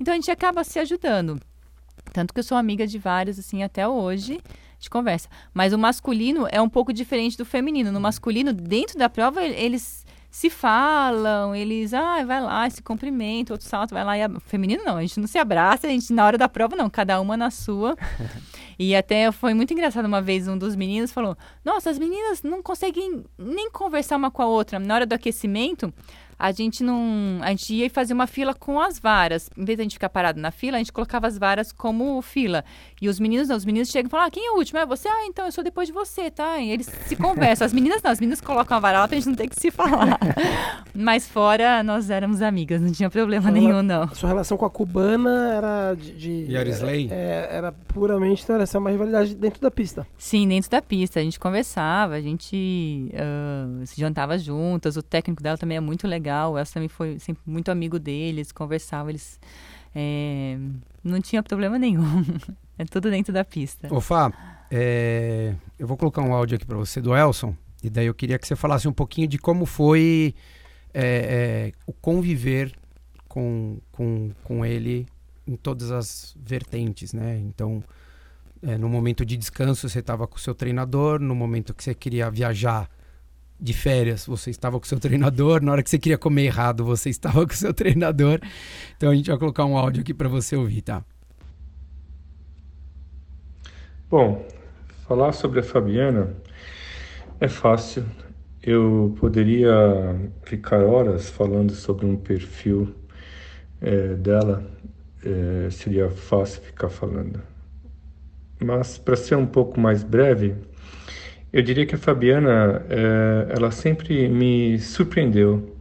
Então 0.00 0.12
a 0.12 0.16
gente 0.16 0.30
acaba 0.30 0.64
se 0.64 0.78
ajudando. 0.78 1.40
Tanto 2.12 2.34
que 2.34 2.40
eu 2.40 2.44
sou 2.44 2.58
amiga 2.58 2.86
de 2.86 2.98
vários, 2.98 3.38
assim, 3.38 3.62
até 3.62 3.86
hoje 3.86 4.40
de 4.82 4.90
conversa. 4.90 5.28
Mas 5.54 5.72
o 5.72 5.78
masculino 5.78 6.46
é 6.50 6.60
um 6.60 6.68
pouco 6.68 6.92
diferente 6.92 7.38
do 7.38 7.44
feminino. 7.44 7.92
No 7.92 8.00
masculino, 8.00 8.52
dentro 8.52 8.98
da 8.98 9.08
prova, 9.08 9.42
eles 9.44 10.01
se 10.32 10.48
falam, 10.48 11.54
eles, 11.54 11.92
ah, 11.92 12.24
vai 12.24 12.40
lá, 12.40 12.68
se 12.70 12.82
cumprimenta, 12.82 13.52
outro 13.52 13.68
salto, 13.68 13.90
vai 13.90 14.02
lá. 14.02 14.16
E 14.16 14.22
a... 14.22 14.30
Feminino 14.46 14.82
não, 14.82 14.96
a 14.96 15.02
gente 15.02 15.20
não 15.20 15.26
se 15.26 15.36
abraça, 15.36 15.86
a 15.86 15.90
gente 15.90 16.10
na 16.10 16.24
hora 16.24 16.38
da 16.38 16.48
prova 16.48 16.74
não, 16.74 16.88
cada 16.88 17.20
uma 17.20 17.36
na 17.36 17.50
sua. 17.50 17.94
e 18.78 18.96
até 18.96 19.30
foi 19.30 19.52
muito 19.52 19.74
engraçado 19.74 20.06
uma 20.06 20.22
vez, 20.22 20.48
um 20.48 20.56
dos 20.56 20.74
meninos 20.74 21.12
falou: 21.12 21.36
Nossa, 21.62 21.90
as 21.90 21.98
meninas 21.98 22.42
não 22.42 22.62
conseguem 22.62 23.22
nem 23.36 23.70
conversar 23.70 24.16
uma 24.16 24.30
com 24.30 24.40
a 24.40 24.46
outra. 24.46 24.78
Na 24.78 24.94
hora 24.94 25.06
do 25.06 25.12
aquecimento, 25.12 25.92
a 26.38 26.50
gente 26.52 26.82
não. 26.82 27.38
A 27.42 27.50
gente 27.50 27.74
ia 27.74 27.88
fazer 27.90 28.12
uma 28.12 28.26
fila 28.26 28.54
com 28.54 28.80
as 28.80 28.98
varas. 28.98 29.48
Em 29.56 29.64
vez 29.64 29.76
de 29.76 29.82
a 29.82 29.84
gente 29.84 29.94
ficar 29.94 30.08
parado 30.08 30.40
na 30.40 30.50
fila, 30.50 30.76
a 30.76 30.78
gente 30.78 30.92
colocava 30.92 31.26
as 31.26 31.38
varas 31.38 31.72
como 31.72 32.20
fila. 32.22 32.64
E 33.00 33.08
os 33.08 33.20
meninos 33.20 33.48
não, 33.48 33.56
os 33.56 33.64
meninos 33.64 33.90
chegam 33.90 34.08
e 34.08 34.10
falam: 34.10 34.26
ah, 34.26 34.30
quem 34.30 34.46
é 34.46 34.50
o 34.50 34.56
último? 34.56 34.78
É 34.78 34.86
você? 34.86 35.08
Ah, 35.08 35.26
então 35.26 35.46
eu 35.46 35.52
sou 35.52 35.62
depois 35.62 35.88
de 35.88 35.94
você, 35.94 36.30
tá? 36.30 36.58
E 36.58 36.70
eles 36.70 36.86
se 37.06 37.14
conversam. 37.16 37.66
As 37.66 37.72
meninas 37.72 38.02
não, 38.02 38.10
as 38.10 38.20
meninas 38.20 38.40
colocam 38.40 38.76
a 38.76 38.80
vara 38.80 39.00
lá 39.00 39.08
pra 39.08 39.16
gente 39.16 39.28
não 39.28 39.34
ter 39.34 39.48
que 39.48 39.60
se 39.60 39.70
falar. 39.70 40.18
Mas 40.94 41.28
fora, 41.28 41.82
nós 41.82 42.10
éramos 42.10 42.42
amigas, 42.42 42.80
não 42.80 42.92
tinha 42.92 43.10
problema 43.10 43.42
sua 43.42 43.50
nenhum, 43.52 43.82
não. 43.82 44.08
Sua 44.14 44.28
relação 44.28 44.56
com 44.56 44.64
a 44.64 44.70
cubana 44.70 45.54
era 45.54 45.94
de. 45.94 46.12
de 46.12 46.52
Yarisley? 46.52 47.08
Era, 47.10 47.14
é, 47.14 47.48
era 47.56 47.72
puramente 47.72 48.42
então, 48.42 48.80
uma 48.80 48.90
rivalidade 48.90 49.34
dentro 49.34 49.60
da 49.60 49.70
pista. 49.70 50.06
Sim, 50.18 50.48
dentro 50.48 50.70
da 50.70 50.82
pista. 50.82 51.20
A 51.20 51.22
gente 51.22 51.38
conversava, 51.38 52.14
a 52.14 52.20
gente 52.20 53.12
uh, 53.12 53.86
se 53.86 54.00
jantava 54.00 54.38
juntas. 54.38 54.96
O 54.96 55.02
técnico 55.02 55.42
dela 55.42 55.56
também 55.56 55.76
é 55.76 55.80
muito 55.80 56.06
legal 56.08 56.21
legal. 56.22 56.52
O 56.52 56.58
Elcio 56.58 56.74
também 56.74 56.88
foi 56.88 57.18
sempre 57.18 57.42
muito 57.44 57.70
amigo 57.70 57.98
deles, 57.98 58.52
conversava, 58.52 59.10
eles. 59.10 59.40
É, 59.94 60.56
não 61.02 61.20
tinha 61.20 61.42
problema 61.42 61.78
nenhum. 61.78 62.24
é 62.78 62.84
tudo 62.84 63.10
dentro 63.10 63.32
da 63.32 63.44
pista. 63.44 63.92
Ô, 63.92 64.00
Fá, 64.00 64.32
é, 64.70 65.54
eu 65.78 65.86
vou 65.86 65.96
colocar 65.96 66.22
um 66.22 66.32
áudio 66.32 66.56
aqui 66.56 66.64
para 66.64 66.78
você 66.78 67.00
do 67.00 67.14
Elson. 67.14 67.54
E 67.82 67.90
daí 67.90 68.06
eu 68.06 68.14
queria 68.14 68.38
que 68.38 68.46
você 68.46 68.54
falasse 68.54 68.86
um 68.86 68.92
pouquinho 68.92 69.26
de 69.26 69.38
como 69.38 69.66
foi 69.66 70.34
é, 70.94 71.72
o 71.84 71.92
conviver 71.92 72.72
com, 73.26 73.78
com, 73.90 74.30
com 74.44 74.64
ele 74.64 75.06
em 75.46 75.56
todas 75.56 75.90
as 75.90 76.36
vertentes, 76.40 77.12
né? 77.12 77.38
Então, 77.38 77.82
no 78.78 78.88
momento 78.88 79.26
de 79.26 79.36
descanso 79.36 79.88
você 79.88 79.98
estava 79.98 80.24
com 80.28 80.36
o 80.36 80.38
seu 80.38 80.54
treinador, 80.54 81.18
no 81.18 81.34
momento 81.34 81.74
que 81.74 81.82
você 81.82 81.92
queria 81.92 82.30
viajar 82.30 82.88
de 83.62 83.72
férias, 83.72 84.26
você 84.26 84.50
estava 84.50 84.80
com 84.80 84.84
seu 84.84 84.98
treinador. 84.98 85.62
Na 85.62 85.72
hora 85.72 85.82
que 85.82 85.88
você 85.88 85.98
queria 85.98 86.18
comer 86.18 86.46
errado, 86.46 86.84
você 86.84 87.08
estava 87.08 87.46
com 87.46 87.54
seu 87.54 87.72
treinador. 87.72 88.40
Então 88.96 89.10
a 89.10 89.14
gente 89.14 89.30
vai 89.30 89.38
colocar 89.38 89.64
um 89.64 89.76
áudio 89.76 90.02
aqui 90.02 90.12
para 90.12 90.28
você 90.28 90.56
ouvir, 90.56 90.82
tá? 90.82 91.04
Bom, 94.10 94.44
falar 95.06 95.32
sobre 95.32 95.60
a 95.60 95.62
Fabiana 95.62 96.34
é 97.40 97.48
fácil. 97.48 98.04
Eu 98.62 99.16
poderia 99.18 99.72
ficar 100.42 100.82
horas 100.84 101.30
falando 101.30 101.72
sobre 101.72 102.04
um 102.04 102.16
perfil 102.16 102.94
é, 103.80 104.14
dela, 104.14 104.64
é, 105.24 105.70
seria 105.70 106.10
fácil 106.10 106.62
ficar 106.62 106.88
falando. 106.88 107.40
Mas 108.60 108.98
para 108.98 109.16
ser 109.16 109.36
um 109.36 109.46
pouco 109.46 109.80
mais 109.80 110.04
breve, 110.04 110.54
eu 111.52 111.62
diria 111.62 111.84
que 111.84 111.94
a 111.94 111.98
Fabiana, 111.98 112.82
é, 112.88 113.54
ela 113.56 113.70
sempre 113.70 114.26
me 114.28 114.78
surpreendeu. 114.78 115.76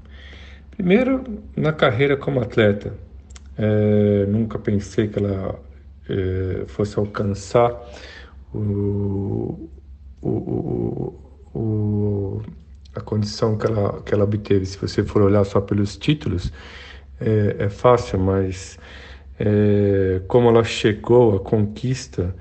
Primeiro, 0.72 1.24
na 1.56 1.72
carreira 1.72 2.18
como 2.18 2.42
atleta. 2.42 2.94
É, 3.58 4.26
nunca 4.28 4.60
pensei 4.60 5.08
que 5.08 5.20
ela 5.20 5.60
é, 6.10 6.66
fosse 6.68 7.00
alcançar 7.00 7.72
o, 8.54 9.70
o, 10.22 10.30
o, 10.30 11.60
o, 11.60 12.42
a 12.94 13.00
condição 13.00 13.58
que 13.58 13.66
ela, 13.66 14.02
que 14.02 14.14
ela 14.14 14.26
obteve. 14.26 14.66
Se 14.66 14.78
você 14.78 15.04
for 15.04 15.22
olhar 15.22 15.46
só 15.46 15.62
pelos 15.62 15.96
títulos, 15.96 16.52
é, 17.20 17.56
é 17.60 17.70
fácil, 17.70 18.20
mas 18.20 18.78
como 20.28 20.50
ela 20.50 20.64
chegou 20.64 21.36
à 21.36 21.40
conquista 21.40 22.36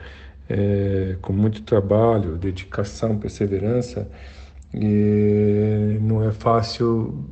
é, 0.50 1.16
com 1.22 1.32
muito 1.32 1.62
trabalho, 1.62 2.36
dedicação, 2.36 3.16
perseverança, 3.16 4.10
e 4.74 5.96
não 6.00 6.28
é 6.28 6.32
fácil 6.32 7.24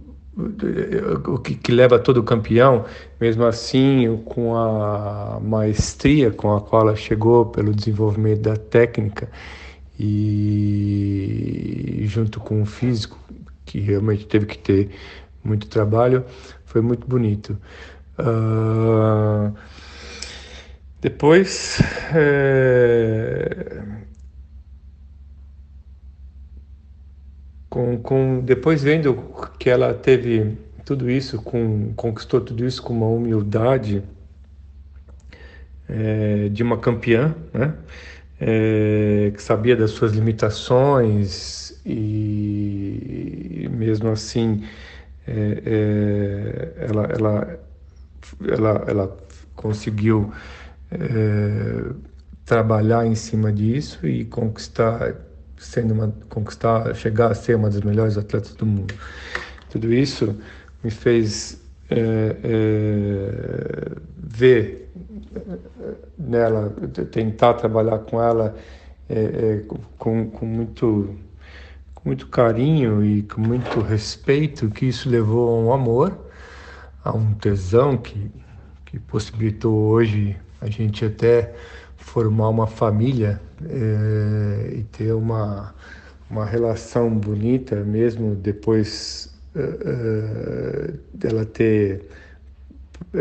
o 1.26 1.38
que, 1.38 1.56
que, 1.56 1.72
leva 1.72 1.98
todo 1.98 2.22
campeão, 2.22 2.84
mesmo 3.20 3.44
assim, 3.44 4.22
com 4.24 4.56
a 4.56 5.40
maestria 5.42 6.30
com 6.30 6.54
a 6.54 6.60
qual 6.60 6.82
ela 6.82 6.96
chegou 6.96 7.46
pelo 7.46 7.74
desenvolvimento 7.74 8.42
da 8.42 8.56
técnica 8.56 9.28
e 9.98 12.04
junto 12.06 12.38
com 12.38 12.62
o 12.62 12.66
físico, 12.66 13.18
que 13.64 13.80
realmente 13.80 14.26
teve 14.26 14.46
que 14.46 14.58
ter 14.58 14.90
muito 15.42 15.66
trabalho, 15.66 16.24
foi 16.66 16.80
muito 16.80 17.04
bonito. 17.04 17.58
Uh, 18.16 19.52
depois, 21.00 21.80
é, 22.14 23.82
com 28.02 28.40
depois 28.40 28.82
vendo 28.82 29.14
que 29.58 29.70
ela 29.70 29.94
teve 29.94 30.58
tudo 30.84 31.10
isso, 31.10 31.40
com, 31.42 31.92
conquistou 31.94 32.40
tudo 32.40 32.66
isso 32.66 32.82
com 32.82 32.94
uma 32.94 33.06
humildade 33.06 34.02
é, 35.88 36.48
de 36.48 36.62
uma 36.62 36.78
campeã, 36.78 37.34
né? 37.52 37.74
É, 38.40 39.32
que 39.34 39.42
sabia 39.42 39.76
das 39.76 39.90
suas 39.90 40.12
limitações 40.12 41.80
e 41.84 43.68
mesmo 43.72 44.08
assim 44.10 44.64
é, 45.26 45.62
é 45.66 46.86
ela, 46.88 47.04
ela, 47.06 47.60
ela, 48.48 48.84
ela 48.86 49.16
conseguiu 49.56 50.32
é, 50.90 51.92
trabalhar 52.44 53.06
em 53.06 53.14
cima 53.14 53.52
disso 53.52 54.06
e 54.06 54.24
conquistar 54.24 55.14
sendo 55.56 55.92
uma, 55.92 56.14
conquistar 56.28 56.94
chegar 56.94 57.32
a 57.32 57.34
ser 57.34 57.56
uma 57.56 57.68
das 57.68 57.80
melhores 57.82 58.16
atletas 58.16 58.54
do 58.54 58.64
mundo. 58.64 58.94
Tudo 59.70 59.92
isso 59.92 60.36
me 60.82 60.90
fez 60.90 61.60
é, 61.90 62.36
é, 62.42 63.92
ver 64.16 64.90
nela 66.16 66.70
tentar 67.10 67.54
trabalhar 67.54 67.98
com 68.00 68.22
ela 68.22 68.54
com, 69.96 70.28
com 70.28 70.46
muito 70.46 71.16
com 71.94 72.10
muito 72.10 72.26
carinho 72.26 73.02
e 73.04 73.22
com 73.22 73.40
muito 73.40 73.80
respeito 73.80 74.68
que 74.68 74.86
isso 74.86 75.08
levou 75.08 75.48
a 75.48 75.60
um 75.62 75.72
amor 75.72 76.18
a 77.02 77.16
um 77.16 77.32
tesão 77.34 77.96
que 77.96 78.30
que 78.84 78.98
possibilitou 78.98 79.74
hoje 79.74 80.36
a 80.60 80.68
gente 80.68 81.04
até 81.04 81.54
formar 81.96 82.48
uma 82.48 82.66
família 82.66 83.40
é, 83.68 84.74
e 84.76 84.82
ter 84.84 85.12
uma, 85.12 85.74
uma 86.30 86.44
relação 86.44 87.10
bonita, 87.10 87.76
mesmo 87.76 88.34
depois 88.34 89.32
é, 89.54 90.94
dela 91.12 91.44
ter, 91.44 92.06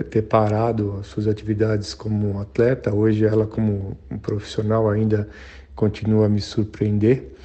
ter 0.10 0.22
parado 0.24 0.98
as 1.00 1.08
suas 1.08 1.28
atividades 1.28 1.94
como 1.94 2.40
atleta. 2.40 2.94
Hoje, 2.94 3.26
ela, 3.26 3.46
como 3.46 3.98
um 4.10 4.18
profissional, 4.18 4.90
ainda 4.90 5.28
continua 5.76 6.26
a 6.26 6.30
me 6.30 6.42
surpreender 6.42 7.36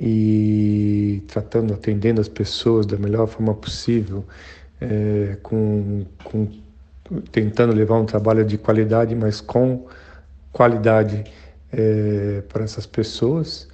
e 0.00 1.22
tratando, 1.28 1.74
atendendo 1.74 2.20
as 2.20 2.28
pessoas 2.28 2.86
da 2.86 2.96
melhor 2.96 3.26
forma 3.26 3.54
possível, 3.54 4.24
é, 4.80 5.36
com, 5.42 6.04
com 6.24 6.48
tentando 7.30 7.72
levar 7.72 7.98
um 7.98 8.06
trabalho 8.06 8.44
de 8.44 8.58
qualidade, 8.58 9.14
mas 9.14 9.40
com 9.40 9.86
qualidade 10.52 11.24
é, 11.72 12.42
para 12.48 12.64
essas 12.64 12.86
pessoas. 12.86 13.68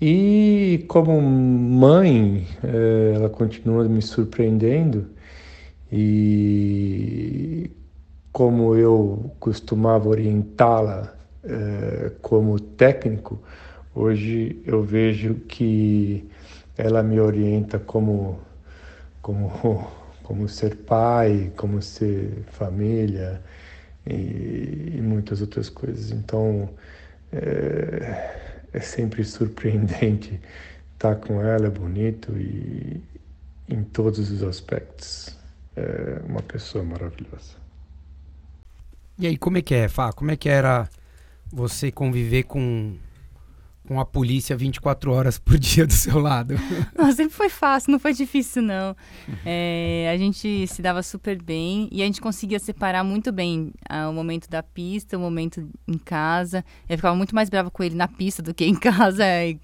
E 0.00 0.84
como 0.88 1.20
mãe, 1.20 2.46
é, 2.62 3.12
ela 3.14 3.30
continua 3.30 3.84
me 3.84 4.02
surpreendendo 4.02 5.06
e 5.90 7.70
como 8.32 8.74
eu 8.74 9.30
costumava 9.40 10.08
orientá-la 10.08 11.14
é, 11.42 12.12
como 12.20 12.58
técnico, 12.60 13.40
hoje 13.94 14.60
eu 14.66 14.82
vejo 14.82 15.34
que 15.48 16.28
ela 16.76 17.02
me 17.02 17.18
orienta 17.18 17.78
como 17.78 18.38
como 19.22 19.48
como 20.26 20.48
ser 20.48 20.74
pai, 20.74 21.52
como 21.56 21.80
ser 21.80 22.42
família 22.50 23.40
e, 24.04 24.94
e 24.96 25.00
muitas 25.00 25.40
outras 25.40 25.68
coisas. 25.68 26.10
Então 26.10 26.68
é, 27.32 28.58
é, 28.72 28.80
sempre 28.80 29.22
surpreendente 29.24 30.40
estar 30.94 31.14
com 31.22 31.40
ela, 31.40 31.68
é 31.68 31.70
bonito 31.70 32.36
e 32.36 33.00
em 33.68 33.84
todos 33.84 34.18
os 34.32 34.42
aspectos 34.42 35.38
é 35.76 36.20
uma 36.28 36.42
pessoa 36.42 36.82
maravilhosa. 36.82 37.54
E 39.18 39.28
aí, 39.28 39.36
como 39.36 39.58
é 39.58 39.62
que 39.62 39.74
é, 39.74 39.88
Fá? 39.88 40.12
Como 40.12 40.32
é 40.32 40.36
que 40.36 40.48
era 40.48 40.90
você 41.52 41.92
conviver 41.92 42.42
com 42.42 42.96
com 43.86 44.00
a 44.00 44.04
polícia 44.04 44.56
24 44.56 45.12
horas 45.12 45.38
por 45.38 45.58
dia 45.58 45.86
do 45.86 45.92
seu 45.92 46.18
lado? 46.18 46.54
Não, 46.96 47.10
sempre 47.12 47.34
foi 47.34 47.48
fácil, 47.48 47.92
não 47.92 47.98
foi 47.98 48.12
difícil, 48.12 48.62
não. 48.62 48.96
É, 49.44 50.10
a 50.12 50.16
gente 50.16 50.66
se 50.66 50.82
dava 50.82 51.02
super 51.02 51.40
bem 51.40 51.88
e 51.92 52.02
a 52.02 52.06
gente 52.06 52.20
conseguia 52.20 52.58
separar 52.58 53.04
muito 53.04 53.30
bem 53.30 53.72
ah, 53.88 54.08
o 54.08 54.12
momento 54.12 54.48
da 54.48 54.62
pista, 54.62 55.16
o 55.16 55.20
momento 55.20 55.68
em 55.86 55.98
casa. 55.98 56.64
Eu 56.88 56.96
ficava 56.96 57.14
muito 57.14 57.34
mais 57.34 57.48
brava 57.48 57.70
com 57.70 57.82
ele 57.82 57.94
na 57.94 58.08
pista 58.08 58.42
do 58.42 58.54
que 58.54 58.64
em 58.64 58.74
casa. 58.78 59.24
E, 59.44 59.58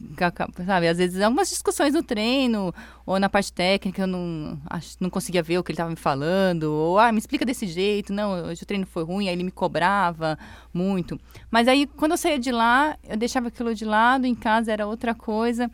sabe, 0.65 0.89
às 0.89 0.99
vezes, 0.99 1.21
algumas 1.21 1.49
discussões 1.49 1.95
no 1.95 2.03
treino 2.03 2.73
ou 3.05 3.19
na 3.19 3.29
parte 3.29 3.53
técnica, 3.53 4.03
eu 4.03 4.07
não, 4.07 4.61
não 5.01 5.11
conseguia 5.11 5.43
ver 5.43 5.59
o 5.59 5.65
que 5.65 5.73
ele 5.73 5.75
estava 5.75 5.91
me 5.91 5.97
falando. 5.97 6.65
Ou, 6.65 6.99
ah, 6.99 7.11
me 7.11 7.19
explica 7.19 7.45
desse 7.45 7.67
jeito. 7.67 8.13
Não, 8.13 8.49
hoje 8.49 8.63
o 8.63 8.67
treino 8.67 8.87
foi 8.87 9.05
ruim, 9.05 9.29
aí 9.29 9.35
ele 9.35 9.45
me 9.45 9.51
cobrava 9.51 10.39
muito. 10.73 11.19
Mas 11.51 11.67
aí, 11.67 11.87
quando 11.87 12.13
eu 12.13 12.19
saía 12.19 12.39
de 12.39 12.53
lá, 12.53 12.97
eu 13.09 13.17
deixava 13.17 13.49
aquilo 13.49 13.75
de 13.75 13.85
lado 13.85 14.12
em 14.27 14.35
casa 14.35 14.73
era 14.73 14.87
outra 14.87 15.15
coisa. 15.15 15.71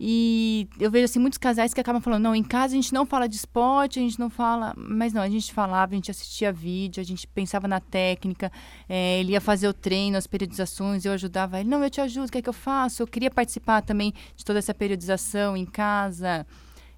E 0.00 0.68
eu 0.78 0.92
vejo 0.92 1.06
assim 1.06 1.18
muitos 1.18 1.38
casais 1.38 1.74
que 1.74 1.80
acabam 1.80 2.00
falando: 2.00 2.22
não, 2.22 2.34
em 2.34 2.44
casa 2.44 2.72
a 2.72 2.76
gente 2.76 2.94
não 2.94 3.04
fala 3.04 3.28
de 3.28 3.34
esporte, 3.34 3.98
a 3.98 4.02
gente 4.02 4.18
não 4.18 4.30
fala. 4.30 4.72
Mas 4.76 5.12
não, 5.12 5.20
a 5.20 5.28
gente 5.28 5.52
falava, 5.52 5.92
a 5.92 5.96
gente 5.96 6.10
assistia 6.10 6.52
vídeo, 6.52 7.00
a 7.00 7.04
gente 7.04 7.26
pensava 7.26 7.66
na 7.66 7.80
técnica, 7.80 8.52
é, 8.88 9.18
ele 9.18 9.32
ia 9.32 9.40
fazer 9.40 9.66
o 9.66 9.72
treino, 9.72 10.16
as 10.16 10.26
periodizações, 10.26 11.04
eu 11.04 11.12
ajudava 11.12 11.58
ele: 11.58 11.68
não, 11.68 11.82
eu 11.82 11.90
te 11.90 12.00
ajudo, 12.00 12.28
o 12.28 12.30
que 12.30 12.38
é 12.38 12.42
que 12.42 12.48
eu 12.48 12.52
faço? 12.52 13.02
Eu 13.02 13.08
queria 13.08 13.30
participar 13.30 13.82
também 13.82 14.14
de 14.36 14.44
toda 14.44 14.60
essa 14.60 14.72
periodização 14.72 15.56
em 15.56 15.66
casa. 15.66 16.46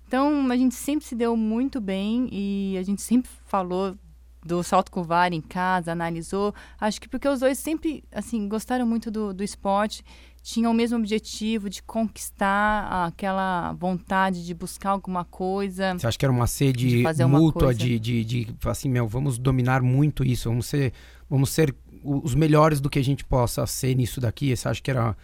Então 0.06 0.50
a 0.50 0.56
gente 0.56 0.74
sempre 0.74 1.06
se 1.06 1.14
deu 1.14 1.36
muito 1.36 1.80
bem 1.80 2.28
e 2.30 2.76
a 2.76 2.82
gente 2.82 3.00
sempre 3.00 3.30
falou 3.46 3.96
do 4.44 4.62
salto 4.62 4.90
com 4.90 5.02
vara 5.02 5.34
em 5.34 5.40
casa, 5.40 5.92
analisou. 5.92 6.54
Acho 6.78 7.00
que 7.00 7.08
porque 7.08 7.28
os 7.28 7.40
dois 7.40 7.58
sempre 7.58 8.04
assim 8.12 8.48
gostaram 8.48 8.86
muito 8.86 9.10
do, 9.10 9.32
do 9.32 9.44
esporte 9.44 10.02
tinham 10.42 10.72
o 10.72 10.74
mesmo 10.74 10.96
objetivo 10.96 11.68
de 11.68 11.82
conquistar 11.82 13.06
aquela 13.06 13.72
vontade 13.74 14.44
de 14.44 14.54
buscar 14.54 14.90
alguma 14.90 15.24
coisa. 15.24 15.94
Você 15.94 16.06
acha 16.06 16.18
que 16.18 16.24
era 16.24 16.32
uma 16.32 16.46
sede 16.46 17.02
de 17.02 17.24
mútua 17.24 17.74
de, 17.74 17.98
de, 17.98 18.24
de, 18.24 18.56
assim, 18.64 18.88
meu, 18.88 19.06
vamos 19.06 19.38
dominar 19.38 19.82
muito 19.82 20.24
isso, 20.24 20.48
vamos 20.48 20.66
ser, 20.66 20.92
vamos 21.28 21.50
ser 21.50 21.74
os 22.02 22.34
melhores 22.34 22.80
do 22.80 22.88
que 22.88 22.98
a 22.98 23.04
gente 23.04 23.24
possa 23.24 23.66
ser 23.66 23.94
nisso 23.94 24.20
daqui? 24.20 24.56
Você 24.56 24.68
acha 24.68 24.80
que 24.80 24.90
era 24.90 25.16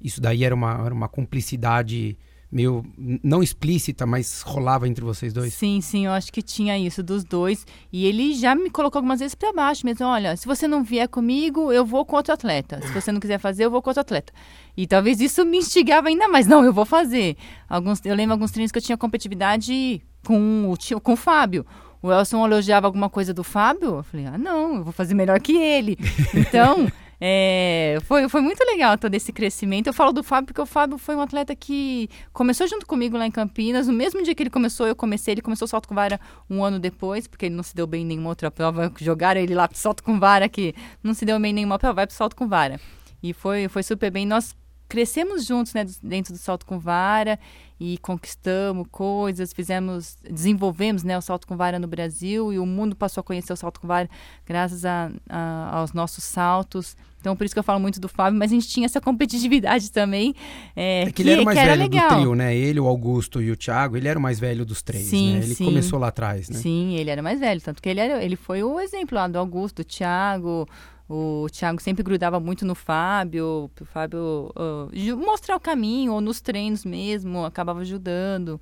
isso 0.00 0.20
daí 0.20 0.44
era 0.44 0.54
uma, 0.54 0.84
era 0.84 0.92
uma 0.92 1.08
cumplicidade 1.08 2.18
meio 2.54 2.86
não 2.96 3.42
explícita, 3.42 4.06
mas 4.06 4.42
rolava 4.42 4.86
entre 4.86 5.04
vocês 5.04 5.32
dois? 5.32 5.52
Sim, 5.52 5.80
sim, 5.80 6.06
eu 6.06 6.12
acho 6.12 6.32
que 6.32 6.40
tinha 6.40 6.78
isso 6.78 7.02
dos 7.02 7.24
dois. 7.24 7.66
E 7.92 8.06
ele 8.06 8.32
já 8.32 8.54
me 8.54 8.70
colocou 8.70 9.00
algumas 9.00 9.18
vezes 9.18 9.34
para 9.34 9.52
baixo 9.52 9.84
mesmo. 9.84 10.06
Olha, 10.06 10.36
se 10.36 10.46
você 10.46 10.68
não 10.68 10.84
vier 10.84 11.08
comigo, 11.08 11.72
eu 11.72 11.84
vou 11.84 12.04
com 12.04 12.14
outro 12.14 12.32
atleta. 12.32 12.80
Se 12.80 12.92
você 12.92 13.10
não 13.10 13.18
quiser 13.18 13.38
fazer, 13.38 13.64
eu 13.64 13.70
vou 13.70 13.82
com 13.82 13.90
outro 13.90 14.02
atleta. 14.02 14.32
E 14.76 14.86
talvez 14.86 15.20
isso 15.20 15.44
me 15.44 15.58
instigava 15.58 16.08
ainda 16.08 16.28
mais. 16.28 16.46
Não, 16.46 16.64
eu 16.64 16.72
vou 16.72 16.84
fazer. 16.84 17.36
Alguns, 17.68 18.00
eu 18.04 18.14
lembro 18.14 18.34
alguns 18.34 18.52
treinos 18.52 18.70
que 18.70 18.78
eu 18.78 18.82
tinha 18.82 18.96
competitividade 18.96 20.00
com 20.24 20.72
o, 20.72 21.00
com 21.00 21.12
o 21.14 21.16
Fábio. 21.16 21.66
O 22.00 22.12
Elson 22.12 22.46
elogiava 22.46 22.86
alguma 22.86 23.10
coisa 23.10 23.34
do 23.34 23.42
Fábio. 23.42 23.96
Eu 23.96 24.02
falei, 24.04 24.26
ah, 24.26 24.38
não, 24.38 24.76
eu 24.76 24.84
vou 24.84 24.92
fazer 24.92 25.14
melhor 25.14 25.40
que 25.40 25.56
ele. 25.56 25.98
Então. 26.34 26.86
É, 27.20 27.98
foi, 28.02 28.28
foi 28.28 28.40
muito 28.40 28.62
legal 28.64 28.98
todo 28.98 29.14
esse 29.14 29.32
crescimento. 29.32 29.86
Eu 29.86 29.92
falo 29.92 30.12
do 30.12 30.22
Fábio 30.22 30.46
porque 30.46 30.60
o 30.60 30.66
Fábio 30.66 30.98
foi 30.98 31.14
um 31.14 31.20
atleta 31.20 31.54
que 31.54 32.08
começou 32.32 32.66
junto 32.66 32.86
comigo 32.86 33.16
lá 33.16 33.26
em 33.26 33.30
Campinas. 33.30 33.86
No 33.86 33.92
mesmo 33.92 34.22
dia 34.22 34.34
que 34.34 34.42
ele 34.42 34.50
começou, 34.50 34.86
eu 34.86 34.96
comecei. 34.96 35.34
Ele 35.34 35.42
começou 35.42 35.66
salto 35.66 35.88
com 35.88 35.94
vara 35.94 36.20
um 36.48 36.62
ano 36.62 36.78
depois, 36.78 37.26
porque 37.26 37.46
ele 37.46 37.54
não 37.54 37.62
se 37.62 37.74
deu 37.74 37.86
bem 37.86 38.02
em 38.02 38.06
nenhuma 38.06 38.28
outra 38.30 38.50
prova. 38.50 38.92
Jogaram 39.00 39.40
ele 39.40 39.54
lá 39.54 39.68
pro 39.68 39.78
salto 39.78 40.02
com 40.02 40.18
vara, 40.18 40.48
que 40.48 40.74
não 41.02 41.14
se 41.14 41.24
deu 41.24 41.38
bem 41.38 41.50
em 41.50 41.54
nenhuma 41.54 41.78
prova, 41.78 41.94
vai 41.94 42.06
pro 42.06 42.16
salto 42.16 42.36
com 42.36 42.48
vara. 42.48 42.80
E 43.22 43.32
foi, 43.32 43.68
foi 43.68 43.82
super 43.82 44.10
bem. 44.10 44.26
Nós 44.26 44.54
crescemos 44.88 45.44
juntos 45.44 45.72
né, 45.74 45.84
dentro 46.02 46.32
do 46.32 46.38
salto 46.38 46.66
com 46.66 46.78
vara 46.78 47.38
e 47.78 47.98
conquistamos 47.98 48.86
coisas, 48.90 49.52
fizemos, 49.52 50.16
desenvolvemos 50.22 51.02
né, 51.02 51.18
o 51.18 51.20
salto 51.20 51.46
com 51.46 51.56
vara 51.56 51.78
no 51.78 51.86
Brasil 51.86 52.52
e 52.52 52.58
o 52.58 52.66
mundo 52.66 52.94
passou 52.94 53.20
a 53.20 53.24
conhecer 53.24 53.52
o 53.52 53.56
salto 53.56 53.80
com 53.80 53.86
vara 53.86 54.08
graças 54.46 54.84
a, 54.84 55.10
a, 55.28 55.78
aos 55.78 55.92
nossos 55.92 56.22
saltos. 56.24 56.96
Então, 57.24 57.34
por 57.34 57.44
isso 57.44 57.54
que 57.54 57.58
eu 57.58 57.64
falo 57.64 57.80
muito 57.80 57.98
do 57.98 58.06
Fábio, 58.06 58.38
mas 58.38 58.52
a 58.52 58.54
gente 58.54 58.68
tinha 58.68 58.84
essa 58.84 59.00
competitividade 59.00 59.90
também. 59.90 60.34
É, 60.76 61.02
é 61.02 61.06
que, 61.06 61.12
que, 61.14 61.22
ele 61.22 61.30
era 61.30 61.42
o 61.42 61.44
mais 61.46 61.58
velho 61.58 61.88
do 61.88 62.08
trio, 62.08 62.34
né? 62.34 62.54
Ele, 62.54 62.78
o 62.78 62.86
Augusto 62.86 63.40
e 63.40 63.50
o 63.50 63.56
Thiago, 63.56 63.96
ele 63.96 64.06
era 64.06 64.18
o 64.18 64.22
mais 64.22 64.38
velho 64.38 64.62
dos 64.62 64.82
três, 64.82 65.06
sim, 65.06 65.32
né? 65.32 65.38
Ele 65.38 65.54
sim. 65.54 65.64
começou 65.64 65.98
lá 65.98 66.08
atrás, 66.08 66.50
né? 66.50 66.58
Sim, 66.58 66.96
ele 66.96 67.08
era 67.08 67.22
mais 67.22 67.40
velho, 67.40 67.62
tanto 67.62 67.80
que 67.80 67.88
ele, 67.88 67.98
era, 67.98 68.22
ele 68.22 68.36
foi 68.36 68.62
o 68.62 68.78
exemplo 68.78 69.16
lá 69.16 69.26
do 69.26 69.38
Augusto, 69.38 69.76
do 69.76 69.84
Thiago, 69.84 70.68
o 71.08 71.46
Thiago 71.50 71.80
sempre 71.82 72.02
grudava 72.02 72.40
muito 72.40 72.64
no 72.64 72.74
Fábio, 72.74 73.70
o 73.78 73.84
Fábio 73.84 74.50
uh, 74.56 75.16
mostrar 75.16 75.56
o 75.56 75.60
caminho, 75.60 76.12
ou 76.12 76.20
nos 76.20 76.40
treinos 76.40 76.84
mesmo, 76.84 77.44
acabava 77.44 77.80
ajudando. 77.80 78.60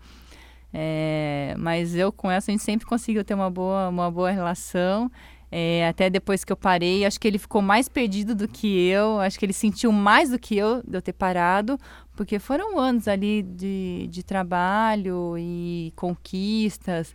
É, 0.75 1.55
mas 1.59 1.95
eu 1.95 2.11
com 2.11 2.31
essa 2.31 2.51
a 2.51 2.53
gente 2.53 2.65
sempre 2.65 2.87
conseguiu 2.87 3.23
ter 3.25 3.35
uma 3.35 3.51
boa, 3.51 3.89
uma 3.89 4.11
boa 4.11 4.31
relação. 4.31 5.11
É, 5.55 5.87
até 5.87 6.09
depois 6.09 6.45
que 6.45 6.53
eu 6.53 6.57
parei, 6.57 7.05
acho 7.05 7.21
que 7.21 7.29
ele 7.29 7.39
ficou 7.39 7.61
mais 7.61 7.87
perdido 7.87 8.35
do 8.35 8.49
que 8.49 8.89
eu, 8.89 9.21
acho 9.21 9.39
que 9.39 9.45
ele 9.45 9.53
sentiu 9.53 9.93
mais 9.93 10.31
do 10.31 10.39
que 10.39 10.57
eu 10.57 10.83
de 10.83 10.97
eu 10.97 11.03
ter 11.03 11.13
parado, 11.13 11.79
porque 12.17 12.39
foram 12.39 12.79
anos 12.79 13.07
ali 13.07 13.43
de, 13.43 14.09
de 14.11 14.23
trabalho 14.23 15.37
e 15.39 15.93
conquistas. 15.95 17.15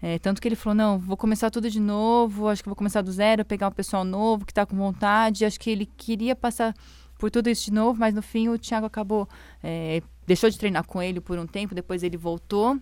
É, 0.00 0.18
tanto 0.18 0.40
que 0.40 0.48
ele 0.48 0.56
falou: 0.56 0.74
não, 0.74 0.98
vou 0.98 1.16
começar 1.16 1.50
tudo 1.50 1.70
de 1.70 1.80
novo, 1.80 2.48
acho 2.48 2.62
que 2.62 2.68
vou 2.68 2.76
começar 2.76 3.02
do 3.02 3.10
zero, 3.10 3.44
pegar 3.44 3.68
um 3.68 3.72
pessoal 3.72 4.04
novo 4.04 4.44
que 4.44 4.52
está 4.52 4.64
com 4.64 4.76
vontade. 4.76 5.44
Acho 5.44 5.58
que 5.58 5.70
ele 5.70 5.86
queria 5.86 6.36
passar 6.36 6.74
por 7.18 7.30
tudo 7.30 7.50
isso 7.50 7.64
de 7.64 7.72
novo, 7.72 7.98
mas 7.98 8.14
no 8.14 8.22
fim 8.22 8.48
o 8.48 8.58
Thiago 8.58 8.86
acabou. 8.86 9.28
É, 9.62 10.00
deixou 10.26 10.48
de 10.48 10.58
treinar 10.58 10.84
com 10.84 11.02
ele 11.02 11.20
por 11.20 11.38
um 11.38 11.46
tempo, 11.46 11.74
depois 11.74 12.02
ele 12.02 12.16
voltou. 12.16 12.78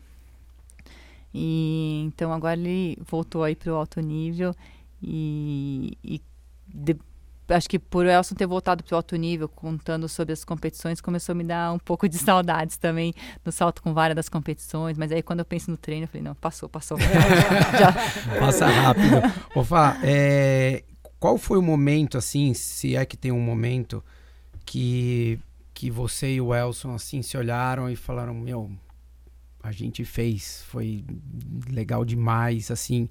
E 1.33 2.03
então 2.07 2.33
agora 2.33 2.59
ele 2.59 2.99
voltou 3.07 3.43
aí 3.43 3.55
para 3.55 3.73
o 3.73 3.77
alto 3.77 4.01
nível 4.01 4.55
e, 5.03 5.97
e 6.03 6.23
de, 6.67 6.97
acho 7.49 7.69
que 7.69 7.79
por 7.79 8.07
Elson 8.07 8.35
ter 8.35 8.47
voltado 8.47 8.83
para 8.83 8.95
o 8.95 8.97
alto 8.97 9.17
nível, 9.17 9.49
contando 9.49 10.09
sobre 10.09 10.33
as 10.33 10.45
competições, 10.45 11.01
começou 11.01 11.33
a 11.33 11.37
me 11.37 11.45
dar 11.45 11.73
um 11.73 11.79
pouco 11.79 12.09
de 12.09 12.19
saudades 12.19 12.77
também 12.77 13.15
do 13.45 13.53
salto 13.53 13.83
com 13.83 13.95
vara 13.95 14.15
das 14.15 14.29
competições. 14.29 14.99
Mas 14.99 15.13
aí 15.13 15.23
quando 15.23 15.41
eu 15.41 15.45
penso 15.45 15.71
no 15.71 15.77
treino, 15.77 16.05
eu 16.05 16.09
falei, 16.09 16.23
não, 16.23 16.35
passou, 16.35 16.69
passou. 16.69 16.99
Já. 17.79 17.93
Passa 18.39 18.67
rápido. 18.67 19.17
Ô 19.55 19.63
Fá, 19.63 19.99
é, 20.03 20.83
qual 21.19 21.39
foi 21.39 21.59
o 21.59 21.63
momento, 21.63 22.19
assim, 22.19 22.55
se 22.55 22.97
é 22.97 23.05
que 23.05 23.17
tem 23.17 23.33
um 23.33 23.41
momento 23.41 24.03
que, 24.65 25.39
que 25.73 25.91
você 25.91 26.35
e 26.35 26.41
o 26.41 26.55
Elson, 26.55 26.95
assim, 26.95 27.23
se 27.23 27.37
olharam 27.37 27.89
e 27.89 27.97
falaram, 27.97 28.35
meu, 28.35 28.71
a 29.63 29.73
gente 29.73 30.05
fez, 30.05 30.65
foi 30.69 31.05
legal 31.71 32.05
demais, 32.05 32.71
assim 32.71 33.09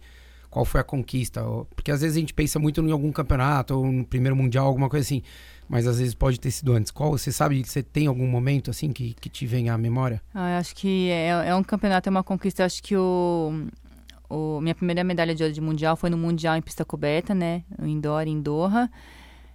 qual 0.56 0.64
foi 0.64 0.80
a 0.80 0.86
conquista. 0.86 1.44
Porque 1.76 1.92
às 1.92 2.00
vezes 2.00 2.16
a 2.16 2.20
gente 2.22 2.34
pensa 2.34 2.58
muito 2.58 2.82
em 2.82 2.90
algum 2.90 3.12
campeonato, 3.12 3.78
ou 3.78 3.92
no 3.92 4.06
primeiro 4.06 4.38
mundial, 4.38 4.66
alguma 4.66 4.88
coisa 4.88 5.04
assim. 5.04 5.22
Mas 5.68 5.86
às 5.86 6.00
vezes 6.00 6.16
pode 6.16 6.40
ter 6.40 6.50
sido 6.50 6.72
antes. 6.72 6.94
Qual 6.94 7.12
você 7.12 7.30
sabe, 7.30 7.62
você 7.62 7.84
tem 7.84 8.08
algum 8.08 8.26
momento 8.26 8.72
assim 8.72 8.94
que, 8.94 9.14
que 9.16 9.28
te 9.28 9.46
vem 9.46 9.70
à 9.70 9.78
memória? 9.78 10.22
Ah, 10.34 10.52
eu 10.52 10.60
acho 10.60 10.74
que 10.74 11.10
é, 11.10 11.50
é 11.50 11.56
um 11.56 11.64
campeonato, 11.64 12.08
é 12.08 12.10
uma 12.12 12.24
conquista. 12.24 12.62
Eu 12.62 12.68
acho 12.68 12.82
que 12.82 12.96
o, 12.96 13.68
o, 14.30 14.62
minha 14.62 14.74
primeira 14.74 15.04
medalha 15.04 15.36
de 15.36 15.44
ouro 15.44 15.54
de 15.54 15.60
mundial 15.60 15.98
foi 15.98 16.10
no 16.10 16.18
mundial 16.18 16.56
em 16.56 16.62
pista 16.62 16.86
coberta, 16.86 17.36
né? 17.36 17.64
No 17.78 17.86
indoor, 17.86 18.26
em 18.26 18.40
Doha. 18.40 18.90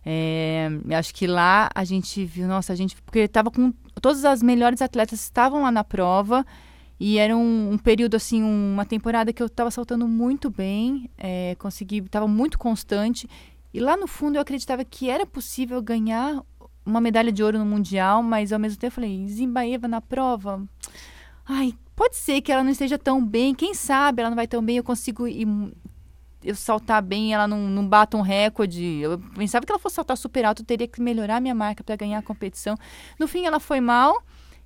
É, 0.05 0.69
acho 0.99 1.15
que 1.15 1.27
lá 1.27 1.71
a 1.75 1.83
gente 1.83 2.27
viu, 2.27 2.47
nossa, 2.47 2.75
a 2.75 2.77
gente, 2.77 2.95
porque 3.01 3.27
tava 3.27 3.51
com 3.51 3.73
todas 4.03 4.23
as 4.27 4.43
melhores 4.43 4.83
atletas 4.83 5.19
estavam 5.21 5.63
lá 5.63 5.71
na 5.71 5.83
prova 5.83 6.45
e 7.01 7.17
era 7.17 7.35
um, 7.35 7.73
um, 7.73 7.79
período, 7.79 8.15
assim, 8.15 8.43
uma 8.43 8.85
temporada 8.85 9.33
que 9.33 9.43
eu 9.43 9.47
estava 9.47 9.71
saltando 9.71 10.07
muito 10.07 10.51
bem, 10.51 11.09
é, 11.17 11.57
consegui, 11.59 11.99
estava 11.99 12.29
muito 12.29 12.59
constante. 12.59 13.27
E 13.73 13.81
lá 13.81 13.97
no 13.97 14.07
fundo 14.07 14.37
eu 14.37 14.43
acreditava 14.43 14.85
que 14.85 15.09
era 15.09 15.25
possível 15.25 15.81
ganhar 15.81 16.43
uma 16.85 17.01
medalha 17.01 17.33
de 17.33 17.43
ouro 17.43 17.59
no 17.59 17.65
Mundial, 17.65 18.23
mas 18.23 18.53
ao 18.53 18.59
mesmo 18.59 18.79
tempo 18.79 18.93
eu 18.93 18.95
falei, 18.95 19.27
Zimbaeva 19.29 19.89
na 19.89 20.03
prova, 20.03 20.63
ai, 21.49 21.73
pode 21.97 22.17
ser 22.17 22.43
que 22.43 22.53
ela 22.53 22.63
não 22.63 22.71
esteja 22.71 22.99
tão 22.99 23.25
bem, 23.25 23.55
quem 23.55 23.73
sabe 23.73 24.21
ela 24.21 24.29
não 24.29 24.37
vai 24.37 24.47
tão 24.47 24.63
bem, 24.63 24.77
eu 24.77 24.85
consigo 24.85 25.27
ir, 25.27 25.49
eu 26.45 26.55
saltar 26.55 27.03
bem, 27.03 27.33
ela 27.33 27.49
não, 27.49 27.61
não 27.61 27.87
bata 27.87 28.17
um 28.17 28.23
recorde. 28.23 28.85
Eu 29.01 29.19
pensava 29.37 29.65
que 29.65 29.73
ela 29.73 29.79
fosse 29.79 29.97
saltar 29.97 30.19
super 30.19 30.45
alto, 30.45 30.61
eu 30.61 30.67
teria 30.67 30.87
que 30.87 31.01
melhorar 31.01 31.41
minha 31.41 31.55
marca 31.55 31.83
para 31.83 31.97
ganhar 31.97 32.19
a 32.19 32.23
competição. 32.23 32.77
No 33.19 33.27
fim 33.27 33.47
ela 33.47 33.59
foi 33.59 33.81
mal, 33.81 34.23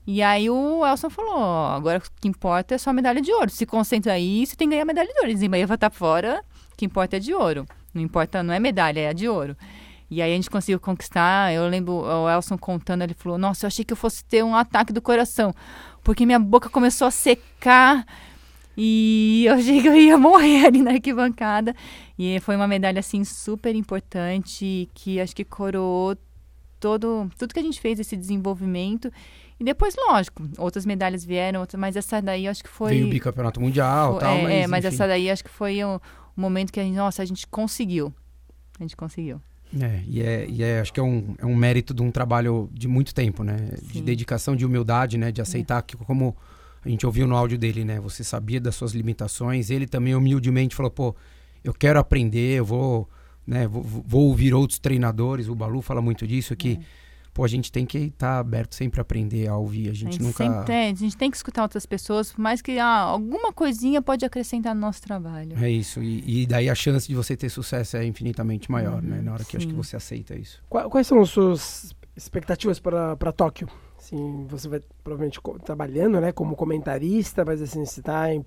e 0.06 0.22
aí 0.22 0.50
o 0.50 0.84
Elson 0.84 1.08
falou: 1.08 1.66
agora 1.66 1.98
o 1.98 2.20
que 2.20 2.28
importa 2.28 2.74
é 2.74 2.78
só 2.78 2.92
medalha 2.92 3.20
de 3.20 3.32
ouro. 3.32 3.50
Se 3.50 3.64
concentra 3.64 4.12
aí, 4.12 4.46
você 4.46 4.54
tem 4.54 4.68
que 4.68 4.74
ganhar 4.74 4.84
medalha 4.84 5.12
de 5.12 5.20
ouro. 5.20 5.36
Zimbaeva 5.36 5.78
tá 5.78 5.90
fora, 5.90 6.42
o 6.72 6.76
que 6.76 6.84
importa 6.84 7.16
é 7.16 7.20
de 7.20 7.32
ouro. 7.32 7.66
Não 7.92 8.02
importa, 8.02 8.42
não 8.42 8.52
é 8.52 8.58
medalha, 8.58 9.00
é 9.00 9.14
de 9.14 9.28
ouro. 9.28 9.56
E 10.10 10.20
aí 10.20 10.32
a 10.32 10.36
gente 10.36 10.50
conseguiu 10.50 10.78
conquistar. 10.78 11.52
Eu 11.52 11.66
lembro 11.68 11.92
o 11.94 12.28
Elson 12.28 12.58
contando, 12.58 13.02
ele 13.02 13.14
falou: 13.14 13.38
Nossa, 13.38 13.64
eu 13.64 13.68
achei 13.68 13.84
que 13.84 13.92
eu 13.92 13.96
fosse 13.96 14.24
ter 14.24 14.44
um 14.44 14.54
ataque 14.54 14.92
do 14.92 15.00
coração, 15.00 15.54
porque 16.02 16.26
minha 16.26 16.38
boca 16.38 16.68
começou 16.68 17.06
a 17.06 17.10
secar 17.10 18.04
e 18.76 19.44
eu 19.46 19.54
achei 19.54 19.80
que 19.80 19.88
eu 19.88 19.96
ia 19.96 20.18
morrer 20.18 20.66
ali 20.66 20.82
na 20.82 20.92
arquibancada. 20.92 21.74
E 22.18 22.38
foi 22.40 22.56
uma 22.56 22.68
medalha 22.68 23.00
assim 23.00 23.24
super 23.24 23.74
importante 23.74 24.88
que 24.94 25.20
acho 25.20 25.34
que 25.34 25.44
coroou 25.44 26.16
todo 26.78 27.30
tudo 27.38 27.54
que 27.54 27.60
a 27.60 27.62
gente 27.62 27.80
fez 27.80 27.98
esse 27.98 28.16
desenvolvimento 28.16 29.10
e 29.58 29.64
depois, 29.64 29.94
lógico, 30.08 30.42
outras 30.58 30.84
medalhas 30.84 31.24
vieram, 31.24 31.60
outras, 31.60 31.78
mas 31.80 31.94
essa 31.96 32.20
daí 32.20 32.48
acho 32.48 32.62
que 32.62 32.68
foi. 32.68 32.90
Veio 32.90 33.06
o 33.06 33.10
bicampeonato 33.10 33.60
mundial 33.60 34.12
foi, 34.12 34.20
tal, 34.20 34.36
é, 34.36 34.42
mas. 34.42 34.52
É, 34.52 34.66
mas 34.66 34.84
essa 34.84 35.06
daí 35.06 35.30
acho 35.30 35.44
que 35.44 35.50
foi 35.50 35.82
o, 35.84 36.00
o, 36.36 36.40
momento 36.40 36.72
que 36.72 36.80
a 36.80 36.82
gente, 36.82 36.96
nossa, 36.96 37.22
a 37.22 37.24
gente 37.24 37.46
conseguiu. 37.46 38.12
A 38.78 38.82
gente 38.82 38.96
conseguiu. 38.96 39.40
É, 39.80 40.02
e, 40.06 40.22
é, 40.22 40.46
e 40.48 40.62
é, 40.62 40.80
acho 40.80 40.92
que 40.92 41.00
é 41.00 41.02
um, 41.02 41.34
é 41.38 41.46
um 41.46 41.54
mérito 41.54 41.94
de 41.94 42.02
um 42.02 42.10
trabalho 42.10 42.68
de 42.72 42.88
muito 42.88 43.14
tempo, 43.14 43.44
né? 43.44 43.56
Sim. 43.76 43.86
De 43.92 44.02
dedicação, 44.02 44.56
de 44.56 44.66
humildade, 44.66 45.16
né? 45.16 45.30
De 45.30 45.40
aceitar 45.40 45.78
é. 45.78 45.82
que, 45.82 45.96
como 45.96 46.36
a 46.84 46.88
gente 46.88 47.06
ouviu 47.06 47.26
no 47.26 47.36
áudio 47.36 47.56
dele, 47.56 47.84
né? 47.84 48.00
Você 48.00 48.24
sabia 48.24 48.60
das 48.60 48.74
suas 48.74 48.92
limitações. 48.92 49.70
Ele 49.70 49.86
também 49.86 50.14
humildemente 50.16 50.74
falou, 50.74 50.90
pô, 50.90 51.14
eu 51.62 51.72
quero 51.72 51.98
aprender, 51.98 52.58
eu 52.58 52.64
vou, 52.64 53.08
né? 53.46 53.68
Vou, 53.68 53.82
vou 53.82 54.22
ouvir 54.28 54.52
outros 54.52 54.80
treinadores. 54.80 55.48
O 55.48 55.54
Balu 55.54 55.80
fala 55.80 56.02
muito 56.02 56.26
disso, 56.26 56.56
que 56.56 56.80
é 56.80 57.03
pô, 57.34 57.44
a 57.44 57.48
gente 57.48 57.70
tem 57.70 57.84
que 57.84 57.98
estar 57.98 58.34
tá 58.34 58.38
aberto 58.38 58.74
sempre 58.74 59.00
a 59.00 59.02
aprender, 59.02 59.48
a 59.48 59.56
ouvir. 59.56 59.90
A 59.90 59.92
gente, 59.92 60.08
a 60.08 60.12
gente 60.12 60.22
nunca. 60.22 60.62
Tem, 60.62 60.92
a 60.92 60.94
gente 60.94 61.16
tem 61.16 61.30
que 61.30 61.36
escutar 61.36 61.62
outras 61.62 61.84
pessoas, 61.84 62.32
por 62.32 62.40
mais 62.40 62.62
que 62.62 62.78
ah, 62.78 63.00
alguma 63.00 63.52
coisinha 63.52 64.00
pode 64.00 64.24
acrescentar 64.24 64.74
no 64.74 64.80
nosso 64.80 65.02
trabalho. 65.02 65.56
É 65.62 65.68
isso. 65.68 66.00
E, 66.02 66.42
e 66.42 66.46
daí 66.46 66.70
a 66.70 66.74
chance 66.74 67.08
de 67.08 67.14
você 67.14 67.36
ter 67.36 67.48
sucesso 67.48 67.96
é 67.96 68.06
infinitamente 68.06 68.70
maior, 68.70 69.02
uhum, 69.02 69.08
né? 69.08 69.20
Na 69.20 69.32
hora 69.32 69.44
que 69.44 69.56
acho 69.56 69.66
que 69.66 69.74
você 69.74 69.96
aceita 69.96 70.34
isso. 70.38 70.62
Quais 70.68 71.06
são 71.06 71.20
as 71.20 71.30
suas 71.30 71.94
expectativas 72.16 72.78
para 72.78 73.32
Tóquio? 73.32 73.68
Assim, 73.98 74.46
você 74.48 74.68
vai 74.68 74.80
provavelmente 75.02 75.40
trabalhando, 75.64 76.20
né, 76.20 76.30
como 76.30 76.54
comentarista, 76.54 77.42
mas 77.44 77.62
assim, 77.62 77.84
você 77.84 78.00
está 78.00 78.32
em 78.32 78.44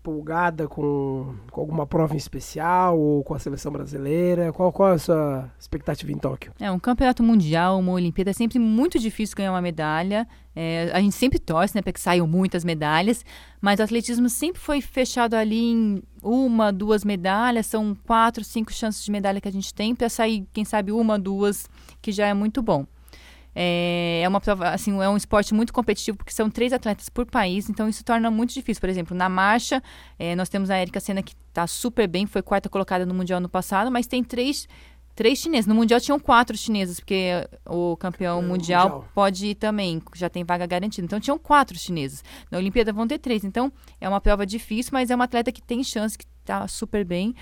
empolgada 0.00 0.68
com, 0.68 1.34
com, 1.50 1.60
alguma 1.60 1.86
prova 1.86 2.14
em 2.14 2.16
especial 2.16 2.98
ou 2.98 3.22
com 3.22 3.34
a 3.34 3.38
seleção 3.38 3.70
brasileira? 3.70 4.52
Qual, 4.52 4.72
qual 4.72 4.92
é 4.92 4.94
a 4.94 4.98
sua 4.98 5.50
expectativa 5.58 6.10
em 6.12 6.16
Tóquio? 6.16 6.52
É, 6.58 6.70
um 6.70 6.78
campeonato 6.78 7.22
mundial, 7.22 7.78
uma 7.78 7.92
Olimpíada, 7.92 8.30
é 8.30 8.32
sempre 8.32 8.58
muito 8.58 8.98
difícil 8.98 9.36
ganhar 9.36 9.52
uma 9.52 9.60
medalha. 9.60 10.26
É, 10.56 10.90
a 10.92 11.00
gente 11.00 11.14
sempre 11.14 11.38
torce 11.38 11.74
né, 11.74 11.82
para 11.82 11.92
que 11.92 12.00
saiam 12.00 12.26
muitas 12.26 12.64
medalhas, 12.64 13.24
mas 13.60 13.80
o 13.80 13.82
atletismo 13.82 14.28
sempre 14.28 14.60
foi 14.60 14.80
fechado 14.80 15.34
ali 15.34 15.70
em 15.70 16.02
uma, 16.22 16.72
duas 16.72 17.04
medalhas, 17.04 17.66
são 17.66 17.96
quatro, 18.06 18.42
cinco 18.42 18.72
chances 18.72 19.04
de 19.04 19.10
medalha 19.10 19.40
que 19.40 19.48
a 19.48 19.52
gente 19.52 19.72
tem 19.72 19.94
para 19.94 20.08
sair, 20.08 20.46
quem 20.52 20.64
sabe, 20.64 20.90
uma, 20.90 21.18
duas, 21.18 21.68
que 22.00 22.10
já 22.10 22.26
é 22.26 22.34
muito 22.34 22.62
bom. 22.62 22.86
É, 23.60 24.20
é 24.22 24.28
uma 24.28 24.40
prova, 24.40 24.68
assim, 24.68 25.02
é 25.02 25.08
um 25.08 25.16
esporte 25.16 25.52
muito 25.52 25.72
competitivo 25.72 26.16
porque 26.16 26.32
são 26.32 26.48
três 26.48 26.72
atletas 26.72 27.08
por 27.08 27.26
país, 27.26 27.68
então 27.68 27.88
isso 27.88 28.04
torna 28.04 28.30
muito 28.30 28.54
difícil. 28.54 28.80
Por 28.80 28.88
exemplo, 28.88 29.16
na 29.16 29.28
marcha, 29.28 29.82
é, 30.16 30.36
nós 30.36 30.48
temos 30.48 30.70
a 30.70 30.80
Erika 30.80 31.00
Senna 31.00 31.24
que 31.24 31.34
está 31.48 31.66
super 31.66 32.06
bem, 32.06 32.24
foi 32.24 32.40
quarta 32.40 32.68
colocada 32.68 33.04
no 33.04 33.12
mundial 33.12 33.40
no 33.40 33.48
passado, 33.48 33.90
mas 33.90 34.06
tem 34.06 34.22
três 34.22 34.68
três 35.16 35.40
chineses. 35.40 35.66
No 35.66 35.74
mundial 35.74 36.00
tinham 36.00 36.20
quatro 36.20 36.56
chineses, 36.56 37.00
porque 37.00 37.32
o 37.66 37.96
campeão 37.96 38.40
mundial, 38.40 38.88
mundial, 38.88 39.08
pode 39.12 39.46
ir 39.48 39.56
também, 39.56 40.00
já 40.14 40.30
tem 40.30 40.44
vaga 40.44 40.64
garantida. 40.64 41.04
Então 41.04 41.18
tinham 41.18 41.36
quatro 41.36 41.76
chineses. 41.76 42.22
Na 42.52 42.58
Olimpíada 42.58 42.92
vão 42.92 43.08
ter 43.08 43.18
três. 43.18 43.42
Então 43.42 43.72
é 44.00 44.08
uma 44.08 44.20
prova 44.20 44.46
difícil, 44.46 44.90
mas 44.92 45.10
é 45.10 45.16
uma 45.16 45.24
atleta 45.24 45.50
que 45.50 45.60
tem 45.60 45.82
chance, 45.82 46.16
que 46.16 46.24
está 46.40 46.68
super 46.68 47.04
bem. 47.04 47.34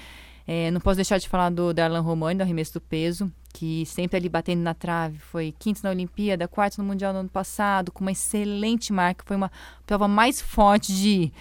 É, 0.47 0.71
não 0.71 0.81
posso 0.81 0.97
deixar 0.97 1.19
de 1.19 1.29
falar 1.29 1.51
do 1.51 1.75
Darlan 1.75 2.01
Romani, 2.01 2.39
do 2.39 2.43
arremesso 2.43 2.73
do 2.73 2.81
peso, 2.81 3.31
que 3.57 3.87
sempre 3.87 4.19
ali 4.19 4.29
batendo 4.29 4.61
na 4.61 4.75
trave, 4.75 5.19
foi 5.19 5.55
quinto 5.59 5.81
na 5.83 5.89
Olimpíada, 5.89 6.47
quarto 6.47 6.77
no 6.77 6.85
Mundial 6.85 7.15
no 7.15 7.21
ano 7.21 7.29
passado, 7.31 7.91
com 7.91 8.05
uma 8.05 8.13
excelente 8.13 8.93
marca, 8.93 9.25
foi 9.27 9.35
uma 9.35 9.51
prova 9.87 10.07
mais 10.07 10.43
forte 10.43 10.93
de 10.93 11.33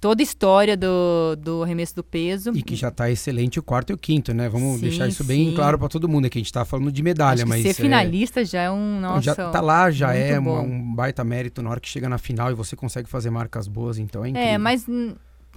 toda 0.00 0.22
a 0.22 0.24
história 0.24 0.76
do, 0.76 1.34
do 1.36 1.64
arremesso 1.64 1.96
do 1.96 2.04
peso. 2.04 2.52
E 2.54 2.62
que 2.62 2.76
já 2.76 2.86
está 2.86 3.10
excelente 3.10 3.58
o 3.58 3.64
quarto 3.64 3.90
e 3.90 3.94
o 3.94 3.98
quinto, 3.98 4.32
né? 4.32 4.48
Vamos 4.48 4.76
sim, 4.76 4.82
deixar 4.82 5.08
isso 5.08 5.24
bem 5.24 5.48
sim. 5.50 5.56
claro 5.56 5.76
para 5.76 5.88
todo 5.88 6.08
mundo, 6.08 6.26
é 6.26 6.30
que 6.30 6.38
a 6.38 6.40
gente 6.40 6.46
está 6.46 6.64
falando 6.64 6.92
de 6.92 7.02
medalha, 7.02 7.44
mas... 7.44 7.62
ser 7.62 7.74
finalista 7.74 8.42
é... 8.42 8.44
já 8.44 8.62
é 8.62 8.70
um, 8.70 9.00
nossa, 9.00 9.22
Já 9.22 9.34
tá 9.34 9.60
lá, 9.60 9.90
já 9.90 10.14
é 10.14 10.38
uma, 10.38 10.60
um 10.60 10.94
baita 10.94 11.24
mérito 11.24 11.62
na 11.62 11.70
hora 11.70 11.80
que 11.80 11.88
chega 11.88 12.08
na 12.08 12.18
final 12.18 12.48
e 12.48 12.54
você 12.54 12.76
consegue 12.76 13.08
fazer 13.08 13.30
marcas 13.30 13.66
boas, 13.66 13.98
então 13.98 14.24
é, 14.24 14.28
é 14.28 14.30
incrível. 14.30 14.50
É, 14.50 14.58
mas 14.58 14.86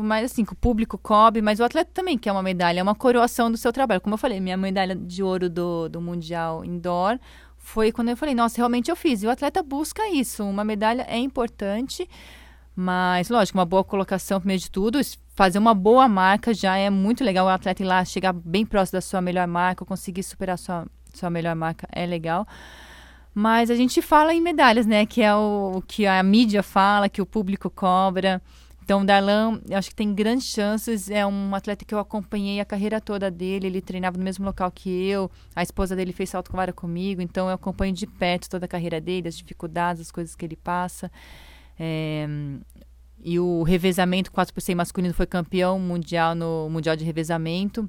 mais 0.04 0.32
assim, 0.32 0.46
que 0.46 0.54
o 0.54 0.56
público 0.56 0.98
cobre, 0.98 1.42
mas 1.42 1.60
o 1.60 1.64
atleta 1.64 1.90
também 1.94 2.18
quer 2.18 2.32
uma 2.32 2.44
medalha, 2.44 2.80
é 2.80 2.84
uma 2.84 2.96
coroação 2.96 3.52
do 3.52 3.58
seu 3.58 3.72
trabalho. 3.72 4.02
Como 4.02 4.14
eu 4.14 4.18
falei, 4.18 4.40
minha 4.40 4.58
medalha 4.58 4.96
de 4.96 5.24
ouro 5.24 5.50
do, 5.50 5.90
do 5.90 6.02
Mundial 6.02 6.64
Indoor 6.64 7.20
foi 7.58 7.92
quando 7.92 8.10
eu 8.10 8.18
falei, 8.18 8.34
nossa, 8.34 8.58
realmente 8.58 8.90
eu 8.90 8.96
fiz. 8.96 9.22
E 9.22 9.28
o 9.28 9.30
atleta 9.30 9.62
busca 9.62 10.08
isso. 10.10 10.44
Uma 10.44 10.64
medalha 10.64 11.06
é 11.08 11.18
importante, 11.18 12.10
mas, 12.76 13.30
lógico, 13.30 13.58
uma 13.58 13.66
boa 13.66 13.84
colocação, 13.84 14.40
primeiro 14.40 14.62
de 14.62 14.72
tudo, 14.72 15.00
fazer 15.36 15.60
uma 15.60 15.74
boa 15.74 16.08
marca 16.08 16.54
já 16.54 16.78
é 16.78 16.90
muito 16.90 17.24
legal. 17.24 17.46
O 17.46 17.50
atleta 17.50 17.84
ir 17.84 17.86
lá, 17.86 18.04
chegar 18.06 18.34
bem 18.34 18.66
próximo 18.66 18.98
da 18.98 19.02
sua 19.02 19.22
melhor 19.22 19.48
marca, 19.48 19.86
conseguir 19.86 20.24
superar 20.24 20.58
sua, 20.58 20.88
sua 21.14 21.30
melhor 21.30 21.56
marca 21.56 21.88
é 21.92 22.06
legal. 22.06 22.48
Mas 23.34 23.70
a 23.70 23.76
gente 23.76 24.02
fala 24.02 24.34
em 24.34 24.42
medalhas, 24.42 24.86
né? 24.86 25.06
Que 25.06 25.22
é 25.22 25.36
o, 25.36 25.74
o 25.76 25.82
que 25.82 26.08
a 26.08 26.24
mídia 26.24 26.64
fala, 26.64 27.10
que 27.10 27.22
o 27.22 27.26
público 27.26 27.70
cobra 27.70 28.42
Então, 28.90 29.02
o 29.04 29.06
Darlan, 29.06 29.62
acho 29.72 29.90
que 29.90 29.96
tem 29.96 30.12
grandes 30.16 30.48
chances. 30.48 31.12
É 31.12 31.24
um 31.24 31.54
atleta 31.54 31.86
que 31.86 31.94
eu 31.94 32.00
acompanhei 32.00 32.60
a 32.60 32.66
carreira 32.66 33.00
toda 33.00 33.30
dele. 33.30 33.68
Ele 33.68 33.82
treinava 33.82 34.18
no 34.18 34.24
mesmo 34.24 34.44
local 34.44 34.72
que 34.72 34.90
eu. 34.90 35.30
A 35.56 35.62
esposa 35.62 35.96
dele 35.96 36.12
fez 36.12 36.32
salto 36.32 36.50
com 36.50 36.58
vara 36.58 36.74
comigo. 36.74 37.22
Então, 37.22 37.48
eu 37.48 37.54
acompanho 37.54 37.94
de 37.94 38.08
perto 38.08 38.50
toda 38.50 38.66
a 38.66 38.68
carreira 38.68 39.00
dele, 39.00 39.28
as 39.28 39.38
dificuldades, 39.38 40.02
as 40.02 40.12
coisas 40.12 40.36
que 40.36 40.44
ele 40.44 40.56
passa. 40.56 41.12
É, 41.80 42.28
e 43.24 43.40
o 43.40 43.62
revezamento 43.62 44.32
4 44.32 44.52
por 44.52 44.60
100 44.60 44.74
masculino 44.74 45.14
foi 45.14 45.28
campeão 45.28 45.78
mundial 45.78 46.34
no 46.34 46.68
Mundial 46.68 46.96
de 46.96 47.06
Revezamento 47.06 47.88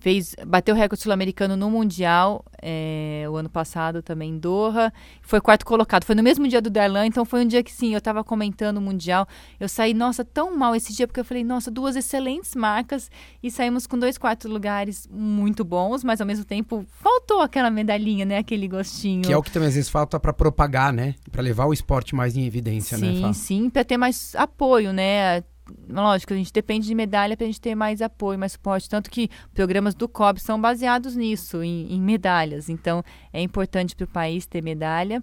fez 0.00 0.34
bateu 0.46 0.74
o 0.74 0.78
recorde 0.78 1.02
sul-americano 1.02 1.56
no 1.56 1.70
mundial 1.70 2.44
é, 2.60 3.24
o 3.30 3.36
ano 3.36 3.48
passado 3.48 4.02
também 4.02 4.30
em 4.30 4.38
Doha. 4.38 4.92
Foi 5.22 5.40
quarto 5.40 5.64
colocado. 5.64 6.04
Foi 6.04 6.14
no 6.14 6.22
mesmo 6.22 6.48
dia 6.48 6.60
do 6.60 6.70
Darlan 6.70 7.06
então 7.06 7.24
foi 7.24 7.44
um 7.44 7.46
dia 7.46 7.62
que 7.62 7.70
sim 7.70 7.92
eu 7.92 7.98
estava 7.98 8.24
comentando 8.24 8.78
o 8.78 8.80
mundial. 8.80 9.26
Eu 9.58 9.68
saí 9.68 9.94
nossa 9.94 10.24
tão 10.24 10.56
mal 10.56 10.74
esse 10.74 10.94
dia 10.94 11.06
porque 11.06 11.20
eu 11.20 11.24
falei 11.24 11.44
nossa 11.44 11.70
duas 11.70 11.96
excelentes 11.96 12.54
marcas. 12.54 13.10
E 13.42 13.50
saímos 13.50 13.86
com 13.86 13.98
dois 13.98 14.16
quartos 14.18 14.50
lugares 14.50 15.08
muito 15.10 15.64
bons 15.64 16.02
mas 16.02 16.20
ao 16.20 16.26
mesmo 16.26 16.44
tempo 16.44 16.84
faltou 16.88 17.40
aquela 17.40 17.70
medalhinha 17.70 18.24
né? 18.24 18.38
Aquele 18.38 18.66
gostinho. 18.66 19.22
Que 19.22 19.32
é 19.32 19.36
o 19.36 19.42
que 19.42 19.50
também 19.50 19.68
às 19.68 19.74
vezes 19.74 19.90
falta 19.90 20.18
para 20.18 20.32
propagar 20.32 20.92
né? 20.92 21.14
Para 21.30 21.42
levar 21.42 21.66
o 21.66 21.72
esporte 21.72 22.14
mais 22.14 22.36
em 22.36 22.46
evidência 22.46 22.96
sim, 22.96 23.20
né 23.20 23.28
sim 23.28 23.32
sim 23.32 23.70
para 23.70 23.84
ter 23.84 23.98
mais 23.98 24.34
apoio 24.34 24.92
né 24.92 25.42
lógico, 25.88 26.32
a 26.32 26.36
gente 26.36 26.52
depende 26.52 26.86
de 26.86 26.94
medalha 26.94 27.36
para 27.36 27.44
a 27.44 27.48
gente 27.48 27.60
ter 27.60 27.74
mais 27.74 28.02
apoio, 28.02 28.38
mais 28.38 28.52
suporte. 28.52 28.88
Tanto 28.88 29.10
que 29.10 29.28
programas 29.54 29.94
do 29.94 30.08
COB 30.08 30.40
são 30.40 30.60
baseados 30.60 31.16
nisso, 31.16 31.62
em, 31.62 31.92
em 31.92 32.00
medalhas. 32.00 32.68
Então, 32.68 33.02
é 33.32 33.40
importante 33.40 33.94
para 33.94 34.04
o 34.04 34.08
país 34.08 34.46
ter 34.46 34.62
medalha. 34.62 35.22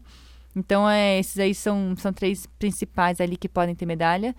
Então, 0.56 0.90
é, 0.90 1.20
esses 1.20 1.38
aí 1.38 1.54
são, 1.54 1.96
são 1.98 2.12
três 2.12 2.48
principais 2.58 3.22
ali 3.22 3.38
que 3.38 3.48
podem 3.48 3.76
ter 3.76 3.86
medalha. 3.86 4.36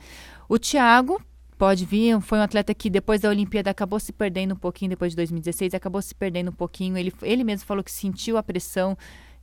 O 0.48 0.58
Thiago 0.58 1.22
pode 1.56 1.84
vir, 1.84 2.20
foi 2.20 2.38
um 2.38 2.42
atleta 2.42 2.72
que 2.72 2.88
depois 2.88 3.20
da 3.20 3.28
Olimpíada 3.28 3.70
acabou 3.70 3.98
se 3.98 4.12
perdendo 4.12 4.54
um 4.54 4.56
pouquinho, 4.56 4.90
depois 4.90 5.12
de 5.12 5.16
2016, 5.16 5.74
acabou 5.74 6.00
se 6.00 6.14
perdendo 6.14 6.50
um 6.50 6.54
pouquinho. 6.54 6.96
Ele, 6.96 7.12
ele 7.22 7.44
mesmo 7.44 7.66
falou 7.66 7.82
que 7.82 7.90
sentiu 7.90 8.36
a 8.36 8.42
pressão 8.42 8.96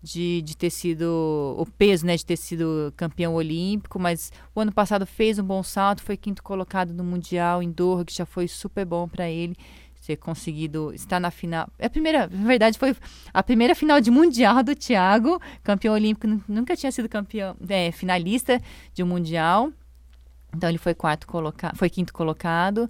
de, 0.05 0.43
de 0.43 0.55
ter 0.55 0.69
sido 0.69 1.55
o 1.57 1.65
peso, 1.65 2.05
né, 2.05 2.15
de 2.15 2.23
ter 2.23 2.37
sido 2.37 2.93
campeão 2.95 3.33
olímpico, 3.33 3.97
mas 3.97 4.31
o 4.53 4.61
ano 4.61 4.71
passado 4.71 5.05
fez 5.05 5.39
um 5.39 5.43
bom 5.43 5.63
salto, 5.63 6.03
foi 6.03 6.15
quinto 6.15 6.43
colocado 6.43 6.93
no 6.93 7.03
mundial 7.03 7.63
em 7.63 7.71
Doha, 7.71 8.05
que 8.05 8.13
já 8.13 8.25
foi 8.25 8.47
super 8.47 8.85
bom 8.85 9.07
para 9.07 9.27
ele 9.27 9.57
ter 10.05 10.17
conseguido 10.17 10.93
estar 10.93 11.19
na 11.19 11.31
final. 11.31 11.67
É 11.79 11.87
a 11.87 11.89
primeira, 11.89 12.27
na 12.27 12.47
verdade, 12.47 12.77
foi 12.77 12.95
a 13.33 13.41
primeira 13.41 13.73
final 13.73 13.99
de 13.99 14.11
mundial 14.11 14.61
do 14.61 14.75
Thiago, 14.75 15.41
campeão 15.63 15.95
olímpico, 15.95 16.27
nunca 16.47 16.75
tinha 16.75 16.91
sido 16.91 17.09
campeão, 17.09 17.55
é, 17.67 17.91
finalista 17.91 18.61
de 18.93 19.01
um 19.01 19.07
mundial. 19.07 19.71
Então 20.55 20.69
ele 20.69 20.77
foi 20.77 20.93
quarto 20.93 21.25
colocado, 21.25 21.75
foi 21.75 21.89
quinto 21.89 22.13
colocado. 22.13 22.87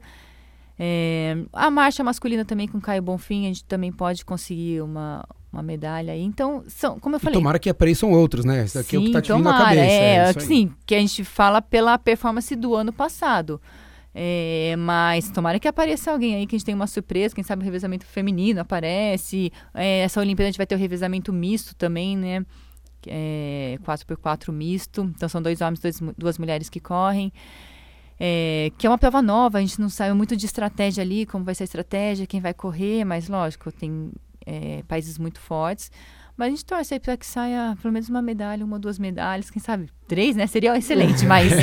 É, 0.78 1.38
a 1.54 1.72
marcha 1.72 2.04
masculina 2.04 2.44
também 2.44 2.68
com 2.68 2.82
Caio 2.82 3.02
Bonfim, 3.02 3.46
a 3.46 3.48
gente 3.48 3.64
também 3.64 3.94
pode 3.94 4.26
conseguir 4.26 4.82
uma, 4.82 5.26
uma 5.56 5.64
medalha 5.64 6.14
aí. 6.14 6.22
Então, 6.22 6.64
são, 6.68 7.00
como 7.00 7.16
eu 7.16 7.20
falei. 7.20 7.36
E 7.36 7.40
tomara 7.40 7.58
que 7.58 7.70
apareçam 7.70 8.12
outros, 8.12 8.44
né? 8.44 8.66
Isso 8.66 8.78
aqui 8.78 8.92
sim, 8.92 8.96
é 8.98 9.00
o 9.00 9.04
que 9.06 9.12
tá 9.12 9.22
te 9.22 9.28
tomara, 9.30 9.58
vindo 9.58 9.60
na 9.60 9.66
cabeça. 9.66 9.94
É, 9.94 10.16
é 10.30 10.40
sim, 10.40 10.72
que 10.86 10.94
a 10.94 11.00
gente 11.00 11.24
fala 11.24 11.62
pela 11.62 11.98
performance 11.98 12.54
do 12.56 12.76
ano 12.76 12.92
passado. 12.92 13.60
É, 14.14 14.76
mas 14.78 15.30
tomara 15.30 15.60
que 15.60 15.68
apareça 15.68 16.12
alguém 16.12 16.36
aí 16.36 16.48
que 16.48 16.56
a 16.56 16.58
gente 16.58 16.66
tem 16.66 16.76
uma 16.76 16.88
surpresa, 16.88 17.36
quem 17.36 17.44
sabe 17.44 17.62
o 17.62 17.66
revezamento 17.66 18.06
feminino 18.06 18.62
aparece. 18.62 19.52
É, 19.74 20.00
essa 20.00 20.20
Olimpíada 20.20 20.48
a 20.48 20.52
gente 20.52 20.58
vai 20.58 20.68
ter 20.68 20.76
o 20.76 20.78
revezamento 20.78 21.34
misto 21.34 21.76
também, 21.76 22.18
né? 22.18 22.46
É, 23.08 23.78
4x4 23.84 24.52
misto. 24.52 25.12
Então 25.16 25.28
são 25.30 25.42
dois 25.42 25.62
homens, 25.62 25.80
dois, 25.80 26.00
duas 26.18 26.38
mulheres 26.38 26.70
que 26.70 26.80
correm. 26.80 27.32
É, 28.18 28.72
que 28.78 28.88
é 28.88 28.90
uma 28.90 28.98
prova 28.98 29.22
nova, 29.22 29.58
a 29.58 29.62
gente 29.62 29.80
não 29.80 29.90
sabe 29.90 30.14
muito 30.14 30.38
de 30.38 30.46
estratégia 30.46 31.02
ali, 31.04 31.26
como 31.26 31.44
vai 31.44 31.54
ser 31.54 31.64
a 31.64 31.66
estratégia, 31.66 32.26
quem 32.26 32.40
vai 32.40 32.54
correr, 32.54 33.04
mas 33.04 33.28
lógico, 33.28 33.70
tem 33.74 34.10
é, 34.46 34.84
países 34.88 35.18
muito 35.18 35.40
fortes. 35.40 35.92
Mas 36.38 36.48
a 36.48 36.50
gente 36.50 36.66
torce 36.66 36.94
aí 36.94 37.00
para 37.00 37.16
que 37.16 37.26
saia 37.26 37.78
pelo 37.82 37.94
menos 37.94 38.10
uma 38.10 38.22
medalha, 38.22 38.66
uma 38.66 38.76
ou 38.76 38.80
duas 38.80 39.00
medalhas, 39.00 39.50
quem 39.50 39.62
sabe 39.62 39.90
três, 40.06 40.36
né? 40.36 40.46
Seria 40.48 40.78
excelente, 40.78 41.24
mas 41.28 41.54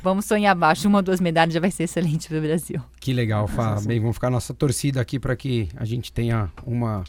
vamos 0.00 0.24
sonhar 0.24 0.52
abaixo, 0.52 0.86
uma 0.86 0.98
ou 0.98 1.02
duas 1.02 1.20
medalhas 1.20 1.52
já 1.52 1.58
vai 1.58 1.72
ser 1.72 1.84
excelente 1.84 2.28
para 2.28 2.38
o 2.38 2.40
Brasil. 2.40 2.80
Que 3.00 3.12
legal, 3.12 3.48
Fá. 3.48 3.80
Bem, 3.80 3.98
vamos 3.98 4.14
ficar 4.14 4.30
nossa 4.30 4.54
torcida 4.54 5.00
aqui 5.00 5.18
para 5.18 5.34
que 5.34 5.68
a 5.76 5.84
gente 5.84 6.12
tenha 6.12 6.48
uma, 6.64 7.02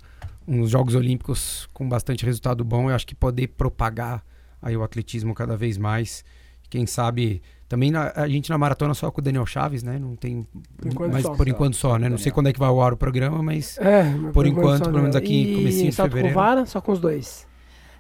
uns 0.48 0.72
Jogos 0.72 0.95
Olímpicos 0.95 1.68
com 1.72 1.88
bastante 1.88 2.26
resultado 2.26 2.64
bom. 2.64 2.90
Eu 2.90 2.95
acho 2.95 3.06
que 3.06 3.14
poder 3.14 3.48
propagar 3.50 4.24
aí 4.60 4.76
o 4.76 4.82
atletismo 4.82 5.36
cada 5.36 5.56
vez 5.56 5.78
mais. 5.78 6.26
Quem 6.68 6.88
sabe 6.88 7.44
também 7.68 7.91
na, 7.91 8.11
a 8.15 8.27
gente 8.27 8.49
na 8.49 8.57
maratona 8.57 8.94
só 8.94 9.10
com 9.10 9.22
o 9.22 9.23
Daniel 9.23 9.45
Chaves, 9.45 9.84
né? 9.84 9.98
Não 9.98 10.15
tem. 10.15 10.48
Por 10.94 11.10
mas 11.10 11.23
só, 11.23 11.34
por 11.34 11.48
enquanto 11.48 11.76
só, 11.76 11.98
né? 11.98 12.10
Não 12.10 12.18
sei 12.18 12.31
quando 12.31 12.48
é 12.48 12.53
que 12.53 12.60
vai 12.60 12.69
ao 12.69 12.81
ar 12.81 12.94
o 12.94 12.98
programa, 12.98 13.41
mas. 13.41 13.77
É, 13.80 14.11
por, 14.11 14.34
por 14.34 14.48
enquanto, 14.48 14.84
pelo 14.84 14.99
menos 15.02 15.15
aqui, 15.15 15.56
comecinho 15.56 15.90
de 15.90 15.95
fevereiro. 15.95 16.30
Com 16.30 16.34
vara, 16.34 16.65
só 16.65 16.81
com 16.81 16.91
os 16.91 16.99
dois. 16.99 17.48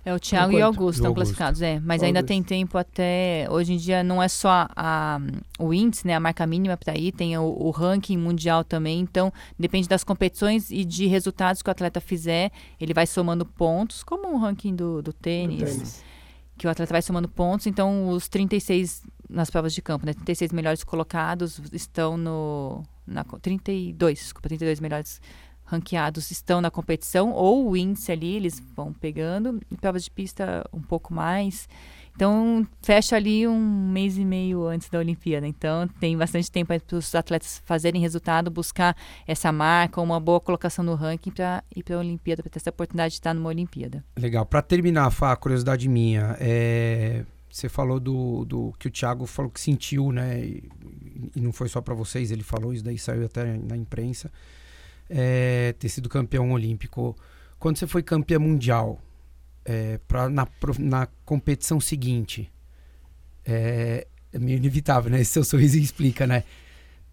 É, 0.05 0.13
o 0.13 0.19
Thiago 0.19 0.51
e 0.51 0.61
o 0.61 0.65
Augusto 0.65 0.99
estão 0.99 1.13
classificados, 1.13 1.61
é. 1.61 1.79
Mas 1.79 2.03
ainda 2.03 2.21
tem 2.21 2.43
tempo 2.43 2.77
até. 2.77 3.47
Hoje 3.49 3.73
em 3.73 3.77
dia 3.77 4.03
não 4.03 4.21
é 4.21 4.27
só 4.27 4.67
a, 4.75 5.17
o 5.57 5.73
índice, 5.73 6.05
né? 6.05 6.13
A 6.13 6.19
marca 6.19 6.45
mínima 6.45 6.75
para 6.75 6.97
ir, 6.97 7.13
tem 7.13 7.37
o, 7.37 7.43
o, 7.43 7.71
ranking 7.71 8.17
mundial 8.17 8.65
também. 8.65 8.99
Então, 8.99 9.31
depende 9.57 9.87
das 9.87 10.03
competições 10.03 10.69
e 10.71 10.83
de 10.83 11.07
resultados 11.07 11.61
que 11.61 11.69
o 11.69 11.71
atleta 11.71 12.01
fizer. 12.01 12.51
Ele 12.81 12.93
vai 12.93 13.07
somando 13.07 13.45
pontos, 13.45 14.03
como 14.03 14.35
o 14.35 14.37
ranking 14.37 14.75
do, 14.75 15.01
do 15.01 15.13
tênis. 15.13 15.59
Do 15.59 15.65
tênis. 15.65 16.03
Que 16.57 16.67
o 16.67 16.69
atleta 16.69 16.93
vai 16.93 17.01
somando 17.01 17.29
pontos. 17.29 17.65
Então, 17.65 18.09
os 18.09 18.27
36 18.27 19.03
nas 19.33 19.49
provas 19.49 19.73
de 19.73 19.81
campo, 19.81 20.05
né? 20.05 20.13
36 20.13 20.51
melhores 20.51 20.83
colocados 20.83 21.59
estão 21.73 22.15
no. 22.15 22.83
Na, 23.05 23.23
32, 23.23 24.19
desculpa, 24.19 24.47
32 24.47 24.79
melhores 24.79 25.19
ranqueados 25.65 26.29
estão 26.29 26.61
na 26.61 26.69
competição, 26.69 27.31
ou 27.31 27.69
o 27.69 27.75
índice 27.75 28.11
ali, 28.11 28.35
eles 28.35 28.61
vão 28.75 28.93
pegando, 28.93 29.59
e 29.71 29.75
provas 29.75 30.03
de 30.03 30.11
pista 30.11 30.63
um 30.71 30.81
pouco 30.81 31.13
mais. 31.13 31.67
Então, 32.15 32.67
fecha 32.81 33.15
ali 33.15 33.47
um 33.47 33.89
mês 33.89 34.19
e 34.19 34.25
meio 34.25 34.67
antes 34.67 34.87
da 34.87 34.99
Olimpíada. 34.99 35.47
Então, 35.47 35.87
tem 35.99 36.15
bastante 36.15 36.51
tempo 36.51 36.71
para 36.79 36.95
os 36.97 37.15
atletas 37.15 37.61
fazerem 37.65 37.99
resultado, 37.99 38.51
buscar 38.51 38.95
essa 39.25 39.51
marca, 39.51 39.99
uma 39.99 40.19
boa 40.19 40.39
colocação 40.39 40.85
no 40.85 40.93
ranking 40.93 41.31
para 41.31 41.63
ir 41.75 41.81
para 41.81 41.95
a 41.95 41.99
Olimpíada, 41.99 42.43
para 42.43 42.51
ter 42.51 42.59
essa 42.59 42.69
oportunidade 42.69 43.13
de 43.13 43.17
estar 43.17 43.33
numa 43.33 43.49
Olimpíada. 43.49 44.03
Legal. 44.15 44.45
Para 44.45 44.61
terminar, 44.61 45.09
Fá, 45.09 45.35
curiosidade 45.35 45.89
minha, 45.89 46.37
é... 46.39 47.25
Você 47.53 47.69
falou 47.69 47.99
do, 47.99 48.43
do 48.45 48.73
que 48.79 48.87
o 48.87 48.91
Thiago 48.91 49.27
falou 49.27 49.51
que 49.51 49.59
sentiu, 49.59 50.11
né? 50.11 50.43
E, 50.43 50.67
e 51.35 51.39
não 51.39 51.53
foi 51.53 51.69
só 51.69 51.81
para 51.81 51.93
vocês, 51.93 52.31
ele 52.31 52.41
falou 52.41 52.73
isso 52.73 52.83
daí 52.83 52.97
saiu 52.97 53.27
até 53.27 53.45
na 53.45 53.77
imprensa. 53.77 54.31
É, 55.07 55.71
ter 55.73 55.87
sido 55.87 56.09
campeão 56.09 56.51
olímpico. 56.51 57.15
Quando 57.59 57.77
você 57.77 57.85
foi 57.85 58.01
campeão 58.01 58.41
mundial, 58.41 58.99
é, 59.63 59.99
pra, 60.07 60.29
na, 60.29 60.47
na 60.79 61.07
competição 61.23 61.79
seguinte, 61.79 62.51
é, 63.45 64.07
é 64.31 64.39
meio 64.39 64.57
inevitável, 64.57 65.11
né? 65.11 65.21
Esse 65.21 65.33
seu 65.33 65.43
sorriso 65.43 65.77
explica, 65.77 66.25
né? 66.25 66.43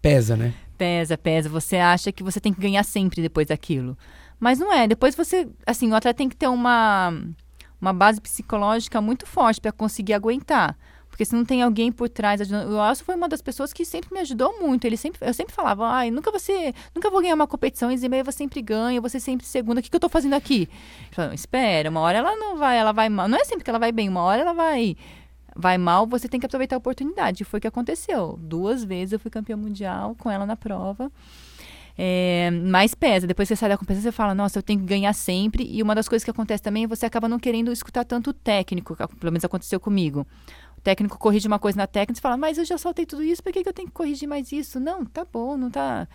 Pesa, 0.01 0.35
né? 0.35 0.55
Pesa, 0.75 1.19
pesa. 1.19 1.49
Você 1.49 1.75
acha 1.75 2.11
que 2.11 2.23
você 2.23 2.39
tem 2.39 2.51
que 2.51 2.59
ganhar 2.59 2.83
sempre 2.83 3.21
depois 3.21 3.45
daquilo. 3.45 3.95
Mas 4.39 4.57
não 4.57 4.73
é. 4.73 4.87
Depois 4.87 5.13
você. 5.13 5.47
Assim, 5.67 5.91
o 5.91 5.95
atleta 5.95 6.17
tem 6.17 6.27
que 6.27 6.35
ter 6.35 6.47
uma 6.47 7.13
uma 7.81 7.91
base 7.91 8.21
psicológica 8.21 9.01
muito 9.01 9.25
forte 9.25 9.59
para 9.59 9.71
conseguir 9.71 10.13
aguentar. 10.13 10.77
Porque 11.09 11.25
se 11.25 11.35
não 11.35 11.43
tem 11.43 11.61
alguém 11.61 11.91
por 11.91 12.07
trás, 12.07 12.39
o 12.49 12.87
Elcio 12.89 13.03
foi 13.03 13.15
uma 13.15 13.27
das 13.27 13.41
pessoas 13.41 13.73
que 13.73 13.83
sempre 13.83 14.13
me 14.13 14.21
ajudou 14.21 14.59
muito. 14.61 14.85
Ele 14.85 14.95
sempre, 14.95 15.19
eu 15.27 15.33
sempre 15.33 15.53
falava, 15.53 15.85
ai, 15.85 16.09
nunca 16.09 16.31
você, 16.31 16.73
nunca 16.95 17.09
vou 17.09 17.21
ganhar 17.21 17.35
uma 17.35 17.47
competição, 17.47 17.91
e 17.91 17.97
você 17.97 18.31
sempre 18.31 18.61
ganha, 18.61 19.01
você 19.01 19.19
sempre 19.19 19.45
segunda. 19.45 19.81
O 19.81 19.83
que, 19.83 19.89
que 19.89 19.95
eu 19.95 19.97
estou 19.97 20.09
fazendo 20.09 20.33
aqui? 20.33 20.69
Falei, 21.11 21.35
espera, 21.35 21.89
uma 21.89 21.99
hora 21.99 22.19
ela 22.19 22.35
não 22.37 22.57
vai, 22.57 22.77
ela 22.77 22.93
vai 22.93 23.09
mal. 23.09 23.27
Não 23.27 23.37
é 23.37 23.43
sempre 23.43 23.63
que 23.63 23.69
ela 23.69 23.79
vai 23.79 23.91
bem, 23.91 24.07
uma 24.07 24.21
hora 24.21 24.41
ela 24.41 24.53
vai 24.53 24.95
vai 25.53 25.77
mal, 25.77 26.07
você 26.07 26.29
tem 26.29 26.39
que 26.39 26.45
aproveitar 26.45 26.77
a 26.77 26.79
oportunidade. 26.79 27.43
E 27.43 27.45
foi 27.45 27.57
o 27.57 27.61
que 27.61 27.67
aconteceu. 27.67 28.39
Duas 28.41 28.83
vezes 28.85 29.11
eu 29.11 29.19
fui 29.19 29.29
campeã 29.29 29.57
mundial 29.57 30.15
com 30.17 30.31
ela 30.31 30.45
na 30.45 30.55
prova 30.55 31.11
é, 32.03 32.49
mais 32.49 32.95
pesa. 32.95 33.27
Depois 33.27 33.47
que 33.47 33.55
você 33.55 33.59
sai 33.59 33.69
da 33.69 33.77
competição, 33.77 34.01
você 34.01 34.11
fala, 34.11 34.33
nossa, 34.33 34.57
eu 34.57 34.63
tenho 34.63 34.79
que 34.79 34.87
ganhar 34.87 35.13
sempre. 35.13 35.63
E 35.69 35.83
uma 35.83 35.93
das 35.93 36.09
coisas 36.09 36.23
que 36.23 36.31
acontece 36.31 36.63
também 36.63 36.85
é 36.85 36.87
você 36.87 37.05
acaba 37.05 37.29
não 37.29 37.37
querendo 37.37 37.71
escutar 37.71 38.03
tanto 38.03 38.31
o 38.31 38.33
técnico, 38.33 38.95
pelo 38.95 39.31
menos 39.31 39.45
aconteceu 39.45 39.79
comigo. 39.79 40.25
O 40.75 40.81
técnico 40.81 41.19
corrige 41.19 41.47
uma 41.47 41.59
coisa 41.59 41.77
na 41.77 41.85
técnica 41.85 42.17
e 42.17 42.21
fala, 42.21 42.37
mas 42.37 42.57
eu 42.57 42.65
já 42.65 42.75
soltei 42.75 43.05
tudo 43.05 43.21
isso, 43.21 43.43
por 43.43 43.53
que, 43.53 43.61
que 43.61 43.69
eu 43.69 43.73
tenho 43.73 43.87
que 43.87 43.93
corrigir 43.93 44.27
mais 44.27 44.51
isso? 44.51 44.79
Não, 44.79 45.05
tá 45.05 45.23
bom, 45.31 45.55
não 45.55 45.69
tá. 45.69 46.07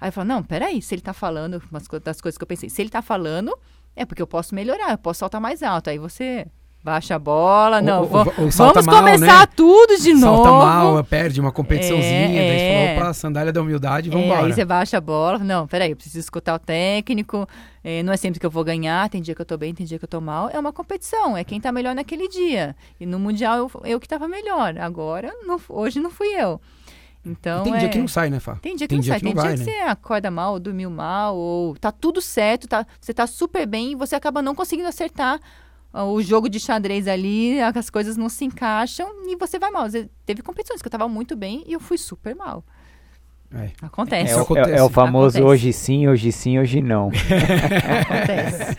Aí 0.00 0.08
eu 0.08 0.12
falo, 0.12 0.26
não, 0.26 0.42
peraí, 0.42 0.80
se 0.80 0.94
ele 0.94 1.02
tá 1.02 1.12
falando, 1.12 1.62
umas 1.70 1.86
das 2.02 2.18
coisas 2.18 2.38
que 2.38 2.42
eu 2.42 2.48
pensei, 2.48 2.70
se 2.70 2.80
ele 2.80 2.88
tá 2.88 3.02
falando, 3.02 3.54
é 3.94 4.06
porque 4.06 4.22
eu 4.22 4.26
posso 4.26 4.54
melhorar, 4.54 4.92
eu 4.92 4.98
posso 4.98 5.20
saltar 5.20 5.40
mais 5.40 5.62
alto. 5.62 5.90
Aí 5.90 5.98
você 5.98 6.46
baixa 6.86 7.16
a 7.16 7.18
bola, 7.18 7.82
não, 7.82 8.02
Ou- 8.02 8.06
va- 8.08 8.18
ou- 8.38 8.44
ou 8.44 8.50
salta 8.52 8.80
vamos 8.80 8.86
mal, 8.86 8.96
começar 9.02 9.40
né? 9.40 9.46
tudo 9.56 9.96
de 10.00 10.14
novo. 10.14 10.44
Salta 10.44 10.50
mal, 10.50 11.04
perde 11.04 11.40
uma 11.40 11.50
competiçãozinha, 11.50 12.40
É, 12.40 12.48
daí 12.48 12.58
você 12.58 12.64
é. 12.64 12.86
falou, 12.94 13.02
opa, 13.06 13.12
sandália 13.14 13.52
da 13.52 13.60
humildade, 13.60 14.08
vamos 14.08 14.24
É, 14.24 14.28
embora. 14.30 14.46
aí 14.46 14.52
você 14.52 14.64
baixa 14.64 14.96
a 14.98 15.00
bola, 15.00 15.38
não, 15.40 15.66
peraí, 15.66 15.90
eu 15.90 15.96
preciso 15.96 16.20
escutar 16.20 16.54
o 16.54 16.58
técnico, 16.60 17.46
é, 17.82 18.04
não 18.04 18.12
é 18.12 18.16
sempre 18.16 18.38
que 18.38 18.46
eu 18.46 18.50
vou 18.50 18.62
ganhar, 18.62 19.08
tem 19.10 19.20
dia 19.20 19.34
que 19.34 19.42
eu 19.42 19.46
tô 19.46 19.56
bem, 19.58 19.74
tem 19.74 19.84
dia 19.84 19.98
que 19.98 20.04
eu 20.04 20.08
tô 20.08 20.20
mal, 20.20 20.48
é 20.52 20.58
uma 20.58 20.72
competição, 20.72 21.36
é 21.36 21.42
quem 21.42 21.60
tá 21.60 21.72
melhor 21.72 21.92
naquele 21.94 22.28
dia. 22.28 22.76
E 23.00 23.04
no 23.04 23.18
Mundial 23.18 23.58
eu, 23.58 23.70
eu 23.84 23.98
que 24.00 24.06
tava 24.06 24.28
melhor, 24.28 24.78
agora, 24.78 25.32
não- 25.44 25.60
hoje 25.68 25.98
não 25.98 26.10
fui 26.10 26.28
eu. 26.28 26.60
Então, 27.28 27.64
tem 27.64 27.74
é... 27.74 27.78
dia 27.78 27.88
que 27.88 27.98
não 27.98 28.06
sai, 28.06 28.30
né, 28.30 28.38
Fá? 28.38 28.54
Tem 28.62 28.76
dia 28.76 28.86
que 28.86 28.90
Tem 28.90 28.98
não 28.98 29.02
dia 29.02 29.12
sai, 29.14 29.18
que 29.18 29.24
tem 29.26 29.34
não 29.34 29.42
dia 29.42 29.50
vai, 29.56 29.58
que 29.58 29.64
né? 29.68 29.84
você 29.84 29.90
acorda 29.90 30.30
mal, 30.30 30.52
ou 30.52 30.60
dormiu 30.60 30.88
mal, 30.88 31.36
ou 31.36 31.74
tá 31.74 31.90
tudo 31.90 32.20
certo, 32.22 32.68
tá, 32.68 32.86
você 33.00 33.12
tá 33.12 33.26
super 33.26 33.66
bem 33.66 33.90
e 33.90 33.94
você 33.96 34.14
acaba 34.14 34.40
não 34.40 34.54
conseguindo 34.54 34.88
acertar 34.88 35.40
o 35.92 36.20
jogo 36.22 36.48
de 36.48 36.60
xadrez 36.60 37.08
ali, 37.08 37.58
as 37.60 37.88
coisas 37.90 38.16
não 38.16 38.28
se 38.28 38.44
encaixam 38.44 39.08
e 39.26 39.36
você 39.36 39.58
vai 39.58 39.70
mal. 39.70 39.88
Você- 39.90 40.08
Teve 40.24 40.42
competições 40.42 40.82
que 40.82 40.86
eu 40.88 40.90
tava 40.92 41.08
muito 41.08 41.34
bem 41.36 41.64
e 41.66 41.72
eu 41.72 41.80
fui 41.80 41.96
super 41.98 42.34
mal. 42.34 42.64
É. 43.54 43.70
Acontece. 43.80 44.32
É, 44.32 44.36
o, 44.36 44.40
acontece. 44.42 44.70
é- 44.72 44.76
é 44.78 44.82
o 44.82 44.90
famoso 44.90 45.38
Acontece. 45.38 45.42
hoje 45.42 45.72
sim, 45.72 46.08
hoje 46.08 46.32
sim, 46.32 46.58
hoje 46.58 46.82
não. 46.82 47.10
Acontece. 48.02 48.76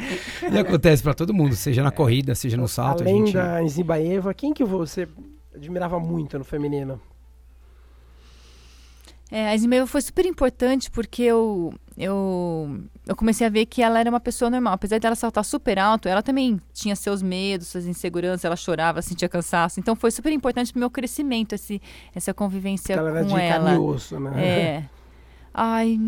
E 0.54 0.58
acontece 0.58 1.02
pra 1.04 1.14
todo 1.14 1.34
mundo, 1.34 1.56
seja 1.56 1.82
na 1.82 1.92
corrida, 1.92 2.36
seja 2.36 2.58
no 2.58 2.68
salto. 2.68 3.02
a 3.02 3.06
Além 3.06 3.26
gente... 3.28 3.34
da 3.34 3.66
Zibaeva, 3.66 4.34
quem 4.34 4.54
que 4.54 4.64
você 4.64 5.08
admirava 5.56 6.00
muito 6.00 6.38
no 6.38 6.44
feminino? 6.44 7.00
É, 9.30 9.50
a 9.50 9.56
Ismael 9.56 9.86
foi 9.86 10.02
super 10.02 10.26
importante 10.26 10.90
porque 10.90 11.24
eu, 11.24 11.74
eu, 11.98 12.80
eu 13.06 13.16
comecei 13.16 13.46
a 13.46 13.50
ver 13.50 13.66
que 13.66 13.82
ela 13.82 14.00
era 14.00 14.10
uma 14.10 14.20
pessoa 14.20 14.50
normal. 14.50 14.74
Apesar 14.74 15.00
dela 15.00 15.16
saltar 15.16 15.44
super 15.44 15.78
alto, 15.78 16.08
ela 16.08 16.24
também 16.24 16.60
tinha 16.74 16.96
seus 16.96 17.22
medos, 17.22 17.68
suas 17.68 17.86
inseguranças, 17.86 18.46
ela 18.46 18.56
chorava, 18.56 19.02
sentia 19.02 19.28
cansaço. 19.28 19.80
Então 19.80 19.96
foi 19.96 20.12
super 20.12 20.32
importante 20.32 20.72
pro 20.72 20.80
meu 20.80 20.90
crescimento, 20.90 21.54
esse, 21.54 21.82
essa 22.16 22.34
convivência 22.34 22.94
ela 22.94 23.10
era 23.10 23.24
de 23.26 23.30
com 23.30 23.36
carne 23.36 23.52
ela. 23.52 23.74
e 23.74 23.78
osso, 23.78 24.20
né? 24.20 24.46
É. 24.46 24.84
Ai. 25.54 26.00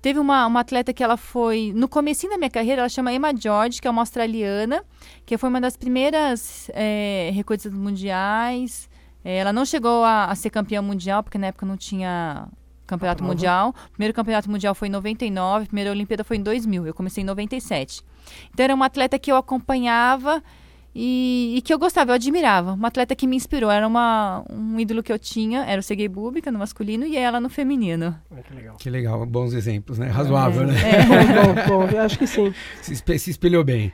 Teve 0.00 0.20
uma, 0.20 0.46
uma 0.46 0.60
atleta 0.60 0.92
que 0.92 1.02
ela 1.02 1.16
foi. 1.16 1.72
No 1.74 1.88
comecinho 1.88 2.30
da 2.30 2.38
minha 2.38 2.50
carreira, 2.50 2.82
ela 2.82 2.88
chama 2.88 3.12
Emma 3.12 3.34
George, 3.36 3.80
que 3.80 3.88
é 3.88 3.90
uma 3.90 4.02
australiana, 4.02 4.84
que 5.26 5.36
foi 5.36 5.48
uma 5.48 5.60
das 5.60 5.76
primeiras 5.76 6.70
é, 6.72 7.30
recordes 7.34 7.66
mundiais. 7.72 8.88
É, 9.28 9.36
ela 9.36 9.52
não 9.52 9.66
chegou 9.66 10.04
a, 10.04 10.24
a 10.24 10.34
ser 10.34 10.48
campeã 10.48 10.80
mundial, 10.80 11.22
porque 11.22 11.36
na 11.36 11.48
época 11.48 11.66
não 11.66 11.76
tinha 11.76 12.48
campeonato 12.86 13.18
prova. 13.18 13.34
mundial. 13.34 13.74
O 13.88 13.90
primeiro 13.90 14.14
campeonato 14.14 14.50
mundial 14.50 14.74
foi 14.74 14.88
em 14.88 14.90
99, 14.90 15.64
a 15.64 15.66
primeira 15.66 15.90
Olimpíada 15.90 16.24
foi 16.24 16.38
em 16.38 16.42
2000. 16.42 16.86
Eu 16.86 16.94
comecei 16.94 17.22
em 17.22 17.26
97. 17.26 18.02
Então 18.54 18.64
era 18.64 18.74
uma 18.74 18.86
atleta 18.86 19.18
que 19.18 19.30
eu 19.30 19.36
acompanhava 19.36 20.42
e, 20.94 21.54
e 21.56 21.62
que 21.62 21.72
eu 21.72 21.78
gostava, 21.78 22.10
eu 22.10 22.14
admirava. 22.16 22.72
Uma 22.72 22.88
atleta 22.88 23.14
que 23.14 23.26
me 23.26 23.36
inspirou. 23.36 23.70
Era 23.70 23.86
uma, 23.86 24.44
um 24.50 24.78
ídolo 24.80 25.02
que 25.02 25.12
eu 25.12 25.18
tinha, 25.18 25.64
era 25.64 25.80
o 25.80 25.82
Sergei 25.82 26.08
Bubka 26.08 26.50
no 26.50 26.58
masculino 26.58 27.06
e 27.06 27.16
ela 27.16 27.40
no 27.40 27.48
feminino. 27.48 28.16
Ah, 28.30 28.42
que 28.42 28.54
legal. 28.54 28.76
Que 28.76 28.90
legal, 28.90 29.26
bons 29.26 29.52
exemplos, 29.52 29.98
né? 29.98 30.08
Razoável, 30.08 30.62
É, 30.62 30.66
né? 30.66 30.74
é. 30.90 31.04
bom, 31.06 31.54
bom, 31.54 31.86
bom, 31.86 31.96
eu 31.96 32.00
acho 32.02 32.18
que 32.18 32.26
sim. 32.26 32.52
Se, 32.82 32.92
espe- 32.92 33.18
se 33.18 33.30
espelhou 33.30 33.62
bem. 33.62 33.92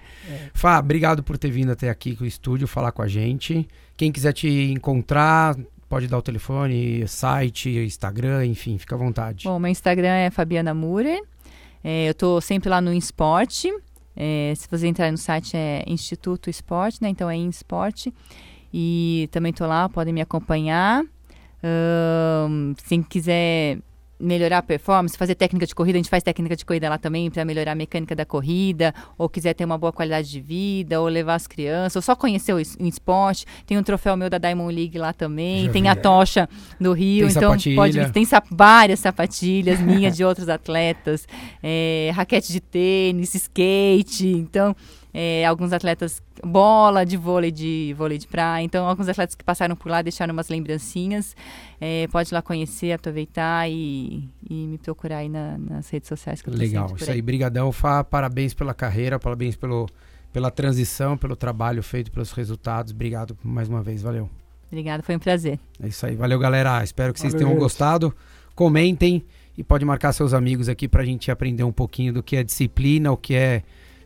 Fá, 0.55 0.79
obrigado 0.79 1.23
por 1.23 1.37
ter 1.37 1.51
vindo 1.51 1.71
até 1.73 1.91
aqui 1.91 2.17
com 2.17 2.25
o 2.25 2.27
estúdio 2.27 2.67
falar 2.67 2.93
com 2.93 3.03
a 3.03 3.09
gente. 3.09 3.69
Quem 3.97 4.11
quiser 4.11 4.33
te 4.33 4.49
encontrar, 4.73 5.57
pode 5.89 6.07
dar 6.07 6.19
o 6.19 6.23
telefone, 6.23 7.07
site, 7.07 7.69
Instagram, 7.71 8.47
enfim, 8.47 8.79
fica 8.79 8.95
à 8.95 8.99
vontade. 8.99 9.45
Bom, 9.45 9.59
meu 9.59 9.71
Instagram 9.71 10.09
é 10.15 10.31
Fabiana 10.31 10.73
Murer. 10.73 11.23
É, 11.83 12.09
eu 12.09 12.15
tô 12.15 12.41
sempre 12.41 12.71
lá 12.71 12.81
no 12.81 12.93
Insport. 12.95 13.67
É, 14.17 14.53
se 14.57 14.69
você 14.71 14.87
entrar 14.87 15.11
no 15.11 15.19
site 15.19 15.57
é 15.57 15.85
Instituto 15.87 16.49
Esporte, 16.49 17.03
né? 17.03 17.09
Então 17.09 17.29
é 17.29 17.37
Insport. 17.37 18.09
E 18.73 19.29
também 19.31 19.53
tô 19.53 19.67
lá, 19.67 19.89
podem 19.89 20.13
me 20.13 20.21
acompanhar. 20.21 21.05
Ahn, 21.63 22.75
se 22.77 23.03
quiser 23.05 23.79
melhorar 24.25 24.59
a 24.59 24.63
performance, 24.63 25.17
fazer 25.17 25.35
técnica 25.35 25.67
de 25.67 25.75
corrida, 25.75 25.97
a 25.99 26.01
gente 26.01 26.11
faz 26.11 26.23
técnica 26.23 26.57
de 26.57 26.65
corrida 26.65 26.89
lá 26.89 26.99
também 26.99 27.31
para 27.31 27.45
melhorar 27.45 27.73
a 27.73 27.75
mecânica 27.75 28.17
da 28.17 28.25
corrida, 28.25 28.95
ou 29.19 29.29
quiser 29.29 29.55
ter 29.55 29.65
uma 29.65 29.77
boa 29.79 29.93
qualidade 29.93 30.31
de 30.31 30.41
vida, 30.41 31.01
ou 31.01 31.07
levar 31.09 31.35
as 31.35 31.47
crianças, 31.47 31.97
ou 31.97 32.03
só 32.03 32.17
conhecer 32.17 32.53
o, 32.53 32.59
es- 32.59 32.77
o 32.81 32.87
esporte. 32.87 33.45
Tem 33.67 33.77
um 33.79 33.83
troféu 33.83 34.17
meu 34.17 34.31
da 34.31 34.39
Diamond 34.39 34.75
League 34.75 34.99
lá 34.99 35.13
também, 35.13 35.67
Já 35.67 35.73
tem 35.73 35.83
vi. 35.83 35.89
a 35.89 35.95
tocha 35.97 36.49
do 36.81 36.93
Rio, 36.93 37.27
Tem 37.29 37.37
então 37.37 37.51
sapatilha. 37.51 37.77
pode 37.77 38.13
tem 38.13 38.25
várias 38.51 39.01
sapatilhas 39.01 39.81
minhas 39.81 40.17
de 40.17 40.25
outros 40.25 40.49
atletas, 40.49 41.27
é, 41.63 42.11
raquete 42.15 42.53
de 42.53 42.61
tênis, 42.61 43.35
skate, 43.35 44.27
então 44.29 44.75
é, 45.15 45.47
alguns 45.47 45.73
atletas 45.73 46.21
bola 46.45 47.07
de 47.07 47.17
vôlei 47.17 47.53
de 47.53 47.95
vôlei 47.97 48.19
de 48.19 48.27
praia, 48.27 48.65
então 48.65 48.87
alguns 48.87 49.09
atletas 49.09 49.37
que 49.37 49.45
passaram 49.45 49.77
por 49.77 49.89
lá 49.89 50.03
deixaram 50.03 50.33
umas 50.35 50.49
lembrancinhas, 50.49 51.37
é, 51.81 52.09
pode 52.09 52.31
ir 52.31 52.35
lá 52.35 52.43
conhecer, 52.43 52.91
aproveitar 52.93 53.71
e, 53.71 54.29
e 54.51 54.67
me 54.67 54.77
procurar 54.77 55.19
aí 55.19 55.29
na- 55.29 55.57
nas 55.57 55.89
redes 55.89 56.09
sociais 56.09 56.43
que 56.43 56.51
eu 56.51 56.55
Legal, 56.55 56.93
isso 56.97 57.11
aí, 57.11 57.23
brigadão, 57.23 57.71
Fá, 57.71 58.03
parabéns 58.03 58.53
pela 58.53 58.75
carreira, 58.75 59.19
parabéns 59.19 59.55
pelo, 59.57 59.89
pela 60.33 60.51
transição, 60.51 61.17
pelo 61.17 61.37
trabalho 61.37 61.81
feito, 61.83 62.11
pelos 62.11 62.33
resultados, 62.33 62.93
obrigado 62.93 63.37
mais 63.45 63.69
uma 63.69 63.83
vez, 63.83 64.03
valeu. 64.03 64.29
Obrigada, 64.67 65.05
foi 65.05 65.15
um 65.15 65.21
prazer. 65.21 65.61
É 65.81 65.87
isso 65.87 66.05
aí, 66.05 66.17
valeu 66.17 66.37
galera, 66.41 66.83
espero 66.83 67.13
que 67.15 67.21
vocês 67.21 67.33
Valeu, 67.33 67.47
tenham 67.47 67.55
gente. 67.55 67.63
gostado, 67.63 68.13
comentem 68.57 69.25
e 69.57 69.63
pode 69.63 69.85
marcar 69.85 70.13
seus 70.13 70.35
amigos 70.35 70.69
aqui 70.69 70.89
pra 70.89 71.05
gente 71.05 71.31
aprender 71.31 71.63
um 71.63 71.71
pouquinho 71.73 72.13
do 72.13 72.23
que 72.23 72.35
é 72.37 72.43
disciplina, 72.43 73.13
o 73.13 73.17
que 73.17 73.35
é 73.35 73.63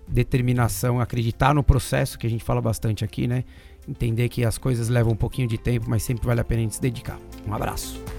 determinação, 0.09 1.01
acreditar 1.01 1.55
no 1.55 1.62
processo, 1.62 2.18
que 2.18 2.26
a 2.26 2.30
gente 2.30 2.44
fala 2.44 2.60
bastante 2.60 3.05
aqui, 3.05 3.26
né? 3.26 3.44
Entender 3.89 4.28
que 4.28 4.44
as 4.44 4.59
coisas 4.59 4.89
levam 4.89 5.12
um 5.12 5.16
pouquinho 5.16 5.48
de 5.48 5.56
tempo, 5.56 5.89
mas 5.89 6.02
sempre 6.02 6.26
vale 6.26 6.40
a 6.40 6.44
pena 6.44 6.60
a 6.60 6.64
gente 6.64 6.74
se 6.74 6.82
dedicar. 6.82 7.18
Um 7.47 7.55
abraço. 7.55 8.18